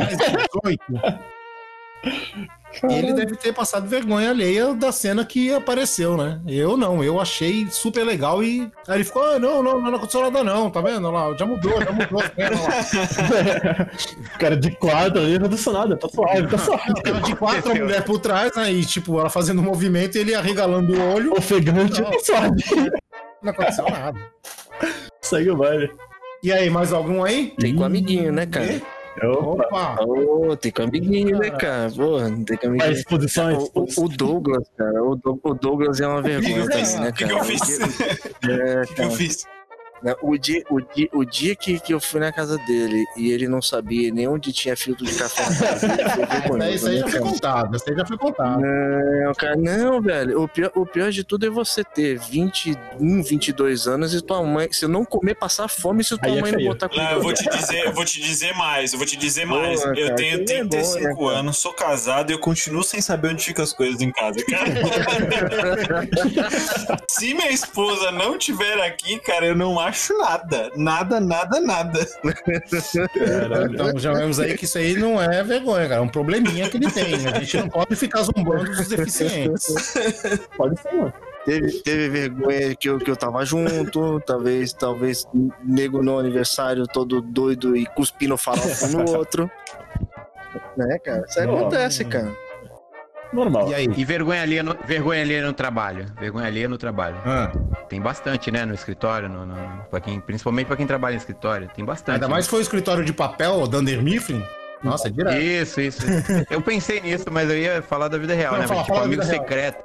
Mais 2.82 2.94
18. 2.94 3.04
Ele 3.04 3.12
deve 3.12 3.36
ter 3.36 3.52
passado 3.52 3.88
vergonha 3.88 4.30
alheia 4.30 4.74
da 4.74 4.92
cena 4.92 5.24
que 5.24 5.52
apareceu, 5.52 6.16
né? 6.16 6.40
Eu 6.46 6.76
não, 6.76 7.02
eu 7.02 7.20
achei 7.20 7.66
super 7.70 8.04
legal 8.04 8.42
e 8.42 8.70
aí 8.88 8.96
ele 8.96 9.04
ficou, 9.04 9.22
ah, 9.22 9.38
não, 9.38 9.62
não, 9.62 9.80
não 9.80 9.94
aconteceu 9.94 10.22
nada 10.22 10.42
não, 10.42 10.70
tá 10.70 10.80
vendo? 10.80 11.08
Olha 11.08 11.30
lá, 11.30 11.36
já 11.36 11.46
mudou, 11.46 11.80
já 11.80 11.92
mudou. 11.92 12.20
a 12.20 12.28
cena 12.28 12.60
lá. 12.62 13.90
Cara, 14.38 14.56
de 14.56 14.70
quatro 14.72 15.20
ali 15.20 15.38
não 15.38 15.46
aconteceu 15.46 15.72
nada, 15.72 15.96
tá 15.96 16.08
suave, 16.08 16.46
tá 16.46 16.58
suave. 16.58 17.02
Tava 17.02 17.20
de 17.20 17.36
quatro, 17.36 17.72
a 17.72 17.74
mulher 17.74 18.04
por 18.04 18.18
trás, 18.18 18.52
né? 18.56 18.72
E 18.72 18.84
tipo, 18.84 19.18
ela 19.18 19.30
fazendo 19.30 19.60
um 19.60 19.64
movimento 19.64 20.16
e 20.16 20.20
ele 20.20 20.34
arregalando 20.34 20.94
o 20.94 21.14
olho. 21.14 21.32
Ofegante, 21.32 22.02
tá 22.02 22.18
suave. 22.20 22.62
Não 23.42 23.50
aconteceu 23.50 23.84
nada. 23.88 24.18
Segue 25.20 25.50
o 25.50 25.56
baile. 25.56 25.90
E 26.42 26.52
aí, 26.52 26.68
mais 26.68 26.92
algum 26.92 27.24
aí? 27.24 27.54
Tem 27.58 27.74
com 27.74 27.82
o 27.82 27.84
amiguinho, 27.84 28.30
né, 28.30 28.44
cara? 28.44 28.66
Ih, 28.66 28.82
Opa. 29.22 29.64
Opa! 29.64 30.04
Ô, 30.04 30.56
tem 30.56 30.72
com 30.72 30.82
o 30.82 30.84
amiguinho, 30.86 31.38
né, 31.38 31.50
cara? 31.50 31.90
Porra, 31.90 32.30
tem 32.44 32.56
com 32.56 32.66
o 32.66 32.70
Vai, 32.70 32.78
amiguinho. 32.88 32.92
exposição, 32.92 33.52
O, 33.74 33.80
o- 33.82 33.84
exposição. 33.84 34.26
Douglas, 34.26 34.68
cara, 34.76 35.02
o, 35.04 35.12
o 35.42 35.54
Douglas 35.54 36.00
é 36.00 36.06
uma 36.06 36.20
vergonha 36.22 36.68
também, 36.68 36.98
né, 37.00 37.08
O 37.08 37.12
que, 37.12 37.24
cara? 37.24 37.34
que 37.34 37.40
eu 37.40 37.44
fiz? 37.44 37.80
É, 37.80 37.84
O 37.84 38.86
que, 38.86 38.94
que 38.94 39.00
eu 39.02 39.06
cara. 39.06 39.10
fiz? 39.10 39.46
Né, 40.04 40.14
O 40.20 40.36
dia, 40.36 40.62
o 40.68 40.82
dia, 40.82 41.08
o 41.14 41.24
dia 41.24 41.56
que, 41.56 41.80
que 41.80 41.94
eu 41.94 41.98
fui 41.98 42.20
na 42.20 42.30
casa 42.30 42.58
dele 42.58 43.06
e 43.16 43.32
ele 43.32 43.48
não 43.48 43.62
sabia 43.62 44.12
nem 44.12 44.28
onde 44.28 44.52
tinha 44.52 44.76
filtro 44.76 45.06
de 45.06 45.14
café 45.14 45.48
na 45.48 45.56
casa 45.56 45.88
dele, 45.88 46.04
foi 46.46 46.74
Isso 46.74 46.86
aí 46.88 46.94
né, 46.96 47.00
já 47.00 47.08
foi 47.08 47.20
cara? 47.20 47.32
contado, 47.32 47.76
isso 47.76 47.84
aí 47.88 47.96
já 47.96 48.04
foi 48.06 48.18
contado. 48.18 48.60
Não, 48.60 49.32
cara, 49.32 49.56
não, 49.56 50.02
velho. 50.02 50.42
O 50.42 50.48
pior, 50.48 50.70
o 50.74 50.84
pior 50.84 51.10
de 51.10 51.24
tudo 51.24 51.46
é 51.46 51.48
você 51.48 51.82
ter 51.82 52.18
21, 52.18 53.22
22 53.22 53.88
anos 53.88 54.12
e 54.12 54.20
tua 54.20 54.42
mãe, 54.42 54.68
se 54.70 54.86
não 54.86 55.06
comer, 55.06 55.36
passar 55.36 55.68
fome 55.68 56.04
se 56.04 56.18
tua 56.18 56.28
Aí 56.28 56.36
é 56.36 56.40
mãe 56.42 56.52
não 56.52 56.58
feio. 56.58 56.70
botar 56.70 56.90
Não, 56.94 57.10
eu 57.12 57.22
vou 57.22 57.32
te 57.32 57.48
dizer, 57.48 57.86
eu 57.86 57.92
vou 57.94 58.04
te 58.04 58.20
dizer 58.20 58.54
mais, 58.54 58.92
eu 58.92 58.98
vou 58.98 59.08
te 59.08 59.16
dizer 59.16 59.46
mais. 59.46 59.80
Boa, 59.80 59.98
eu 59.98 60.04
cara, 60.08 60.16
tenho 60.16 60.44
que 60.44 60.52
é 60.52 60.62
bom, 60.64 60.68
35 60.68 61.30
né, 61.30 61.36
anos, 61.38 61.56
sou 61.56 61.72
casado 61.72 62.30
e 62.30 62.34
eu 62.34 62.38
continuo 62.38 62.82
sem 62.82 63.00
saber 63.00 63.28
onde 63.28 63.42
ficam 63.42 63.64
as 63.64 63.72
coisas 63.72 64.02
em 64.02 64.12
casa, 64.12 64.44
cara. 64.44 64.66
Se 67.08 67.32
minha 67.32 67.50
esposa 67.50 68.12
não 68.12 68.36
tiver 68.36 68.82
aqui, 68.82 69.18
cara, 69.20 69.46
eu 69.46 69.56
não 69.56 69.80
acho 69.80 69.93
nada. 70.18 70.70
Nada, 70.76 71.20
nada, 71.20 71.60
nada. 71.60 72.00
Então 73.70 73.98
já 73.98 74.12
vemos 74.12 74.40
aí 74.40 74.56
que 74.56 74.64
isso 74.64 74.78
aí 74.78 74.96
não 74.96 75.20
é 75.20 75.42
vergonha, 75.42 75.88
cara. 75.88 76.00
É 76.00 76.04
um 76.04 76.08
probleminha 76.08 76.68
que 76.68 76.76
ele 76.76 76.90
tem. 76.90 77.14
A 77.28 77.40
gente 77.40 77.56
não 77.58 77.68
pode 77.68 77.96
ficar 77.96 78.22
zombando 78.22 78.64
dos 78.64 78.88
deficientes. 78.88 79.74
Pode 80.56 80.80
ser, 80.80 80.92
mano. 80.92 81.12
Teve, 81.44 81.72
teve 81.82 82.08
vergonha 82.08 82.74
que 82.74 82.88
eu, 82.88 82.98
que 82.98 83.10
eu 83.10 83.16
tava 83.16 83.44
junto, 83.44 84.18
talvez, 84.20 84.72
talvez 84.72 85.28
nego 85.62 86.02
no 86.02 86.18
aniversário 86.18 86.86
todo 86.86 87.20
doido 87.20 87.76
e 87.76 87.84
cuspindo 87.84 88.36
farofa 88.38 88.86
no 88.88 89.10
outro. 89.10 89.50
Né, 90.76 90.98
cara? 91.00 91.24
Isso 91.28 91.38
aí 91.38 91.46
acontece, 91.46 92.04
cara. 92.06 92.43
Normal. 93.34 93.68
E 93.70 93.74
aí? 93.74 93.88
E 93.96 94.04
vergonha 94.04 94.42
alheia, 94.42 94.62
no, 94.62 94.76
vergonha 94.86 95.20
alheia 95.22 95.44
no 95.44 95.52
trabalho. 95.52 96.06
Vergonha 96.18 96.46
alheia 96.46 96.68
no 96.68 96.78
trabalho. 96.78 97.16
Ah, 97.26 97.50
Tem 97.88 98.00
bastante, 98.00 98.50
né, 98.50 98.64
no 98.64 98.72
escritório, 98.74 99.28
no, 99.28 99.44
no, 99.44 99.56
pra 99.90 100.00
quem, 100.00 100.20
principalmente 100.20 100.66
pra 100.66 100.76
quem 100.76 100.86
trabalha 100.86 101.14
em 101.14 101.18
escritório. 101.18 101.68
Tem 101.74 101.84
bastante. 101.84 102.14
ainda 102.14 102.28
né? 102.28 102.32
mais 102.32 102.44
se 102.44 102.50
foi 102.50 102.60
o 102.60 102.62
escritório 102.62 103.04
de 103.04 103.12
papel, 103.12 103.66
Dunder 103.66 104.00
Mifflin. 104.02 104.42
Nossa, 104.82 105.08
é 105.08 105.10
direto. 105.10 105.40
Isso, 105.40 105.80
isso. 105.80 106.02
eu 106.50 106.60
pensei 106.60 107.00
nisso, 107.00 107.24
mas 107.30 107.48
eu 107.50 107.58
ia 107.58 107.82
falar 107.82 108.08
da 108.08 108.18
vida 108.18 108.34
real, 108.34 108.52
Não, 108.52 108.60
né? 108.60 108.66
fala- 108.68 108.80
Mas, 108.80 108.86
tipo, 108.86 108.98
amigo 108.98 109.22
vida 109.22 109.32
real. 109.32 109.42
secreto. 109.42 109.84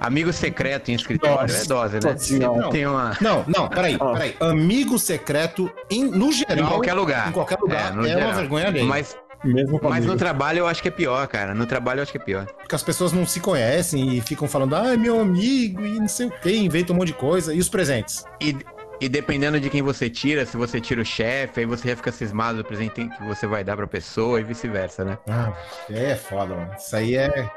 Amigo 0.00 0.32
secreto 0.32 0.90
em 0.90 0.94
escritório 0.94 1.42
Nossa, 1.42 1.62
é 1.64 1.66
dose, 1.66 1.94
né? 2.02 2.16
Sempre 2.16 2.70
tem 2.70 2.86
uma. 2.86 3.14
Não, 3.20 3.44
não, 3.46 3.68
peraí, 3.68 3.98
Ah. 4.00 4.12
peraí. 4.12 4.34
Amigo 4.40 4.98
secreto, 4.98 5.70
em, 5.90 6.04
no 6.04 6.32
geral. 6.32 6.56
Em 6.64 6.66
qualquer 6.66 6.94
lugar. 6.94 7.28
Em 7.28 7.32
qualquer 7.32 7.58
lugar. 7.58 7.90
É, 7.90 8.14
no 8.14 8.18
uma 8.24 8.32
vergonha 8.32 8.68
alheia. 8.68 8.86
Mas, 8.86 9.14
Mesmo 9.44 9.78
com 9.78 9.88
mas 9.88 10.06
no 10.06 10.16
trabalho 10.16 10.60
eu 10.60 10.66
acho 10.66 10.80
que 10.80 10.88
é 10.88 10.90
pior, 10.90 11.26
cara. 11.26 11.54
No 11.54 11.66
trabalho 11.66 11.98
eu 11.98 12.02
acho 12.02 12.12
que 12.12 12.18
é 12.18 12.20
pior. 12.22 12.46
Porque 12.46 12.74
as 12.74 12.82
pessoas 12.82 13.12
não 13.12 13.26
se 13.26 13.40
conhecem 13.40 14.16
e 14.16 14.20
ficam 14.20 14.46
falando, 14.46 14.76
ah, 14.76 14.92
é 14.92 14.96
meu 14.96 15.20
amigo, 15.20 15.84
e 15.84 15.98
não 15.98 16.08
sei 16.08 16.26
o 16.26 16.30
quê, 16.30 16.56
inventam 16.56 16.94
um 16.94 16.98
monte 16.98 17.08
de 17.08 17.14
coisa. 17.14 17.52
E 17.52 17.58
os 17.58 17.68
presentes? 17.68 18.24
E, 18.40 18.56
e 19.00 19.08
dependendo 19.08 19.58
de 19.58 19.68
quem 19.68 19.82
você 19.82 20.08
tira, 20.08 20.46
se 20.46 20.56
você 20.56 20.80
tira 20.80 21.02
o 21.02 21.04
chefe, 21.04 21.60
aí 21.60 21.66
você 21.66 21.88
já 21.88 21.96
fica 21.96 22.12
cismado 22.12 22.58
do 22.58 22.64
presente 22.64 23.08
que 23.08 23.22
você 23.24 23.46
vai 23.46 23.64
dar 23.64 23.76
pra 23.76 23.86
pessoa 23.86 24.40
e 24.40 24.44
vice-versa, 24.44 25.04
né? 25.04 25.18
Ah, 25.28 25.52
é 25.90 26.14
foda, 26.14 26.54
mano. 26.54 26.70
Isso 26.78 26.94
aí 26.94 27.16
é. 27.16 27.50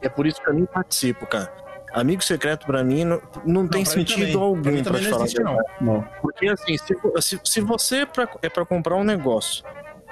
É 0.00 0.08
por 0.08 0.26
isso 0.26 0.40
que 0.40 0.48
eu 0.48 0.54
nem 0.54 0.64
participo, 0.64 1.26
cara. 1.26 1.52
Amigo 1.92 2.22
secreto 2.22 2.66
pra 2.66 2.84
mim 2.84 3.04
não, 3.04 3.20
não 3.44 3.66
tem 3.66 3.82
pra 3.82 3.96
mim 3.96 4.06
sentido. 4.06 4.32
Pra 4.32 4.40
algum 4.40 4.70
mim 4.70 4.82
pra 4.82 4.92
não 4.92 5.10
falar. 5.10 5.24
existe, 5.24 5.42
não. 5.42 5.58
Não. 5.80 6.08
Porque 6.22 6.48
assim, 6.48 6.76
se, 6.76 6.94
se, 7.20 7.40
se 7.42 7.60
você 7.60 7.96
é 7.96 8.06
pra, 8.06 8.28
é 8.42 8.48
pra 8.48 8.64
comprar 8.64 8.94
um 8.96 9.04
negócio 9.04 9.64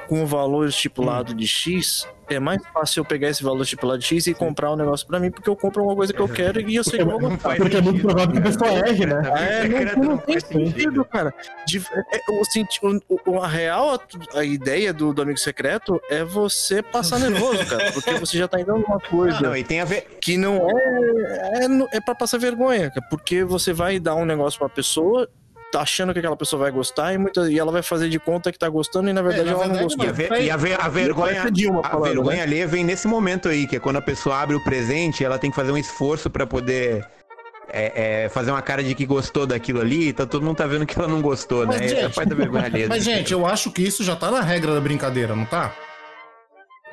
com 0.08 0.22
o 0.22 0.26
valor 0.26 0.68
estipulado 0.68 1.32
Hum. 1.32 1.36
de 1.36 1.46
X, 1.46 2.06
é 2.28 2.40
mais 2.40 2.60
fácil 2.72 3.00
eu 3.00 3.04
pegar 3.04 3.28
esse 3.28 3.42
valor 3.42 3.62
estipulado 3.62 3.98
de 4.00 4.06
X 4.06 4.26
e 4.26 4.34
comprar 4.34 4.72
um 4.72 4.76
negócio 4.76 5.06
pra 5.06 5.20
mim, 5.20 5.30
porque 5.30 5.48
eu 5.48 5.54
compro 5.56 5.84
uma 5.84 5.94
coisa 5.94 6.12
que 6.12 6.20
eu 6.20 6.28
quero 6.28 6.60
e 6.60 6.74
eu 6.74 6.82
sei 6.84 6.98
que 6.98 7.02
eu 7.02 7.06
vou 7.10 7.20
Não 7.20 7.30
gostar. 7.30 7.56
Porque 7.56 7.76
é 7.76 7.80
muito 7.80 8.00
provável 8.02 8.32
que 8.32 8.38
a 8.38 8.42
pessoa 8.42 8.70
erre, 8.88 9.06
né? 9.06 9.22
É, 9.36 9.68
não, 9.96 10.02
não 10.02 10.10
não 10.12 10.18
tem 10.18 10.40
sentido. 10.40 11.04
cara. 11.04 11.32
De- 11.66 11.78
é, 11.78 12.16
é, 12.16 12.20
o, 12.40 12.44
senti- 12.44 12.80
o- 12.84 13.00
o- 13.30 13.40
a 13.40 13.46
real, 13.46 13.94
a, 14.34 14.38
a 14.40 14.44
ideia 14.44 14.92
do, 14.92 15.12
do 15.14 15.22
amigo 15.22 15.38
secreto 15.38 16.00
é 16.10 16.24
você 16.24 16.82
passar 16.82 17.18
nervoso, 17.20 17.64
cara. 17.66 17.92
Porque 17.92 18.12
você 18.14 18.38
já 18.38 18.48
tá 18.48 18.60
indo 18.60 18.72
numa 18.72 18.98
coisa 19.00 19.40
Não, 19.40 19.56
e 19.56 19.62
tem 19.62 19.80
a 19.80 19.84
ver. 19.84 20.18
que 20.20 20.36
não 20.36 20.68
é. 20.68 21.64
É, 21.64 21.96
é 21.96 22.00
pra 22.00 22.14
passar 22.14 22.38
vergonha, 22.38 22.90
cara. 22.90 23.06
Porque 23.08 23.44
você 23.44 23.72
vai 23.72 23.98
dar 24.00 24.14
um 24.16 24.24
negócio 24.24 24.58
pra 24.58 24.68
pessoa. 24.68 25.28
Tá 25.76 25.82
achando 25.82 26.14
que 26.14 26.18
aquela 26.20 26.36
pessoa 26.38 26.62
vai 26.62 26.70
gostar 26.70 27.12
e, 27.12 27.18
muita, 27.18 27.50
e 27.52 27.58
ela 27.58 27.70
vai 27.70 27.82
fazer 27.82 28.08
de 28.08 28.18
conta 28.18 28.50
que 28.50 28.58
tá 28.58 28.66
gostando 28.66 29.10
e 29.10 29.12
na 29.12 29.20
verdade 29.20 29.44
na 29.44 29.50
ela 29.52 29.66
não 29.66 29.74
verdade, 29.74 29.84
gostou. 29.84 30.06
E 30.06 30.08
a, 30.08 30.12
ver- 30.12 30.42
e 30.44 30.50
a 30.50 30.56
ver- 30.56 30.80
a 30.80 30.88
vergonha, 30.88 31.42
a 31.42 31.88
falando, 31.90 32.04
vergonha 32.04 32.36
né? 32.38 32.42
alheia 32.44 32.66
vem 32.66 32.82
nesse 32.82 33.06
momento 33.06 33.46
aí, 33.46 33.66
que 33.66 33.76
é 33.76 33.78
quando 33.78 33.96
a 33.96 34.00
pessoa 34.00 34.38
abre 34.40 34.56
o 34.56 34.64
presente, 34.64 35.22
ela 35.22 35.38
tem 35.38 35.50
que 35.50 35.54
fazer 35.56 35.70
um 35.72 35.76
esforço 35.76 36.30
pra 36.30 36.46
poder 36.46 37.06
é, 37.68 38.24
é, 38.24 38.28
fazer 38.30 38.52
uma 38.52 38.62
cara 38.62 38.82
de 38.82 38.94
que 38.94 39.04
gostou 39.04 39.46
daquilo 39.46 39.82
ali, 39.82 40.08
então 40.08 40.26
todo 40.26 40.42
mundo 40.42 40.56
tá 40.56 40.66
vendo 40.66 40.86
que 40.86 40.98
ela 40.98 41.08
não 41.08 41.20
gostou, 41.20 41.66
Mas, 41.66 41.78
né? 41.78 41.84
Essa 41.84 41.94
gente, 42.04 42.14
parte 42.14 42.28
da 42.30 42.34
vergonha 42.36 42.64
alheia. 42.64 42.88
Mas, 42.88 43.04
gente, 43.04 43.30
eu 43.34 43.44
acho 43.44 43.70
que 43.70 43.82
isso 43.82 44.02
já 44.02 44.16
tá 44.16 44.30
na 44.30 44.40
regra 44.40 44.72
da 44.72 44.80
brincadeira, 44.80 45.36
não 45.36 45.44
tá? 45.44 45.74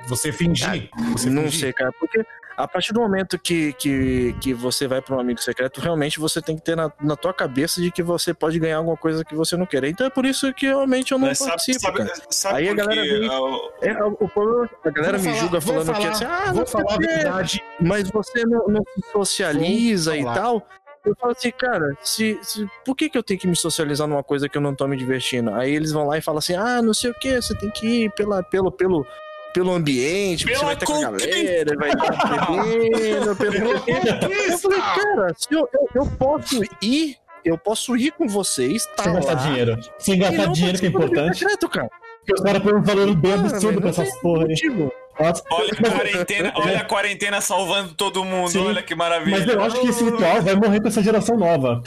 Você 0.08 0.34
fingir. 0.34 0.90
Você 1.14 1.30
não 1.30 1.44
fingir. 1.44 1.60
sei, 1.62 1.72
cara, 1.74 1.92
porque 1.98 2.22
a 2.56 2.68
partir 2.68 2.94
do 2.94 3.00
momento 3.00 3.38
que, 3.40 3.74
que, 3.74 4.36
que 4.40 4.54
você 4.54 4.88
vai 4.88 5.02
para 5.02 5.16
um 5.16 5.20
amigo 5.20 5.42
secreto, 5.42 5.82
realmente 5.82 6.20
você 6.20 6.42
tem 6.42 6.56
que 6.56 6.62
ter 6.64 6.76
na, 6.76 6.92
na 7.02 7.16
tua 7.16 7.34
cabeça 7.34 7.82
de 7.82 7.92
que 7.92 8.04
você 8.04 8.34
pode 8.34 8.60
ganhar 8.60 8.78
alguma 8.78 8.98
coisa 8.98 9.24
que 9.26 9.36
você 9.36 9.56
não 9.58 9.66
quer. 9.66 9.84
Então 9.86 10.06
é 10.08 10.10
por 10.10 10.26
isso 10.26 10.54
que 10.54 10.68
realmente 10.68 11.12
eu 11.12 11.18
não 11.18 11.28
Mas 11.28 11.40
participo, 11.40 11.80
sabe- 11.80 11.98
cara. 12.00 12.14
sabe 12.30 12.58
Aí 12.58 12.66
a 12.70 12.72
por 12.72 12.78
galera 12.78 13.02
vem, 13.02 13.28
Ah, 13.30 13.42
o- 13.42 13.72
é, 13.82 14.04
o 14.04 14.28
problema, 14.30 14.70
a 14.86 14.90
galera 14.90 15.18
Vou 15.18 15.26
me 15.28 15.34
falar- 15.34 15.42
julga 15.44 15.62
falando 15.62 15.86
que 15.88 15.94
falar- 15.94 16.10
assim, 16.12 16.26
ah, 16.26 16.52
vou 16.54 16.66
falar 16.66 16.94
a 16.94 16.98
verdade. 16.98 17.64
mas 17.82 18.10
você 18.10 18.46
não, 18.46 18.68
não 18.68 18.82
se 18.96 19.12
socializa 19.12 20.16
e 20.16 20.24
falar. 20.24 20.36
tal. 20.36 20.68
Eu 21.06 21.14
falo 21.20 21.34
assim, 21.34 21.52
cara, 21.52 21.98
se, 22.02 22.40
se- 22.42 22.66
por 22.86 22.96
que, 22.96 23.10
que 23.10 23.18
eu 23.18 23.24
tenho 23.24 23.38
que 23.38 23.46
me 23.46 23.58
socializar 23.58 24.08
numa 24.08 24.24
coisa 24.24 24.48
que 24.48 24.58
eu 24.58 24.62
não 24.62 24.74
tô 24.74 24.88
me 24.88 24.96
divertindo? 24.96 25.54
Aí 25.54 25.76
eles 25.76 25.92
vão 25.92 26.08
lá 26.08 26.18
e 26.18 26.22
falam 26.22 26.40
assim, 26.40 26.56
ah, 26.56 26.82
não 26.82 26.94
sei 26.94 27.12
o 27.12 27.14
que, 27.14 27.36
você 27.42 27.54
tem 27.58 27.70
que 27.72 28.06
ir 28.06 28.12
pela, 28.12 28.42
pelo, 28.42 28.72
pelo, 28.72 29.06
pelo 29.54 29.72
ambiente, 29.72 30.46
porque 30.46 30.58
você 30.58 30.66
Pela 30.66 30.66
vai 30.66 30.74
estar 30.74 30.86
com 30.86 30.94
a 30.94 31.02
galera, 31.02 31.76
vai 31.78 31.90
estar 31.90 32.52
bebendo, 32.52 33.36
pelo 33.38 33.70
Eu 33.70 34.58
falei, 34.58 34.82
cara, 34.82 35.36
se 35.38 35.54
eu, 35.54 35.70
eu, 35.72 35.90
eu 35.94 36.06
posso 36.18 36.62
ir, 36.82 37.18
eu 37.46 37.58
posso 37.58 37.96
ir 37.96 38.12
com 38.12 38.28
vocês, 38.28 38.86
tá 38.98 39.04
Sem 39.04 39.14
gastar 39.14 39.34
lá, 39.34 39.48
dinheiro. 39.48 39.80
Sem 40.00 40.20
gastar 40.20 40.46
dinheiro, 40.48 40.80
que 40.80 40.86
é 40.86 40.90
importante. 40.90 41.38
secreto, 41.38 41.70
cara. 41.70 41.90
Porque 42.26 42.34
os 42.36 42.42
caras 42.42 42.62
põem 42.64 42.76
um 42.76 42.82
valor 42.82 43.16
bem 43.16 43.34
Ah, 43.34 43.36
absurdo 43.36 43.82
pra 43.82 43.92
não 43.92 44.02
essas 44.04 44.20
porra 44.22 44.44
aí. 44.44 44.50
motivo. 44.50 44.92
Nossa, 45.20 45.44
Olha 45.52 45.70
a 45.72 45.92
quarentena, 45.92 46.54
olha 46.56 46.80
a 46.80 46.86
quarentena 46.86 47.40
salvando 47.40 47.94
todo 47.94 48.26
mundo, 48.26 48.50
Sim. 48.50 48.66
olha 48.66 48.82
que 48.82 48.96
maravilha. 48.96 49.38
Mas 49.42 49.48
eu 49.48 49.62
acho 49.62 49.80
que 49.80 49.88
esse 49.88 50.04
ritual 50.04 50.42
vai 50.42 50.56
morrer 50.56 50.82
com 50.82 50.88
essa 50.88 51.04
geração 51.04 51.38
nova. 51.38 51.84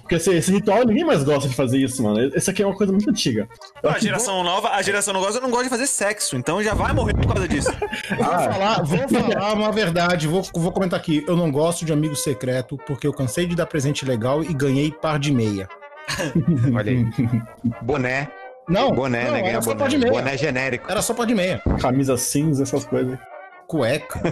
Porque 0.00 0.14
esse, 0.14 0.30
esse 0.34 0.50
ritual 0.50 0.86
ninguém 0.86 1.04
mais 1.04 1.22
gosta 1.22 1.46
de 1.46 1.54
fazer 1.54 1.76
isso, 1.76 2.02
mano. 2.02 2.30
Esse 2.34 2.50
aqui 2.50 2.62
é 2.62 2.66
uma 2.66 2.74
coisa 2.74 2.90
muito 2.90 3.10
antiga. 3.10 3.46
Eu 3.82 3.90
A 3.90 3.98
geração 3.98 4.42
nova, 4.42 4.70
a 4.70 4.80
geração 4.80 5.12
não 5.12 5.20
gosta, 5.20 5.40
não 5.40 5.50
gosta 5.50 5.64
de 5.64 5.70
fazer 5.70 5.86
sexo, 5.86 6.36
então 6.36 6.62
já 6.62 6.72
vai 6.72 6.94
morrer 6.94 7.12
por 7.12 7.26
causa 7.26 7.46
disso. 7.46 7.70
Vou 8.16 8.24
falar, 8.24 8.82
vou 8.82 9.08
falar 9.08 9.52
uma 9.52 9.70
verdade, 9.72 10.26
vou, 10.26 10.42
vou 10.54 10.72
comentar 10.72 10.98
aqui. 10.98 11.22
Eu 11.28 11.36
não 11.36 11.50
gosto 11.50 11.84
de 11.84 11.92
amigo 11.92 12.16
secreto 12.16 12.78
porque 12.86 13.06
eu 13.06 13.12
cansei 13.12 13.44
de 13.44 13.54
dar 13.54 13.66
presente 13.66 14.06
legal 14.06 14.42
e 14.42 14.54
ganhei 14.54 14.90
par 14.90 15.18
de 15.18 15.32
meia. 15.32 15.68
Olha 16.74 16.92
aí. 16.92 17.04
Boné. 17.82 18.30
Não, 18.70 18.92
Boné, 18.92 19.24
não, 19.24 19.32
né? 19.32 19.38
era 19.40 19.48
Ganha 19.48 19.62
só 19.62 19.74
boné. 19.74 19.98
meia. 19.98 20.12
Boné 20.12 20.38
genérico. 20.38 20.90
Era 20.90 21.02
só 21.02 21.12
par 21.12 21.26
de 21.26 21.34
meia. 21.34 21.60
Camisa 21.80 22.16
cinza, 22.16 22.62
essas 22.62 22.84
coisas. 22.84 23.18
Cueca. 23.66 24.20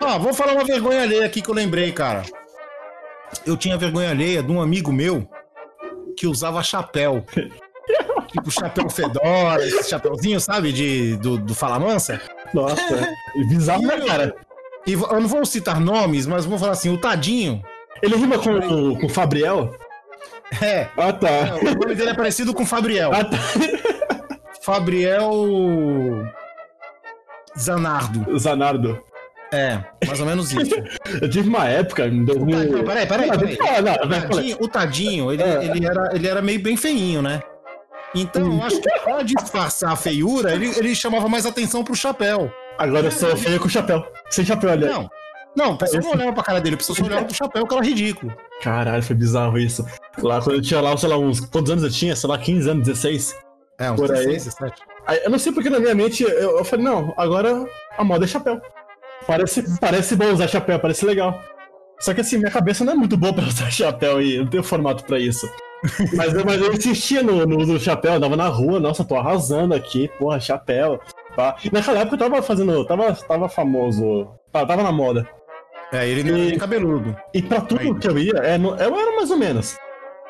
É. 0.00 0.08
Ah, 0.10 0.16
vou 0.16 0.32
falar 0.32 0.52
uma 0.52 0.64
vergonha 0.64 1.02
alheia 1.02 1.26
aqui 1.26 1.42
que 1.42 1.50
eu 1.50 1.54
lembrei, 1.54 1.90
cara. 1.90 2.22
Eu 3.44 3.56
tinha 3.56 3.76
vergonha 3.76 4.10
alheia 4.10 4.42
de 4.42 4.50
um 4.50 4.60
amigo 4.60 4.92
meu 4.92 5.28
que 6.16 6.26
usava 6.26 6.62
chapéu. 6.62 7.24
tipo 8.30 8.50
chapéu 8.50 8.88
fedora, 8.88 9.66
esse 9.66 9.90
chapéuzinho, 9.90 10.40
sabe? 10.40 10.72
De, 10.72 11.16
do, 11.16 11.38
do 11.38 11.54
Fala 11.54 11.80
Mansa. 11.80 12.20
Nossa, 12.54 12.80
é 12.80 13.44
bizarro, 13.48 13.82
né, 13.82 14.00
cara? 14.06 14.34
E 14.86 14.92
eu 14.92 15.20
não 15.20 15.28
vou 15.28 15.44
citar 15.44 15.80
nomes, 15.80 16.26
mas 16.26 16.44
vou 16.44 16.58
falar 16.58 16.72
assim, 16.72 16.90
o 16.90 16.98
Tadinho. 16.98 17.62
Ele 18.02 18.16
rima 18.16 18.38
com, 18.38 18.96
com 18.98 19.06
o 19.06 19.10
Fabriel? 19.10 19.74
É. 20.62 20.88
Ah, 20.96 21.12
tá. 21.12 21.28
É, 21.28 21.54
o 21.54 21.74
nome 21.78 21.94
dele 21.94 22.10
é 22.10 22.14
parecido 22.14 22.54
com 22.54 22.64
Fabriel. 22.64 23.10
Ah, 23.12 23.24
tá. 23.24 23.36
Fabriel 24.62 25.32
Zanardo. 27.58 28.38
Zanardo. 28.38 29.02
É, 29.52 29.78
mais 30.06 30.20
ou 30.20 30.26
menos 30.26 30.52
isso. 30.52 30.74
Eu 31.22 31.28
tive 31.30 31.48
uma 31.48 31.66
época 31.66 32.06
em 32.06 32.22
2000... 32.24 32.70
Não, 32.72 32.84
peraí, 32.84 33.06
peraí, 33.06 33.28
Não, 33.30 33.38
peraí. 33.38 33.56
Não, 33.56 33.66
o, 34.04 34.08
vai, 34.08 34.20
fala. 34.20 34.28
tadinho, 34.30 34.56
o 34.60 34.68
Tadinho, 34.68 35.32
ele, 35.32 35.42
É. 35.42 35.64
ele, 35.64 35.86
era, 35.86 36.10
ele 36.14 36.28
era 36.28 36.42
meio 36.42 36.60
bem 36.60 36.76
feinho, 36.76 37.22
né? 37.22 37.40
Então, 38.14 38.56
eu 38.56 38.62
acho 38.62 38.80
que 38.80 38.90
pra 39.00 39.22
disfarçar 39.22 39.92
a 39.92 39.96
feiura, 39.96 40.52
ele, 40.54 40.66
ele 40.76 40.94
chamava 40.94 41.28
mais 41.28 41.44
atenção 41.46 41.82
pro 41.84 41.94
chapéu. 41.94 42.50
Agora 42.78 43.06
eu 43.06 43.10
sou 43.10 43.36
feio 43.36 43.58
com 43.60 43.68
chapéu. 43.68 44.04
Sem 44.30 44.44
chapéu, 44.44 44.70
aliás. 44.70 44.94
Não, 44.94 45.10
não, 45.58 45.76
pessoa 45.76 46.00
não 46.02 46.10
olhava 46.12 46.32
pra 46.32 46.42
cara 46.42 46.60
dele, 46.60 46.76
pessoa 46.76 46.96
só 46.96 47.04
olhava 47.04 47.24
pro 47.24 47.34
chapéu, 47.34 47.66
que 47.66 47.74
era 47.74 47.84
ridículo. 47.84 48.32
Caralho, 48.62 49.02
foi 49.02 49.16
bizarro 49.16 49.58
isso. 49.58 49.84
Lá 50.22 50.40
quando 50.40 50.56
eu 50.56 50.62
tinha 50.62 50.80
lá, 50.80 50.96
sei 50.96 51.08
lá, 51.08 51.18
uns. 51.18 51.40
Quantos 51.40 51.70
anos 51.70 51.84
eu 51.84 51.90
tinha? 51.90 52.14
Sei 52.16 52.28
lá, 52.28 52.38
15 52.38 52.70
anos, 52.70 52.86
16. 52.86 53.36
É, 53.78 53.90
uns 53.90 54.00
Por 54.00 54.10
aí. 54.12 54.26
16, 54.26 54.44
17. 54.56 54.82
Aí, 55.06 55.20
eu 55.24 55.30
não 55.30 55.38
sei 55.38 55.52
porque 55.52 55.70
na 55.70 55.78
minha 55.80 55.94
mente 55.94 56.22
eu, 56.22 56.58
eu 56.58 56.64
falei, 56.64 56.84
não, 56.84 57.12
agora 57.16 57.66
a 57.96 58.04
moda 58.04 58.24
é 58.24 58.28
chapéu. 58.28 58.60
Parece, 59.26 59.64
parece 59.80 60.16
bom 60.16 60.32
usar 60.32 60.48
chapéu, 60.48 60.78
parece 60.78 61.04
legal. 61.04 61.38
Só 62.00 62.14
que 62.14 62.20
assim, 62.20 62.38
minha 62.38 62.50
cabeça 62.50 62.84
não 62.84 62.92
é 62.92 62.96
muito 62.96 63.16
boa 63.16 63.32
pra 63.32 63.44
usar 63.48 63.70
chapéu 63.70 64.20
e 64.22 64.36
eu 64.36 64.42
não 64.44 64.50
tenho 64.50 64.62
formato 64.62 65.04
pra 65.04 65.18
isso. 65.18 65.48
Mas, 66.16 66.34
eu- 66.34 66.44
mas 66.44 66.60
eu 66.60 66.72
insistia 66.72 67.22
no, 67.22 67.46
no 67.46 67.58
uso 67.58 67.74
do 67.74 67.80
chapéu, 67.80 68.12
eu 68.12 68.16
andava 68.16 68.36
na 68.36 68.48
rua, 68.48 68.80
nossa, 68.80 69.04
tô 69.04 69.16
arrasando 69.16 69.74
aqui, 69.74 70.08
porra, 70.18 70.40
chapéu. 70.40 71.00
Pá. 71.36 71.56
Naquela 71.72 72.00
época 72.00 72.14
eu 72.16 72.18
tava 72.18 72.42
fazendo, 72.42 72.84
tava, 72.84 73.12
tava 73.14 73.48
famoso, 73.48 74.28
tava 74.52 74.76
na 74.82 74.90
moda. 74.92 75.28
É, 75.92 76.06
ele 76.08 76.22
não 76.22 76.36
era 76.38 76.44
nem 76.50 76.58
cabeludo. 76.58 77.16
E 77.32 77.40
pra 77.42 77.60
tudo 77.62 77.94
que 77.98 78.08
eu 78.08 78.18
ia, 78.18 78.32
é, 78.42 78.56
eu 78.56 78.98
era 78.98 79.16
mais 79.16 79.30
ou 79.30 79.36
menos. 79.36 79.76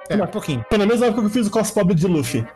É, 0.09 0.15
um 0.17 0.27
pouquinho. 0.27 0.65
Pelo 0.71 0.87
menos 0.87 1.01
na 1.01 1.07
época 1.07 1.23
que 1.23 1.27
eu 1.27 1.33
fiz 1.33 1.47
o 1.47 1.51
cosplay 1.51 1.85
de 1.95 2.07
Luffy. 2.07 2.47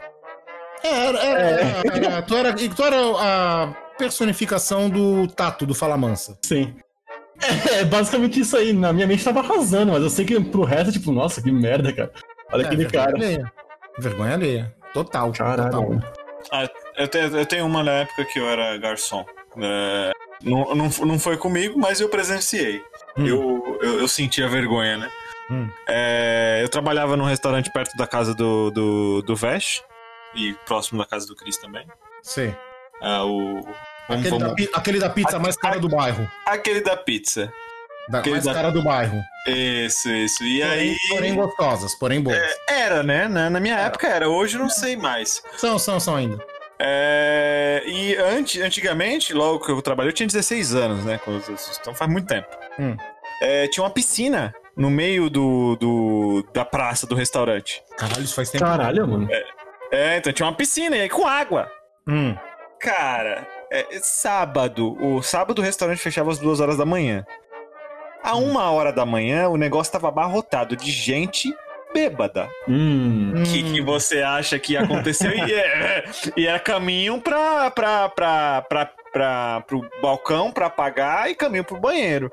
É, 0.84 1.06
era, 1.06 1.18
era, 1.18 1.40
era- 1.40 1.96
era- 2.06 2.22
tu, 2.22 2.36
era, 2.36 2.48
e 2.60 2.68
tu 2.68 2.82
era 2.82 2.96
a 3.20 3.74
personificação 3.98 4.88
do 4.88 5.26
Tato, 5.28 5.66
do 5.66 5.74
Fala 5.74 5.96
Mansa. 5.96 6.38
Sim. 6.44 6.74
É, 7.72 7.84
basicamente 7.84 8.40
isso 8.40 8.56
aí. 8.56 8.72
Na 8.72 8.92
minha 8.92 9.06
mente 9.06 9.24
tava 9.24 9.40
arrasando, 9.40 9.92
mas 9.92 10.02
eu 10.02 10.10
sei 10.10 10.24
que 10.24 10.40
pro 10.40 10.62
resto, 10.64 10.92
tipo, 10.92 11.10
nossa, 11.12 11.42
que 11.42 11.50
merda, 11.50 11.92
cara. 11.92 12.12
Olha 12.52 12.62
É, 12.62 12.66
aquele 12.66 12.82
vergonha 12.84 13.04
cara. 13.04 13.16
alheia. 13.16 13.52
Vergonha 13.98 14.34
alheia. 14.34 14.74
Total. 14.94 15.32
Caralho. 15.32 15.70
Total. 15.70 16.12
Ah, 16.52 16.68
eu, 16.98 17.08
tenho, 17.08 17.36
eu 17.36 17.46
tenho 17.46 17.66
uma 17.66 17.82
na 17.82 17.92
época 17.92 18.24
que 18.24 18.38
eu 18.38 18.48
era 18.48 18.76
garçom. 18.78 19.24
É, 19.58 20.12
não, 20.42 20.74
não, 20.74 20.88
não 21.06 21.18
foi 21.18 21.36
comigo, 21.36 21.78
mas 21.78 22.00
eu 22.00 22.08
presenciei. 22.08 22.82
Eu, 23.16 23.78
eu, 23.82 24.01
eu 24.01 24.09
senti 24.09 24.43
a 24.43 24.48
vergonha, 24.48 24.97
né? 24.98 25.10
Hum. 25.51 25.68
É, 25.89 26.60
eu 26.62 26.68
trabalhava 26.68 27.16
num 27.16 27.24
restaurante 27.24 27.70
perto 27.72 27.97
da 27.97 28.06
casa 28.06 28.34
do, 28.34 28.70
do, 28.70 29.22
do 29.22 29.36
Vesh 29.36 29.82
e 30.34 30.55
próximo 30.66 30.98
da 30.98 31.05
casa 31.06 31.26
do 31.26 31.36
Cris 31.36 31.56
também. 31.59 31.86
Sei. 32.22 32.55
Ah, 33.02 33.24
o, 33.24 33.60
vamos- 33.60 33.66
Aquele, 34.09 34.30
Da, 34.30 34.39
vamos- 34.39 34.55
pi- 34.55 34.70
aquele 34.72 34.98
da 34.98 35.10
pizza 35.10 35.39
mais 35.39 35.56
cara 35.56 35.78
do 35.78 35.89
bairro. 35.89 36.30
aquele 36.47 36.80
da 36.80 36.97
pizza. 36.97 37.52
Da, 38.09 38.18
Aquele 38.18 38.34
mais 38.36 38.44
da- 38.47 38.55
cara 38.55 38.70
do 38.70 38.82
bairro. 38.82 39.20
Isso, 39.47 40.09
isso. 40.10 40.43
E 40.44 40.60
Porém, 40.60 40.72
aí. 40.72 40.97
porém 41.09 41.34
gostosas, 41.34 41.94
porém 41.97 42.20
boas. 42.20 42.39
Era, 42.68 43.02
né? 43.02 43.28
Na, 43.28 43.48
na 43.51 43.60
minha 43.60 43.78
época 43.78 44.09
era, 44.09 44.28
hoje 44.28 44.56
eu 44.56 44.60
não 44.62 44.68
sei 44.70 44.97
mais. 44.97 45.43
São, 45.56 45.78
são, 45.78 46.01
são 46.01 46.16
ainda. 46.16 46.39
É, 46.78 47.82
e 47.86 48.16
antes, 48.16 48.61
antigamente, 48.61 49.32
logo 49.32 49.65
que 49.65 49.70
eu 49.70 49.81
trabalhei, 49.82 50.11
eu 50.11 50.15
tinha 50.15 50.27
16 50.27 50.74
anos, 50.74 51.05
né? 51.05 51.20
Então 51.81 51.94
faz 51.94 52.11
muito 52.11 52.27
tempo. 52.27 52.49
Hum. 52.78 52.97
É, 53.40 53.66
tinha 53.69 53.85
uma 53.85 53.90
piscina 53.90 54.55
no 54.77 54.90
meio 54.90 55.28
do, 55.31 55.77
do- 55.77 56.49
da 56.53 56.65
praça 56.65 57.07
do 57.07 57.15
restaurante. 57.15 57.82
Caralho, 57.97 58.23
isso 58.23 58.35
faz 58.35 58.51
tempo. 58.51 58.65
Caralho, 58.65 59.07
mano. 59.07 59.28
É, 59.90 60.16
então 60.16 60.32
tinha 60.32 60.47
uma 60.47 60.55
piscina 60.57 60.97
e 60.97 61.03
aí 61.03 61.09
com 61.09 61.27
água. 61.27 61.70
Hum. 62.09 62.35
Cara, 62.81 63.47
é, 63.70 63.86
sábado, 64.01 64.97
o 65.01 65.23
sábado 65.23 65.61
o 65.61 65.62
restaurante 65.65 65.99
fechava 65.99 66.31
às 66.31 66.39
duas 66.39 66.59
horas 66.61 66.77
da 66.77 66.85
manhã. 66.85 67.24
A 68.24 68.36
uma 68.36 68.70
hora 68.70 68.93
da 68.93 69.05
manhã 69.05 69.49
o 69.49 69.57
negócio 69.57 69.93
tava 69.93 70.09
abarrotado 70.09 70.77
de 70.77 70.90
gente 70.90 71.53
bêbada. 71.93 72.48
Hum. 72.69 73.32
O 73.36 73.43
que, 73.44 73.62
que 73.62 73.81
você 73.81 74.23
acha 74.23 74.59
que 74.59 74.77
aconteceu? 74.77 75.31
e, 75.32 75.52
é, 75.52 76.05
e 76.36 76.47
era 76.47 76.59
caminho 76.59 77.20
pra, 77.20 77.70
pra, 77.70 78.09
pra, 78.09 78.62
pra, 78.62 78.90
pra, 79.12 79.60
pro 79.66 79.89
balcão 80.01 80.51
pra 80.51 80.70
pagar 80.70 81.31
e 81.31 81.35
caminho 81.35 81.64
pro 81.64 81.81
banheiro. 81.81 82.31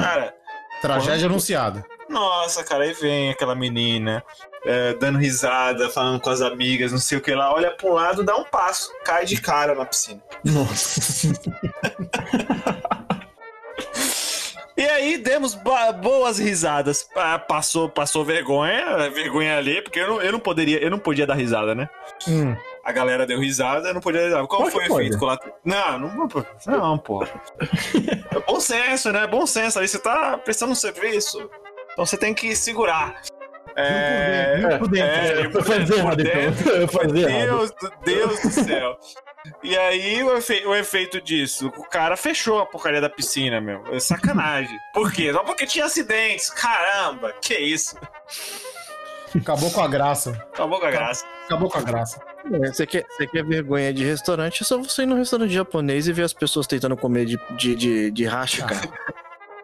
Cara, 0.00 0.34
Tragédia 0.80 1.26
anunciada. 1.26 1.84
nossa, 2.08 2.62
cara, 2.62 2.84
aí 2.84 2.92
vem 2.92 3.30
aquela 3.30 3.54
menina 3.54 4.22
é, 4.64 4.94
dando 4.94 5.18
risada, 5.18 5.88
falando 5.90 6.20
com 6.20 6.30
as 6.30 6.40
amigas, 6.40 6.92
não 6.92 6.98
sei 6.98 7.18
o 7.18 7.20
que 7.20 7.34
lá, 7.34 7.52
olha 7.52 7.70
pro 7.72 7.92
lado, 7.92 8.22
dá 8.22 8.36
um 8.36 8.44
passo, 8.44 8.92
cai 9.04 9.24
de 9.24 9.40
cara 9.40 9.74
na 9.74 9.84
piscina. 9.84 10.22
Nossa. 10.44 11.28
aí 15.02 15.18
demos 15.18 15.54
boas 15.54 16.38
risadas. 16.38 17.02
Pa- 17.02 17.38
Passou, 17.38 17.88
passou 17.88 18.24
vergonha, 18.24 19.10
vergonha 19.10 19.58
ali, 19.58 19.82
porque 19.82 19.98
eu 20.00 20.08
não, 20.08 20.22
eu 20.22 20.32
não 20.32 20.40
poderia, 20.40 20.78
eu 20.82 20.90
não 20.90 20.98
podia 20.98 21.26
dar 21.26 21.34
risada, 21.34 21.74
né? 21.74 21.88
Hum. 22.26 22.56
A 22.84 22.90
galera 22.90 23.26
deu 23.26 23.38
risada, 23.38 23.88
eu 23.88 23.94
não 23.94 24.00
podia 24.00 24.28
dar. 24.30 24.46
Qual 24.46 24.62
Pode, 24.62 24.72
foi 24.72 24.88
o 24.88 25.00
efeito 25.00 25.18
colateral? 25.18 25.56
Não, 25.64 25.98
não, 25.98 26.28
não, 26.66 26.98
pô. 26.98 27.24
É 28.34 28.40
bom 28.46 28.58
senso, 28.58 29.12
né? 29.12 29.26
Bom 29.26 29.46
senso. 29.46 29.78
Ali 29.78 29.86
você 29.86 29.98
tá 29.98 30.36
prestando 30.38 30.72
um 30.72 30.74
serviço. 30.76 31.38
Então 31.92 32.04
você 32.06 32.16
tem 32.16 32.32
que 32.34 32.56
segurar. 32.56 33.20
É, 33.76 34.78
por 34.78 34.88
dentro. 34.88 35.10
é, 35.10 35.46
Eu 35.46 35.98
errado, 35.98 36.20
então. 36.20 36.72
Eu 36.74 36.88
fazia 36.88 37.28
errado. 37.30 37.46
Deus, 37.46 37.70
do- 37.72 37.92
Deus 38.04 38.40
do 38.42 38.50
céu. 38.50 38.96
E 39.62 39.76
aí, 39.76 40.22
o, 40.22 40.36
efe- 40.36 40.64
o 40.66 40.74
efeito 40.74 41.20
disso, 41.20 41.66
o 41.76 41.82
cara 41.84 42.16
fechou 42.16 42.60
a 42.60 42.66
porcaria 42.66 43.00
da 43.00 43.08
piscina, 43.10 43.60
meu. 43.60 43.82
É 43.92 43.98
sacanagem. 43.98 44.76
Por 44.94 45.12
quê? 45.12 45.32
Só 45.32 45.42
porque 45.42 45.66
tinha 45.66 45.84
acidentes. 45.86 46.48
Caramba, 46.50 47.32
que 47.40 47.54
isso. 47.58 47.96
Acabou 49.36 49.70
com 49.70 49.80
a 49.80 49.88
graça. 49.88 50.30
Acabou 50.52 50.78
com 50.78 50.86
a 50.86 50.90
graça. 50.90 51.24
Acabou 51.46 51.70
com 51.70 51.78
a 51.78 51.82
graça. 51.82 52.20
É, 52.52 52.66
Você 52.72 52.86
quer, 52.86 53.04
você 53.08 53.26
quer 53.26 53.44
vergonha 53.44 53.92
de 53.92 54.04
restaurante? 54.04 54.62
É 54.62 54.66
só 54.66 54.76
você 54.78 55.02
ir 55.02 55.06
no 55.06 55.16
restaurante 55.16 55.52
japonês 55.52 56.06
e 56.06 56.12
ver 56.12 56.22
as 56.24 56.32
pessoas 56.32 56.66
tentando 56.66 56.96
comer 56.96 57.24
de, 57.24 57.38
de, 57.56 57.74
de, 57.74 58.10
de 58.10 58.24
racha, 58.26 58.64
cara. 58.66 58.80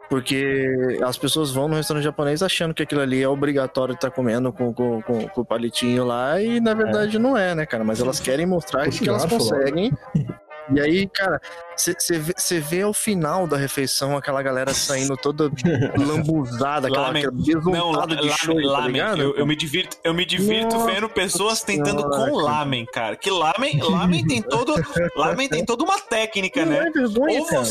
Porque 0.08 0.98
as 1.04 1.18
pessoas 1.18 1.50
vão 1.50 1.68
no 1.68 1.74
restaurante 1.74 2.04
japonês 2.04 2.42
achando 2.42 2.72
que 2.72 2.82
aquilo 2.82 3.00
ali 3.02 3.22
é 3.22 3.28
obrigatório 3.28 3.94
estar 3.94 4.10
comendo 4.10 4.52
com, 4.52 4.72
com, 4.72 5.02
com, 5.02 5.28
com 5.28 5.40
o 5.40 5.44
palitinho 5.44 6.04
lá, 6.04 6.40
e 6.40 6.60
na 6.60 6.72
verdade 6.72 7.18
não 7.18 7.36
é, 7.36 7.54
né, 7.54 7.66
cara? 7.66 7.84
Mas 7.84 8.00
elas 8.00 8.18
querem 8.18 8.46
mostrar 8.46 8.84
Puxa 8.86 9.02
que 9.02 9.08
elas 9.08 9.24
conseguem. 9.26 9.92
E 10.70 10.80
aí, 10.80 11.08
cara, 11.08 11.40
você 11.74 12.60
vê, 12.60 12.82
ao 12.82 12.92
final 12.92 13.46
da 13.46 13.56
refeição 13.56 14.16
aquela 14.16 14.42
galera 14.42 14.74
saindo 14.74 15.16
toda 15.16 15.50
lambuzada, 15.96 16.88
aquela, 16.88 17.06
Lamen. 17.06 17.24
aquela 17.24 17.34
Não, 17.34 17.62
besuntada 17.62 18.16
de 18.16 18.20
lamen, 18.22 18.36
show, 18.36 18.54
tá 18.54 18.68
lamen. 18.68 18.92
ligado? 18.92 19.22
eu, 19.22 19.36
eu 19.36 19.46
me 19.46 19.56
divirto, 19.56 19.96
eu 20.04 20.12
me 20.12 20.26
divirto 20.26 20.74
Nossa 20.76 20.92
vendo 20.92 21.08
pessoas 21.08 21.62
tentando 21.62 22.02
senhora, 22.02 22.30
com 22.30 22.36
lamen, 22.36 22.84
cara. 22.92 23.16
Que 23.16 23.30
lamen, 23.30 23.80
lamen 23.82 24.26
tem 24.26 24.42
todo, 24.42 24.74
lamen 25.16 25.48
tem 25.48 25.64
toda 25.64 25.84
uma 25.84 25.98
técnica, 25.98 26.64
Não 26.64 26.72
né? 26.72 26.86
é 26.86 26.90
vergonha, 26.90 27.40
Ou 27.40 27.46
cara. 27.46 27.64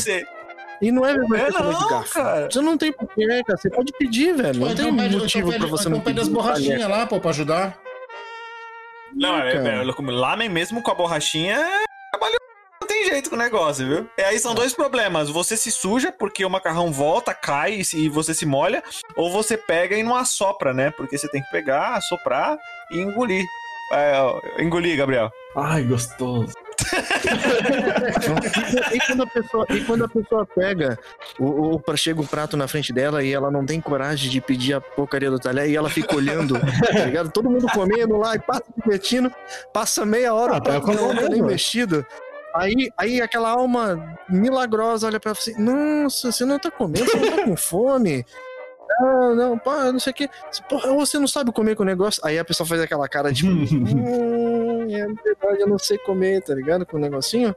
E 0.82 0.92
não 0.92 1.06
é 1.06 1.14
vergonha 1.14 1.44
É 1.48 1.50
não, 1.52 1.90
garfo. 1.90 2.14
cara. 2.14 2.50
Você 2.52 2.62
não 2.62 2.78
tem 2.78 2.92
porquê, 2.92 3.44
cara. 3.44 3.58
Você 3.58 3.70
pode 3.70 3.92
pedir, 3.94 4.36
velho. 4.36 4.60
Não 4.60 4.72
Então 4.72 4.86
tem 4.86 4.98
pede- 4.98 5.18
motivo 5.18 5.48
então 5.50 5.60
pra 5.60 5.68
você 5.70 5.90
não 5.90 5.98
então 5.98 6.06
pede 6.06 6.20
pedir. 6.20 6.22
as 6.22 6.28
borrachinhas 6.34 6.90
lá, 6.90 7.06
pô, 7.08 7.20
pra 7.20 7.30
ajudar. 7.32 7.78
Não, 9.14 9.38
é, 9.40 9.56
é, 9.56 9.84
lamen 10.12 10.50
mesmo 10.50 10.82
com 10.82 10.92
a 10.92 10.96
borrachinha 10.96 11.56
é 11.56 11.84
trabalho 12.12 12.36
não 12.80 12.88
tem 12.88 13.06
jeito 13.06 13.30
com 13.30 13.36
o 13.36 13.40
negócio, 13.40 13.88
viu? 13.88 14.10
E 14.18 14.22
aí 14.22 14.38
são 14.40 14.54
dois 14.54 14.74
problemas. 14.74 15.30
Você 15.30 15.58
se 15.58 15.72
suja 15.72 16.12
porque 16.12 16.46
o 16.46 16.50
macarrão 16.50 16.92
volta, 16.92 17.34
cai 17.34 17.74
e 17.76 17.86
se- 17.86 18.08
você 18.10 18.34
se 18.34 18.46
molha, 18.46 18.84
ou 19.16 19.32
você 19.32 19.58
pega 19.58 19.96
e 19.98 20.04
não 20.04 20.16
assopra, 20.16 20.74
né? 20.74 20.92
Porque 20.92 21.18
você 21.18 21.28
tem 21.30 21.42
que 21.42 21.50
pegar, 21.50 21.96
assoprar 21.96 22.58
e 22.92 23.00
engolir. 23.00 23.44
É, 23.94 24.62
engolir, 24.62 24.98
Gabriel. 24.98 25.32
Ai, 25.56 25.84
gostoso. 25.84 26.54
E 28.94 29.00
quando 29.00 29.24
a 29.24 29.28
pessoa, 29.28 29.66
e 29.70 29.80
quando 29.82 30.06
a 30.06 30.08
pessoa 30.08 30.46
pega, 30.46 30.98
o, 31.40 31.76
o, 31.76 31.98
chega 31.98 32.22
um 32.22 32.26
prato 32.26 32.56
na 32.56 32.68
frente 32.68 32.94
dela 32.94 33.24
e 33.24 33.34
ela 33.34 33.52
não 33.52 33.66
tem 33.66 33.82
coragem 33.82 34.30
de 34.30 34.42
pedir 34.42 34.74
a 34.74 34.82
porcaria 34.82 35.30
do 35.30 35.40
talher 35.40 35.70
e 35.70 35.76
ela 35.76 35.90
fica 35.90 36.16
olhando, 36.16 36.60
tá 36.60 37.06
ligado? 37.06 37.32
Todo 37.32 37.50
mundo 37.50 37.68
comendo 37.68 38.18
lá 38.18 38.36
e 38.36 38.40
passa 38.40 38.64
divertindo, 38.78 39.32
passa 39.74 40.06
meia 40.06 40.34
hora, 40.34 40.56
Ah, 40.56 40.58
o 40.58 40.62
prato 40.62 40.94
não 40.94 41.16
tá 41.16 41.30
nem 41.30 41.42
mexido. 41.42 42.06
Aí, 42.56 42.90
aí 42.98 43.22
aquela 43.22 43.50
alma 43.50 44.18
milagrosa 44.28 45.08
olha 45.08 45.20
pra 45.20 45.34
você, 45.34 45.54
nossa, 45.60 46.32
você 46.32 46.44
não 46.44 46.58
tá 46.58 46.72
comendo, 46.72 47.06
você 47.06 47.18
não 47.18 47.38
tá 47.38 47.44
com 47.44 47.58
fome. 47.58 48.26
Não, 49.00 49.36
não, 49.36 49.58
pá, 49.58 49.92
não 49.92 50.00
sei 50.00 50.12
o 50.12 50.16
que. 50.16 50.30
Porra, 50.68 50.92
você 50.94 51.20
não 51.20 51.28
sabe 51.28 51.52
comer 51.52 51.76
com 51.76 51.84
o 51.84 51.86
negócio. 51.86 52.22
Aí 52.26 52.40
a 52.40 52.46
pessoa 52.46 52.66
faz 52.66 52.82
aquela 52.82 53.08
cara 53.08 53.32
de. 53.32 53.46
hum, 53.48 54.57
é 54.96 55.06
verdade, 55.08 55.62
eu 55.62 55.68
não 55.68 55.78
sei 55.80 55.98
comer, 55.98 56.42
tá 56.42 56.54
ligado? 56.54 56.86
Com 56.86 56.98
o 56.98 57.00
negocinho. 57.00 57.56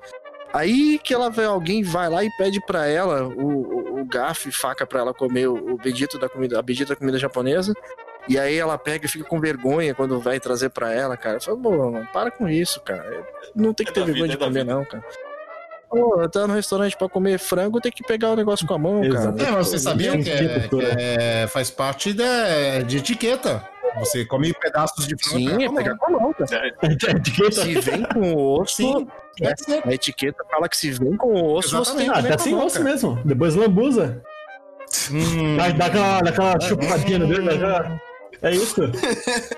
Aí 0.52 0.98
que 0.98 1.14
ela 1.14 1.30
vê 1.30 1.44
alguém 1.44 1.82
vai 1.82 2.08
lá 2.08 2.24
e 2.24 2.30
pede 2.36 2.60
pra 2.66 2.86
ela 2.86 3.22
o, 3.28 3.40
o, 3.42 4.00
o 4.00 4.04
garfo 4.04 4.48
e 4.48 4.52
faca 4.52 4.84
pra 4.84 4.98
ela 5.00 5.14
comer 5.14 5.46
o, 5.48 5.54
o 5.74 5.76
bendito 5.76 6.18
da 6.18 6.28
comida, 6.28 6.58
a 6.58 6.62
bendita 6.62 6.96
comida 6.96 7.18
japonesa. 7.18 7.72
E 8.28 8.38
aí 8.38 8.56
ela 8.58 8.76
pega 8.76 9.06
e 9.06 9.08
fica 9.08 9.24
com 9.24 9.40
vergonha 9.40 9.94
quando 9.94 10.18
vai 10.20 10.38
trazer 10.40 10.68
pra 10.70 10.92
ela, 10.92 11.16
cara. 11.16 11.40
Fala, 11.40 11.56
pô, 11.56 11.70
mano, 11.90 12.06
para 12.12 12.30
com 12.30 12.48
isso, 12.48 12.80
cara. 12.80 13.24
Não 13.54 13.72
tem 13.72 13.84
que 13.86 13.92
É 13.92 13.94
ter 13.94 14.04
vergonha 14.04 14.24
vida, 14.32 14.36
de 14.36 14.42
é 14.42 14.46
comer, 14.46 14.60
vida. 14.60 14.74
não, 14.74 14.84
cara. 14.84 15.04
Pô, 15.88 16.28
tá 16.28 16.46
no 16.46 16.54
restaurante 16.54 16.96
pra 16.96 17.08
comer 17.08 17.38
frango, 17.38 17.80
tem 17.80 17.90
que 17.90 18.04
pegar 18.04 18.30
o 18.30 18.36
negócio 18.36 18.66
com 18.66 18.74
a 18.74 18.78
mão, 18.78 19.00
cara. 19.10 19.34
É, 19.42 19.50
mas 19.50 19.68
você 19.68 19.78
sabia 19.78 20.12
que, 20.22 20.30
é, 20.30 20.68
que 20.68 20.80
é- 20.84 21.46
faz 21.48 21.70
parte 21.70 22.12
da, 22.12 22.80
de 22.86 22.98
etiqueta. 22.98 23.66
Você 23.98 24.24
come 24.24 24.52
pedaços 24.54 25.06
de 25.06 25.16
frango. 25.22 25.48
Sim, 25.50 25.64
é 25.64 25.72
pegar 25.74 25.96
com 25.96 26.06
a 26.16 26.20
mão, 26.20 26.32
cara. 26.32 26.68
Etiqueta. 26.82 27.52
Se 27.62 27.80
vem 27.80 28.02
com 28.04 28.20
o 28.32 28.60
osso, 28.60 28.76
Sim. 28.76 29.08
é, 29.42 29.88
a 29.88 29.92
etiqueta 29.94 30.44
fala 30.50 30.68
que 30.68 30.76
se 30.76 30.90
vem 30.92 31.16
com 31.16 31.28
o 31.34 31.54
osso, 31.54 31.76
você 31.76 31.96
tem 31.96 32.10
que 32.10 32.18
Ah, 32.18 32.22
tá 32.22 32.38
sem 32.38 32.54
osso 32.54 32.78
cara. 32.78 32.90
mesmo. 32.90 33.20
Depois 33.24 33.54
lambuza. 33.54 34.22
Hum. 35.10 35.56
Dá, 35.56 35.68
dá 35.70 35.86
aquela, 35.86 36.20
dá 36.20 36.30
aquela 36.30 36.60
chupadinha 36.60 37.18
no 37.18 37.26
dedo. 37.26 37.58
já. 37.58 38.00
É 38.42 38.50
isso. 38.52 38.80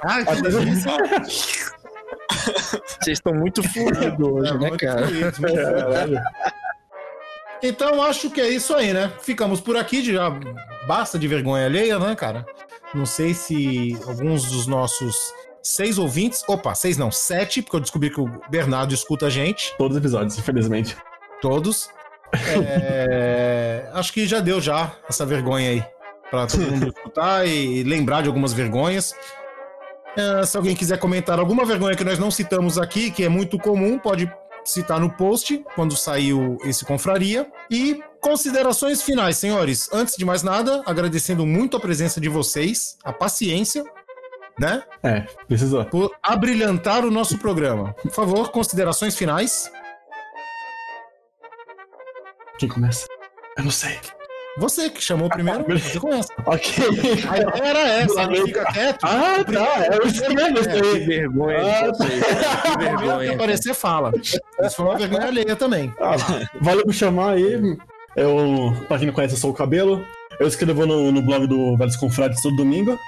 Ah, 0.02 0.24
que 0.24 0.42
delícia. 0.42 0.90
Vocês 3.00 3.18
estão 3.18 3.32
muito 3.34 3.62
fluidos 3.62 4.18
hoje, 4.28 4.50
É, 4.52 4.58
né, 4.58 4.70
cara? 4.76 5.06
fluido, 5.06 5.32
fluido. 5.32 6.20
Então 7.62 8.02
acho 8.02 8.28
que 8.30 8.40
é 8.40 8.48
isso 8.48 8.74
aí, 8.74 8.92
né? 8.92 9.12
Ficamos 9.20 9.60
por 9.60 9.76
aqui, 9.76 10.02
já 10.02 10.30
basta 10.86 11.16
de 11.18 11.28
vergonha 11.28 11.66
alheia, 11.66 11.98
né, 11.98 12.14
cara? 12.16 12.44
Não 12.94 13.06
sei 13.06 13.32
se 13.34 13.96
alguns 14.06 14.50
dos 14.50 14.66
nossos 14.66 15.32
seis 15.62 15.98
ouvintes, 15.98 16.42
opa, 16.48 16.74
seis 16.74 16.96
não, 16.98 17.10
sete, 17.10 17.62
porque 17.62 17.76
eu 17.76 17.80
descobri 17.80 18.10
que 18.10 18.20
o 18.20 18.30
Bernardo 18.50 18.92
escuta 18.92 19.26
a 19.26 19.30
gente, 19.30 19.74
Todos 19.78 19.96
os 19.96 20.02
episódios, 20.02 20.38
infelizmente. 20.38 20.96
todos. 21.40 21.88
É, 22.34 23.88
acho 23.92 24.12
que 24.12 24.26
já 24.26 24.40
deu 24.40 24.60
já 24.60 24.92
essa 25.08 25.24
vergonha 25.26 25.70
aí 25.70 25.84
para 26.30 26.46
todo 26.46 26.62
mundo 26.62 26.88
escutar 26.88 27.46
e 27.46 27.82
lembrar 27.82 28.22
de 28.22 28.28
algumas 28.28 28.52
vergonhas. 28.52 29.14
É, 30.16 30.44
se 30.44 30.56
alguém 30.56 30.74
quiser 30.74 30.98
comentar 30.98 31.38
alguma 31.38 31.64
vergonha 31.64 31.96
que 31.96 32.04
nós 32.04 32.18
não 32.18 32.30
citamos 32.30 32.78
aqui, 32.78 33.10
que 33.10 33.24
é 33.24 33.28
muito 33.28 33.58
comum, 33.58 33.98
pode 33.98 34.30
citar 34.64 35.00
no 35.00 35.10
post 35.10 35.62
quando 35.74 35.96
saiu 35.96 36.56
esse 36.64 36.84
confraria. 36.84 37.46
E 37.70 38.02
considerações 38.22 39.02
finais, 39.02 39.36
senhores. 39.36 39.90
Antes 39.92 40.16
de 40.16 40.24
mais 40.24 40.42
nada, 40.42 40.82
agradecendo 40.86 41.44
muito 41.44 41.76
a 41.76 41.80
presença 41.80 42.20
de 42.20 42.28
vocês, 42.28 42.96
a 43.04 43.12
paciência, 43.12 43.84
né? 44.58 44.82
É, 45.02 45.20
precisou. 45.48 45.84
Por 45.84 46.10
abrilhantar 46.22 47.04
o 47.04 47.10
nosso 47.10 47.36
programa. 47.38 47.92
Por 47.94 48.12
favor, 48.12 48.50
considerações 48.50 49.16
finais. 49.16 49.70
Quem 52.58 52.68
começa? 52.68 53.06
Eu 53.58 53.64
não 53.64 53.70
sei. 53.70 53.98
Você 54.58 54.90
que 54.90 55.00
chamou 55.02 55.30
primeiro, 55.30 55.64
você 55.66 55.98
começa. 55.98 56.28
Ok. 56.44 56.84
A 57.30 57.38
ideia 57.38 57.64
era 57.64 57.78
essa, 57.88 58.20
a 58.20 58.24
gente 58.24 58.44
fica 58.44 58.64
quieto. 58.72 59.04
Ah, 59.04 59.42
tá. 59.50 59.84
É 59.86 59.98
o 59.98 60.06
esquema 60.06 60.50
isso 60.50 60.68
Que 60.68 60.76
aí. 60.78 61.06
vergonha 61.06 61.58
Ah, 61.58 61.86
vocês. 61.86 62.24
Que 62.62 62.78
vergonha. 62.78 63.34
aparecer, 63.34 63.74
fala. 63.74 64.12
Isso 64.20 64.40
foi 64.76 64.84
uma 64.84 64.98
vergonha 64.98 65.26
alheia 65.26 65.56
também. 65.56 65.92
Ah, 65.98 66.16
valeu 66.60 66.84
por 66.84 66.92
chamar 66.92 67.32
aí. 67.32 67.78
Eu, 68.16 68.74
pra 68.88 68.98
quem 68.98 69.06
não 69.06 69.14
conhece, 69.14 69.34
eu 69.34 69.38
sou 69.38 69.50
o 69.50 69.54
Cabelo. 69.54 70.04
Eu 70.38 70.46
escrevo 70.46 70.86
no, 70.86 71.12
no 71.12 71.22
blog 71.22 71.46
do 71.46 71.76
Velhos 71.76 71.96
Confrades 71.96 72.42
todo 72.42 72.56
domingo. 72.56 72.98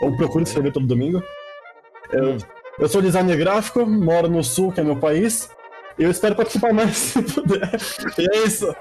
Ou 0.00 0.16
procuro 0.16 0.44
escrever 0.44 0.72
todo 0.72 0.86
domingo. 0.86 1.22
Eu, 2.12 2.38
eu 2.78 2.88
sou 2.88 3.02
designer 3.02 3.36
gráfico, 3.36 3.86
moro 3.86 4.28
no 4.28 4.42
sul, 4.42 4.72
que 4.72 4.80
é 4.80 4.84
meu 4.84 4.96
país. 4.96 5.50
E 5.98 6.04
eu 6.04 6.10
espero 6.10 6.34
participar 6.34 6.72
mais 6.72 6.96
se 6.96 7.22
puder. 7.22 7.70
E 8.18 8.36
é 8.36 8.46
isso. 8.46 8.74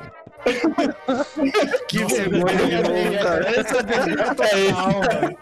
Que 1.88 2.06
vergonha 2.06 2.56
de 2.56 2.76
novo, 2.76 3.24
cara. 3.24 3.60
Essa 3.60 3.78
é 3.78 3.84
vergonha 3.84 4.36
total, 4.36 5.02
velho. 5.02 5.38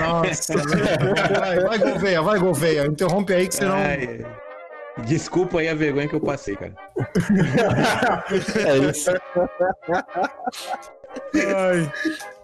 Nossa, 0.00 0.54
vai, 1.38 1.60
vai, 1.60 1.78
Gouveia, 1.78 2.22
vai, 2.22 2.38
Gouveia. 2.38 2.86
Interrompe 2.86 3.32
aí 3.32 3.46
que 3.46 3.54
senão. 3.54 3.76
Ai, 3.76 4.26
Desculpa 5.06 5.60
aí 5.60 5.68
a 5.68 5.74
vergonha 5.74 6.08
que 6.08 6.14
eu 6.14 6.20
passei, 6.20 6.56
cara. 6.56 6.74
É 8.66 8.78
isso. 8.90 9.10
Ai. 11.56 11.92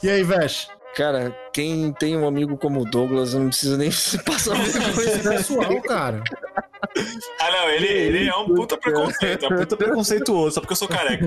E 0.03 0.11
aí, 0.11 0.23
Vesh? 0.23 0.69
Cara, 0.97 1.37
quem 1.53 1.93
tem 1.93 2.17
um 2.17 2.27
amigo 2.27 2.57
como 2.57 2.81
o 2.81 2.85
Douglas 2.85 3.35
não 3.35 3.49
precisa 3.49 3.77
nem 3.77 3.91
passar 4.25 4.57
Isso 4.63 4.79
é 4.79 4.81
vergonha. 4.81 5.37
pessoal, 5.37 5.83
cara. 5.83 6.25
Ah, 7.39 7.51
não, 7.51 7.69
ele, 7.69 7.87
ele 7.87 8.29
é 8.29 8.35
um 8.35 8.47
puta 8.47 8.79
preconceito, 8.79 9.45
é 9.45 9.49
um 9.49 9.57
puta 9.59 9.77
preconceituoso, 9.77 10.55
só 10.55 10.61
porque 10.61 10.73
eu 10.73 10.77
sou 10.77 10.89
careca. 10.89 11.27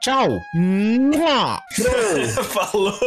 tchau. 0.00 0.40
Falou. 2.44 2.98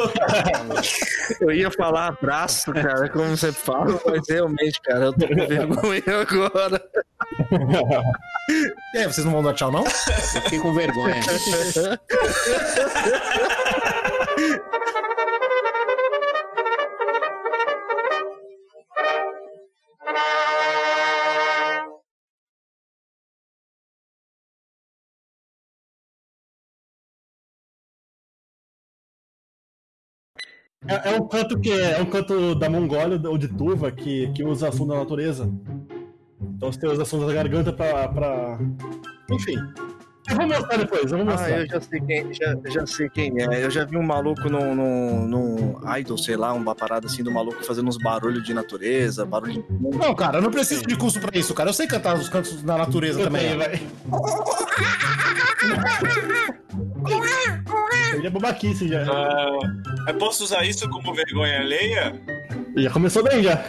Eu 1.41 1.51
ia 1.51 1.71
falar 1.71 2.07
abraço, 2.07 2.71
cara, 2.73 3.09
como 3.09 3.35
você 3.35 3.51
fala, 3.51 3.99
mas 4.05 4.21
realmente, 4.29 4.79
cara, 4.81 5.05
eu 5.05 5.13
tô 5.13 5.27
com 5.27 5.35
vergonha 5.35 6.21
agora. 6.21 6.81
E 8.93 8.97
aí, 8.97 9.05
vocês 9.05 9.25
não 9.25 9.33
vão 9.33 9.43
dar 9.43 9.53
tchau, 9.53 9.71
não? 9.71 9.83
Eu 9.83 10.41
fiquei 10.41 10.59
com 10.59 10.73
vergonha. 10.73 11.15
É, 30.87 31.13
é 31.13 31.19
um 31.19 31.27
canto 31.27 31.59
que 31.59 31.71
é, 31.71 31.99
é 31.99 32.01
um 32.01 32.05
canto 32.05 32.55
da 32.55 32.69
Mongólia 32.69 33.19
ou 33.29 33.37
de 33.37 33.47
Tuva 33.47 33.91
que, 33.91 34.31
que 34.33 34.43
usa 34.43 34.71
som 34.71 34.87
da 34.87 34.95
natureza. 34.95 35.49
Então 36.41 36.71
você 36.71 36.85
usa 36.87 37.05
som 37.05 37.25
da 37.25 37.33
garganta 37.33 37.71
pra. 37.71 38.07
pra... 38.09 38.59
Enfim. 39.31 39.55
Eu 40.29 40.37
vou 40.37 40.47
mostrar 40.47 40.77
depois, 40.77 41.11
eu 41.11 41.17
vou 41.17 41.27
Ah, 41.27 41.31
mostrar. 41.31 41.59
eu 41.59 41.67
já 41.67 41.81
sei 41.81 41.99
quem, 41.99 42.33
já, 42.33 42.55
já 42.69 42.87
sei 42.87 43.09
quem 43.09 43.41
é. 43.41 43.65
Eu 43.65 43.69
já 43.69 43.83
vi 43.83 43.97
um 43.97 44.03
maluco 44.03 44.49
num, 44.49 44.73
num, 44.73 45.27
num 45.27 45.95
idol, 45.97 46.17
sei 46.17 46.37
lá, 46.37 46.53
uma 46.53 46.73
parada 46.73 47.07
assim 47.07 47.21
do 47.23 47.31
maluco 47.31 47.61
fazendo 47.65 47.89
uns 47.89 47.97
barulhos 47.97 48.41
de 48.45 48.53
natureza, 48.53 49.25
barulho 49.25 49.53
de. 49.53 49.65
Não, 49.97 50.15
cara, 50.15 50.37
eu 50.37 50.41
não 50.41 50.49
preciso 50.49 50.83
de 50.83 50.95
curso 50.95 51.19
pra 51.19 51.37
isso, 51.37 51.53
cara. 51.53 51.69
Eu 51.69 51.73
sei 51.73 51.87
cantar 51.87 52.15
os 52.15 52.29
cantos 52.29 52.61
da 52.63 52.77
natureza 52.77 53.19
Eu 53.19 53.25
também. 53.25 53.47
tenho, 53.47 53.57
vai. 53.57 53.81
Ele 58.13 58.27
é 58.27 58.29
babaquice 58.29 58.87
já. 58.87 59.03
Eu 60.07 60.17
posso 60.17 60.43
usar 60.43 60.63
isso 60.63 60.87
como 60.89 61.13
vergonha 61.13 61.59
alheia? 61.59 62.21
Já 62.75 62.89
começou 62.89 63.23
bem 63.23 63.43
já. 63.43 63.65